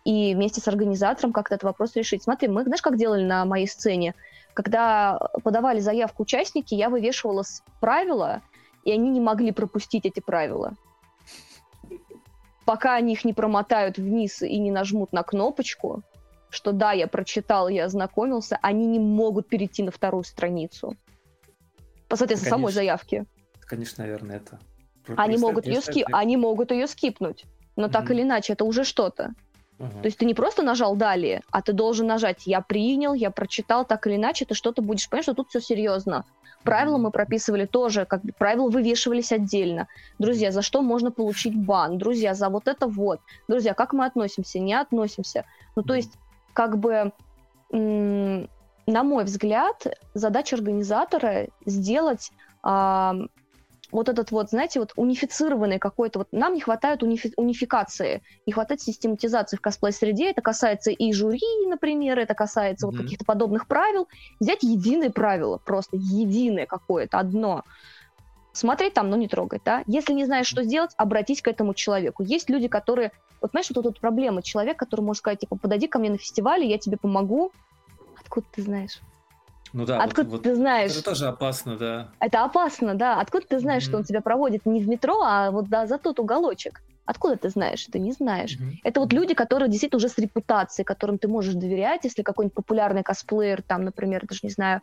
И 0.05 0.35
вместе 0.35 0.61
с 0.61 0.69
организатором 0.69 1.33
как-то 1.33 1.55
этот 1.55 1.65
вопрос 1.65 1.97
решить. 1.97 2.23
Смотри, 2.23 2.49
мы, 2.49 2.63
знаешь, 2.63 2.83
как 2.83 2.97
делали 2.97 3.25
на 3.25 3.45
моей 3.45 3.67
сцене? 3.67 4.15
Когда 4.55 5.19
подавали 5.43 5.81
заявку 5.81 6.23
участники, 6.23 6.75
я 6.75 6.89
вывешивала 6.91 7.43
правила, 7.81 8.43
и 8.85 8.93
они 8.93 9.11
не 9.11 9.21
могли 9.21 9.51
пропустить 9.51 10.05
эти 10.05 10.21
правила. 10.21 10.75
Пока 12.65 12.95
они 12.95 13.13
их 13.15 13.25
не 13.25 13.33
промотают 13.33 13.99
вниз 13.99 14.43
и 14.43 14.59
не 14.59 14.71
нажмут 14.71 15.13
на 15.13 15.23
кнопочку, 15.23 16.03
что 16.55 16.73
да, 16.73 16.93
я 16.93 17.07
прочитал, 17.07 17.69
я 17.69 17.85
ознакомился, 17.85 18.59
они 18.63 18.87
не 18.87 18.99
могут 18.99 19.49
перейти 19.49 19.83
на 19.83 19.91
вторую 19.91 20.25
страницу. 20.25 20.97
По 22.09 22.17
соответственно, 22.17 22.51
самой 22.51 22.73
заявки. 22.73 23.25
Конечно, 23.61 24.05
наверное, 24.05 24.37
это. 24.37 24.59
Они 25.17 25.37
могут, 25.37 25.67
ее 25.67 25.75
представь, 25.75 25.95
ски... 25.95 26.05
они 26.13 26.37
могут 26.37 26.71
ее 26.71 26.87
скипнуть. 26.87 27.45
Но 27.77 27.89
так 27.89 28.05
Мгм. 28.05 28.13
или 28.13 28.23
иначе, 28.23 28.53
это 28.53 28.65
уже 28.65 28.85
что-то. 28.85 29.35
Ага. 29.79 30.01
То 30.01 30.07
есть 30.07 30.19
ты 30.19 30.25
не 30.25 30.35
просто 30.35 30.63
нажал 30.63 30.97
далее, 30.97 31.43
а 31.51 31.61
ты 31.61 31.73
должен 31.73 32.07
нажать 32.07 32.47
«я 32.47 32.61
принял», 32.61 33.15
«я 33.15 33.31
прочитал», 33.31 33.85
так 33.85 34.07
или 34.07 34.17
иначе 34.17 34.45
ты 34.45 34.55
что-то 34.55 34.83
будешь 34.83 35.09
понимать, 35.09 35.25
что 35.25 35.35
тут 35.35 35.49
все 35.49 35.61
серьезно. 35.61 36.25
Правила 36.63 36.97
мы 36.97 37.11
прописывали 37.11 37.67
тоже, 37.67 38.07
как 38.07 38.23
правила 38.39 38.71
вывешивались 38.71 39.33
отдельно. 39.33 39.87
Друзья, 40.19 40.51
за 40.51 40.63
что 40.63 40.81
можно 40.81 41.11
получить 41.11 41.55
бан? 41.55 41.99
Друзья, 41.99 42.33
за 42.35 42.49
вот 42.49 42.69
это 42.69 42.87
вот. 42.87 43.21
Друзья, 43.49 43.75
как 43.75 43.93
мы 43.93 44.07
относимся? 44.07 44.59
Не 44.59 44.73
относимся. 44.73 45.45
Ну, 45.77 45.83
то 45.83 45.95
есть, 45.95 46.13
как 46.55 46.79
бы, 46.79 47.13
на 47.71 49.03
мой 49.03 49.25
взгляд, 49.25 49.87
задача 50.15 50.57
организатора 50.57 51.49
сделать 51.67 52.31
ам, 52.63 53.29
вот 53.95 54.09
этот 54.09 54.33
вот, 54.33 54.51
знаете, 54.51 54.81
вот 54.81 54.93
унифицированный 54.97 55.79
какой-то, 55.79 56.21
вот 56.21 56.29
нам 56.33 56.55
не 56.55 56.61
хватает 56.61 57.03
унифи- 57.03 57.33
унификации, 57.37 58.23
не 58.47 58.53
хватает 58.53 58.81
систематизации 58.81 59.57
в 59.57 59.61
косплей-среде, 59.61 60.31
это 60.31 60.43
касается 60.43 60.91
и 60.91 61.13
жюри, 61.13 61.67
например, 61.69 62.19
это 62.19 62.35
касается 62.35 62.87
mm-hmm. 62.87 62.91
вот 62.91 63.01
каких-то 63.01 63.25
подобных 63.25 63.69
правил, 63.69 64.09
взять 64.41 64.63
единое 64.63 65.11
правило, 65.11 65.59
просто 65.59 65.97
единое 65.97 66.67
какое-то, 66.67 67.19
одно, 67.19 67.63
смотреть 68.55 68.95
там, 68.95 69.11
но 69.11 69.17
не 69.17 69.29
трогать, 69.29 69.63
да, 69.65 69.83
если 69.87 70.13
не 70.13 70.25
знаешь, 70.25 70.47
что 70.47 70.63
сделать, 70.63 70.93
обратись 70.97 71.43
к 71.43 71.49
этому 71.49 71.75
человеку. 71.75 72.23
Есть 72.23 72.49
люди, 72.49 72.69
которые, 72.69 73.13
вот 73.41 73.51
знаешь, 73.51 73.69
вот 73.75 73.83
тут 73.83 74.01
проблема, 74.01 74.43
человек, 74.43 74.79
который 74.79 75.03
может 75.03 75.19
сказать, 75.19 75.41
типа, 75.41 75.57
подойди 75.57 75.89
ко 75.89 75.99
мне 75.99 76.11
на 76.11 76.19
фестивале, 76.19 76.69
я 76.69 76.79
тебе 76.79 76.97
помогу, 76.97 77.53
откуда 78.19 78.47
ты 78.53 78.63
знаешь? 78.63 79.01
Ну 79.73 79.85
да, 79.87 80.01
Откуда 80.01 80.31
вот, 80.31 80.45
ты 80.45 80.51
вот 80.51 80.59
знаешь? 80.59 80.93
Это 80.93 81.03
тоже 81.03 81.27
опасно, 81.27 81.77
да. 81.77 82.13
Это 82.21 82.45
опасно, 82.45 82.95
да. 82.95 83.21
Откуда 83.21 83.45
ты 83.45 83.59
знаешь, 83.59 83.83
mm-hmm. 83.83 83.87
что 83.87 83.97
он 83.97 84.05
тебя 84.05 84.21
проводит 84.21 84.67
не 84.67 84.81
в 84.81 84.89
метро, 84.89 85.21
а 85.21 85.51
вот 85.51 85.69
да, 85.69 85.89
за 85.89 85.99
тот 85.99 86.21
уголочек? 86.21 86.81
Откуда 87.07 87.37
ты 87.37 87.51
знаешь? 87.51 87.87
Ты 87.91 87.99
не 87.99 88.13
знаешь. 88.13 88.57
Mm-hmm. 88.57 88.79
Это 88.83 89.01
вот 89.01 89.13
люди, 89.13 89.35
которые 89.35 89.69
действительно 89.69 89.99
уже 89.99 90.09
с 90.09 90.19
репутацией, 90.19 90.85
которым 90.85 91.19
ты 91.19 91.29
можешь 91.29 91.55
доверять, 91.55 92.05
если 92.05 92.23
какой-нибудь 92.23 92.55
популярный 92.55 93.03
косплеер, 93.03 93.63
там, 93.63 93.85
например, 93.85 94.27
даже 94.27 94.41
не 94.43 94.51
знаю, 94.51 94.81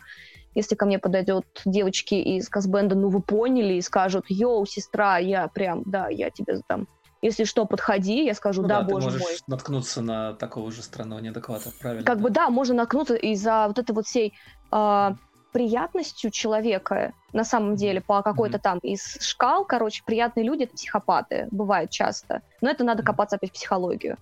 если 0.53 0.76
ко 0.76 0.85
мне 0.85 0.99
подойдет 0.99 1.45
девочки 1.65 2.15
из 2.15 2.49
косбенда, 2.49 2.95
ну 2.95 3.10
вы 3.10 3.22
поняли, 3.22 3.73
и 3.73 3.81
скажут, 3.81 4.26
йоу, 4.30 4.65
сестра, 4.65 5.18
я 5.18 5.48
прям, 5.48 5.84
да, 5.85 6.10
я 6.10 6.30
тебе 6.30 6.61
там 6.68 6.88
если 7.22 7.43
что, 7.43 7.65
подходи, 7.65 8.26
я 8.26 8.34
скажу, 8.34 8.64
ну, 8.64 8.68
да, 8.68 8.81
да, 8.81 8.88
боже 8.88 9.06
ты 9.06 9.14
можешь 9.14 9.22
мой. 9.22 9.38
наткнуться 9.48 10.02
на 10.02 10.34
такого 10.34 10.72
же 10.72 10.81
странного 10.81 11.19
неадеквата, 11.19 11.72
правильно? 11.80 12.03
Как 12.03 12.18
да. 12.18 12.23
бы 12.23 12.30
да, 12.31 12.49
можно 12.49 12.73
наткнуться 12.73 13.15
из-за 13.15 13.68
вот 13.68 13.77
этой 13.77 13.91
вот 13.93 14.07
всей 14.07 14.34
э, 14.72 15.11
приятностью 15.51 16.31
человека, 16.31 17.13
на 17.33 17.43
самом 17.43 17.75
деле, 17.75 18.01
по 18.01 18.21
какой-то 18.21 18.57
mm-hmm. 18.57 18.61
там 18.61 18.77
из 18.79 19.17
шкал, 19.21 19.65
короче, 19.65 20.03
приятные 20.05 20.45
люди— 20.45 20.63
это 20.63 20.73
психопаты, 20.73 21.47
бывает 21.51 21.89
часто. 21.89 22.41
Но 22.61 22.69
это 22.69 22.83
надо 22.83 23.03
копаться 23.03 23.35
опять 23.35 23.51
в 23.51 23.53
психологию. 23.53 24.17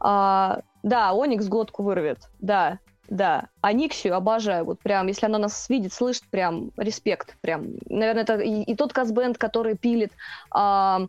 А, 0.00 0.60
да, 0.82 1.12
Оникс 1.12 1.46
глотку 1.46 1.82
вырвет, 1.82 2.18
да, 2.40 2.78
да. 3.08 3.48
А 3.60 3.72
Никсию 3.72 4.14
обожаю, 4.14 4.64
вот 4.64 4.80
прям, 4.80 5.06
если 5.06 5.26
она 5.26 5.38
нас 5.38 5.68
видит, 5.68 5.92
слышит, 5.92 6.24
прям 6.30 6.70
респект, 6.76 7.36
прям. 7.40 7.74
Наверное, 7.88 8.22
это 8.22 8.38
и, 8.38 8.62
и 8.62 8.76
тот 8.76 8.92
казбенд, 8.92 9.38
который 9.38 9.76
пилит 9.76 10.12
а, 10.50 11.06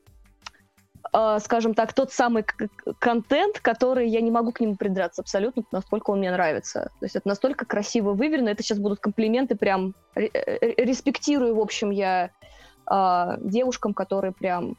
скажем 1.40 1.74
так, 1.74 1.94
тот 1.94 2.12
самый 2.12 2.46
контент, 3.00 3.60
который 3.60 4.08
я 4.08 4.22
не 4.22 4.32
могу 4.32 4.52
к 4.52 4.60
нему 4.60 4.76
придраться 4.76 5.22
абсолютно, 5.22 5.64
насколько 5.72 6.12
он 6.12 6.20
мне 6.20 6.32
нравится. 6.32 6.92
То 7.00 7.06
есть 7.06 7.16
это 7.16 7.28
настолько 7.28 7.66
красиво 7.66 8.14
выверено, 8.14 8.50
это 8.50 8.64
сейчас 8.64 8.80
будут 8.80 9.00
комплименты, 9.00 9.56
прям 9.56 9.96
э, 10.16 10.28
респектирую, 10.78 11.56
в 11.56 11.60
общем, 11.60 11.90
я 11.90 12.32
э, 12.90 13.38
девушкам, 13.40 13.94
которые 13.94 14.34
прям 14.34 14.78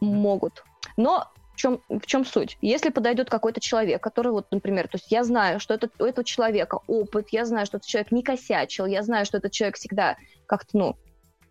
могут. 0.00 0.64
Но 0.96 1.28
в 1.54 1.56
чем, 1.56 1.80
в 1.88 2.04
чем 2.06 2.24
суть? 2.24 2.58
Если 2.60 2.90
подойдет 2.90 3.30
какой-то 3.30 3.60
человек, 3.60 4.02
который, 4.02 4.32
вот, 4.32 4.46
например, 4.50 4.88
то 4.88 4.96
есть 4.96 5.10
я 5.12 5.22
знаю, 5.22 5.60
что 5.60 5.74
этот, 5.74 5.92
у 6.00 6.04
этого 6.04 6.24
человека 6.24 6.80
опыт, 6.88 7.28
я 7.30 7.44
знаю, 7.44 7.66
что 7.66 7.76
этот 7.76 7.88
человек 7.88 8.10
не 8.10 8.22
косячил, 8.22 8.86
я 8.86 9.02
знаю, 9.02 9.24
что 9.24 9.38
этот 9.38 9.52
человек 9.52 9.76
всегда 9.76 10.16
как-то, 10.46 10.76
ну, 10.76 10.96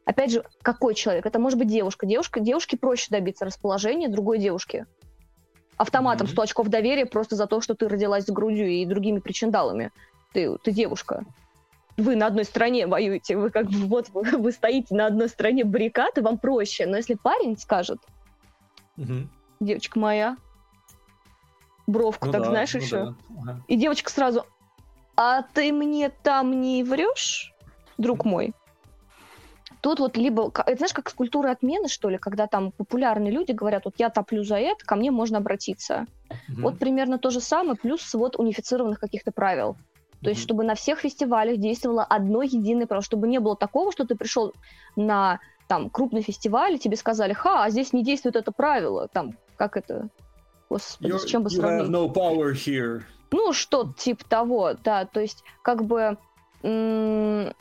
Опять 0.05 0.31
же, 0.31 0.43
какой 0.61 0.95
человек? 0.95 1.25
Это 1.25 1.39
может 1.39 1.57
быть 1.57 1.69
девушка. 1.69 2.05
Девушка 2.05 2.39
девушке 2.39 2.77
проще 2.77 3.07
добиться 3.09 3.45
расположения 3.45 4.09
другой 4.09 4.37
девушки. 4.37 4.85
Автоматом 5.77 6.27
mm-hmm. 6.27 6.31
100 6.31 6.41
очков 6.41 6.67
доверия 6.67 7.05
просто 7.05 7.35
за 7.35 7.47
то, 7.47 7.61
что 7.61 7.73
ты 7.73 7.87
родилась 7.87 8.25
с 8.25 8.29
грудью 8.29 8.69
и 8.69 8.85
другими 8.85 9.19
причиндалами. 9.19 9.91
Ты, 10.33 10.57
ты 10.57 10.71
девушка. 10.71 11.23
Вы 11.95 12.15
на 12.15 12.27
одной 12.27 12.43
стороне 12.43 12.87
воюете, 12.87 13.37
вы 13.37 13.49
как 13.49 13.67
бы 13.67 13.77
вот 13.85 14.09
вы, 14.09 14.23
вы 14.37 14.51
стоите 14.51 14.95
на 14.95 15.05
одной 15.05 15.29
стороне 15.29 15.63
баррикад, 15.63 16.17
и 16.17 16.21
вам 16.21 16.37
проще. 16.37 16.85
Но 16.85 16.97
если 16.97 17.13
парень 17.13 17.57
скажет, 17.57 17.99
mm-hmm. 18.97 19.27
девочка 19.59 19.99
моя, 19.99 20.37
бровку, 21.87 22.27
ну 22.27 22.31
так 22.31 22.43
да, 22.43 22.49
знаешь, 22.49 22.73
ну 22.73 22.79
еще. 22.79 23.05
Да. 23.05 23.15
Ага. 23.41 23.63
И 23.67 23.75
девочка 23.75 24.11
сразу, 24.11 24.45
а 25.15 25.43
ты 25.43 25.71
мне 25.71 26.09
там 26.09 26.61
не 26.61 26.83
врешь, 26.83 27.53
друг 27.97 28.25
мой? 28.25 28.53
Тут 29.83 29.99
вот 29.99 30.15
либо, 30.15 30.49
это 30.65 30.77
знаешь, 30.77 30.93
как 30.93 31.09
с 31.09 31.13
культурой 31.13 31.51
отмены, 31.51 31.89
что 31.89 32.07
ли, 32.07 32.17
когда 32.17 32.47
там 32.47 32.71
популярные 32.71 33.33
люди 33.33 33.51
говорят, 33.51 33.83
вот 33.83 33.95
я 33.97 34.09
топлю 34.09 34.45
за 34.45 34.55
это, 34.55 34.85
ко 34.85 34.95
мне 34.95 35.11
можно 35.11 35.39
обратиться. 35.39 36.05
Mm-hmm. 36.29 36.61
Вот 36.61 36.79
примерно 36.79 37.19
то 37.19 37.31
же 37.31 37.41
самое, 37.41 37.75
плюс 37.75 38.01
свод 38.01 38.39
унифицированных 38.39 38.97
каких-то 38.97 39.33
правил. 39.33 39.75
То 40.21 40.29
есть, 40.29 40.41
чтобы 40.41 40.63
на 40.63 40.75
всех 40.75 40.99
фестивалях 40.99 41.57
действовало 41.57 42.05
одно 42.05 42.43
единое 42.43 42.87
правило, 42.87 43.03
чтобы 43.03 43.27
не 43.27 43.41
было 43.41 43.57
такого, 43.57 43.91
что 43.91 44.05
ты 44.05 44.15
пришел 44.15 44.53
на 44.95 45.41
там 45.67 45.89
крупный 45.89 46.21
фестиваль, 46.21 46.75
и 46.75 46.79
тебе 46.79 46.95
сказали, 46.95 47.33
ха, 47.33 47.65
а 47.65 47.69
здесь 47.69 47.91
не 47.91 48.05
действует 48.05 48.37
это 48.37 48.53
правило, 48.53 49.09
там, 49.09 49.37
как 49.57 49.75
это, 49.75 50.07
господи, 50.69 51.11
You're, 51.11 51.19
с 51.19 51.25
чем 51.25 51.43
бы 51.43 51.49
сравнить? 51.49 51.89
No 51.89 52.07
power 52.07 52.53
here. 52.53 53.01
Ну, 53.31 53.51
что 53.51 53.91
типа 53.97 54.23
того, 54.29 54.75
да, 54.81 55.03
то 55.03 55.19
есть, 55.19 55.43
как 55.61 55.83
бы, 55.83 56.17
м- 56.61 57.53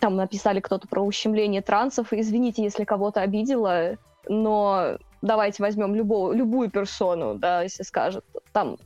там 0.00 0.16
написали 0.16 0.60
кто-то 0.60 0.88
про 0.88 1.02
ущемление 1.02 1.62
трансов, 1.62 2.12
извините, 2.12 2.62
если 2.62 2.84
кого-то 2.84 3.20
обидела, 3.20 3.96
но 4.28 4.98
давайте 5.20 5.62
возьмем 5.62 5.94
любого, 5.94 6.32
любую 6.32 6.70
персону, 6.70 7.34
да, 7.34 7.62
если 7.62 7.82
скажет, 7.82 8.24
там, 8.52 8.76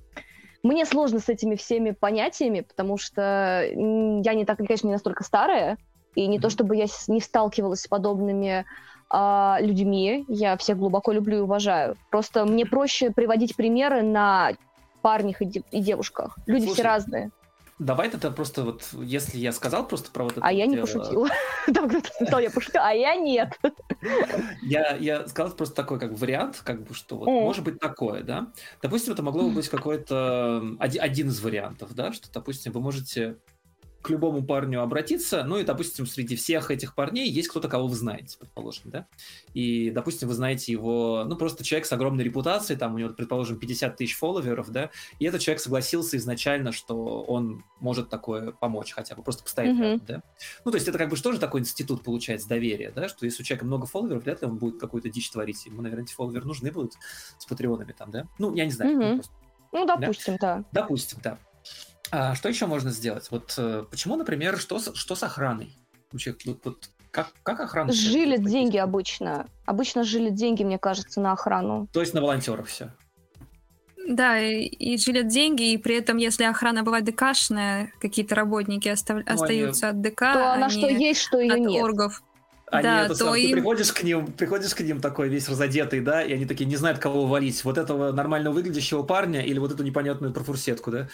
мне 0.62 0.84
сложно 0.84 1.20
с 1.20 1.28
этими 1.28 1.54
всеми 1.54 1.92
понятиями, 1.92 2.60
потому 2.60 2.98
что 2.98 3.62
я 3.72 4.34
не 4.34 4.44
так, 4.44 4.58
конечно, 4.58 4.88
не 4.88 4.94
настолько 4.94 5.24
старая, 5.24 5.78
и 6.14 6.26
не 6.26 6.38
то 6.38 6.50
чтобы 6.50 6.76
я 6.76 6.86
не 7.08 7.20
сталкивалась 7.20 7.82
с 7.82 7.86
подобными 7.86 8.64
а, 9.10 9.58
людьми, 9.60 10.24
я 10.28 10.56
всех 10.56 10.78
глубоко 10.78 11.12
люблю 11.12 11.38
и 11.38 11.40
уважаю. 11.40 11.96
Просто 12.10 12.44
мне 12.44 12.66
проще 12.66 13.10
приводить 13.10 13.54
примеры 13.54 14.02
на 14.02 14.52
парнях 15.02 15.42
и, 15.42 15.44
де- 15.44 15.62
и 15.70 15.80
девушках. 15.80 16.36
Люди 16.46 16.64
Слушай, 16.64 16.74
все 16.74 16.82
разные. 16.82 17.30
Давай 17.78 18.08
это 18.08 18.30
просто 18.30 18.62
вот, 18.62 18.88
если 18.92 19.38
я 19.38 19.52
сказал 19.52 19.86
просто 19.86 20.10
про 20.10 20.24
вот 20.24 20.32
это 20.32 20.40
А 20.42 20.50
я 20.50 20.66
не 20.66 20.78
пошутила. 20.78 21.28
Там 21.74 21.88
кто-то 21.88 22.08
сказал, 22.08 22.40
я 22.40 22.50
пошутила, 22.50 22.88
а 22.88 22.92
я 22.92 23.16
нет. 23.16 23.58
Я, 24.62 24.96
я 24.96 25.26
сказал 25.26 25.52
просто 25.56 25.74
такой 25.74 25.98
как 25.98 26.12
вариант, 26.12 26.60
как 26.64 26.84
бы, 26.84 26.94
что 26.94 27.16
вот 27.16 27.26
может 27.26 27.64
быть 27.64 27.80
такое, 27.80 28.22
да. 28.22 28.52
Допустим, 28.82 29.14
это 29.14 29.22
могло 29.22 29.42
бы 29.42 29.50
быть 29.50 29.68
какой-то 29.68 30.62
один 30.78 31.28
из 31.28 31.40
вариантов, 31.40 31.94
да, 31.94 32.12
что, 32.12 32.30
допустим, 32.32 32.72
вы 32.72 32.80
можете 32.80 33.36
к 34.06 34.10
любому 34.10 34.44
парню 34.44 34.82
обратиться, 34.82 35.42
ну 35.42 35.58
и, 35.58 35.64
допустим, 35.64 36.06
среди 36.06 36.36
всех 36.36 36.70
этих 36.70 36.94
парней 36.94 37.28
есть 37.28 37.48
кто-то, 37.48 37.68
кого 37.68 37.88
вы 37.88 37.96
знаете, 37.96 38.38
предположим, 38.38 38.90
да, 38.90 39.08
и, 39.52 39.90
допустим, 39.90 40.28
вы 40.28 40.34
знаете 40.34 40.70
его, 40.70 41.24
ну, 41.26 41.34
просто 41.34 41.64
человек 41.64 41.86
с 41.86 41.92
огромной 41.92 42.22
репутацией, 42.22 42.78
там 42.78 42.94
у 42.94 42.98
него, 42.98 43.10
предположим, 43.10 43.58
50 43.58 43.96
тысяч 43.96 44.16
фолловеров, 44.16 44.70
да, 44.70 44.90
и 45.18 45.24
этот 45.24 45.40
человек 45.40 45.60
согласился 45.60 46.16
изначально, 46.18 46.70
что 46.70 47.22
он 47.22 47.64
может 47.80 48.08
такое 48.08 48.52
помочь 48.52 48.92
хотя 48.92 49.16
бы, 49.16 49.24
просто 49.24 49.42
постоять 49.42 49.76
mm-hmm. 49.76 49.82
рядом, 49.82 50.02
да. 50.06 50.22
Ну, 50.64 50.70
то 50.70 50.76
есть 50.76 50.86
это 50.86 50.98
как 50.98 51.08
бы 51.08 51.16
тоже 51.16 51.40
такой 51.40 51.60
институт, 51.60 52.04
получается, 52.04 52.48
доверия, 52.48 52.92
да, 52.94 53.08
что 53.08 53.26
если 53.26 53.42
у 53.42 53.44
человека 53.44 53.66
много 53.66 53.86
фолловеров, 53.86 54.22
вряд 54.22 54.40
ли 54.40 54.46
он 54.46 54.56
будет 54.56 54.78
какую-то 54.78 55.08
дичь 55.08 55.30
творить, 55.30 55.66
ему, 55.66 55.82
наверное, 55.82 56.04
эти 56.04 56.14
фолловеры 56.14 56.46
нужны 56.46 56.70
будут 56.70 56.94
с 57.38 57.44
патреонами 57.44 57.90
там, 57.90 58.12
да, 58.12 58.28
ну, 58.38 58.54
я 58.54 58.66
не 58.66 58.70
знаю. 58.70 58.96
Mm-hmm. 58.96 59.16
Ну, 59.16 59.22
ну, 59.72 59.84
допустим, 59.84 60.36
да. 60.40 60.58
да. 60.58 60.82
Допустим, 60.82 61.18
да. 61.22 61.38
А 62.10 62.34
что 62.34 62.48
еще 62.48 62.66
можно 62.66 62.90
сделать? 62.90 63.30
Вот 63.30 63.54
э, 63.58 63.84
почему, 63.90 64.16
например, 64.16 64.58
что 64.58 64.78
с, 64.78 64.94
что 64.94 65.14
с 65.14 65.22
охраной? 65.22 65.76
Вообще, 66.12 66.34
вот, 66.44 66.58
вот 66.64 66.90
как, 67.10 67.32
как 67.42 67.60
охрана? 67.60 67.92
Жили 67.92 68.36
деньги 68.36 68.76
обычно. 68.76 69.46
Обычно 69.64 70.04
жили 70.04 70.30
деньги, 70.30 70.62
мне 70.62 70.78
кажется, 70.78 71.20
на 71.20 71.32
охрану. 71.32 71.88
То 71.92 72.00
есть 72.00 72.14
на 72.14 72.20
волонтеров 72.20 72.68
все. 72.68 72.92
Да, 74.08 74.38
и, 74.38 74.64
и 74.64 74.98
жилят 74.98 75.28
деньги, 75.28 75.72
и 75.72 75.78
при 75.78 75.96
этом, 75.96 76.16
если 76.16 76.44
охрана 76.44 76.84
бывает 76.84 77.04
ДКшная, 77.04 77.90
какие-то 78.00 78.34
работники 78.34 78.88
остав... 78.88 79.16
ну, 79.16 79.32
остаются 79.32 79.88
они... 79.88 79.98
от 79.98 80.12
ДК, 80.12 80.20
то 80.20 80.52
она 80.52 80.68
что 80.68 80.88
есть, 80.88 81.20
что 81.20 81.40
ее 81.40 81.54
от 81.54 81.58
нет. 81.58 81.82
оргов. 81.82 82.22
Они 82.68 82.82
да, 82.82 83.04
это 83.04 83.14
то 83.14 83.26
сам, 83.26 83.34
им... 83.36 83.48
ты 83.48 83.52
приходишь 83.54 83.92
к 83.92 84.02
ним, 84.02 84.32
приходишь 84.32 84.74
к 84.74 84.80
ним 84.80 85.00
такой 85.00 85.28
весь 85.28 85.48
разодетый, 85.48 86.00
да, 86.00 86.22
и 86.22 86.32
они 86.32 86.46
такие 86.46 86.66
не 86.66 86.76
знают, 86.76 86.98
кого 86.98 87.26
валить. 87.26 87.62
Вот 87.64 87.78
этого 87.78 88.10
нормально 88.10 88.50
выглядящего 88.50 89.02
парня 89.04 89.40
или 89.40 89.58
вот 89.58 89.72
эту 89.72 89.84
непонятную 89.84 90.32
профурсетку, 90.32 90.90
да? 90.90 91.08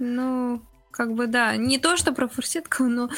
Ну, 0.00 0.62
как 0.90 1.14
бы 1.14 1.26
да. 1.26 1.56
Не 1.56 1.78
то, 1.78 1.96
что 1.96 2.12
про 2.12 2.26
фурсетку, 2.26 2.84
но 2.84 3.08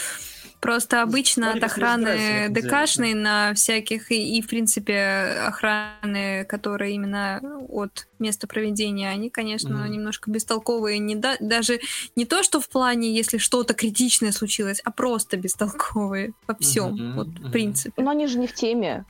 просто 0.63 1.03
обычно 1.03 1.53
от 1.53 1.63
охраны 1.63 2.49
ДКшной 2.49 3.15
на 3.15 3.53
всяких, 3.53 4.13
и, 4.13 4.39
и, 4.39 4.41
в 4.41 4.47
принципе, 4.47 5.43
охраны, 5.47 6.47
которые 6.49 6.95
именно 6.95 7.41
от 7.69 8.07
места 8.21 8.47
проведения, 8.47 9.11
они, 9.11 9.29
конечно, 9.29 9.75
mm-hmm. 9.75 9.89
немножко 9.89 10.31
бестолковые. 10.31 11.01
Не 11.01 11.17
да, 11.17 11.37
даже 11.41 11.81
не 12.15 12.25
то, 12.25 12.45
что 12.45 12.61
в 12.61 12.69
плане, 12.69 13.13
если 13.13 13.39
что-то 13.39 13.75
критичное 13.75 14.31
случилось, 14.31 14.81
а 14.85 14.93
просто 14.93 15.37
бестолковые 15.37 16.33
во 16.47 16.55
всем, 16.55 16.95
mm-hmm. 16.95 17.13
вот, 17.15 17.27
в 17.27 17.51
принципе. 17.51 18.01
Но 18.01 18.13
они 18.13 18.29
же 18.29 18.39
не 18.39 18.47
в 18.47 18.55
теме. 18.55 19.05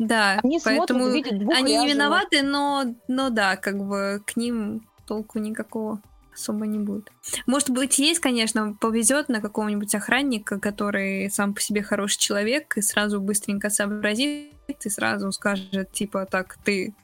Да, 0.00 0.40
они 0.42 0.60
поэтому 0.62 1.04
смотрят, 1.04 1.32
видят 1.32 1.48
они 1.54 1.78
не 1.78 1.88
виноваты, 1.88 2.42
но, 2.42 2.96
но 3.06 3.30
да, 3.30 3.56
как 3.56 3.78
бы 3.78 4.20
к 4.26 4.36
ним 4.36 4.82
толку 5.06 5.38
никакого. 5.38 6.02
Особо 6.36 6.66
не 6.66 6.78
будет. 6.78 7.10
Может 7.46 7.70
быть, 7.70 7.98
есть, 7.98 8.20
конечно, 8.20 8.76
повезет 8.80 9.28
на 9.28 9.40
какого-нибудь 9.40 9.94
охранника, 9.94 10.60
который 10.60 11.30
сам 11.30 11.54
по 11.54 11.60
себе 11.60 11.82
хороший 11.82 12.18
человек 12.18 12.76
и 12.76 12.82
сразу 12.82 13.20
быстренько 13.20 13.70
сообразит 13.70 14.52
и 14.84 14.88
сразу 14.88 15.32
скажет, 15.32 15.92
типа, 15.92 16.26
так, 16.26 16.58
ты 16.64 16.94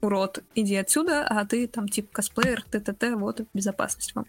урод, 0.00 0.42
иди 0.54 0.76
отсюда, 0.76 1.26
а 1.28 1.44
ты 1.44 1.66
там 1.66 1.88
типа 1.88 2.08
косплеер, 2.12 2.62
т-т-т, 2.62 3.16
вот 3.16 3.40
безопасность 3.54 4.14
вам. 4.14 4.26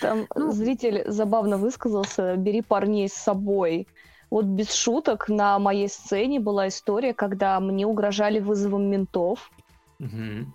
Там 0.00 0.26
ну, 0.34 0.52
зритель 0.52 1.04
забавно 1.06 1.56
высказался, 1.58 2.36
бери 2.36 2.62
парней 2.62 3.08
с 3.08 3.14
собой. 3.14 3.88
Вот 4.30 4.44
без 4.44 4.72
шуток 4.72 5.28
на 5.28 5.58
моей 5.58 5.88
сцене 5.88 6.38
была 6.38 6.68
история, 6.68 7.12
когда 7.12 7.58
мне 7.58 7.86
угрожали 7.86 8.38
вызовом 8.38 8.88
ментов. 8.88 9.50
Угу. 9.98 10.46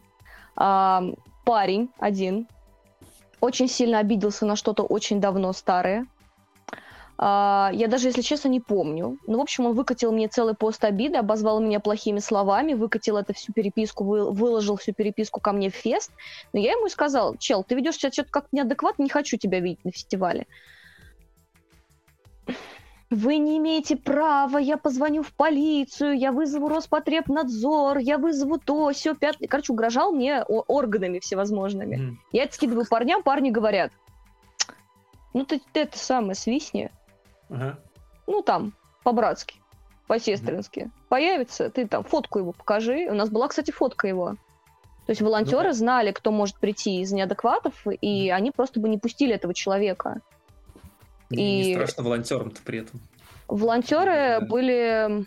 А, 0.56 1.04
парень 1.44 1.90
один 2.00 2.48
очень 3.46 3.68
сильно 3.68 4.00
обиделся 4.00 4.46
на 4.46 4.56
что-то 4.56 4.84
очень 4.84 5.22
давно 5.22 5.54
старое. 5.54 6.08
А, 7.18 7.72
я 7.74 7.88
даже, 7.88 8.08
если 8.10 8.22
честно, 8.22 8.50
не 8.50 8.60
помню. 8.60 9.18
Ну, 9.26 9.38
в 9.38 9.42
общем, 9.42 9.66
он 9.66 9.74
выкатил 9.74 10.12
мне 10.12 10.28
целый 10.28 10.54
пост 10.54 10.84
обиды, 10.84 11.18
обозвал 11.18 11.62
меня 11.62 11.80
плохими 11.80 12.20
словами, 12.20 12.74
выкатил 12.74 13.18
эту 13.18 13.34
всю 13.34 13.54
переписку, 13.54 14.04
вы, 14.04 14.32
выложил 14.32 14.76
всю 14.76 14.94
переписку 14.94 15.40
ко 15.40 15.54
мне 15.54 15.70
в 15.70 15.76
фест. 15.76 16.12
Но 16.52 16.60
я 16.60 16.74
ему 16.74 16.88
и 16.88 16.90
сказал, 16.90 17.38
чел, 17.38 17.64
ты 17.64 17.76
ведешь 17.76 17.96
себя 17.96 18.12
что-то 18.12 18.32
как-то 18.32 18.50
неадекватно, 18.52 19.04
не 19.04 19.10
хочу 19.10 19.38
тебя 19.38 19.60
видеть 19.60 19.86
на 19.86 19.92
фестивале. 19.92 20.46
Вы 23.12 23.38
не 23.38 23.58
имеете 23.60 23.96
права, 23.96 24.58
я 24.58 24.78
позвоню 24.78 25.22
в 25.22 25.32
полицию, 25.32 26.18
я 26.18 26.32
вызову 26.32 26.68
Роспотребнадзор, 26.70 28.00
я 28.00 28.18
вызову 28.18 28.58
то, 28.58 28.92
все, 28.92 29.14
пятое. 29.14 29.48
Короче, 29.48 29.74
угрожал 29.74 30.12
мне 30.12 30.44
органами 30.44 31.20
всевозможными. 31.20 31.98
Mm. 31.98 32.16
Я 32.32 32.44
это 32.44 32.56
скидываю 32.56 32.88
парням, 32.90 33.22
парни 33.22 33.52
говорят, 33.52 33.92
ну 35.34 35.46
ты, 35.46 35.62
ты 35.72 35.82
это 35.82 36.00
самое, 36.00 36.34
свистни. 36.34 36.90
Ага. 37.50 37.80
Ну 38.26 38.42
там, 38.42 38.74
по-братски, 39.04 39.62
по-сестрински. 40.08 40.80
Mm. 40.80 40.90
Появится, 41.08 41.70
ты 41.70 41.88
там 41.88 42.04
фотку 42.04 42.40
его 42.40 42.54
покажи. 42.54 43.08
У 43.08 43.14
нас 43.14 43.30
была, 43.30 43.48
кстати, 43.50 43.70
фотка 43.70 44.08
его. 44.08 44.36
То 45.06 45.12
есть 45.12 45.22
волонтеры 45.22 45.68
ну, 45.68 45.74
знали, 45.74 46.12
кто 46.12 46.32
может 46.32 46.58
прийти 46.58 47.02
из 47.02 47.12
неадекватов, 47.12 47.86
и 47.86 48.32
они 48.32 48.50
просто 48.50 48.80
бы 48.80 48.90
не 48.90 48.98
пустили 48.98 49.36
этого 49.36 49.54
человека. 49.54 50.22
И... 51.30 51.36
Не 51.36 51.74
страшно 51.74 52.04
волонтерам-то 52.04 52.62
при 52.64 52.80
этом. 52.80 53.02
Волонтеры 53.48 54.40
да. 54.40 54.42
были, 54.42 55.26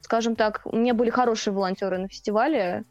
скажем 0.00 0.36
так, 0.36 0.62
у 0.64 0.76
меня 0.76 0.94
были 0.94 1.10
хорошие 1.10 1.52
волонтеры 1.52 1.98
на 1.98 2.08
фестивале, 2.08 2.84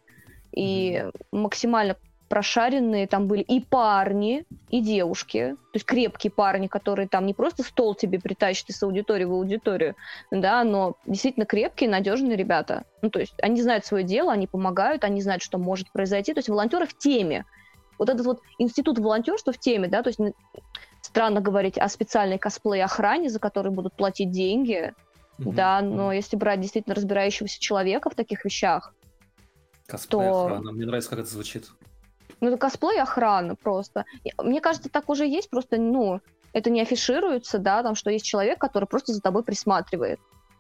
и 0.52 1.06
максимально 1.32 1.96
прошаренные, 2.30 3.08
там 3.08 3.28
были 3.28 3.42
и 3.42 3.62
парни, 3.62 4.46
и 4.70 4.82
девушки, 4.82 5.56
то 5.56 5.76
есть 5.76 5.86
крепкие 5.86 6.30
парни, 6.32 6.68
которые 6.68 7.08
там 7.08 7.26
не 7.26 7.34
просто 7.34 7.64
стол 7.64 7.96
тебе 7.96 8.20
притащат 8.20 8.70
из 8.70 8.84
аудитории 8.84 9.24
в 9.24 9.32
аудиторию, 9.32 9.96
да, 10.30 10.64
но 10.64 10.98
действительно 11.06 11.46
крепкие, 11.46 11.90
надежные 11.90 12.36
ребята. 12.36 12.84
Ну, 13.02 13.10
то 13.10 13.20
есть 13.20 13.34
они 13.42 13.62
знают 13.62 13.86
свое 13.86 14.04
дело, 14.04 14.34
они 14.34 14.46
помогают, 14.48 15.04
они 15.04 15.22
знают, 15.22 15.42
что 15.42 15.58
может 15.58 15.92
произойти, 15.92 16.34
то 16.34 16.40
есть 16.40 16.50
волонтеры 16.50 16.86
в 16.86 16.98
теме. 16.98 17.46
Вот 17.98 18.10
этот 18.10 18.26
вот 18.26 18.42
институт 18.60 19.00
волонтерства 19.00 19.54
в 19.54 19.58
теме, 19.58 19.88
да, 19.88 20.04
то 20.04 20.10
есть 20.10 20.20
странно 21.08 21.40
говорить 21.40 21.78
о 21.78 21.88
специальной 21.88 22.38
косплей-охране, 22.38 23.30
за 23.30 23.40
которую 23.40 23.74
будут 23.74 23.94
платить 23.94 24.32
деньги, 24.32 24.94
угу. 25.40 25.54
да, 25.54 25.82
но 25.82 26.12
если 26.12 26.36
брать 26.36 26.60
действительно 26.60 26.96
разбирающегося 26.96 27.60
человека 27.60 28.10
в 28.10 28.16
таких 28.16 28.44
вещах, 28.46 28.94
Косплей-охрана, 29.88 30.64
то... 30.64 30.72
мне 30.74 30.86
нравится, 30.86 31.10
как 31.10 31.20
это 31.20 31.30
звучит. 31.30 31.70
Ну, 32.42 32.50
это 32.50 32.58
косплей-охрана 32.58 33.56
просто. 33.56 34.06
Мне 34.38 34.60
кажется, 34.60 34.90
так 34.90 35.10
уже 35.10 35.26
есть, 35.26 35.50
просто, 35.50 35.78
ну, 35.78 36.20
это 36.52 36.70
не 36.70 36.82
афишируется, 36.82 37.58
да, 37.58 37.82
там, 37.84 37.96
что 37.96 38.12
есть 38.12 38.26
человек, 38.26 38.60
который 38.60 38.86
просто 38.86 39.14
за 39.14 39.22
тобой 39.22 39.44
присматривает. 39.44 40.20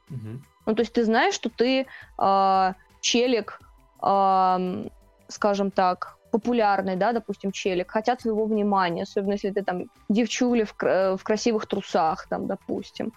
Угу. 0.09 0.41
Ну, 0.65 0.75
то 0.75 0.81
есть 0.81 0.93
ты 0.93 1.03
знаешь, 1.03 1.33
что 1.33 1.49
ты 1.49 1.85
э, 2.17 2.73
челик, 3.01 3.59
э, 4.01 4.87
скажем 5.27 5.71
так, 5.71 6.16
популярный, 6.39 6.95
да, 6.95 7.13
допустим, 7.13 7.51
челик, 7.51 7.91
хотят 7.91 8.19
твоего 8.19 8.45
внимания, 8.45 9.03
особенно 9.03 9.33
если 9.33 9.49
ты 9.49 9.63
там 9.63 9.85
девчуля 10.09 10.65
в, 10.65 10.75
в 11.17 11.23
красивых 11.23 11.65
трусах, 11.65 12.27
там, 12.27 12.45
допустим. 12.47 13.13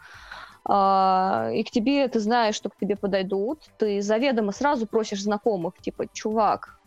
А, 0.65 1.51
и 1.53 1.63
к 1.63 1.71
тебе, 1.71 2.09
ты 2.09 2.21
знаешь, 2.21 2.55
что 2.55 2.71
к 2.71 2.77
тебе 2.77 2.97
подойдут, 2.97 3.59
ты 3.79 4.01
заведомо 4.01 4.53
сразу 4.53 4.87
просишь 4.87 5.23
знакомых, 5.23 5.75
типа, 5.81 6.07
чувак, 6.13 6.81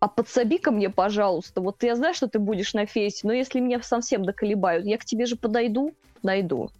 а 0.00 0.08
подсоби 0.08 0.58
ко 0.58 0.70
мне, 0.70 0.90
пожалуйста, 0.90 1.60
вот 1.60 1.82
я 1.82 1.94
знаю, 1.96 2.14
что 2.14 2.26
ты 2.26 2.38
будешь 2.38 2.74
на 2.74 2.86
фесте, 2.86 3.26
но 3.26 3.32
если 3.32 3.60
меня 3.60 3.82
совсем 3.82 4.24
доколебают, 4.24 4.86
я 4.86 4.98
к 4.98 5.04
тебе 5.04 5.26
же 5.26 5.36
подойду, 5.36 5.94
найду. 6.22 6.70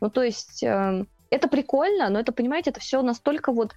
Ну, 0.00 0.10
то 0.10 0.22
есть, 0.22 0.62
э, 0.62 1.04
это 1.30 1.48
прикольно, 1.48 2.08
но 2.10 2.20
это, 2.20 2.32
понимаете, 2.32 2.70
это 2.70 2.80
все 2.80 3.02
настолько 3.02 3.52
вот... 3.52 3.72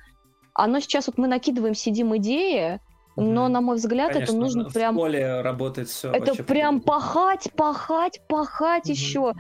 Оно 0.54 0.80
сейчас 0.80 1.08
вот 1.08 1.18
мы 1.18 1.28
накидываем, 1.28 1.74
сидим 1.74 2.16
идеи, 2.18 2.80
но, 3.16 3.48
на 3.48 3.62
мой 3.62 3.78
взгляд, 3.78 4.14
Конечно, 4.14 4.32
это 4.32 4.40
нужно 4.40 4.70
в 4.70 4.74
прям... 4.74 4.96
В 4.96 5.00
поле 5.00 5.42
работает 5.42 5.90
все. 5.90 6.12
Это 6.12 6.44
прям 6.44 6.82
пахать, 6.82 7.52
пахать, 7.56 8.22
пахать 8.28 8.88
mm-hmm. 8.88 8.92
еще. 8.92 9.34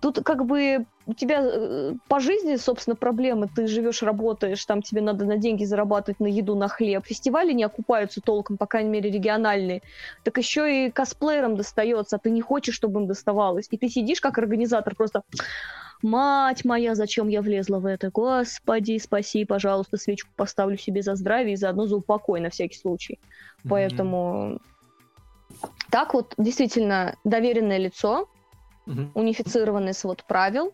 Тут 0.00 0.20
как 0.24 0.46
бы 0.46 0.86
у 1.06 1.14
тебя 1.14 1.40
э, 1.42 1.94
по 2.08 2.20
жизни, 2.20 2.56
собственно, 2.56 2.96
проблемы. 2.96 3.48
Ты 3.54 3.66
живешь, 3.66 4.02
работаешь, 4.02 4.64
там 4.64 4.80
тебе 4.80 5.00
надо 5.00 5.24
на 5.24 5.36
деньги 5.36 5.64
зарабатывать, 5.64 6.20
на 6.20 6.26
еду, 6.26 6.54
на 6.54 6.68
хлеб. 6.68 7.04
Фестивали 7.04 7.52
не 7.52 7.64
окупаются 7.64 8.20
толком, 8.20 8.56
по 8.56 8.66
крайней 8.66 8.90
мере, 8.90 9.10
региональные. 9.10 9.82
Так 10.24 10.38
еще 10.38 10.86
и 10.86 10.90
косплеерам 10.90 11.56
достается, 11.56 12.16
а 12.16 12.18
ты 12.18 12.30
не 12.30 12.40
хочешь, 12.40 12.74
чтобы 12.74 13.00
им 13.00 13.06
доставалось. 13.06 13.68
И 13.70 13.76
ты 13.76 13.88
сидишь 13.88 14.20
как 14.20 14.38
организатор 14.38 14.94
просто 14.94 15.22
Мать 16.02 16.64
моя, 16.64 16.94
зачем 16.94 17.28
я 17.28 17.42
влезла 17.42 17.78
в 17.78 17.86
это? 17.86 18.10
Господи, 18.10 18.98
спаси, 18.98 19.44
пожалуйста, 19.44 19.98
свечку 19.98 20.30
поставлю 20.34 20.78
себе 20.78 21.02
за 21.02 21.14
здравие 21.14 21.54
и 21.54 21.56
заодно 21.56 21.86
за 21.86 21.96
упокой 21.96 22.40
на 22.40 22.48
всякий 22.48 22.78
случай. 22.78 23.18
Mm-hmm. 23.18 23.68
Поэтому 23.68 24.60
так 25.90 26.14
вот, 26.14 26.34
действительно, 26.38 27.16
доверенное 27.24 27.78
лицо, 27.78 28.28
mm-hmm. 28.86 29.10
унифицированный 29.14 29.92
свод 29.92 30.24
правил 30.24 30.72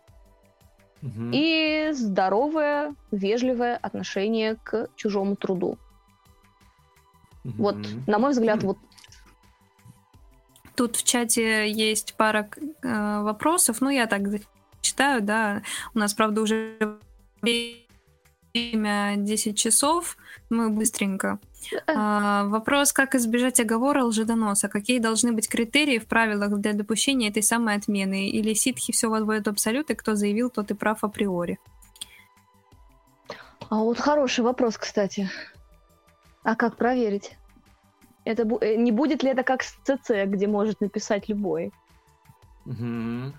mm-hmm. 1.03 1.31
и 1.33 1.93
здоровое, 1.93 2.95
вежливое 3.11 3.77
отношение 3.77 4.57
к 4.63 4.89
чужому 4.95 5.35
труду. 5.35 5.77
Mm-hmm. 7.45 7.53
Вот, 7.59 7.77
на 8.07 8.19
мой 8.19 8.31
взгляд, 8.31 8.61
mm-hmm. 8.61 8.67
вот 8.67 8.79
Тут 10.77 10.97
в 10.97 11.05
чате 11.05 11.71
есть 11.71 12.15
пара 12.19 12.51
э, 12.83 13.23
вопросов, 13.23 13.81
ну 13.81 13.89
я 13.89 14.07
так 14.07 14.29
читаю, 14.87 15.23
да. 15.23 15.63
У 15.95 15.99
нас, 15.99 16.15
правда, 16.15 16.43
уже 16.43 16.99
время 17.43 19.15
10 19.17 19.59
часов, 19.59 20.17
мы 20.51 20.71
быстренько. 20.71 21.39
А, 21.87 22.45
вопрос, 22.45 22.93
как 22.93 23.15
избежать 23.15 23.61
оговора 23.61 24.05
лжедоноса? 24.05 24.69
Какие 24.69 24.99
должны 24.99 25.33
быть 25.33 25.49
критерии 25.49 25.99
в 25.99 26.07
правилах 26.07 26.59
для 26.61 26.73
допущения 26.73 27.31
этой 27.31 27.43
самой 27.43 27.77
отмены? 27.77 28.29
Или 28.29 28.55
ситхи 28.55 28.93
все 28.93 29.09
возводят 29.09 29.47
в 29.47 29.51
абсолют, 29.51 29.91
и 29.91 29.95
кто 29.95 30.15
заявил, 30.15 30.51
тот 30.51 30.71
и 30.71 30.75
прав 30.75 31.05
априори? 31.05 31.59
А 33.69 33.77
вот 33.77 33.99
хороший 33.99 34.45
вопрос, 34.45 34.79
кстати. 34.79 35.29
А 36.43 36.55
как 36.55 36.77
проверить? 36.77 37.37
Это 38.25 38.43
э, 38.61 38.77
не 38.77 38.93
будет 38.93 39.23
ли 39.23 39.31
это 39.31 39.43
как 39.43 39.63
с 39.63 39.77
ЦЦ, 39.85 40.27
где 40.27 40.47
может 40.47 40.81
написать 40.81 41.29
любой? 41.29 41.73
Угу. 42.65 43.33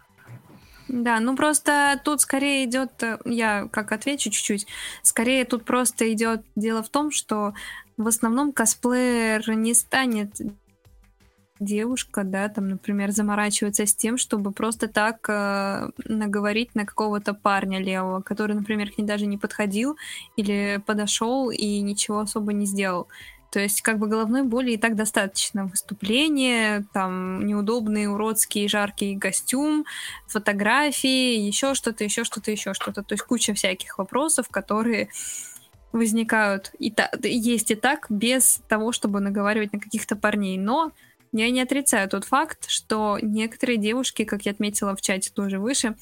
Да, 0.88 1.20
ну 1.20 1.36
просто 1.36 2.00
тут 2.04 2.22
скорее 2.22 2.66
идет, 2.66 3.04
э, 3.04 3.18
я 3.26 3.68
как 3.72 3.92
отвечу 3.92 4.30
чуть-чуть, 4.30 4.68
скорее 5.02 5.44
тут 5.46 5.66
просто 5.66 6.12
идет 6.14 6.44
дело 6.56 6.82
в 6.82 6.90
том, 6.90 7.12
что 7.12 7.54
в 7.98 8.08
основном 8.08 8.54
косплеер 8.54 9.50
не 9.54 9.74
станет 9.74 10.40
девушка, 11.60 12.24
да, 12.24 12.50
там, 12.50 12.70
например, 12.70 13.12
заморачиваться 13.12 13.86
с 13.86 13.96
тем, 13.96 14.18
чтобы 14.18 14.52
просто 14.52 14.88
так 14.88 15.28
э, 15.30 15.90
наговорить 16.06 16.76
на 16.76 16.86
какого-то 16.86 17.34
парня 17.34 17.80
левого, 17.80 18.22
который, 18.22 18.56
например, 18.56 18.92
к 18.92 18.98
ней 18.98 19.06
даже 19.06 19.26
не 19.26 19.38
подходил 19.38 19.98
или 20.36 20.82
подошел 20.86 21.50
и 21.50 21.80
ничего 21.82 22.20
особо 22.20 22.54
не 22.54 22.66
сделал. 22.66 23.08
То 23.52 23.60
есть, 23.60 23.82
как 23.82 23.98
бы 23.98 24.08
головной 24.08 24.44
боли 24.44 24.72
и 24.72 24.78
так 24.78 24.96
достаточно. 24.96 25.66
Выступление, 25.66 26.86
там 26.94 27.46
неудобный, 27.46 28.08
уродский, 28.08 28.68
жаркий 28.68 29.18
костюм, 29.18 29.86
фотографии, 30.28 31.40
еще 31.40 31.74
что-то, 31.74 32.04
еще 32.04 32.24
что-то, 32.24 32.52
еще 32.52 32.74
что-то. 32.74 33.04
То 33.04 33.14
есть 33.14 33.24
куча 33.24 33.54
всяких 33.54 33.98
вопросов, 33.98 34.50
которые 34.50 35.10
возникают 35.92 36.72
и 36.80 36.92
та, 36.92 37.10
есть 37.24 37.72
и 37.72 37.76
так 37.76 38.08
без 38.10 38.62
того, 38.68 38.92
чтобы 38.92 39.20
наговаривать 39.20 39.74
на 39.74 39.80
каких-то 39.80 40.16
парней. 40.16 40.58
Но 40.58 40.92
я 41.32 41.50
не 41.50 41.62
отрицаю 41.62 42.10
тот 42.10 42.26
факт, 42.26 42.70
что 42.70 43.18
некоторые 43.22 43.78
девушки, 43.78 44.24
как 44.24 44.44
я 44.44 44.52
отметила 44.52 44.96
в 44.96 45.02
чате 45.02 45.32
тоже 45.34 45.60
выше, 45.60 45.96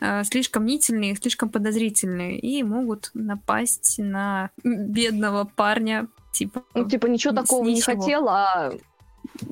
э, 0.00 0.24
слишком 0.24 0.64
мнительные, 0.64 1.16
слишком 1.16 1.48
подозрительные 1.48 2.38
и 2.38 2.62
могут 2.62 3.10
напасть 3.14 3.96
на 3.98 4.50
бедного 4.62 5.44
парня, 5.44 6.08
типа. 6.38 6.62
Ну, 6.74 6.88
типа 6.88 7.06
ничего 7.06 7.34
такого 7.34 7.64
ничего. 7.64 7.92
не 7.92 8.00
хотел, 8.00 8.28
а 8.28 8.72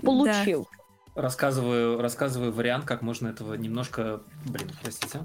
получил. 0.03 0.69
рассказываю, 1.15 2.01
рассказываю 2.01 2.53
вариант, 2.53 2.85
как 2.85 3.03
можно 3.03 3.29
этого 3.29 3.55
немножко... 3.55 4.21
Блин, 4.45 4.71
простите. 4.83 5.21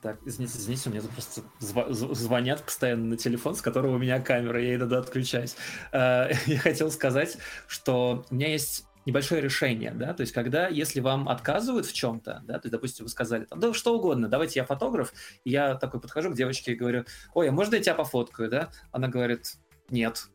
Так, 0.00 0.18
извините, 0.26 0.58
извините, 0.58 0.90
у 0.90 0.92
меня 0.92 1.02
тут 1.02 1.12
просто 1.12 1.40
зв- 1.60 2.14
звонят 2.14 2.62
постоянно 2.62 3.04
на 3.06 3.16
телефон, 3.16 3.54
с 3.54 3.62
которого 3.62 3.94
у 3.94 3.98
меня 3.98 4.20
камера, 4.20 4.62
я 4.62 4.74
иногда 4.74 4.98
отключаюсь. 4.98 5.56
Э, 5.92 6.30
я 6.46 6.58
хотел 6.58 6.90
сказать, 6.90 7.38
что 7.66 8.24
у 8.30 8.34
меня 8.34 8.48
есть 8.48 8.86
небольшое 9.06 9.40
решение, 9.40 9.92
да, 9.92 10.14
то 10.14 10.22
есть 10.22 10.32
когда, 10.32 10.68
если 10.68 11.00
вам 11.00 11.28
отказывают 11.28 11.86
в 11.86 11.92
чем-то, 11.92 12.42
да, 12.46 12.54
то 12.54 12.66
есть, 12.66 12.72
допустим, 12.72 13.04
вы 13.04 13.10
сказали, 13.10 13.44
там, 13.44 13.60
да, 13.60 13.72
что 13.74 13.96
угодно, 13.96 14.28
давайте 14.28 14.60
я 14.60 14.64
фотограф, 14.64 15.12
я 15.44 15.74
такой 15.74 16.00
подхожу 16.00 16.30
к 16.30 16.36
девочке 16.36 16.72
и 16.72 16.76
говорю, 16.76 17.04
ой, 17.34 17.48
а 17.48 17.52
можно 17.52 17.76
я 17.76 17.82
тебя 17.82 17.94
пофоткаю, 17.94 18.50
да? 18.50 18.70
Она 18.92 19.08
говорит, 19.08 19.54
нет, 19.90 20.28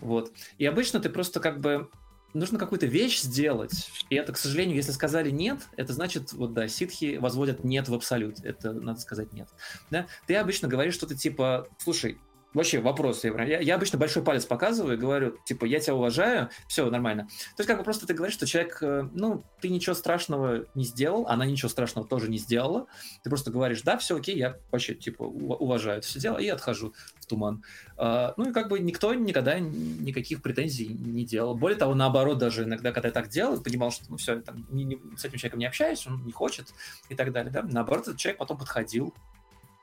вот. 0.00 0.32
И 0.58 0.66
обычно 0.66 1.00
ты 1.00 1.08
просто 1.08 1.40
как 1.40 1.60
бы 1.60 1.88
нужно 2.34 2.58
какую-то 2.58 2.86
вещь 2.86 3.20
сделать. 3.20 3.90
И 4.10 4.14
это, 4.14 4.32
к 4.32 4.38
сожалению, 4.38 4.76
если 4.76 4.92
сказали 4.92 5.30
нет, 5.30 5.60
это 5.76 5.92
значит, 5.92 6.32
вот 6.32 6.52
да, 6.52 6.68
ситхи 6.68 7.16
возводят 7.16 7.64
нет 7.64 7.88
в 7.88 7.94
абсолют. 7.94 8.44
Это 8.44 8.72
надо 8.72 9.00
сказать 9.00 9.32
нет. 9.32 9.48
Да? 9.90 10.06
Ты 10.26 10.36
обычно 10.36 10.68
говоришь 10.68 10.94
что-то 10.94 11.16
типа, 11.16 11.68
слушай, 11.78 12.18
Вообще 12.54 12.80
вопрос. 12.80 13.22
Я, 13.24 13.60
я 13.60 13.74
обычно 13.74 13.98
большой 13.98 14.22
палец 14.22 14.46
показываю 14.46 14.94
и 14.94 14.96
говорю, 14.96 15.36
типа, 15.44 15.66
я 15.66 15.78
тебя 15.78 15.94
уважаю, 15.94 16.48
все 16.68 16.88
нормально. 16.90 17.24
То 17.54 17.60
есть 17.60 17.68
как 17.68 17.76
бы 17.76 17.84
просто 17.84 18.06
ты 18.06 18.14
говоришь, 18.14 18.34
что 18.34 18.46
человек, 18.46 18.78
э, 18.80 19.08
ну, 19.12 19.44
ты 19.60 19.68
ничего 19.68 19.94
страшного 19.94 20.64
не 20.74 20.84
сделал, 20.84 21.26
она 21.26 21.44
ничего 21.44 21.68
страшного 21.68 22.08
тоже 22.08 22.30
не 22.30 22.38
сделала. 22.38 22.86
Ты 23.22 23.28
просто 23.28 23.50
говоришь, 23.50 23.82
да, 23.82 23.98
все 23.98 24.16
окей, 24.16 24.38
я 24.38 24.56
вообще, 24.70 24.94
типа, 24.94 25.24
уважаю 25.24 25.98
это 25.98 26.06
все 26.06 26.18
дело 26.18 26.38
и 26.38 26.48
отхожу 26.48 26.94
в 27.20 27.26
туман. 27.26 27.62
А, 27.98 28.32
ну 28.38 28.48
и 28.48 28.52
как 28.52 28.68
бы 28.68 28.78
никто 28.78 29.12
никогда 29.12 29.58
никаких 29.58 30.40
претензий 30.40 30.88
не 30.88 31.26
делал. 31.26 31.54
Более 31.56 31.78
того, 31.78 31.94
наоборот, 31.94 32.38
даже 32.38 32.64
иногда, 32.64 32.90
когда 32.92 33.08
я 33.08 33.12
так 33.12 33.28
делал, 33.28 33.60
понимал, 33.60 33.90
что 33.90 34.04
ну 34.08 34.16
все, 34.16 34.40
там, 34.40 34.66
не, 34.70 34.84
не, 34.84 34.98
с 35.16 35.24
этим 35.24 35.36
человеком 35.36 35.58
не 35.58 35.66
общаюсь, 35.66 36.06
он 36.06 36.24
не 36.24 36.32
хочет 36.32 36.72
и 37.10 37.14
так 37.14 37.32
далее, 37.32 37.52
да, 37.52 37.62
наоборот, 37.62 38.08
этот 38.08 38.18
человек 38.18 38.38
потом 38.38 38.56
подходил 38.56 39.12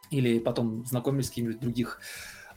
или 0.10 0.40
потом 0.40 0.86
знакомились 0.86 1.28
с 1.28 1.30
какими-нибудь 1.30 1.62
других 1.62 2.00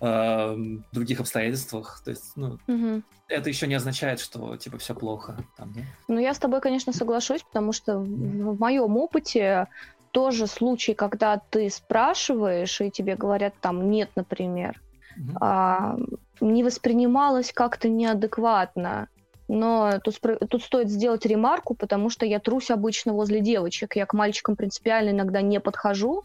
э, 0.01 0.57
других 0.93 1.21
обстоятельствах. 1.21 2.03
То 2.05 2.11
есть, 2.11 2.33
ну, 2.37 2.59
угу. 2.67 3.03
это 3.29 3.49
еще 3.49 3.67
не 3.67 3.75
означает, 3.75 4.21
что 4.21 4.57
типа 4.57 4.79
все 4.79 4.95
плохо. 4.95 5.37
Там, 5.57 5.73
да? 5.73 5.81
Ну, 6.09 6.19
я 6.19 6.35
с 6.35 6.39
тобой, 6.39 6.61
конечно, 6.61 6.93
соглашусь, 6.93 7.43
потому 7.43 7.73
что 7.73 7.99
в 7.99 8.59
моем 8.59 8.97
опыте 8.97 9.69
тоже 10.11 10.47
случай, 10.47 10.95
когда 10.95 11.39
ты 11.51 11.69
спрашиваешь, 11.69 12.81
и 12.81 12.91
тебе 12.91 13.17
говорят 13.17 13.55
там 13.61 13.91
нет, 13.91 14.11
например, 14.17 14.81
угу. 15.17 15.39
а, 15.41 15.97
не 16.41 16.65
воспринималось 16.65 17.53
как-то 17.53 17.89
неадекватно. 17.89 19.09
Но 19.49 20.01
тут, 20.03 20.19
тут 20.49 20.63
стоит 20.63 20.89
сделать 20.89 21.25
ремарку, 21.25 21.75
потому 21.75 22.11
что 22.11 22.27
я 22.27 22.41
трусь 22.41 22.71
обычно 22.71 23.13
возле 23.13 23.41
девочек. 23.41 23.95
Я 23.95 24.07
к 24.07 24.13
мальчикам 24.13 24.57
принципиально 24.57 25.11
иногда 25.11 25.41
не 25.41 25.61
подхожу. 25.61 26.25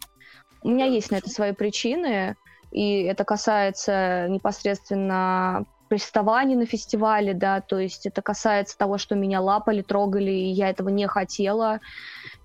У 0.62 0.68
меня 0.68 0.86
есть 0.86 1.10
на 1.10 1.16
это 1.16 1.28
свои 1.28 1.52
причины 1.52 2.36
и 2.72 3.02
это 3.02 3.24
касается 3.24 4.26
непосредственно 4.28 5.66
приставаний 5.88 6.56
на 6.56 6.64
фестивале, 6.64 7.34
да, 7.34 7.60
то 7.60 7.78
есть 7.78 8.06
это 8.06 8.22
касается 8.22 8.78
того, 8.78 8.96
что 8.96 9.14
меня 9.14 9.42
лапали, 9.42 9.82
трогали, 9.82 10.30
и 10.30 10.48
я 10.48 10.70
этого 10.70 10.88
не 10.88 11.06
хотела, 11.06 11.80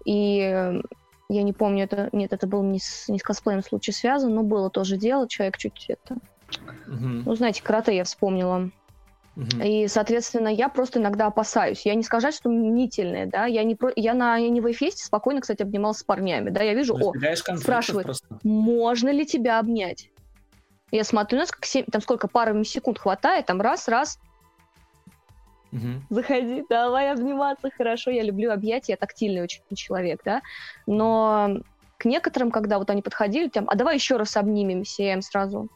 и 0.04 0.82
я 1.30 1.44
не 1.44 1.54
помню, 1.54 1.86
это 1.86 2.10
нет, 2.12 2.34
это 2.34 2.46
был 2.46 2.62
не 2.64 2.80
с, 2.80 3.08
не 3.08 3.20
с 3.20 3.24
косплеем 3.24 3.64
случай 3.64 3.94
связан, 3.94 4.36
но 4.36 4.44
было 4.44 4.70
тоже 4.70 4.98
дело, 4.98 5.30
человек 5.30 5.58
чуть 5.58 5.86
это... 5.90 6.16
Угу. 6.88 7.24
Ну, 7.26 7.36
знаете, 7.36 7.62
карате 7.62 7.96
я 7.96 8.06
вспомнила. 8.06 8.70
Угу. 9.38 9.62
И, 9.64 9.88
соответственно, 9.88 10.48
я 10.48 10.68
просто 10.68 11.00
иногда 11.00 11.28
опасаюсь. 11.28 11.86
Я 11.86 11.94
не 11.96 12.04
сказать, 12.04 12.34
что 12.34 12.50
мнительная, 12.50 13.28
да, 13.28 13.46
я 13.46 13.64
не 13.64 13.76
про... 13.76 13.92
я 13.96 14.14
на 14.14 14.42
Anyway 14.42 14.74
фесте 14.74 15.06
спокойно, 15.06 15.42
кстати, 15.42 15.62
обнималась 15.62 16.00
с 16.00 16.04
парнями, 16.04 16.50
да, 16.50 16.64
я 16.64 16.74
вижу, 16.74 16.96
о, 16.96 17.14
спрашивают, 17.58 18.06
просто. 18.06 18.28
можно 18.44 19.10
ли 19.10 19.26
тебя 19.26 19.60
обнять? 19.60 20.10
Я 20.92 21.04
смотрю, 21.04 21.40
у 21.40 21.42
нас 21.42 21.52
как 21.52 21.66
7, 21.66 21.86
там 21.86 22.02
сколько, 22.02 22.28
пары 22.28 22.64
секунд 22.64 23.00
хватает, 23.00 23.46
там 23.46 23.62
раз, 23.62 23.88
раз. 23.88 24.20
Угу. 25.74 26.02
Заходи, 26.10 26.64
давай 26.70 27.12
обниматься, 27.12 27.70
хорошо, 27.70 28.10
я 28.10 28.24
люблю 28.24 28.52
объятия, 28.52 28.94
я 28.94 28.98
тактильный 28.98 29.42
очень 29.42 29.62
человек, 29.76 30.22
да. 30.24 30.42
Но 30.86 31.58
к 31.98 32.06
некоторым, 32.06 32.52
когда 32.52 32.78
вот 32.78 32.90
они 32.90 33.02
подходили, 33.02 33.50
там, 33.50 33.66
а 33.68 33.76
давай 33.76 33.96
еще 33.96 34.16
раз 34.16 34.38
обнимемся, 34.38 35.04
я 35.04 35.14
им 35.14 35.22
сразу. 35.22 35.68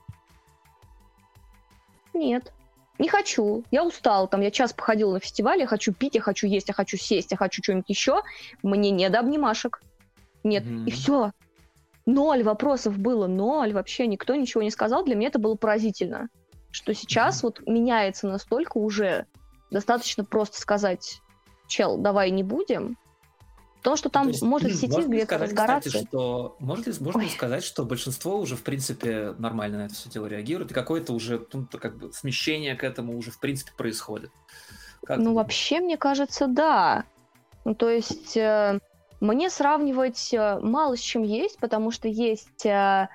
Нет, 2.13 2.53
не 2.99 3.09
хочу, 3.09 3.63
я 3.71 3.83
устал, 3.83 4.27
там, 4.27 4.41
я 4.41 4.51
час 4.51 4.73
походила 4.73 5.13
на 5.13 5.19
фестивале, 5.19 5.61
я 5.61 5.67
хочу 5.67 5.91
пить, 5.91 6.15
я 6.15 6.21
хочу 6.21 6.47
есть, 6.47 6.67
я 6.69 6.73
хочу 6.73 6.97
сесть, 6.97 7.31
я 7.31 7.37
хочу 7.37 7.61
что-нибудь 7.63 7.89
еще, 7.89 8.21
мне 8.63 8.91
не 8.91 9.09
до 9.09 9.19
обнимашек. 9.19 9.81
Нет, 10.43 10.63
mm 10.63 10.87
и 10.87 10.91
все. 10.91 11.31
Ноль 12.05 12.43
вопросов 12.43 12.97
было, 12.97 13.27
ноль, 13.27 13.73
вообще 13.73 14.07
никто 14.07 14.35
ничего 14.35 14.63
не 14.63 14.71
сказал. 14.71 15.03
Для 15.05 15.15
меня 15.15 15.27
это 15.27 15.39
было 15.39 15.55
поразительно, 15.55 16.29
что 16.71 16.93
сейчас 16.93 17.43
вот 17.43 17.61
меняется 17.67 18.27
настолько 18.27 18.77
уже 18.77 19.27
достаточно 19.69 20.25
просто 20.25 20.59
сказать, 20.59 21.21
чел, 21.67 21.97
давай 21.97 22.31
не 22.31 22.43
будем, 22.43 22.97
то, 23.81 23.95
что 23.95 24.09
там 24.09 24.27
есть, 24.27 24.41
может 24.41 24.71
в 24.71 24.75
сети 24.75 25.01
где-то 25.01 25.37
разгораться. 25.37 25.89
Кстати, 25.89 26.05
что, 26.05 26.55
может 26.59 26.87
ли, 26.87 26.93
можно 26.99 27.21
ли 27.21 27.29
сказать, 27.29 27.63
что 27.63 27.83
большинство 27.83 28.37
уже, 28.37 28.55
в 28.55 28.63
принципе, 28.63 29.33
нормально 29.39 29.79
на 29.79 29.85
это 29.85 29.95
все 29.95 30.09
дело 30.09 30.27
реагирует, 30.27 30.71
и 30.71 30.73
какое-то 30.73 31.13
уже 31.13 31.45
ну, 31.53 31.67
как 31.71 31.97
бы 31.97 32.13
смещение 32.13 32.75
к 32.75 32.83
этому 32.83 33.17
уже, 33.17 33.31
в 33.31 33.39
принципе, 33.39 33.71
происходит? 33.75 34.31
Как 35.03 35.17
ну, 35.17 35.33
вообще, 35.33 35.79
мне 35.79 35.97
кажется, 35.97 36.47
да. 36.47 37.05
Ну, 37.65 37.73
то 37.73 37.89
есть... 37.89 38.37
Э, 38.37 38.79
мне 39.21 39.49
сравнивать 39.49 40.33
э, 40.33 40.59
мало 40.59 40.97
с 40.97 40.99
чем 40.99 41.23
есть, 41.23 41.59
потому 41.59 41.91
что 41.91 42.07
есть 42.07 42.65
э, 42.65 43.07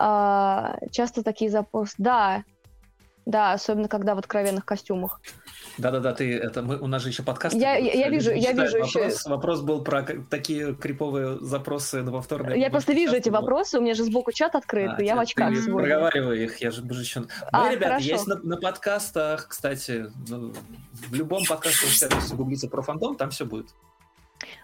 э, 0.00 0.74
часто 0.90 1.22
такие 1.22 1.50
запросы. 1.50 1.94
Да, 1.98 2.44
да, 3.26 3.52
особенно 3.52 3.88
когда 3.88 4.14
в 4.14 4.18
откровенных 4.18 4.64
костюмах. 4.64 5.20
Да-да-да, 5.78 6.12
ты 6.12 6.38
это 6.38 6.62
мы 6.62 6.78
у 6.78 6.86
нас 6.86 7.02
же 7.02 7.08
еще 7.08 7.22
подкаст. 7.22 7.56
Я, 7.56 7.76
я, 7.76 7.92
я 7.92 8.08
вижу, 8.08 8.30
я 8.30 8.52
вижу 8.52 8.78
вопрос, 8.78 8.94
еще. 8.94 9.28
Вопрос 9.28 9.60
был 9.62 9.82
про 9.82 10.06
такие 10.30 10.74
криповые 10.74 11.38
запросы 11.40 12.02
на 12.02 12.12
повторные. 12.12 12.60
Я 12.60 12.70
просто 12.70 12.92
вижу 12.92 13.14
эти 13.16 13.30
вопросы, 13.30 13.78
у 13.78 13.82
меня 13.82 13.94
же 13.94 14.04
сбоку 14.04 14.30
чат 14.30 14.54
открыт, 14.54 14.92
а, 14.98 15.02
и 15.02 15.06
я 15.06 15.16
в 15.16 15.20
очках 15.20 15.50
ты 15.50 15.62
сегодня. 15.62 15.88
Проговариваю 15.88 16.44
их, 16.44 16.58
я 16.58 16.70
же 16.70 16.82
еще. 16.82 17.24
А, 17.50 17.64
ну, 17.64 17.72
ребята, 17.72 17.96
есть 17.96 18.26
на, 18.26 18.36
на 18.36 18.56
подкастах, 18.56 19.48
кстати, 19.48 20.06
ну, 20.28 20.52
в 20.92 21.14
любом 21.14 21.44
подкасте, 21.44 21.86
если 21.86 22.36
гуглите 22.36 22.68
про 22.68 22.82
фандом, 22.82 23.16
там 23.16 23.30
все 23.30 23.44
будет. 23.44 23.74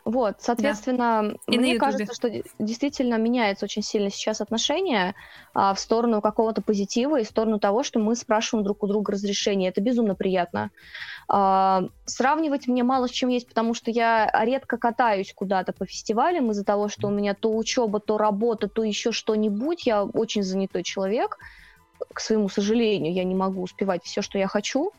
Вот, 0.05 0.37
соответственно, 0.39 1.35
да. 1.47 1.59
мне 1.59 1.77
кажется, 1.77 2.15
что 2.15 2.31
действительно 2.59 3.17
меняется 3.17 3.67
очень 3.67 3.83
сильно 3.83 4.11
сейчас 4.11 4.41
отношение 4.41 5.15
а, 5.53 5.75
в 5.75 5.81
сторону 5.81 6.21
какого-то 6.23 6.63
позитива 6.63 7.21
и 7.21 7.25
в 7.25 7.29
сторону 7.29 7.59
того, 7.59 7.83
что 7.83 7.99
мы 7.99 8.17
спрашиваем 8.17 8.65
друг 8.65 8.83
у 8.83 8.87
друга 8.87 9.13
разрешения. 9.13 9.69
Это 9.69 9.81
безумно 9.81 10.15
приятно. 10.15 10.71
А, 11.29 11.85
сравнивать 12.07 12.67
мне 12.67 12.83
мало 12.83 13.09
с 13.09 13.11
чем 13.11 13.29
есть, 13.29 13.49
потому 13.49 13.75
что 13.75 13.91
я 13.91 14.31
редко 14.43 14.79
катаюсь 14.79 15.33
куда-то 15.35 15.73
по 15.73 15.85
фестивалям 15.85 16.51
из-за 16.51 16.65
того, 16.65 16.89
что 16.89 17.09
у 17.09 17.11
меня 17.11 17.35
то 17.35 17.55
учеба, 17.55 18.01
то 18.01 18.17
работа, 18.17 18.69
то 18.69 18.83
еще 18.83 19.13
что-нибудь. 19.13 19.87
Я 19.87 20.05
очень 20.05 20.43
занятой 20.43 20.83
человек. 20.83 21.39
К 22.13 22.21
своему 22.21 22.49
сожалению, 22.49 23.13
я 23.13 23.25
не 23.25 23.35
могу 23.35 23.63
успевать 23.63 24.03
все, 24.05 24.23
что 24.23 24.39
я 24.39 24.49
хочу. 24.49 24.93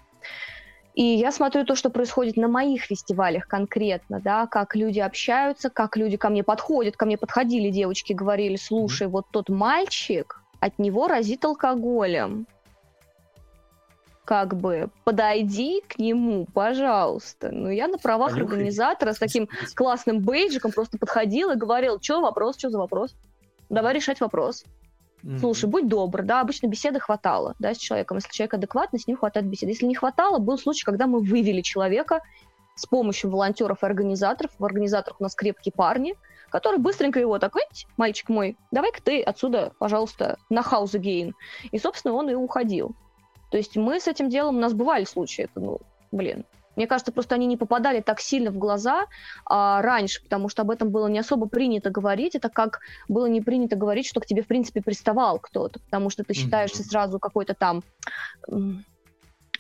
И 0.94 1.04
я 1.04 1.32
смотрю 1.32 1.66
то, 1.66 1.76
что 1.76 1.90
происходит 1.90 2.36
на 2.36 2.48
моих 2.48 2.84
фестивалях 2.84 3.48
конкретно, 3.48 4.20
да, 4.20 4.46
как 4.48 4.76
люди 4.76 5.00
общаются, 5.00 5.70
как 5.70 5.96
люди 5.96 6.18
ко 6.18 6.30
мне 6.30 6.44
подходят, 6.44 6.98
ко 6.98 7.06
мне 7.06 7.18
подходили 7.18 7.70
девочки, 7.70 8.12
говорили, 8.12 8.58
слушай, 8.58 9.08
вот 9.08 9.26
тот 9.32 9.48
мальчик, 9.48 10.42
от 10.60 10.78
него 10.80 11.08
разит 11.08 11.46
алкоголем. 11.46 12.46
Как 14.26 14.56
бы 14.56 14.90
подойди 15.04 15.82
к 15.88 15.98
нему, 15.98 16.46
пожалуйста. 16.54 17.50
Ну, 17.52 17.70
я 17.70 17.88
на 17.88 17.98
правах 17.98 18.34
Понюхай. 18.34 18.58
организатора 18.58 19.14
с 19.14 19.18
таким 19.18 19.50
классным 19.76 20.20
бейджиком 20.20 20.72
просто 20.72 20.98
подходила 20.98 21.54
и 21.54 21.58
говорила, 21.58 22.02
что 22.02 22.22
вопрос, 22.22 22.58
что 22.58 22.70
за 22.70 22.78
вопрос? 22.78 23.16
Давай 23.70 23.94
решать 23.94 24.22
вопрос. 24.22 24.64
Слушай, 25.40 25.70
будь 25.70 25.88
добр, 25.88 26.24
да, 26.24 26.42
обычно 26.42 26.68
беседы 26.68 27.00
хватало, 27.00 27.56
да, 27.60 27.74
с 27.74 27.78
человеком. 27.78 28.18
Если 28.18 28.32
человек 28.32 28.56
адекватный, 28.56 29.00
с 29.00 29.08
ним 29.08 29.18
хватает 29.18 29.48
беседы. 29.48 29.72
Если 29.72 29.86
не 29.86 29.96
хватало, 29.96 30.40
был 30.40 30.58
случай, 30.58 30.84
когда 30.84 31.08
мы 31.08 31.20
вывели 31.20 31.62
человека 31.62 32.22
с 32.76 32.86
помощью 32.86 33.30
волонтеров 33.30 33.84
и 33.84 33.86
организаторов. 33.86 34.52
В 34.58 34.66
организаторах 34.66 35.20
у 35.20 35.24
нас 35.24 35.36
крепкие 35.36 35.74
парни, 35.74 36.16
которые 36.50 36.80
быстренько 36.80 37.20
его 37.20 37.38
так, 37.40 37.54
мальчик 37.98 38.30
мой, 38.30 38.58
давай-ка 38.72 39.02
ты 39.02 39.22
отсюда, 39.22 39.74
пожалуйста, 39.80 40.38
на 40.50 40.64
хаус 40.64 40.94
гейн. 40.94 41.36
И, 41.72 41.78
собственно, 41.78 42.14
он 42.16 42.30
и 42.30 42.34
уходил. 42.34 42.96
То 43.52 43.58
есть 43.58 43.76
мы 43.76 44.00
с 44.00 44.08
этим 44.08 44.30
делом, 44.30 44.58
у 44.58 44.60
нас 44.60 44.74
бывали 44.74 45.04
случаи, 45.04 45.44
это, 45.44 45.60
ну, 45.60 45.80
блин, 46.12 46.46
мне 46.76 46.88
кажется, 46.88 47.12
просто 47.12 47.36
они 47.36 47.46
не 47.46 47.58
попадали 47.58 48.02
так 48.02 48.20
сильно 48.20 48.52
в 48.52 48.58
глаза 48.58 49.06
а, 49.46 49.82
раньше, 49.82 50.24
потому 50.24 50.50
что 50.50 50.62
об 50.62 50.72
этом 50.72 50.90
было 50.90 51.08
не 51.08 51.20
особо 51.20 51.48
принято 51.48 51.90
говорить. 51.90 52.36
Это 52.36 52.50
как 52.50 52.80
было 53.10 53.26
не 53.26 53.42
принято 53.42 53.76
говорить, 53.76 54.08
что 54.08 54.22
к 54.22 54.26
тебе, 54.26 54.42
в 54.42 54.48
принципе, 54.48 54.82
приставал 54.82 55.40
кто-то, 55.40 55.80
потому 55.80 56.10
что 56.10 56.24
ты 56.24 56.34
считаешься 56.34 56.84
сразу 56.84 57.20
какой-то 57.20 57.54
там 57.54 57.84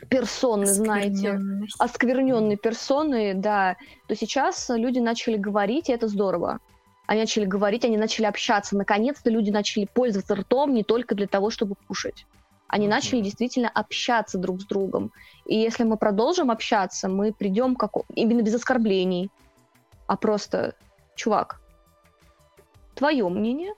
персоны, 0.10 0.66
знаете, 0.66 1.40
оскверненные 1.78 2.58
персоны, 2.58 3.34
да, 3.36 3.76
то 4.08 4.16
сейчас 4.16 4.70
люди 4.70 5.00
начали 5.00 5.38
говорить, 5.38 5.90
и 5.90 5.94
это 5.94 6.08
здорово. 6.08 6.60
Они 7.08 7.20
начали 7.20 7.46
говорить, 7.46 7.84
они 7.86 7.98
начали 7.98 8.26
общаться. 8.26 8.78
Наконец-то 8.78 9.30
люди 9.30 9.52
начали 9.52 9.88
пользоваться 9.94 10.36
ртом 10.36 10.74
не 10.74 10.84
только 10.84 11.14
для 11.14 11.28
того, 11.28 11.50
чтобы 11.50 11.76
кушать. 11.88 12.26
Они 12.72 12.88
начали 12.88 13.20
действительно 13.20 13.68
общаться 13.68 14.38
друг 14.38 14.62
с 14.62 14.66
другом. 14.66 15.12
И 15.46 15.58
если 15.58 15.84
мы 15.84 15.98
продолжим 15.98 16.50
общаться, 16.50 17.10
мы 17.10 17.34
придем 17.34 17.76
как 17.76 17.92
именно 18.16 18.42
без 18.44 18.56
оскорблений, 18.56 19.30
а 20.08 20.16
просто, 20.16 20.76
чувак, 21.16 21.60
твое 22.96 23.28
мнение, 23.28 23.74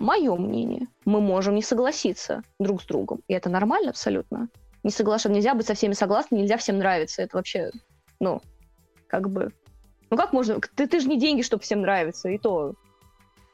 мое 0.00 0.34
мнение. 0.34 0.88
Мы 1.04 1.20
можем 1.20 1.54
не 1.54 1.62
согласиться 1.62 2.42
друг 2.58 2.82
с 2.82 2.86
другом. 2.86 3.20
И 3.28 3.34
это 3.34 3.48
нормально 3.50 3.90
абсолютно. 3.90 4.48
Не 4.82 4.90
соглашаться. 4.90 5.30
Нельзя 5.30 5.54
быть 5.54 5.68
со 5.68 5.74
всеми 5.74 5.92
согласны, 5.92 6.34
нельзя 6.34 6.56
всем 6.56 6.78
нравиться. 6.78 7.22
Это 7.22 7.36
вообще, 7.36 7.70
ну, 8.18 8.42
как 9.06 9.30
бы... 9.30 9.52
Ну 10.10 10.16
как 10.16 10.32
можно... 10.32 10.58
Ты, 10.74 10.88
ты 10.88 10.98
же 10.98 11.08
не 11.08 11.20
деньги, 11.20 11.42
чтобы 11.42 11.62
всем 11.62 11.82
нравиться. 11.82 12.28
И 12.30 12.38
то, 12.38 12.74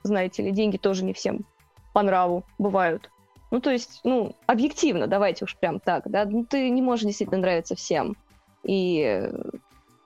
знаете 0.04 0.42
ли, 0.42 0.52
деньги 0.52 0.78
тоже 0.78 1.04
не 1.04 1.12
всем 1.12 1.44
по 1.92 2.02
нраву 2.02 2.46
бывают. 2.56 3.10
Ну, 3.50 3.60
то 3.60 3.70
есть, 3.70 4.00
ну, 4.04 4.36
объективно, 4.46 5.06
давайте 5.06 5.44
уж 5.44 5.56
прям 5.56 5.80
так, 5.80 6.10
да, 6.10 6.24
ну, 6.24 6.44
ты 6.44 6.70
не 6.70 6.82
можешь 6.82 7.06
действительно 7.06 7.40
нравиться 7.40 7.74
всем. 7.74 8.16
И 8.62 9.28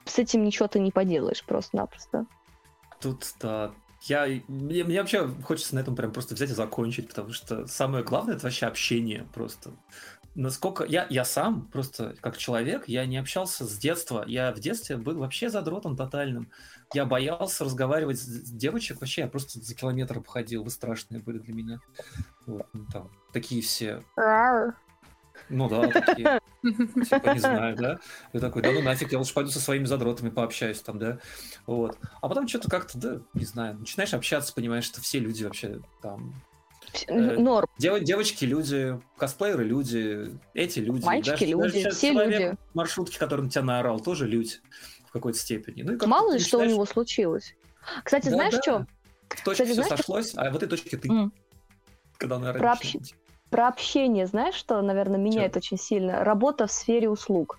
с 0.05 0.19
этим 0.19 0.45
ничего 0.45 0.69
ты 0.69 0.81
не 0.81 0.91
поделаешь 0.91 1.45
просто-напросто. 1.45 2.27
Тут, 3.01 3.35
да, 3.41 3.73
я, 4.03 4.27
мне, 4.49 4.85
мне 4.85 5.01
вообще 5.01 5.29
хочется 5.43 5.75
на 5.75 5.81
этом 5.81 5.97
прям 5.97 6.13
просто 6.13 6.35
взять 6.35 6.51
и 6.51 6.55
закончить, 6.55 7.09
потому 7.09 7.33
что 7.33 7.67
самое 7.67 8.05
главное 8.05 8.35
это 8.35 8.45
вообще 8.45 8.67
общение 8.67 9.27
просто. 9.33 9.73
Насколько 10.35 10.85
я, 10.85 11.07
я 11.11 11.25
сам 11.25 11.69
просто 11.69 12.17
как 12.21 12.37
человек, 12.37 12.89
я 12.89 13.07
не 13.07 13.19
общался 13.19 13.65
с 13.65 13.79
детства. 13.79 14.25
Я 14.27 14.53
в 14.53 14.59
детстве 14.59 14.97
был 14.97 15.19
вообще 15.19 15.49
задротом 15.49 15.97
тотальным. 15.97 16.51
Я 16.95 17.05
боялся 17.05 17.65
разговаривать 17.65 18.19
с 18.19 18.51
девочек. 18.51 19.01
Вообще, 19.01 19.23
я 19.23 19.29
просто 19.29 19.61
за 19.61 19.75
километр 19.75 20.19
обходил. 20.19 20.63
Вы 20.63 20.71
страшные 20.71 21.21
были 21.21 21.39
для 21.39 21.53
меня. 21.53 21.81
Вот, 22.47 22.67
ну, 22.73 22.87
там, 22.93 23.11
такие 23.33 23.63
все. 23.63 24.03
Ну 25.49 25.69
да, 25.69 25.89
такие. 25.89 26.41
Типа, 26.63 27.35
не 27.35 27.39
знаю, 27.41 27.77
да? 27.77 27.99
Я 28.33 28.41
такой, 28.41 28.63
да 28.63 28.73
ну 28.73 28.81
нафиг, 28.81 29.13
я 29.13 29.19
лучше 29.19 29.35
пойду 29.35 29.51
со 29.51 29.61
своими 29.61 29.85
задротами 29.85 30.31
пообщаюсь 30.31 30.81
там, 30.81 30.99
да? 30.99 31.19
Вот. 31.67 31.99
А 32.23 32.29
потом 32.29 32.49
что-то 32.49 32.71
как-то, 32.71 32.97
да, 32.97 33.21
не 33.35 33.45
знаю, 33.45 33.79
начинаешь 33.79 34.15
общаться, 34.15 34.55
понимаешь, 34.55 34.85
что 34.85 35.03
все 35.03 35.19
люди 35.19 35.45
вообще 35.45 35.81
там 36.01 36.35
э, 37.07 37.37
Норм. 37.37 37.69
Дев, 37.77 38.03
девочки 38.03 38.47
люди, 38.47 38.99
косплееры 39.19 39.65
люди, 39.65 40.31
эти 40.55 40.79
люди. 40.79 41.05
Мальчики 41.05 41.31
даже, 41.31 41.47
люди, 41.47 41.83
даже 41.83 41.97
все 41.97 42.13
люди. 42.13 42.57
Маршрутки, 42.73 43.19
который 43.19 43.43
на 43.43 43.51
тебя 43.51 43.65
наорал, 43.65 44.01
тоже 44.01 44.27
люди 44.27 44.61
какой-то 45.15 45.39
степени. 45.39 45.83
Ну, 45.83 45.95
и 45.95 46.07
Мало 46.07 46.33
ли, 46.33 46.39
что 46.39 46.59
у 46.59 46.65
него 46.65 46.85
случилось. 46.85 47.55
Кстати, 48.03 48.27
да, 48.27 48.33
знаешь 48.33 48.55
да. 48.55 48.63
что? 48.63 48.87
В 49.29 49.45
точке 49.45 49.65
Кстати, 49.65 49.67
все 49.69 49.75
знаешь, 49.75 49.89
сошлось, 49.89 50.31
что... 50.31 50.41
а 50.43 50.51
в 50.51 50.57
этой 50.57 50.69
точке 50.69 50.97
ты. 50.97 51.09
Mm. 51.09 51.31
Когда, 52.19 52.39
наверное, 52.39 52.61
Про, 52.61 52.73
общ 52.73 52.97
про 53.51 53.69
общение, 53.69 54.27
знаешь, 54.27 54.55
что, 54.55 54.81
наверное, 54.83 55.19
меняет 55.19 55.53
Чё? 55.53 55.59
очень 55.59 55.79
сильно? 55.79 56.25
Работа 56.25 56.67
в 56.67 56.73
сфере 56.73 57.09
услуг. 57.09 57.59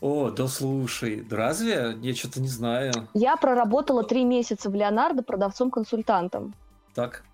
О, 0.00 0.30
да 0.30 0.46
слушай, 0.46 1.26
разве? 1.30 1.96
Я 2.00 2.14
что-то 2.14 2.40
не 2.40 2.48
знаю. 2.48 2.92
Я 3.14 3.36
проработала 3.36 4.04
три 4.04 4.24
месяца 4.24 4.70
в 4.70 4.74
Леонардо 4.74 5.22
продавцом-консультантом. 5.22 6.54
Так. 6.94 7.24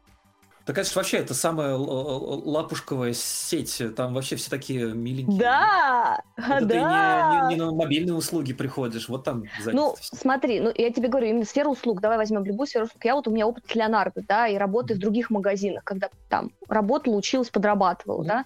Так 0.64 0.78
это 0.78 0.88
вообще 0.94 1.18
это 1.18 1.34
самая 1.34 1.74
лапушковая 1.74 3.12
сеть. 3.14 3.82
Там 3.96 4.14
вообще 4.14 4.36
все 4.36 4.48
такие 4.50 4.92
миленькие. 4.94 5.38
Да, 5.38 6.22
это 6.36 6.66
да. 6.66 6.66
Ты 6.66 6.76
не, 6.76 7.48
не, 7.48 7.54
не 7.54 7.60
на 7.60 7.72
мобильные 7.72 8.14
услуги 8.14 8.52
приходишь, 8.52 9.08
вот 9.08 9.24
там 9.24 9.44
Ну, 9.66 9.96
смотри, 10.00 10.60
ну 10.60 10.72
я 10.74 10.92
тебе 10.92 11.08
говорю, 11.08 11.28
именно 11.28 11.44
сфера 11.44 11.68
услуг. 11.68 12.00
Давай 12.00 12.16
возьмем 12.16 12.44
любую 12.44 12.66
сферу 12.66 12.86
услуг. 12.86 13.04
Я 13.04 13.14
вот 13.16 13.26
у 13.26 13.30
меня 13.30 13.46
опыт 13.46 13.64
с 13.68 13.74
Леонардо, 13.74 14.22
да, 14.28 14.46
и 14.46 14.56
работы 14.56 14.94
mm-hmm. 14.94 14.96
в 14.96 15.00
других 15.00 15.30
магазинах, 15.30 15.84
когда 15.84 16.10
там 16.28 16.52
работала, 16.68 17.16
училась, 17.16 17.50
подрабатывала, 17.50 18.22
mm-hmm. 18.22 18.26
да. 18.26 18.44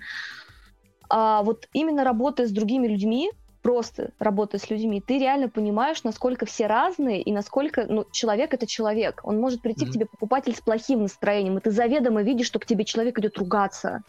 А 1.09 1.43
вот 1.43 1.69
именно 1.73 2.03
работая 2.03 2.47
с 2.47 2.51
другими 2.51 2.89
людьми, 2.89 3.31
просто 3.67 4.13
работая 4.21 4.61
с 4.61 4.71
людьми, 4.71 5.01
ты 5.01 5.19
реально 5.19 5.49
понимаешь, 5.49 6.05
насколько 6.05 6.47
все 6.47 6.69
разные 6.69 7.21
и 7.21 7.33
насколько 7.33 7.85
ну, 7.89 8.07
человек 8.13 8.55
это 8.55 8.65
человек. 8.65 9.21
Он 9.25 9.41
может 9.41 9.61
прийти 9.61 9.85
mm-hmm. 9.85 9.89
к 9.89 9.93
тебе 9.93 10.07
покупатель 10.07 10.55
с 10.55 10.61
плохим 10.61 11.03
настроением, 11.03 11.59
и 11.59 11.61
ты 11.61 11.73
заведомо 11.73 12.23
видишь, 12.23 12.47
что 12.47 12.61
к 12.61 12.67
тебе 12.67 12.85
человек 12.85 13.19
идет 13.19 13.37
ругаться. 13.39 14.05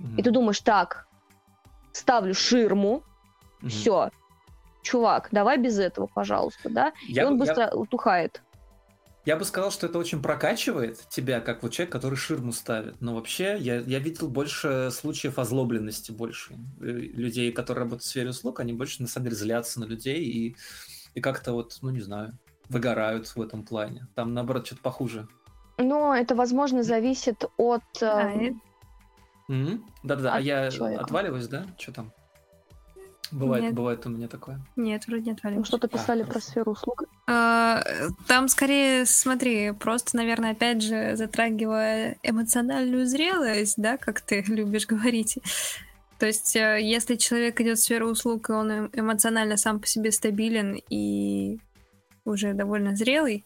Mm-hmm. 0.00 0.16
И 0.16 0.22
ты 0.22 0.30
думаешь, 0.30 0.60
так, 0.60 1.06
ставлю 1.92 2.32
ширму, 2.32 3.02
mm-hmm. 3.60 3.68
все, 3.68 4.10
чувак, 4.80 5.28
давай 5.30 5.58
без 5.58 5.78
этого, 5.78 6.06
пожалуйста, 6.06 6.70
да? 6.70 6.94
Я, 7.06 7.24
и 7.24 7.26
он 7.26 7.36
быстро 7.36 7.64
я... 7.64 7.74
утухает. 7.74 8.40
Я 9.24 9.36
бы 9.36 9.44
сказал, 9.44 9.70
что 9.70 9.86
это 9.86 9.98
очень 9.98 10.20
прокачивает 10.20 10.98
тебя, 11.08 11.40
как 11.40 11.62
вот 11.62 11.72
человек, 11.72 11.92
который 11.92 12.16
ширму 12.16 12.52
ставит. 12.52 13.00
Но 13.00 13.14
вообще 13.14 13.56
я, 13.58 13.76
я 13.76 14.00
видел 14.00 14.28
больше 14.28 14.90
случаев 14.90 15.38
озлобленности 15.38 16.10
больше. 16.10 16.54
Э, 16.80 16.86
людей, 16.86 17.52
которые 17.52 17.84
работают 17.84 18.02
в 18.02 18.08
сфере 18.08 18.30
услуг, 18.30 18.58
они 18.58 18.72
больше 18.72 19.00
на 19.00 19.08
самом 19.08 19.26
деле 19.26 19.36
злятся 19.36 19.78
на 19.78 19.84
людей 19.84 20.24
и, 20.24 20.56
и 21.14 21.20
как-то 21.20 21.52
вот, 21.52 21.78
ну 21.82 21.90
не 21.90 22.00
знаю, 22.00 22.36
выгорают 22.68 23.28
в 23.28 23.40
этом 23.40 23.64
плане. 23.64 24.08
Там, 24.16 24.34
наоборот, 24.34 24.66
что-то 24.66 24.82
похуже. 24.82 25.28
Но 25.78 26.14
это, 26.14 26.34
возможно, 26.34 26.82
зависит 26.82 27.44
от... 27.56 27.82
Э... 28.00 28.50
Да-да-да, 30.02 30.34
а 30.34 30.40
я 30.40 30.70
человека. 30.70 31.04
отваливаюсь, 31.04 31.46
да? 31.46 31.66
Что 31.78 31.92
там? 31.92 32.12
Бывает, 33.32 33.64
нет. 33.64 33.74
бывает 33.74 34.04
у 34.06 34.10
меня 34.10 34.28
такое. 34.28 34.60
Нет, 34.76 35.06
вроде 35.06 35.30
нет. 35.30 35.42
Вроде. 35.42 35.64
Что-то 35.64 35.88
писали 35.88 36.22
а, 36.22 36.26
про 36.26 36.40
сферу 36.40 36.72
услуг. 36.72 37.04
А, 37.26 37.82
там 38.26 38.48
скорее, 38.48 39.06
смотри, 39.06 39.72
просто, 39.72 40.16
наверное, 40.16 40.52
опять 40.52 40.82
же, 40.82 41.16
затрагивая 41.16 42.18
эмоциональную 42.22 43.06
зрелость, 43.06 43.74
да, 43.78 43.96
как 43.96 44.20
ты 44.20 44.42
любишь 44.46 44.86
говорить. 44.86 45.38
То 46.18 46.26
есть, 46.26 46.54
э, 46.54 46.78
если 46.80 47.16
человек 47.16 47.60
идет 47.60 47.78
в 47.78 47.82
сферу 47.82 48.08
услуг, 48.08 48.50
и 48.50 48.52
он 48.52 48.70
эм, 48.70 48.90
эмоционально 48.92 49.56
сам 49.56 49.80
по 49.80 49.86
себе 49.86 50.12
стабилен 50.12 50.80
и 50.88 51.58
уже 52.24 52.52
довольно 52.52 52.94
зрелый, 52.94 53.44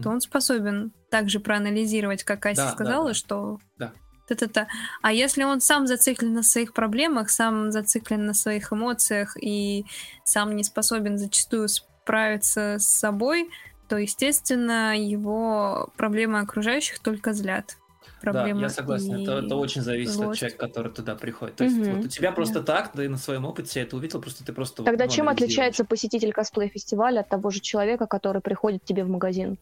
то 0.00 0.10
он 0.10 0.20
способен 0.20 0.92
также 1.10 1.40
проанализировать, 1.40 2.22
как 2.22 2.44
Ася 2.46 2.66
да, 2.66 2.72
сказала, 2.72 3.06
да, 3.06 3.10
да. 3.10 3.14
что 3.14 3.58
да. 3.78 3.92
Та-та-та. 4.26 4.66
А 5.02 5.12
если 5.12 5.44
он 5.44 5.60
сам 5.60 5.86
зациклен 5.86 6.32
на 6.32 6.42
своих 6.42 6.72
проблемах, 6.72 7.30
сам 7.30 7.70
зациклен 7.70 8.26
на 8.26 8.34
своих 8.34 8.72
эмоциях 8.72 9.36
и 9.40 9.84
сам 10.24 10.56
не 10.56 10.64
способен 10.64 11.16
зачастую 11.16 11.68
справиться 11.68 12.78
с 12.78 12.86
собой, 12.86 13.48
то, 13.88 13.96
естественно, 13.96 14.98
его 14.98 15.90
проблемы 15.96 16.40
окружающих 16.40 16.98
только 16.98 17.32
злят. 17.32 17.76
Проблемы 18.20 18.60
да, 18.60 18.66
я 18.66 18.70
согласен. 18.70 19.22
Это, 19.22 19.44
это 19.44 19.54
очень 19.56 19.82
зависит 19.82 20.14
злость. 20.14 20.30
от 20.30 20.38
человека, 20.38 20.66
который 20.66 20.92
туда 20.92 21.14
приходит. 21.14 21.56
То 21.56 21.64
есть 21.64 21.78
угу. 21.78 21.90
вот 21.90 22.06
у 22.06 22.08
тебя 22.08 22.32
просто 22.32 22.60
да. 22.60 22.64
так, 22.64 22.90
да 22.94 23.04
и 23.04 23.08
на 23.08 23.18
своем 23.18 23.44
опыте 23.44 23.80
я 23.80 23.86
это 23.86 23.96
увидел, 23.96 24.20
просто 24.20 24.44
ты 24.44 24.52
просто... 24.52 24.82
Тогда 24.82 25.04
ну, 25.04 25.10
чем 25.10 25.28
отличается 25.28 25.84
посетитель 25.84 26.32
косплей-фестиваля 26.32 27.20
от 27.20 27.28
того 27.28 27.50
же 27.50 27.60
человека, 27.60 28.06
который 28.06 28.40
приходит 28.40 28.84
тебе 28.84 29.04
в 29.04 29.08
магазин? 29.08 29.58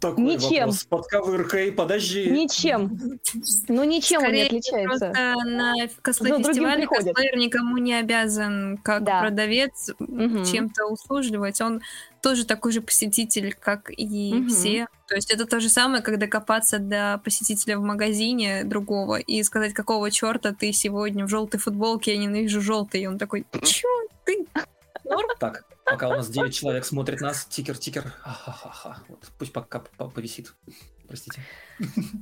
Такой 0.00 0.24
ничем. 0.24 0.66
вопрос. 0.66 0.84
Подковыркой, 0.84 1.72
подожди. 1.72 2.30
Ничем. 2.30 2.98
Ну, 3.68 3.84
ничем 3.84 4.20
Скорее, 4.20 4.26
он 4.26 4.34
не 4.34 4.42
отличается. 4.42 5.06
Просто 5.06 5.44
на 5.44 5.74
косплей-фестивале 6.02 6.86
косплеер 6.86 7.36
никому 7.36 7.78
не 7.78 7.94
обязан, 7.94 8.78
как 8.78 9.04
да. 9.04 9.20
продавец, 9.20 9.90
угу. 9.98 10.44
чем-то 10.44 10.86
услужливать. 10.86 11.60
Он 11.60 11.80
тоже 12.22 12.44
такой 12.44 12.72
же 12.72 12.80
посетитель, 12.80 13.54
как 13.58 13.90
и 13.90 14.34
угу. 14.34 14.48
все. 14.48 14.88
То 15.06 15.14
есть 15.14 15.30
это 15.30 15.46
то 15.46 15.60
же 15.60 15.68
самое, 15.68 16.02
когда 16.02 16.26
копаться 16.26 16.78
до 16.78 17.20
посетителя 17.24 17.78
в 17.78 17.82
магазине 17.82 18.64
другого 18.64 19.16
и 19.16 19.42
сказать, 19.42 19.74
какого 19.74 20.10
черта 20.10 20.52
ты 20.52 20.72
сегодня 20.72 21.24
в 21.24 21.28
желтой 21.28 21.60
футболке, 21.60 22.14
я 22.14 22.18
ненавижу 22.18 22.60
желтый. 22.60 23.02
И 23.02 23.06
он 23.06 23.18
такой, 23.18 23.46
чё 23.62 23.88
ты? 24.24 24.46
Норм? 25.04 25.28
Так, 25.38 25.64
Пока 25.84 26.08
у 26.08 26.12
нас 26.12 26.28
9 26.28 26.54
человек 26.54 26.84
смотрит 26.84 27.20
нас, 27.20 27.46
тикер-тикер. 27.50 28.12
Вот, 29.08 29.18
пусть 29.38 29.52
пока 29.52 29.80
повисит. 29.80 30.54
Простите. 31.06 31.40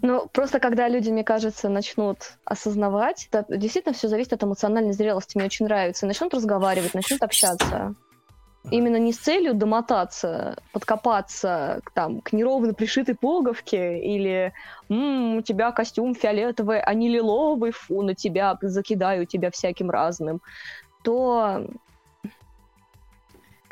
Ну, 0.03 0.29
просто 0.33 0.59
когда 0.59 0.89
люди, 0.89 1.11
мне 1.11 1.23
кажется, 1.23 1.69
начнут 1.69 2.19
осознавать, 2.45 3.29
это 3.31 3.57
действительно 3.57 3.95
все 3.95 4.09
зависит 4.09 4.33
от 4.33 4.43
эмоциональной 4.43 4.93
зрелости. 4.93 5.37
Мне 5.37 5.47
очень 5.47 5.67
нравится. 5.67 6.07
Начнут 6.07 6.35
разговаривать, 6.35 6.95
начнут 6.95 7.23
общаться. 7.23 7.95
Именно 8.71 8.97
не 8.97 9.13
с 9.13 9.19
целью 9.19 9.55
домотаться, 9.55 10.57
подкопаться 10.73 11.81
к, 11.85 11.91
там, 11.93 12.21
к 12.21 12.33
неровно 12.33 12.75
пришитой 12.75 13.17
пуговке 13.17 13.99
или 13.99 14.53
«М, 14.89 15.39
у 15.39 15.43
тебя 15.43 15.73
костюм 15.73 16.15
фиолетовый, 16.15 16.81
а 16.81 16.95
не 16.95 17.09
лиловый, 17.09 17.73
фу, 17.73 18.03
на 18.03 18.15
тебя 18.15 18.57
закидаю 18.63 19.27
тебя 19.27 19.51
всяким 19.51 19.91
разным, 19.91 20.41
то 21.03 21.67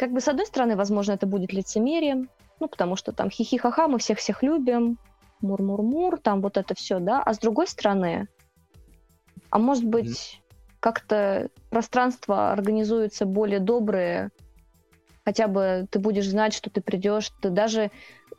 как 0.01 0.13
бы, 0.13 0.23
с 0.23 0.29
одной 0.29 0.47
стороны, 0.47 0.77
возможно, 0.77 1.13
это 1.13 1.27
будет 1.27 1.53
лицемерием, 1.53 2.31
ну, 2.59 2.69
потому 2.69 2.97
что 2.97 3.13
там 3.13 3.29
хихи-ха-ха, 3.29 3.87
мы 3.87 3.99
всех-всех 3.99 4.43
любим, 4.43 4.97
мур-мур-мур, 5.43 6.19
там 6.19 6.41
вот 6.41 6.57
это 6.57 6.75
все, 6.75 7.01
да, 7.01 7.23
а 7.23 7.35
с 7.35 7.39
другой 7.39 7.67
стороны, 7.67 8.27
а 9.51 9.59
может 9.59 9.85
быть, 9.85 10.41
как-то 10.81 11.51
пространство 11.69 12.51
организуется 12.51 13.27
более 13.27 13.61
добрые, 13.61 14.31
хотя 15.23 15.49
бы 15.49 15.87
ты 15.91 15.99
будешь 15.99 16.31
знать, 16.31 16.55
что 16.55 16.71
ты 16.71 16.81
придешь, 16.81 17.31
ты 17.43 17.51
даже 17.51 17.91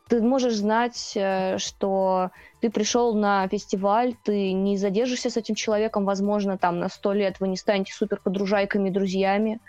ты 0.08 0.20
можешь 0.20 0.56
знать, 0.56 1.12
э, 1.14 1.58
что 1.58 2.32
ты 2.60 2.70
пришел 2.70 3.14
на 3.14 3.46
фестиваль, 3.46 4.16
ты 4.24 4.52
не 4.52 4.76
задержишься 4.76 5.30
с 5.30 5.36
этим 5.36 5.54
человеком, 5.54 6.06
возможно, 6.06 6.58
там 6.58 6.80
на 6.80 6.88
сто 6.88 7.12
лет 7.12 7.38
вы 7.38 7.46
не 7.46 7.56
станете 7.56 7.92
супер 7.92 8.20
подружайками, 8.20 8.90
друзьями, 8.90 9.60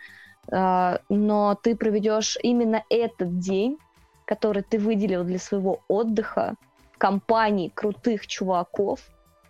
но 0.50 1.58
ты 1.62 1.76
проведешь 1.76 2.38
именно 2.42 2.84
этот 2.90 3.40
день, 3.40 3.78
который 4.26 4.64
ты 4.64 4.78
выделил 4.78 5.24
для 5.24 5.40
своего 5.40 5.82
отдыха, 5.88 6.56
в 6.92 6.98
компании 6.98 7.70
крутых 7.70 8.28
чуваков, 8.28 9.00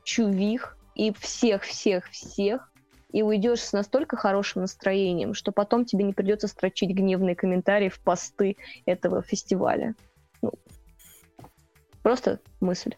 чувих 0.04 0.78
и 0.96 1.14
всех-всех-всех, 1.14 2.72
и 3.12 3.22
уйдешь 3.22 3.62
с 3.62 3.74
настолько 3.74 4.18
хорошим 4.18 4.62
настроением, 4.62 5.34
что 5.34 5.52
потом 5.52 5.86
тебе 5.86 6.04
не 6.04 6.14
придется 6.14 6.48
строчить 6.48 6.90
гневные 6.90 7.36
комментарии 7.36 7.90
в 7.90 8.00
посты 8.00 8.58
этого 8.86 9.22
фестиваля. 9.22 9.96
Ну, 10.42 10.52
просто 12.02 12.40
мысль. 12.60 12.96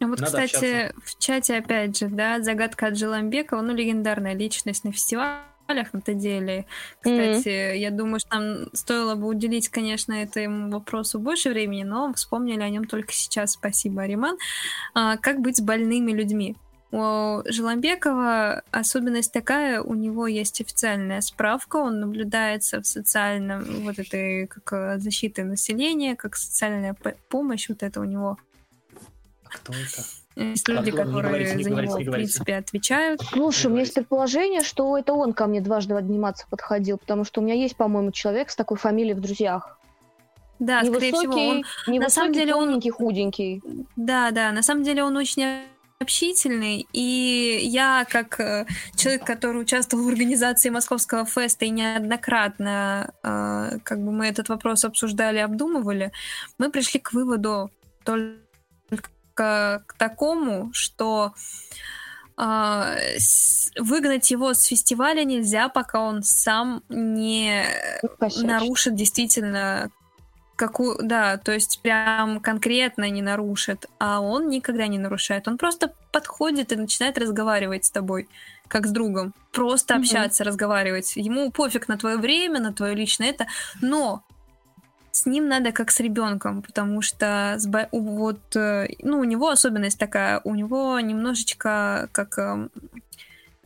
Ну 0.00 0.08
вот, 0.08 0.18
Надо 0.18 0.32
кстати, 0.32 0.54
общаться. 0.56 1.00
в 1.04 1.18
чате, 1.20 1.56
опять 1.58 1.96
же, 1.96 2.08
да, 2.08 2.42
загадка 2.42 2.88
от 2.88 2.98
Желамбекова, 2.98 3.60
ну, 3.60 3.72
легендарная 3.72 4.34
личность 4.34 4.82
на 4.82 4.90
фестивалях 4.90 5.51
на 5.68 6.00
то 6.00 6.14
деле. 6.14 6.66
Кстати, 7.00 7.48
mm-hmm. 7.48 7.76
я 7.76 7.90
думаю, 7.90 8.20
что 8.20 8.38
нам 8.38 8.68
стоило 8.72 9.14
бы 9.14 9.26
уделить, 9.26 9.68
конечно, 9.68 10.12
этому 10.12 10.70
вопросу 10.70 11.18
больше 11.18 11.50
времени, 11.50 11.84
но 11.84 12.12
вспомнили 12.14 12.60
о 12.60 12.68
нем 12.68 12.84
только 12.84 13.12
сейчас. 13.12 13.52
Спасибо, 13.52 14.02
Ариман. 14.02 14.36
А, 14.94 15.16
как 15.16 15.40
быть 15.40 15.58
с 15.58 15.60
больными 15.60 16.12
людьми? 16.12 16.56
У 16.90 17.40
Желомбекова 17.46 18.62
особенность 18.70 19.32
такая, 19.32 19.80
у 19.80 19.94
него 19.94 20.26
есть 20.26 20.60
официальная 20.60 21.22
справка, 21.22 21.76
он 21.76 22.00
наблюдается 22.00 22.82
в 22.82 22.86
социальном, 22.86 23.64
вот 23.84 23.98
этой, 23.98 24.46
как 24.46 24.72
э, 24.74 24.98
защиты 24.98 25.42
населения, 25.42 26.16
как 26.16 26.36
социальная 26.36 26.94
помощь, 27.30 27.70
вот 27.70 27.82
это 27.82 27.98
у 27.98 28.04
него. 28.04 28.36
Кто 29.44 29.72
это? 29.72 30.02
Есть 30.36 30.68
люди, 30.68 30.90
а, 30.90 30.92
которые 30.92 31.22
говорите, 31.22 31.62
за 31.62 31.70
него, 31.70 31.98
в 31.98 32.10
принципе, 32.10 32.56
отвечают. 32.56 33.20
Слушай, 33.22 33.66
у 33.66 33.70
меня 33.70 33.80
есть 33.80 33.94
предположение, 33.94 34.62
что 34.62 34.96
это 34.96 35.12
он 35.12 35.32
ко 35.32 35.46
мне 35.46 35.60
дважды 35.60 35.94
обниматься 35.94 36.46
подходил, 36.48 36.98
потому 36.98 37.24
что 37.24 37.40
у 37.40 37.44
меня 37.44 37.54
есть, 37.54 37.76
по-моему, 37.76 38.12
человек 38.12 38.50
с 38.50 38.56
такой 38.56 38.78
фамилией 38.78 39.14
в 39.14 39.20
друзьях. 39.20 39.78
Да, 40.58 40.82
невысокий, 40.82 41.08
скорее 41.08 41.18
всего, 41.18 41.32
он... 41.32 41.56
Невысокий, 41.58 41.98
на 41.98 42.08
самом 42.08 42.32
деле 42.32 42.54
он... 42.54 42.80
худенький. 42.92 43.62
Да, 43.96 44.30
да, 44.30 44.52
на 44.52 44.62
самом 44.62 44.84
деле 44.84 45.02
он 45.02 45.16
очень 45.16 45.64
общительный, 46.02 46.86
и 46.92 47.60
я, 47.62 48.04
как 48.08 48.38
э, 48.40 48.66
человек, 48.96 49.24
который 49.24 49.62
участвовал 49.62 50.04
в 50.04 50.08
организации 50.08 50.68
Московского 50.68 51.24
феста 51.24 51.64
и 51.64 51.70
неоднократно, 51.70 53.14
э, 53.22 53.78
как 53.82 53.98
бы 54.00 54.10
мы 54.10 54.26
этот 54.26 54.48
вопрос 54.48 54.84
обсуждали, 54.84 55.38
обдумывали, 55.38 56.12
мы 56.58 56.70
пришли 56.70 57.00
к 57.00 57.12
выводу 57.12 57.70
только 58.04 58.41
к 59.34 59.84
такому, 59.98 60.70
что 60.72 61.32
э, 62.36 62.96
выгнать 63.78 64.30
его 64.30 64.54
с 64.54 64.64
фестиваля 64.64 65.24
нельзя, 65.24 65.68
пока 65.68 66.00
он 66.00 66.22
сам 66.22 66.82
не 66.88 67.64
Пощач. 68.18 68.42
нарушит 68.42 68.94
действительно 68.94 69.90
какую, 70.56 70.98
да, 71.02 71.38
то 71.38 71.52
есть 71.52 71.80
прям 71.82 72.40
конкретно 72.40 73.10
не 73.10 73.22
нарушит, 73.22 73.86
а 73.98 74.20
он 74.20 74.48
никогда 74.48 74.86
не 74.86 74.98
нарушает. 74.98 75.48
Он 75.48 75.58
просто 75.58 75.92
подходит 76.12 76.72
и 76.72 76.76
начинает 76.76 77.18
разговаривать 77.18 77.84
с 77.84 77.90
тобой, 77.90 78.28
как 78.68 78.86
с 78.86 78.90
другом. 78.90 79.34
Просто 79.50 79.94
mm-hmm. 79.94 79.98
общаться, 79.98 80.44
разговаривать. 80.44 81.16
Ему 81.16 81.50
пофиг 81.50 81.88
на 81.88 81.96
твое 81.96 82.16
время, 82.16 82.60
на 82.60 82.72
твое 82.72 82.94
личное 82.94 83.30
это, 83.30 83.46
но 83.80 84.22
с 85.12 85.26
ним 85.26 85.46
надо 85.46 85.72
как 85.72 85.90
с 85.90 86.00
ребенком, 86.00 86.62
потому 86.62 87.02
что 87.02 87.56
с, 87.58 87.68
вот, 87.92 88.56
э, 88.56 88.88
ну, 89.02 89.18
у 89.18 89.24
него 89.24 89.50
особенность 89.50 89.98
такая, 89.98 90.40
у 90.44 90.54
него 90.54 90.98
немножечко 91.00 92.08
как 92.12 92.38
эм, 92.38 92.70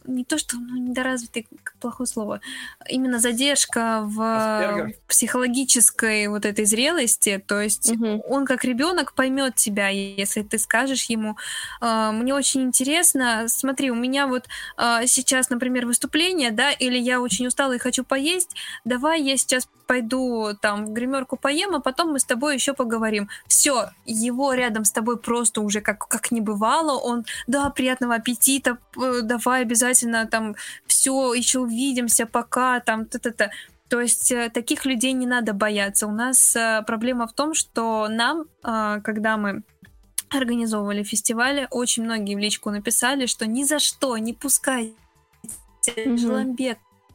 не 0.06 0.24
то, 0.24 0.38
что 0.38 0.56
ну, 0.56 0.76
недоразвитый, 0.76 1.46
плохое 1.80 2.06
слово, 2.06 2.40
именно 2.88 3.18
задержка 3.18 4.02
в 4.04 4.20
Аспергер. 4.20 4.94
психологической 5.08 6.28
вот 6.28 6.44
этой 6.44 6.64
зрелости. 6.64 7.42
То 7.46 7.60
есть 7.60 7.90
угу. 7.90 8.22
он 8.28 8.46
как 8.46 8.64
ребенок 8.64 9.14
поймет 9.14 9.56
тебя, 9.56 9.88
если 9.88 10.42
ты 10.42 10.58
скажешь 10.58 11.04
ему, 11.04 11.36
э, 11.80 12.10
мне 12.12 12.34
очень 12.34 12.62
интересно, 12.62 13.44
смотри, 13.48 13.90
у 13.90 13.94
меня 13.94 14.26
вот 14.26 14.46
э, 14.78 15.06
сейчас, 15.06 15.50
например, 15.50 15.86
выступление, 15.86 16.50
да, 16.50 16.72
или 16.72 16.98
я 16.98 17.20
очень 17.20 17.46
устала 17.46 17.72
и 17.74 17.78
хочу 17.78 18.04
поесть, 18.04 18.54
давай 18.84 19.22
я 19.22 19.36
сейчас 19.36 19.68
пойду 19.86 20.50
там 20.60 20.86
в 20.86 20.92
гримерку 20.92 21.36
поем, 21.36 21.74
а 21.74 21.80
потом 21.80 22.12
мы 22.12 22.18
с 22.18 22.24
тобой 22.24 22.54
еще 22.54 22.74
поговорим. 22.74 23.28
Все, 23.46 23.90
его 24.04 24.52
рядом 24.54 24.84
с 24.84 24.92
тобой 24.92 25.16
просто 25.16 25.60
уже 25.60 25.80
как, 25.80 26.06
как 26.08 26.30
не 26.30 26.40
бывало, 26.40 26.98
он, 26.98 27.24
да, 27.46 27.70
приятного 27.70 28.14
аппетита, 28.16 28.78
давай 29.22 29.62
обязательно 29.62 30.26
там 30.26 30.56
все, 30.86 31.34
еще 31.34 31.60
увидимся, 31.60 32.26
пока, 32.26 32.80
там, 32.80 33.06
та-та-та. 33.06 33.50
То 33.88 34.00
есть 34.00 34.32
э, 34.32 34.50
таких 34.50 34.84
людей 34.84 35.12
не 35.12 35.26
надо 35.26 35.52
бояться. 35.52 36.06
У 36.06 36.10
нас 36.10 36.56
э, 36.56 36.82
проблема 36.86 37.26
в 37.26 37.32
том, 37.32 37.54
что 37.54 38.08
нам, 38.08 38.46
э, 38.64 39.00
когда 39.04 39.36
мы 39.36 39.62
организовывали 40.28 41.04
фестивали, 41.04 41.68
очень 41.70 42.02
многие 42.02 42.34
в 42.34 42.38
личку 42.38 42.70
написали, 42.70 43.26
что 43.26 43.46
ни 43.46 43.62
за 43.62 43.78
что 43.78 44.16
не 44.18 44.32
пускайте 44.32 44.94
mm-hmm. 45.86 46.16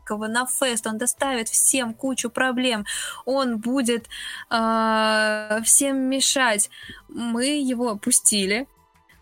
Харькова 0.01 0.27
на 0.27 0.45
фест, 0.45 0.87
он 0.87 0.97
доставит 0.97 1.49
всем 1.49 1.93
кучу 1.93 2.29
проблем, 2.29 2.85
он 3.25 3.57
будет 3.57 4.07
э, 4.49 5.59
всем 5.63 5.97
мешать. 5.97 6.69
Мы 7.09 7.59
его 7.61 7.89
опустили, 7.89 8.67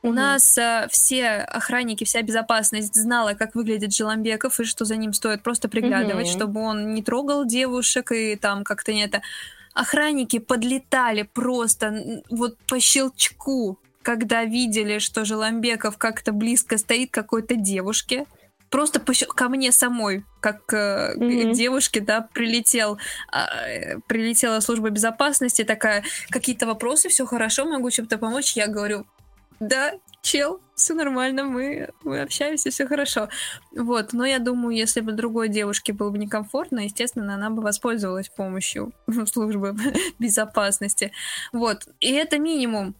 у 0.01 0.13
нас 0.13 0.57
э, 0.57 0.87
все 0.89 1.27
охранники, 1.27 2.05
вся 2.05 2.21
безопасность 2.21 2.95
знала, 2.95 3.33
как 3.33 3.55
выглядит 3.55 3.93
Желомбеков 3.93 4.59
и 4.59 4.63
что 4.63 4.85
за 4.85 4.95
ним 4.95 5.13
стоит 5.13 5.43
просто 5.43 5.67
приглядывать, 5.67 6.27
чтобы 6.27 6.61
он 6.61 6.93
не 6.93 7.03
трогал 7.03 7.45
девушек 7.45 8.11
и 8.11 8.35
там 8.35 8.63
как-то 8.63 8.93
не 8.93 9.03
это. 9.03 9.21
Охранники 9.73 10.39
подлетали 10.39 11.23
просто 11.23 12.23
вот 12.29 12.57
по 12.67 12.79
щелчку, 12.79 13.77
когда 14.01 14.45
видели, 14.45 14.99
что 14.99 15.25
Желомбеков 15.25 15.97
как-то 15.97 16.31
близко 16.31 16.77
стоит 16.77 17.11
какой-то 17.11 17.55
девушке 17.55 18.25
просто 18.69 18.99
по, 18.99 19.13
ко 19.13 19.49
мне 19.49 19.71
самой, 19.71 20.25
как 20.39 20.73
э, 20.73 21.15
mm-hmm. 21.15 21.53
девушке, 21.53 22.01
да, 22.01 22.27
прилетел, 22.33 22.97
э, 23.33 23.99
прилетела 24.07 24.59
служба 24.59 24.89
безопасности, 24.89 25.63
такая, 25.63 26.03
какие-то 26.29 26.67
вопросы, 26.67 27.09
все 27.09 27.25
хорошо, 27.25 27.65
могу 27.65 27.89
чем-то 27.89 28.17
помочь. 28.17 28.55
Я 28.55 28.67
говорю, 28.67 29.05
да, 29.59 29.93
чел, 30.21 30.61
все 30.75 30.93
нормально, 30.93 31.43
мы, 31.43 31.89
мы 32.03 32.21
общаемся, 32.21 32.69
все 32.69 32.87
хорошо. 32.87 33.29
Вот, 33.75 34.13
но 34.13 34.25
я 34.25 34.39
думаю, 34.39 34.75
если 34.75 35.01
бы 35.01 35.11
другой 35.11 35.49
девушке 35.49 35.93
было 35.93 36.09
бы 36.09 36.17
некомфортно, 36.17 36.79
естественно, 36.79 37.35
она 37.35 37.49
бы 37.49 37.61
воспользовалась 37.61 38.29
помощью 38.29 38.93
службы 39.31 39.75
безопасности. 40.19 41.11
Вот, 41.51 41.87
и 41.99 42.11
это 42.11 42.39
минимум. 42.39 42.95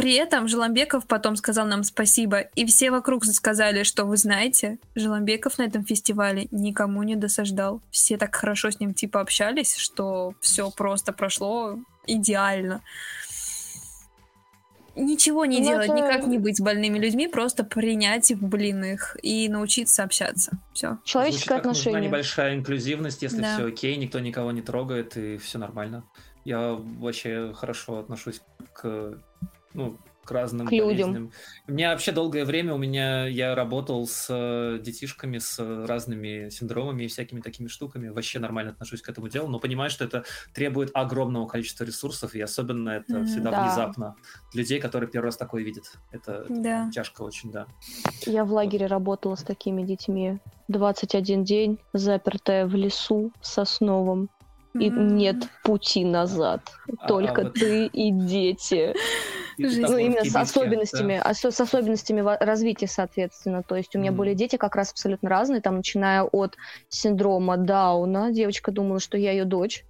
При 0.00 0.14
этом 0.14 0.48
Желомбеков 0.48 1.06
потом 1.06 1.36
сказал 1.36 1.66
нам 1.66 1.84
спасибо, 1.84 2.38
и 2.40 2.64
все 2.64 2.90
вокруг 2.90 3.22
сказали, 3.26 3.82
что 3.82 4.06
вы 4.06 4.16
знаете, 4.16 4.78
Желомбеков 4.94 5.58
на 5.58 5.64
этом 5.64 5.84
фестивале 5.84 6.48
никому 6.50 7.02
не 7.02 7.16
досаждал. 7.16 7.82
Все 7.90 8.16
так 8.16 8.34
хорошо 8.34 8.70
с 8.70 8.80
ним 8.80 8.94
типа 8.94 9.20
общались, 9.20 9.76
что 9.76 10.32
все 10.40 10.70
просто 10.70 11.12
прошло 11.12 11.78
идеально. 12.06 12.80
Ничего 14.96 15.44
не 15.44 15.58
ну, 15.58 15.68
делать, 15.68 15.90
это... 15.90 15.94
никак 15.94 16.26
не 16.26 16.38
быть 16.38 16.56
с 16.56 16.60
больными 16.62 16.98
людьми, 16.98 17.28
просто 17.28 17.62
принять, 17.62 18.32
блин, 18.40 18.82
их 18.82 19.18
и 19.22 19.50
научиться 19.50 20.02
общаться. 20.02 20.52
Все. 20.72 20.96
Человеческое 21.04 21.56
Звучит, 21.56 21.66
отношение. 21.66 22.00
Нужна 22.00 22.08
небольшая 22.08 22.54
инклюзивность, 22.54 23.20
если 23.20 23.42
да. 23.42 23.54
все 23.54 23.66
окей, 23.66 23.96
никто 23.96 24.18
никого 24.18 24.50
не 24.50 24.62
трогает 24.62 25.18
и 25.18 25.36
все 25.36 25.58
нормально. 25.58 26.04
Я 26.46 26.72
вообще 26.72 27.52
хорошо 27.52 27.98
отношусь 27.98 28.40
к 28.72 29.18
ну, 29.74 29.98
к 30.24 30.30
разным 30.32 30.66
к 30.66 30.72
людям. 30.72 31.32
У 31.66 31.72
меня 31.72 31.90
вообще 31.90 32.12
долгое 32.12 32.44
время 32.44 32.74
у 32.74 32.78
меня 32.78 33.26
я 33.26 33.54
работал 33.54 34.06
с 34.06 34.26
э, 34.28 34.78
детишками 34.80 35.38
с 35.38 35.58
разными 35.58 36.50
синдромами 36.50 37.04
и 37.04 37.08
всякими 37.08 37.40
такими 37.40 37.68
штуками. 37.68 38.08
Вообще 38.08 38.38
нормально 38.38 38.72
отношусь 38.72 39.02
к 39.02 39.08
этому 39.08 39.28
делу, 39.28 39.48
но 39.48 39.58
понимаю, 39.58 39.90
что 39.90 40.04
это 40.04 40.24
требует 40.54 40.90
огромного 40.94 41.46
количества 41.46 41.84
ресурсов, 41.84 42.34
и 42.34 42.40
особенно 42.40 42.90
это 42.90 43.14
mm, 43.14 43.24
всегда 43.24 43.50
да. 43.50 43.62
внезапно. 43.64 44.16
Людей, 44.54 44.80
которые 44.80 45.10
первый 45.10 45.26
раз 45.26 45.36
такое 45.36 45.62
видят. 45.62 45.84
Это, 46.12 46.46
да. 46.48 46.84
это 46.84 46.92
тяжко 46.92 47.22
очень, 47.22 47.50
да. 47.50 47.66
Я 48.26 48.44
в 48.44 48.52
лагере 48.52 48.86
работала 48.86 49.34
с 49.34 49.42
такими 49.42 49.82
детьми. 49.82 50.38
21 50.68 51.44
день, 51.44 51.78
запертая 51.92 52.66
в 52.66 52.74
лесу 52.74 53.32
сосновом. 53.40 54.28
И 54.74 54.88
mm-hmm. 54.88 55.10
нет 55.12 55.36
пути 55.64 56.04
назад. 56.04 56.60
А, 56.98 57.08
Только 57.08 57.42
а 57.42 57.44
вот... 57.44 57.54
ты 57.54 57.86
и 57.86 58.12
дети. 58.12 58.94
ну, 59.58 59.96
именно 59.96 60.24
с 60.24 60.36
особенностями, 60.36 61.20
да. 61.22 61.34
с 61.34 61.60
особенностями 61.60 62.20
развития, 62.40 62.86
соответственно. 62.86 63.64
То 63.64 63.74
есть 63.74 63.96
у 63.96 63.98
меня 63.98 64.12
mm. 64.12 64.14
были 64.14 64.34
дети 64.34 64.56
как 64.56 64.76
раз 64.76 64.92
абсолютно 64.92 65.28
разные, 65.28 65.60
там, 65.60 65.76
начиная 65.76 66.22
от 66.22 66.56
синдрома 66.88 67.56
Дауна. 67.56 68.30
Девочка 68.30 68.70
думала, 68.70 69.00
что 69.00 69.18
я 69.18 69.32
ее 69.32 69.44
дочь. 69.44 69.84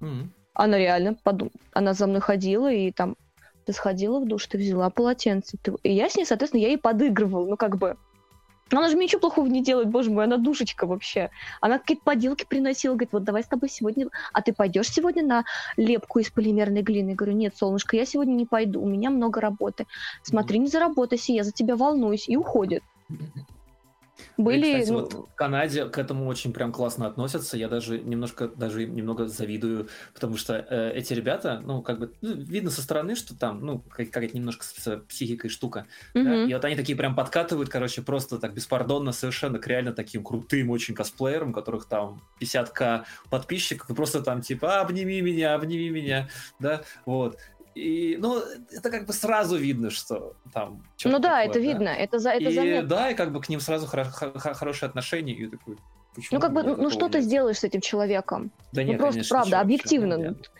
Mm. 0.00 0.28
Она 0.54 0.78
реально, 0.78 1.16
подум... 1.22 1.50
она 1.72 1.92
за 1.92 2.08
мной 2.08 2.20
ходила, 2.20 2.72
и 2.72 2.90
там, 2.90 3.16
ты 3.64 3.72
сходила 3.72 4.18
в 4.18 4.26
душ, 4.26 4.46
ты 4.46 4.58
взяла 4.58 4.90
полотенце. 4.90 5.56
Ты... 5.62 5.74
И 5.84 5.92
я 5.92 6.08
с 6.08 6.16
ней, 6.16 6.24
соответственно, 6.24 6.62
я 6.62 6.68
ей 6.68 6.78
подыгрывала, 6.78 7.46
ну, 7.46 7.56
как 7.56 7.76
бы 7.76 7.96
она 8.70 8.88
же 8.88 8.96
мне 8.96 9.06
ничего 9.06 9.20
плохого 9.20 9.46
не 9.46 9.62
делает, 9.62 9.88
боже 9.88 10.10
мой, 10.10 10.24
она 10.24 10.38
душечка 10.38 10.86
вообще. 10.86 11.30
Она 11.60 11.78
какие-то 11.78 12.02
поделки 12.02 12.44
приносила, 12.44 12.94
говорит, 12.94 13.12
вот 13.12 13.24
давай 13.24 13.44
с 13.44 13.46
тобой 13.46 13.68
сегодня... 13.68 14.08
А 14.32 14.42
ты 14.42 14.52
пойдешь 14.52 14.90
сегодня 14.90 15.24
на 15.24 15.44
лепку 15.76 16.18
из 16.18 16.30
полимерной 16.30 16.82
глины? 16.82 17.10
Я 17.10 17.14
говорю, 17.14 17.34
нет, 17.34 17.56
солнышко, 17.56 17.96
я 17.96 18.04
сегодня 18.04 18.32
не 18.32 18.46
пойду, 18.46 18.82
у 18.82 18.88
меня 18.88 19.10
много 19.10 19.40
работы. 19.40 19.86
Смотри, 20.22 20.58
не 20.58 20.66
заработайся, 20.66 21.32
я 21.32 21.44
за 21.44 21.52
тебя 21.52 21.76
волнуюсь. 21.76 22.28
И 22.28 22.36
уходит. 22.36 22.82
Были, 24.36 24.66
и, 24.66 24.72
кстати, 24.80 24.90
ну... 24.90 25.00
вот 25.00 25.14
в 25.14 25.34
Канаде 25.34 25.86
к 25.86 25.98
этому 25.98 26.26
очень 26.26 26.52
прям 26.52 26.72
классно 26.72 27.06
относятся. 27.06 27.56
Я 27.56 27.68
даже 27.68 27.98
немножко, 27.98 28.48
даже 28.48 28.86
немного 28.86 29.26
завидую, 29.28 29.88
потому 30.14 30.36
что 30.36 30.54
э, 30.68 30.92
эти 30.94 31.12
ребята, 31.12 31.62
ну, 31.64 31.82
как 31.82 31.98
бы, 31.98 32.12
ну, 32.20 32.34
видно 32.34 32.70
со 32.70 32.82
стороны, 32.82 33.14
что 33.14 33.36
там, 33.36 33.64
ну, 33.64 33.78
какая-то 33.78 34.36
немножко 34.36 34.64
с 34.64 34.96
психикой 35.08 35.50
штука. 35.50 35.86
Mm-hmm. 36.14 36.24
Да? 36.24 36.44
И 36.44 36.54
вот 36.54 36.64
они 36.64 36.76
такие 36.76 36.96
прям 36.96 37.14
подкатывают, 37.14 37.68
короче, 37.68 38.02
просто 38.02 38.38
так 38.38 38.54
беспардонно 38.54 39.12
совершенно 39.12 39.58
к 39.58 39.66
реально 39.66 39.92
таким 39.92 40.22
крутым 40.22 40.70
очень 40.70 40.94
косплеерам, 40.94 41.50
у 41.50 41.52
которых 41.52 41.86
там 41.86 42.22
50к 42.40 43.04
подписчиков, 43.30 43.90
и 43.90 43.94
просто 43.94 44.22
там 44.22 44.42
типа, 44.42 44.80
обними 44.80 45.20
меня, 45.20 45.54
обними 45.54 45.90
меня, 45.90 46.28
да, 46.58 46.82
вот. 47.04 47.38
И, 47.76 48.16
ну, 48.18 48.40
это 48.72 48.90
как 48.90 49.06
бы 49.06 49.12
сразу 49.12 49.56
видно, 49.56 49.90
что 49.90 50.34
там... 50.54 50.82
Ну 51.04 51.18
да, 51.18 51.28
такое, 51.28 51.44
это 51.44 51.52
да? 51.52 51.60
видно, 51.60 51.88
это, 51.90 52.18
за, 52.18 52.30
это 52.30 52.48
и, 52.48 52.54
заметно. 52.54 52.88
Да, 52.88 53.10
и 53.10 53.14
как 53.14 53.32
бы 53.32 53.40
к 53.42 53.50
ним 53.50 53.60
сразу 53.60 53.86
хоро- 53.86 54.10
хоро- 54.10 54.54
хорошие 54.54 54.88
отношения, 54.88 55.34
и 55.34 55.46
такой... 55.46 55.76
Ну, 56.32 56.40
как 56.40 56.54
бы, 56.54 56.62
ну, 56.62 56.88
что 56.88 57.02
нет? 57.02 57.12
ты 57.12 57.20
сделаешь 57.20 57.58
с 57.58 57.64
этим 57.64 57.82
человеком? 57.82 58.50
Да 58.72 58.80
ну, 58.80 58.88
нет, 58.88 58.98
просто, 58.98 59.16
конечно, 59.16 59.36
правда, 59.36 59.60
объективно. 59.60 60.14
Нет. 60.14 60.50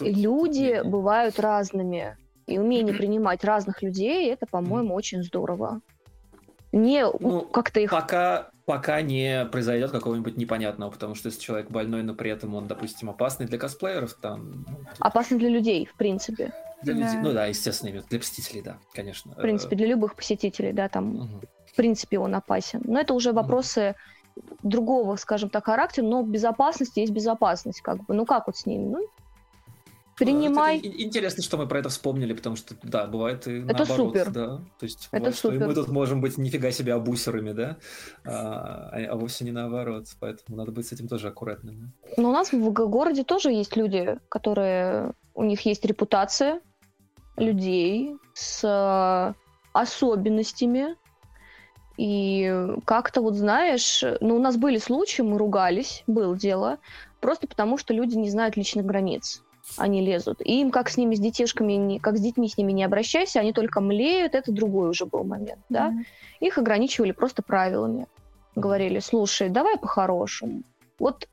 Люди 0.00 0.64
нет. 0.64 0.86
бывают 0.86 1.40
разными, 1.40 2.18
и 2.46 2.58
умение 2.58 2.94
принимать 2.94 3.42
разных 3.42 3.82
людей, 3.82 4.30
это, 4.30 4.44
по-моему, 4.44 4.94
очень 4.94 5.22
здорово. 5.22 5.80
Не 6.72 7.06
ну, 7.06 7.40
как-то 7.40 7.80
их... 7.80 7.90
Пока, 7.90 8.50
пока 8.66 9.00
не 9.00 9.46
произойдет 9.46 9.92
какого-нибудь 9.92 10.36
непонятного, 10.36 10.90
потому 10.90 11.14
что 11.14 11.28
если 11.28 11.40
человек 11.40 11.70
больной, 11.70 12.02
но 12.02 12.14
при 12.14 12.30
этом 12.30 12.54
он, 12.54 12.66
допустим, 12.66 13.08
опасный 13.08 13.46
для 13.46 13.56
косплееров, 13.56 14.12
там... 14.12 14.66
Ну, 14.68 14.76
опасный 14.98 15.38
для 15.38 15.48
людей, 15.48 15.86
в 15.86 15.96
принципе. 15.96 16.52
Для 16.82 16.94
да. 16.94 17.00
людей, 17.00 17.18
ну 17.22 17.32
да, 17.32 17.46
естественно, 17.46 18.02
для 18.08 18.18
посетителей, 18.18 18.62
да, 18.62 18.78
конечно. 18.92 19.32
В 19.32 19.40
принципе, 19.40 19.76
для 19.76 19.86
любых 19.86 20.14
посетителей, 20.14 20.72
да, 20.72 20.88
там, 20.88 21.16
угу. 21.16 21.40
в 21.66 21.74
принципе, 21.74 22.18
он 22.18 22.34
опасен. 22.34 22.82
Но 22.84 23.00
это 23.00 23.14
уже 23.14 23.32
вопросы 23.32 23.94
угу. 24.36 24.44
другого, 24.62 25.16
скажем 25.16 25.50
так, 25.50 25.64
характера, 25.64 26.04
но 26.04 26.22
безопасность 26.22 26.96
есть 26.96 27.12
безопасность, 27.12 27.80
как 27.80 28.04
бы. 28.04 28.14
Ну 28.14 28.26
как 28.26 28.46
вот 28.46 28.56
с 28.56 28.66
ними? 28.66 28.88
Ну, 28.88 29.08
принимай. 30.16 30.78
Это 30.78 31.02
интересно, 31.02 31.42
что 31.42 31.56
мы 31.56 31.66
про 31.66 31.78
это 31.78 31.88
вспомнили, 31.88 32.32
потому 32.32 32.56
что, 32.56 32.74
да, 32.82 33.06
бывает 33.06 33.46
и 33.46 33.60
это 33.60 33.78
наоборот. 33.78 34.08
Супер. 34.08 34.30
Да. 34.30 34.56
То 34.78 34.84
есть, 34.84 35.08
это 35.12 35.18
бывает, 35.18 35.36
супер. 35.36 35.66
мы 35.66 35.74
тут 35.74 35.88
можем 35.88 36.20
быть 36.20 36.38
нифига 36.38 36.70
себе 36.70 36.94
абусерами, 36.94 37.52
да, 37.52 37.76
а, 38.24 38.90
а, 38.92 39.12
а 39.12 39.16
вовсе 39.16 39.44
не 39.44 39.52
наоборот. 39.52 40.06
Поэтому 40.20 40.56
надо 40.56 40.72
быть 40.72 40.86
с 40.86 40.92
этим 40.92 41.08
тоже 41.08 41.28
аккуратным. 41.28 41.92
Но 42.16 42.30
у 42.30 42.32
нас 42.32 42.52
в 42.52 42.70
городе 42.70 43.24
тоже 43.24 43.50
есть 43.52 43.76
люди, 43.76 44.18
которые... 44.28 45.12
У 45.36 45.44
них 45.44 45.60
есть 45.60 45.84
репутация 45.84 46.60
людей 47.36 48.16
с 48.34 49.34
особенностями, 49.72 50.96
и 51.96 52.74
как-то 52.84 53.20
вот 53.20 53.34
знаешь, 53.34 54.02
ну 54.20 54.36
у 54.36 54.40
нас 54.40 54.56
были 54.56 54.78
случаи, 54.78 55.22
мы 55.22 55.38
ругались, 55.38 56.02
было 56.06 56.36
дело, 56.36 56.78
просто 57.20 57.46
потому 57.46 57.78
что 57.78 57.94
люди 57.94 58.16
не 58.16 58.30
знают 58.30 58.56
личных 58.56 58.84
границ 58.84 59.42
они 59.76 60.00
лезут. 60.00 60.40
И 60.40 60.60
им 60.60 60.70
как 60.70 60.88
с 60.88 60.96
ними, 60.96 61.14
с 61.14 61.20
детишками, 61.20 61.98
как 61.98 62.16
с 62.16 62.20
детьми 62.20 62.48
с 62.48 62.56
ними 62.56 62.72
не 62.72 62.84
обращайся, 62.84 63.40
они 63.40 63.52
только 63.52 63.80
млеют, 63.80 64.34
это 64.34 64.52
другой 64.52 64.90
уже 64.90 65.06
был 65.06 65.24
момент, 65.24 65.60
да. 65.68 65.90
Mm-hmm. 65.90 66.46
Их 66.46 66.58
ограничивали 66.58 67.12
просто 67.12 67.42
правилами. 67.42 68.06
Говорили, 68.54 69.00
слушай, 69.00 69.48
давай 69.48 69.76
по-хорошему. 69.76 70.62
Вот 70.98 71.28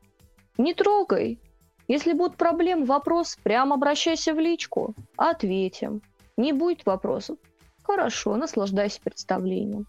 не 0.58 0.74
трогай. 0.74 1.38
Если 1.86 2.12
будут 2.12 2.36
проблемы, 2.36 2.86
вопрос, 2.86 3.36
прямо 3.42 3.74
обращайся 3.74 4.32
в 4.32 4.38
личку, 4.38 4.94
ответим. 5.16 6.00
Не 6.36 6.52
будет 6.52 6.86
вопросов. 6.86 7.38
Хорошо, 7.82 8.36
наслаждайся 8.36 9.00
представлением. 9.02 9.86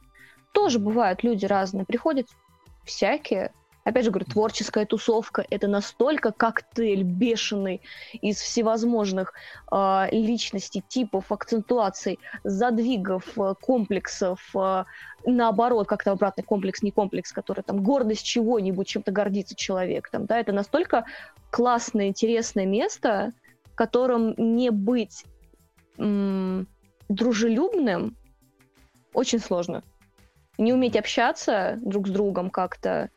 Тоже 0.53 0.79
бывают 0.79 1.23
люди 1.23 1.45
разные, 1.45 1.85
приходят 1.85 2.27
всякие, 2.85 3.53
Опять 3.85 4.03
же, 4.03 4.09
говорю, 4.09 4.25
творческая 4.25 4.87
тусовка— 4.87 5.45
это 5.51 5.67
настолько 5.67 6.31
коктейль 6.31 7.03
бешеный 7.03 7.81
из 8.13 8.37
всевозможных 8.37 9.33
э, 9.71 10.07
личностей, 10.11 10.83
типов, 10.87 11.31
акцентуаций, 11.31 12.17
задвигов, 12.43 13.37
э, 13.37 13.53
комплексов, 13.61 14.41
э, 14.55 14.85
наоборот, 15.27 15.87
как-то 15.87 16.11
обратный 16.11 16.43
комплекс, 16.43 16.81
не 16.81 16.89
комплекс, 16.89 17.31
который 17.31 17.61
там 17.61 17.83
гордость 17.83 18.25
чего-нибудь, 18.25 18.87
чем-то 18.87 19.11
гордится 19.11 19.55
человек. 19.55 20.09
Там, 20.09 20.25
да, 20.25 20.39
это 20.39 20.51
настолько 20.51 21.05
классное, 21.51 22.07
интересное 22.07 22.65
место, 22.65 23.33
в 23.65 23.75
котором 23.75 24.33
не 24.35 24.71
быть 24.71 25.25
м- 25.99 26.67
дружелюбным 27.07 28.17
очень 29.13 29.39
сложно. 29.39 29.83
Не 30.57 30.73
уметь 30.73 30.95
общаться 30.95 31.77
друг 31.81 32.07
с 32.07 32.11
другом 32.11 32.49
как-то, 32.49 33.09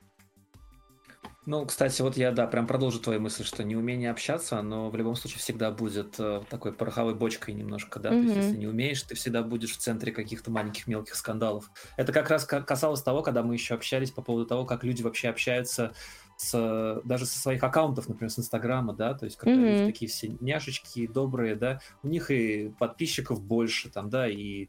ну, 1.49 1.65
кстати, 1.65 2.03
вот 2.03 2.19
я, 2.19 2.31
да, 2.31 2.47
прям 2.47 2.67
продолжу 2.67 3.01
твою 3.01 3.21
мысль, 3.21 3.43
что 3.43 3.65
неумение 3.65 4.11
общаться, 4.11 4.61
но 4.61 4.91
в 4.91 4.97
любом 4.97 5.17
случае 5.17 5.39
всегда 5.39 5.71
будет 5.71 6.17
э, 6.19 6.43
такой 6.51 6.75
пороховой 6.75 7.15
бочкой 7.15 7.55
немножко, 7.55 7.99
да, 7.99 8.11
mm-hmm. 8.11 8.21
то 8.21 8.27
есть 8.27 8.37
если 8.37 8.59
не 8.59 8.67
умеешь, 8.67 9.03
ты 9.03 9.15
всегда 9.15 9.43
будешь 9.43 9.73
в 9.73 9.79
центре 9.79 10.13
каких-то 10.13 10.51
маленьких 10.51 10.87
мелких 10.87 11.15
скандалов. 11.15 11.71
Это 11.97 12.13
как 12.13 12.29
раз 12.29 12.45
касалось 12.45 13.01
того, 13.01 13.23
когда 13.23 13.43
мы 13.43 13.55
еще 13.55 13.73
общались 13.73 14.11
по 14.11 14.21
поводу 14.21 14.45
того, 14.45 14.67
как 14.67 14.85
люди 14.85 15.01
вообще 15.01 15.29
общаются 15.29 15.95
с, 16.39 17.01
даже 17.05 17.27
со 17.27 17.37
своих 17.39 17.63
аккаунтов, 17.65 18.09
например, 18.09 18.31
с 18.31 18.39
Инстаграма, 18.39 18.95
да, 18.95 19.13
то 19.15 19.25
есть 19.25 19.37
когда 19.37 19.57
mm-hmm. 19.57 19.81
люди 19.81 19.93
такие 19.93 20.09
все 20.09 20.29
няшечки, 20.41 21.09
добрые, 21.09 21.57
да, 21.57 21.81
у 22.05 22.09
них 22.09 22.31
и 22.31 22.73
подписчиков 22.79 23.43
больше, 23.43 23.91
там, 23.91 24.09
да, 24.09 24.29
и 24.29 24.69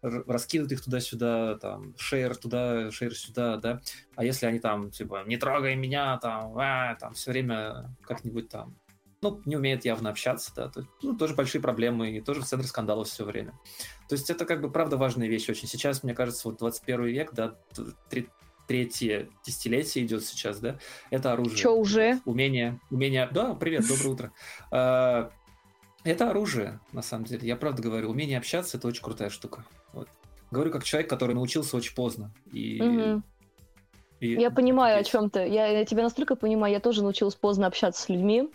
раскидывают 0.00 0.72
их 0.72 0.82
туда-сюда, 0.82 1.58
там, 1.58 1.94
шейр 1.98 2.34
туда, 2.36 2.90
шейр 2.90 3.14
сюда, 3.14 3.58
да, 3.58 3.82
а 4.16 4.24
если 4.24 4.46
они 4.46 4.60
там, 4.60 4.90
типа, 4.90 5.24
не 5.26 5.36
трогай 5.36 5.76
меня, 5.76 6.16
там, 6.16 6.56
а, 6.56 6.94
там, 6.94 7.12
все 7.12 7.32
время 7.32 7.94
как-нибудь 8.02 8.48
там, 8.48 8.78
ну, 9.20 9.42
не 9.44 9.56
умеют 9.56 9.84
явно 9.84 10.08
общаться, 10.08 10.52
да, 10.56 10.68
то, 10.70 10.86
ну, 11.02 11.14
тоже 11.18 11.34
большие 11.34 11.60
проблемы, 11.60 12.12
и 12.12 12.22
тоже 12.22 12.40
в 12.40 12.46
центре 12.46 12.66
скандалов 12.66 13.08
все 13.08 13.26
время. 13.26 13.52
То 14.08 14.14
есть 14.14 14.30
это, 14.30 14.46
как 14.46 14.62
бы, 14.62 14.72
правда, 14.72 14.96
важная 14.96 15.28
вещь 15.28 15.50
очень. 15.50 15.68
Сейчас, 15.68 16.02
мне 16.02 16.14
кажется, 16.14 16.48
вот 16.48 16.58
21 16.58 17.04
век, 17.04 17.34
да, 17.34 17.58
третье 18.70 19.28
десятилетие 19.44 20.04
идет 20.04 20.24
сейчас, 20.24 20.60
да, 20.60 20.78
это 21.10 21.32
оружие. 21.32 21.58
Что 21.58 21.72
уже? 21.72 22.20
Умение, 22.24 22.78
умение, 22.88 23.28
да, 23.32 23.54
привет, 23.54 23.84
доброе 23.88 24.08
утро. 24.10 24.32
А, 24.70 25.32
это 26.04 26.30
оружие, 26.30 26.78
на 26.92 27.02
самом 27.02 27.24
деле. 27.24 27.48
Я 27.48 27.56
правда 27.56 27.82
говорю, 27.82 28.10
умение 28.10 28.38
общаться 28.38 28.76
это 28.76 28.86
очень 28.86 29.02
крутая 29.02 29.28
штука. 29.28 29.64
Вот. 29.92 30.08
Говорю 30.52 30.70
как 30.70 30.84
человек, 30.84 31.10
который 31.10 31.34
научился 31.34 31.76
очень 31.76 31.96
поздно. 31.96 32.32
И, 32.52 32.80
угу. 32.80 33.22
и 34.20 34.34
я 34.34 34.52
понимаю 34.52 34.98
есть. 34.98 35.08
о 35.08 35.12
чем 35.12 35.30
ты. 35.30 35.40
Я, 35.48 35.66
я 35.66 35.84
тебя 35.84 36.04
настолько 36.04 36.36
понимаю, 36.36 36.72
я 36.72 36.78
тоже 36.78 37.02
научилась 37.02 37.34
поздно 37.34 37.66
общаться 37.66 38.00
с 38.00 38.08
людьми. 38.08 38.50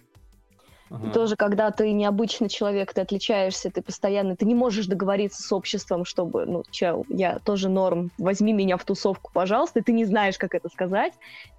Ага. 0.89 1.11
Тоже, 1.11 1.35
когда 1.35 1.71
ты 1.71 1.91
необычный 1.91 2.47
человек, 2.47 2.93
ты 2.93 3.01
отличаешься, 3.01 3.71
ты 3.71 3.81
постоянно, 3.81 4.35
ты 4.35 4.45
не 4.45 4.53
можешь 4.53 4.85
договориться 4.85 5.41
с 5.41 5.51
обществом, 5.51 6.05
чтобы, 6.05 6.45
ну, 6.45 6.63
чел, 6.71 7.05
я 7.09 7.39
тоже 7.39 7.69
норм, 7.69 8.11
возьми 8.17 8.53
меня 8.53 8.77
в 8.77 8.85
тусовку, 8.85 9.31
пожалуйста, 9.33 9.79
и 9.79 9.83
ты 9.83 9.93
не 9.93 10.05
знаешь, 10.05 10.37
как 10.37 10.53
это 10.53 10.69
сказать, 10.69 11.13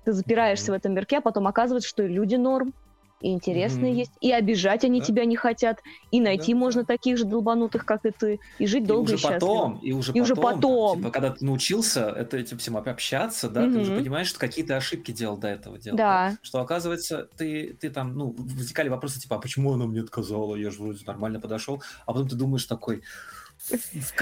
ты 0.04 0.12
запираешься 0.12 0.70
mm-hmm. 0.70 0.74
в 0.74 0.78
этом 0.78 0.94
мирке, 0.94 1.18
а 1.18 1.20
потом 1.20 1.48
оказывается, 1.48 1.88
что 1.88 2.04
и 2.04 2.08
люди 2.08 2.36
норм, 2.36 2.72
и 3.20 3.32
интересные 3.32 3.92
mm-hmm. 3.92 3.98
есть, 3.98 4.12
и 4.20 4.30
обижать 4.30 4.84
они 4.84 5.00
да. 5.00 5.06
тебя 5.06 5.24
не 5.24 5.36
хотят, 5.36 5.80
и 6.10 6.20
найти 6.20 6.52
да, 6.52 6.58
можно 6.58 6.82
да. 6.82 6.86
таких 6.86 7.16
же 7.16 7.24
долбанутых, 7.24 7.86
как 7.86 8.04
и 8.04 8.10
ты, 8.10 8.40
и 8.58 8.66
жить 8.66 8.84
и 8.84 8.86
долго 8.86 9.04
уже 9.04 9.14
и 9.14 9.16
счастливо. 9.16 9.38
Потом, 9.38 9.78
и 9.78 9.92
уже 9.92 10.12
и 10.12 10.20
потом, 10.20 10.22
уже 10.22 10.34
потом. 10.36 10.98
типа, 10.98 11.10
когда 11.10 11.30
ты 11.30 11.44
научился 11.44 12.10
это, 12.10 12.36
этим 12.36 12.58
всем 12.58 12.76
общаться, 12.76 13.48
да, 13.48 13.64
mm-hmm. 13.64 13.72
ты 13.72 13.78
уже 13.78 13.96
понимаешь, 13.96 14.28
что 14.28 14.38
какие-то 14.38 14.76
ошибки 14.76 15.12
делал 15.12 15.38
до 15.38 15.48
этого 15.48 15.78
дела. 15.78 15.96
Да. 15.96 16.30
да. 16.30 16.38
Что 16.42 16.60
оказывается, 16.60 17.28
ты, 17.36 17.76
ты 17.80 17.90
там, 17.90 18.14
ну, 18.14 18.34
возникали 18.36 18.88
вопросы, 18.88 19.20
типа, 19.20 19.36
а 19.36 19.38
почему 19.38 19.72
она 19.72 19.86
мне 19.86 20.02
отказала, 20.02 20.54
я 20.56 20.70
же 20.70 20.82
вроде 20.82 21.04
нормально 21.06 21.40
подошел, 21.40 21.82
а 22.04 22.12
потом 22.12 22.28
ты 22.28 22.36
думаешь 22.36 22.64
такой, 22.66 23.02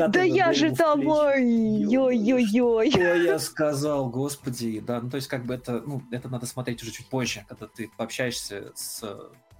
Да 0.08 0.22
я 0.22 0.52
же 0.52 0.74
там, 0.74 1.06
ой-ой-ой-ой. 1.06 2.90
Что 2.90 3.14
я 3.14 3.38
сказал, 3.38 4.08
господи, 4.08 4.80
да, 4.80 5.00
ну 5.00 5.10
то 5.10 5.16
есть 5.16 5.28
как 5.28 5.44
бы 5.44 5.54
это, 5.54 5.82
ну, 5.86 6.02
это 6.10 6.28
надо 6.28 6.46
смотреть 6.46 6.82
уже 6.82 6.92
чуть 6.92 7.08
позже, 7.08 7.44
когда 7.48 7.66
ты 7.66 7.90
пообщаешься 7.96 8.72
с 8.74 9.02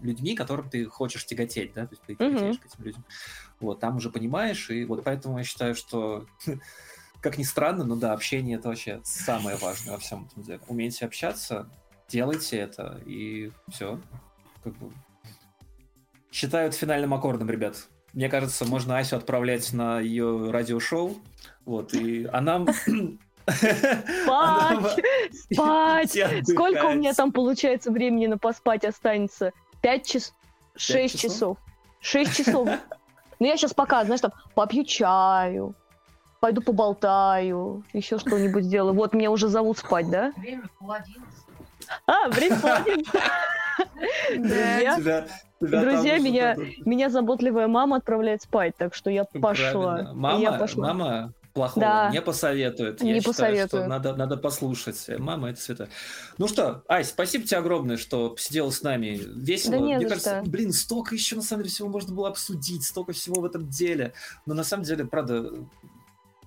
людьми, 0.00 0.34
которым 0.34 0.68
ты 0.68 0.84
хочешь 0.86 1.26
тяготеть, 1.26 1.72
да, 1.74 1.86
то 1.86 1.92
есть 1.92 2.02
ты 2.02 2.14
тяготеешь 2.14 2.58
к 2.58 2.66
этим 2.66 2.84
людям. 2.84 3.04
Вот, 3.60 3.80
там 3.80 3.96
уже 3.96 4.10
понимаешь, 4.10 4.70
и 4.70 4.84
вот 4.84 5.04
поэтому 5.04 5.38
я 5.38 5.44
считаю, 5.44 5.74
что 5.74 6.26
как 7.20 7.38
ни 7.38 7.42
странно, 7.42 7.84
но 7.84 7.96
да, 7.96 8.12
общение 8.12 8.58
это 8.58 8.68
вообще 8.68 9.00
самое 9.04 9.56
важное 9.56 9.92
во 9.92 9.98
всем 9.98 10.26
этом 10.26 10.42
деле. 10.42 10.60
Умейте 10.68 11.06
общаться, 11.06 11.70
делайте 12.08 12.58
это, 12.58 13.00
и 13.06 13.52
все. 13.68 14.00
Как 14.62 14.76
бы... 14.76 14.92
Считаю 16.30 16.68
это 16.68 16.76
финальным 16.76 17.14
аккордом, 17.14 17.48
ребят. 17.48 17.88
Мне 18.14 18.28
кажется, 18.28 18.64
можно 18.64 18.96
Асю 18.98 19.16
отправлять 19.16 19.72
на 19.72 19.98
ее 19.98 20.50
радиошоу. 20.50 21.16
Вот, 21.64 21.94
и 21.94 22.26
она... 22.32 22.64
Спать! 23.46 25.00
Спать! 25.52 26.18
Сколько 26.48 26.86
у 26.86 26.94
меня 26.94 27.12
там 27.12 27.32
получается 27.32 27.90
времени 27.90 28.26
на 28.26 28.38
поспать 28.38 28.84
останется? 28.84 29.52
Пять 29.82 30.06
часов? 30.06 30.34
Шесть 30.76 31.20
часов. 31.20 31.58
Шесть 32.00 32.36
часов. 32.36 32.68
Ну, 33.40 33.46
я 33.46 33.56
сейчас 33.56 33.74
пока, 33.74 34.04
знаешь, 34.04 34.20
там, 34.20 34.32
попью 34.54 34.84
чаю, 34.84 35.74
пойду 36.40 36.62
поболтаю, 36.62 37.84
еще 37.92 38.18
что-нибудь 38.18 38.64
сделаю. 38.64 38.94
Вот, 38.94 39.12
меня 39.12 39.30
уже 39.30 39.48
зовут 39.48 39.78
спать, 39.78 40.08
да? 40.08 40.32
Время 40.36 40.68
пол 40.78 40.94
А, 42.06 42.28
время 42.28 42.60
пол 42.60 42.70
Друзья, 44.36 45.26
Друзья, 45.70 46.18
меня, 46.18 46.56
меня 46.84 47.10
заботливая 47.10 47.68
мама 47.68 47.96
отправляет 47.96 48.42
спать, 48.42 48.74
так 48.76 48.94
что 48.94 49.10
я 49.10 49.24
пошла. 49.24 50.12
Мама, 50.12 50.40
я 50.40 50.52
пошла. 50.52 50.88
мама 50.88 51.34
плохого 51.54 51.86
да. 51.86 52.10
не 52.10 52.20
посоветует. 52.20 53.00
Не 53.00 53.14
я 53.14 53.22
посоветует. 53.22 53.66
считаю, 53.66 53.82
что 53.82 53.88
надо, 53.88 54.16
надо 54.16 54.36
послушать. 54.36 55.06
Мама, 55.18 55.50
это 55.50 55.60
святое. 55.60 55.88
Ну 56.36 56.48
что, 56.48 56.82
Ай, 56.88 57.04
спасибо 57.04 57.46
тебе 57.46 57.58
огромное, 57.58 57.96
что 57.96 58.34
сидела 58.36 58.70
с 58.70 58.82
нами. 58.82 59.20
Весело. 59.36 59.72
Да 59.72 59.78
не 59.78 59.96
Мне 59.96 60.06
кажется, 60.06 60.40
что. 60.42 60.50
блин, 60.50 60.72
столько 60.72 61.14
еще 61.14 61.36
на 61.36 61.42
самом 61.42 61.62
деле 61.62 61.72
всего 61.72 61.88
можно 61.88 62.12
было 62.14 62.28
обсудить, 62.28 62.84
столько 62.84 63.12
всего 63.12 63.40
в 63.40 63.44
этом 63.44 63.68
деле. 63.68 64.12
Но 64.46 64.54
на 64.54 64.64
самом 64.64 64.82
деле, 64.82 65.04
правда, 65.04 65.52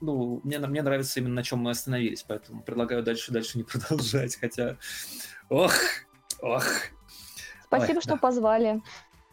ну, 0.01 0.41
мне, 0.43 0.59
мне 0.59 0.81
нравится 0.81 1.19
именно 1.19 1.35
на 1.35 1.43
чем 1.43 1.59
мы 1.59 1.71
остановились, 1.71 2.23
поэтому 2.27 2.61
предлагаю 2.61 3.01
дальше 3.01 3.31
дальше 3.31 3.57
не 3.57 3.63
продолжать, 3.63 4.35
хотя, 4.35 4.77
ох, 5.49 5.73
ох. 6.41 6.65
Спасибо, 7.67 7.97
Ой, 7.97 8.01
что 8.01 8.11
да. 8.11 8.17
позвали. 8.17 8.81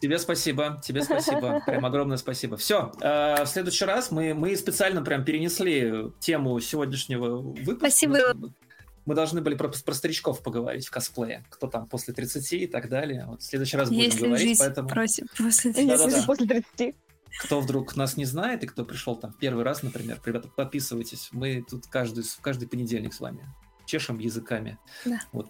Тебе 0.05 0.19
спасибо, 0.19 0.83
тебе 0.85 1.03
спасибо, 1.03 1.63
прям 1.67 1.87
огромное 1.87 2.19
спасибо. 2.19 2.59
Все, 2.59 2.93
э, 3.01 3.43
в 3.43 3.47
следующий 3.47 3.87
раз 3.87 4.11
мы, 4.11 4.35
мы 4.35 4.55
специально 4.55 5.01
прям 5.01 5.25
перенесли 5.25 6.13
тему 6.21 6.61
сегодняшнего 6.61 7.39
выпуска. 7.39 7.79
Спасибо. 7.79 8.19
Мы 9.07 9.15
должны 9.15 9.41
были 9.41 9.55
про, 9.55 9.69
про 9.71 9.95
старичков 9.95 10.43
поговорить 10.43 10.89
в 10.89 10.91
косплее, 10.91 11.47
кто 11.49 11.69
там 11.69 11.87
после 11.89 12.13
30 12.13 12.53
и 12.53 12.67
так 12.67 12.91
далее. 12.91 13.25
Вот 13.27 13.41
в 13.41 13.47
следующий 13.47 13.79
раз 13.79 13.89
будем 13.89 14.03
Если 14.03 14.27
говорить, 14.27 14.47
жизнь 14.47 14.61
поэтому... 14.61 14.91
Просит, 14.91 15.25
после 15.39 15.73
30. 15.73 15.89
Да, 15.89 15.97
да, 15.97 16.11
да. 16.11 16.23
после 16.27 16.47
30 16.47 16.97
кто 17.41 17.61
вдруг 17.61 17.97
нас 17.97 18.19
не 18.19 18.27
знает 18.27 18.63
и 18.63 18.67
кто 18.67 18.85
пришел 18.85 19.17
там 19.17 19.33
первый 19.33 19.65
раз, 19.65 19.83
например, 19.83 20.21
ребята, 20.25 20.49
подписывайтесь. 20.55 21.31
Мы 21.33 21.65
тут 21.69 21.87
каждый, 21.87 22.25
каждый 22.43 22.69
понедельник 22.69 23.15
с 23.15 23.21
вами 23.21 23.49
чешем 23.87 24.19
языками. 24.19 24.79
Да. 25.07 25.21
Вот. 25.33 25.49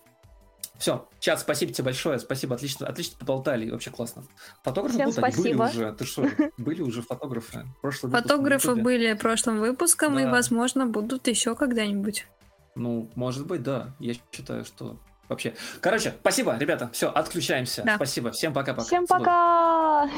Все, 0.79 1.09
чат, 1.21 1.41
спасибо 1.41 1.73
тебе 1.73 1.85
большое, 1.85 2.19
спасибо, 2.19 2.57
отлично, 2.57 2.87
отлично 2.87 3.17
поболтали, 3.19 3.71
вообще 3.71 3.91
классно. 3.91 4.25
Фотографы 4.65 4.97
Всем 4.97 5.07
будут, 5.07 5.19
спасибо. 5.19 5.43
были 5.43 5.71
уже, 5.71 5.93
ты 5.93 6.05
что, 6.05 6.29
были 6.59 6.83
уже 6.83 7.03
фотографы? 7.03 7.65
Прошлый 7.81 8.13
Фотографы 8.13 8.75
были 8.75 9.13
прошлым 9.15 9.61
выпуском 9.61 10.17
да. 10.17 10.23
и, 10.23 10.27
возможно, 10.27 10.87
будут 10.87 11.29
еще 11.29 11.55
когда-нибудь. 11.55 12.27
Ну, 12.75 13.09
может 13.15 13.47
быть, 13.47 13.63
да. 13.63 13.95
Я 14.01 14.15
считаю, 14.33 14.65
что 14.65 14.99
вообще. 15.29 15.55
Короче, 15.81 16.15
спасибо, 16.21 16.57
ребята. 16.59 16.91
Все, 16.93 17.09
отключаемся. 17.09 17.83
Да. 17.85 17.97
Спасибо. 17.97 18.33
Всем 18.33 18.53
пока-пока. 18.53 18.87
Всем 18.87 19.07
пока. 19.07 20.11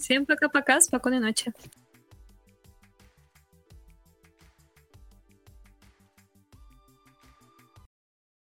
Всем 0.00 0.26
пока-пока. 0.26 0.80
Спокойной 0.80 1.20
ночи. 1.20 1.52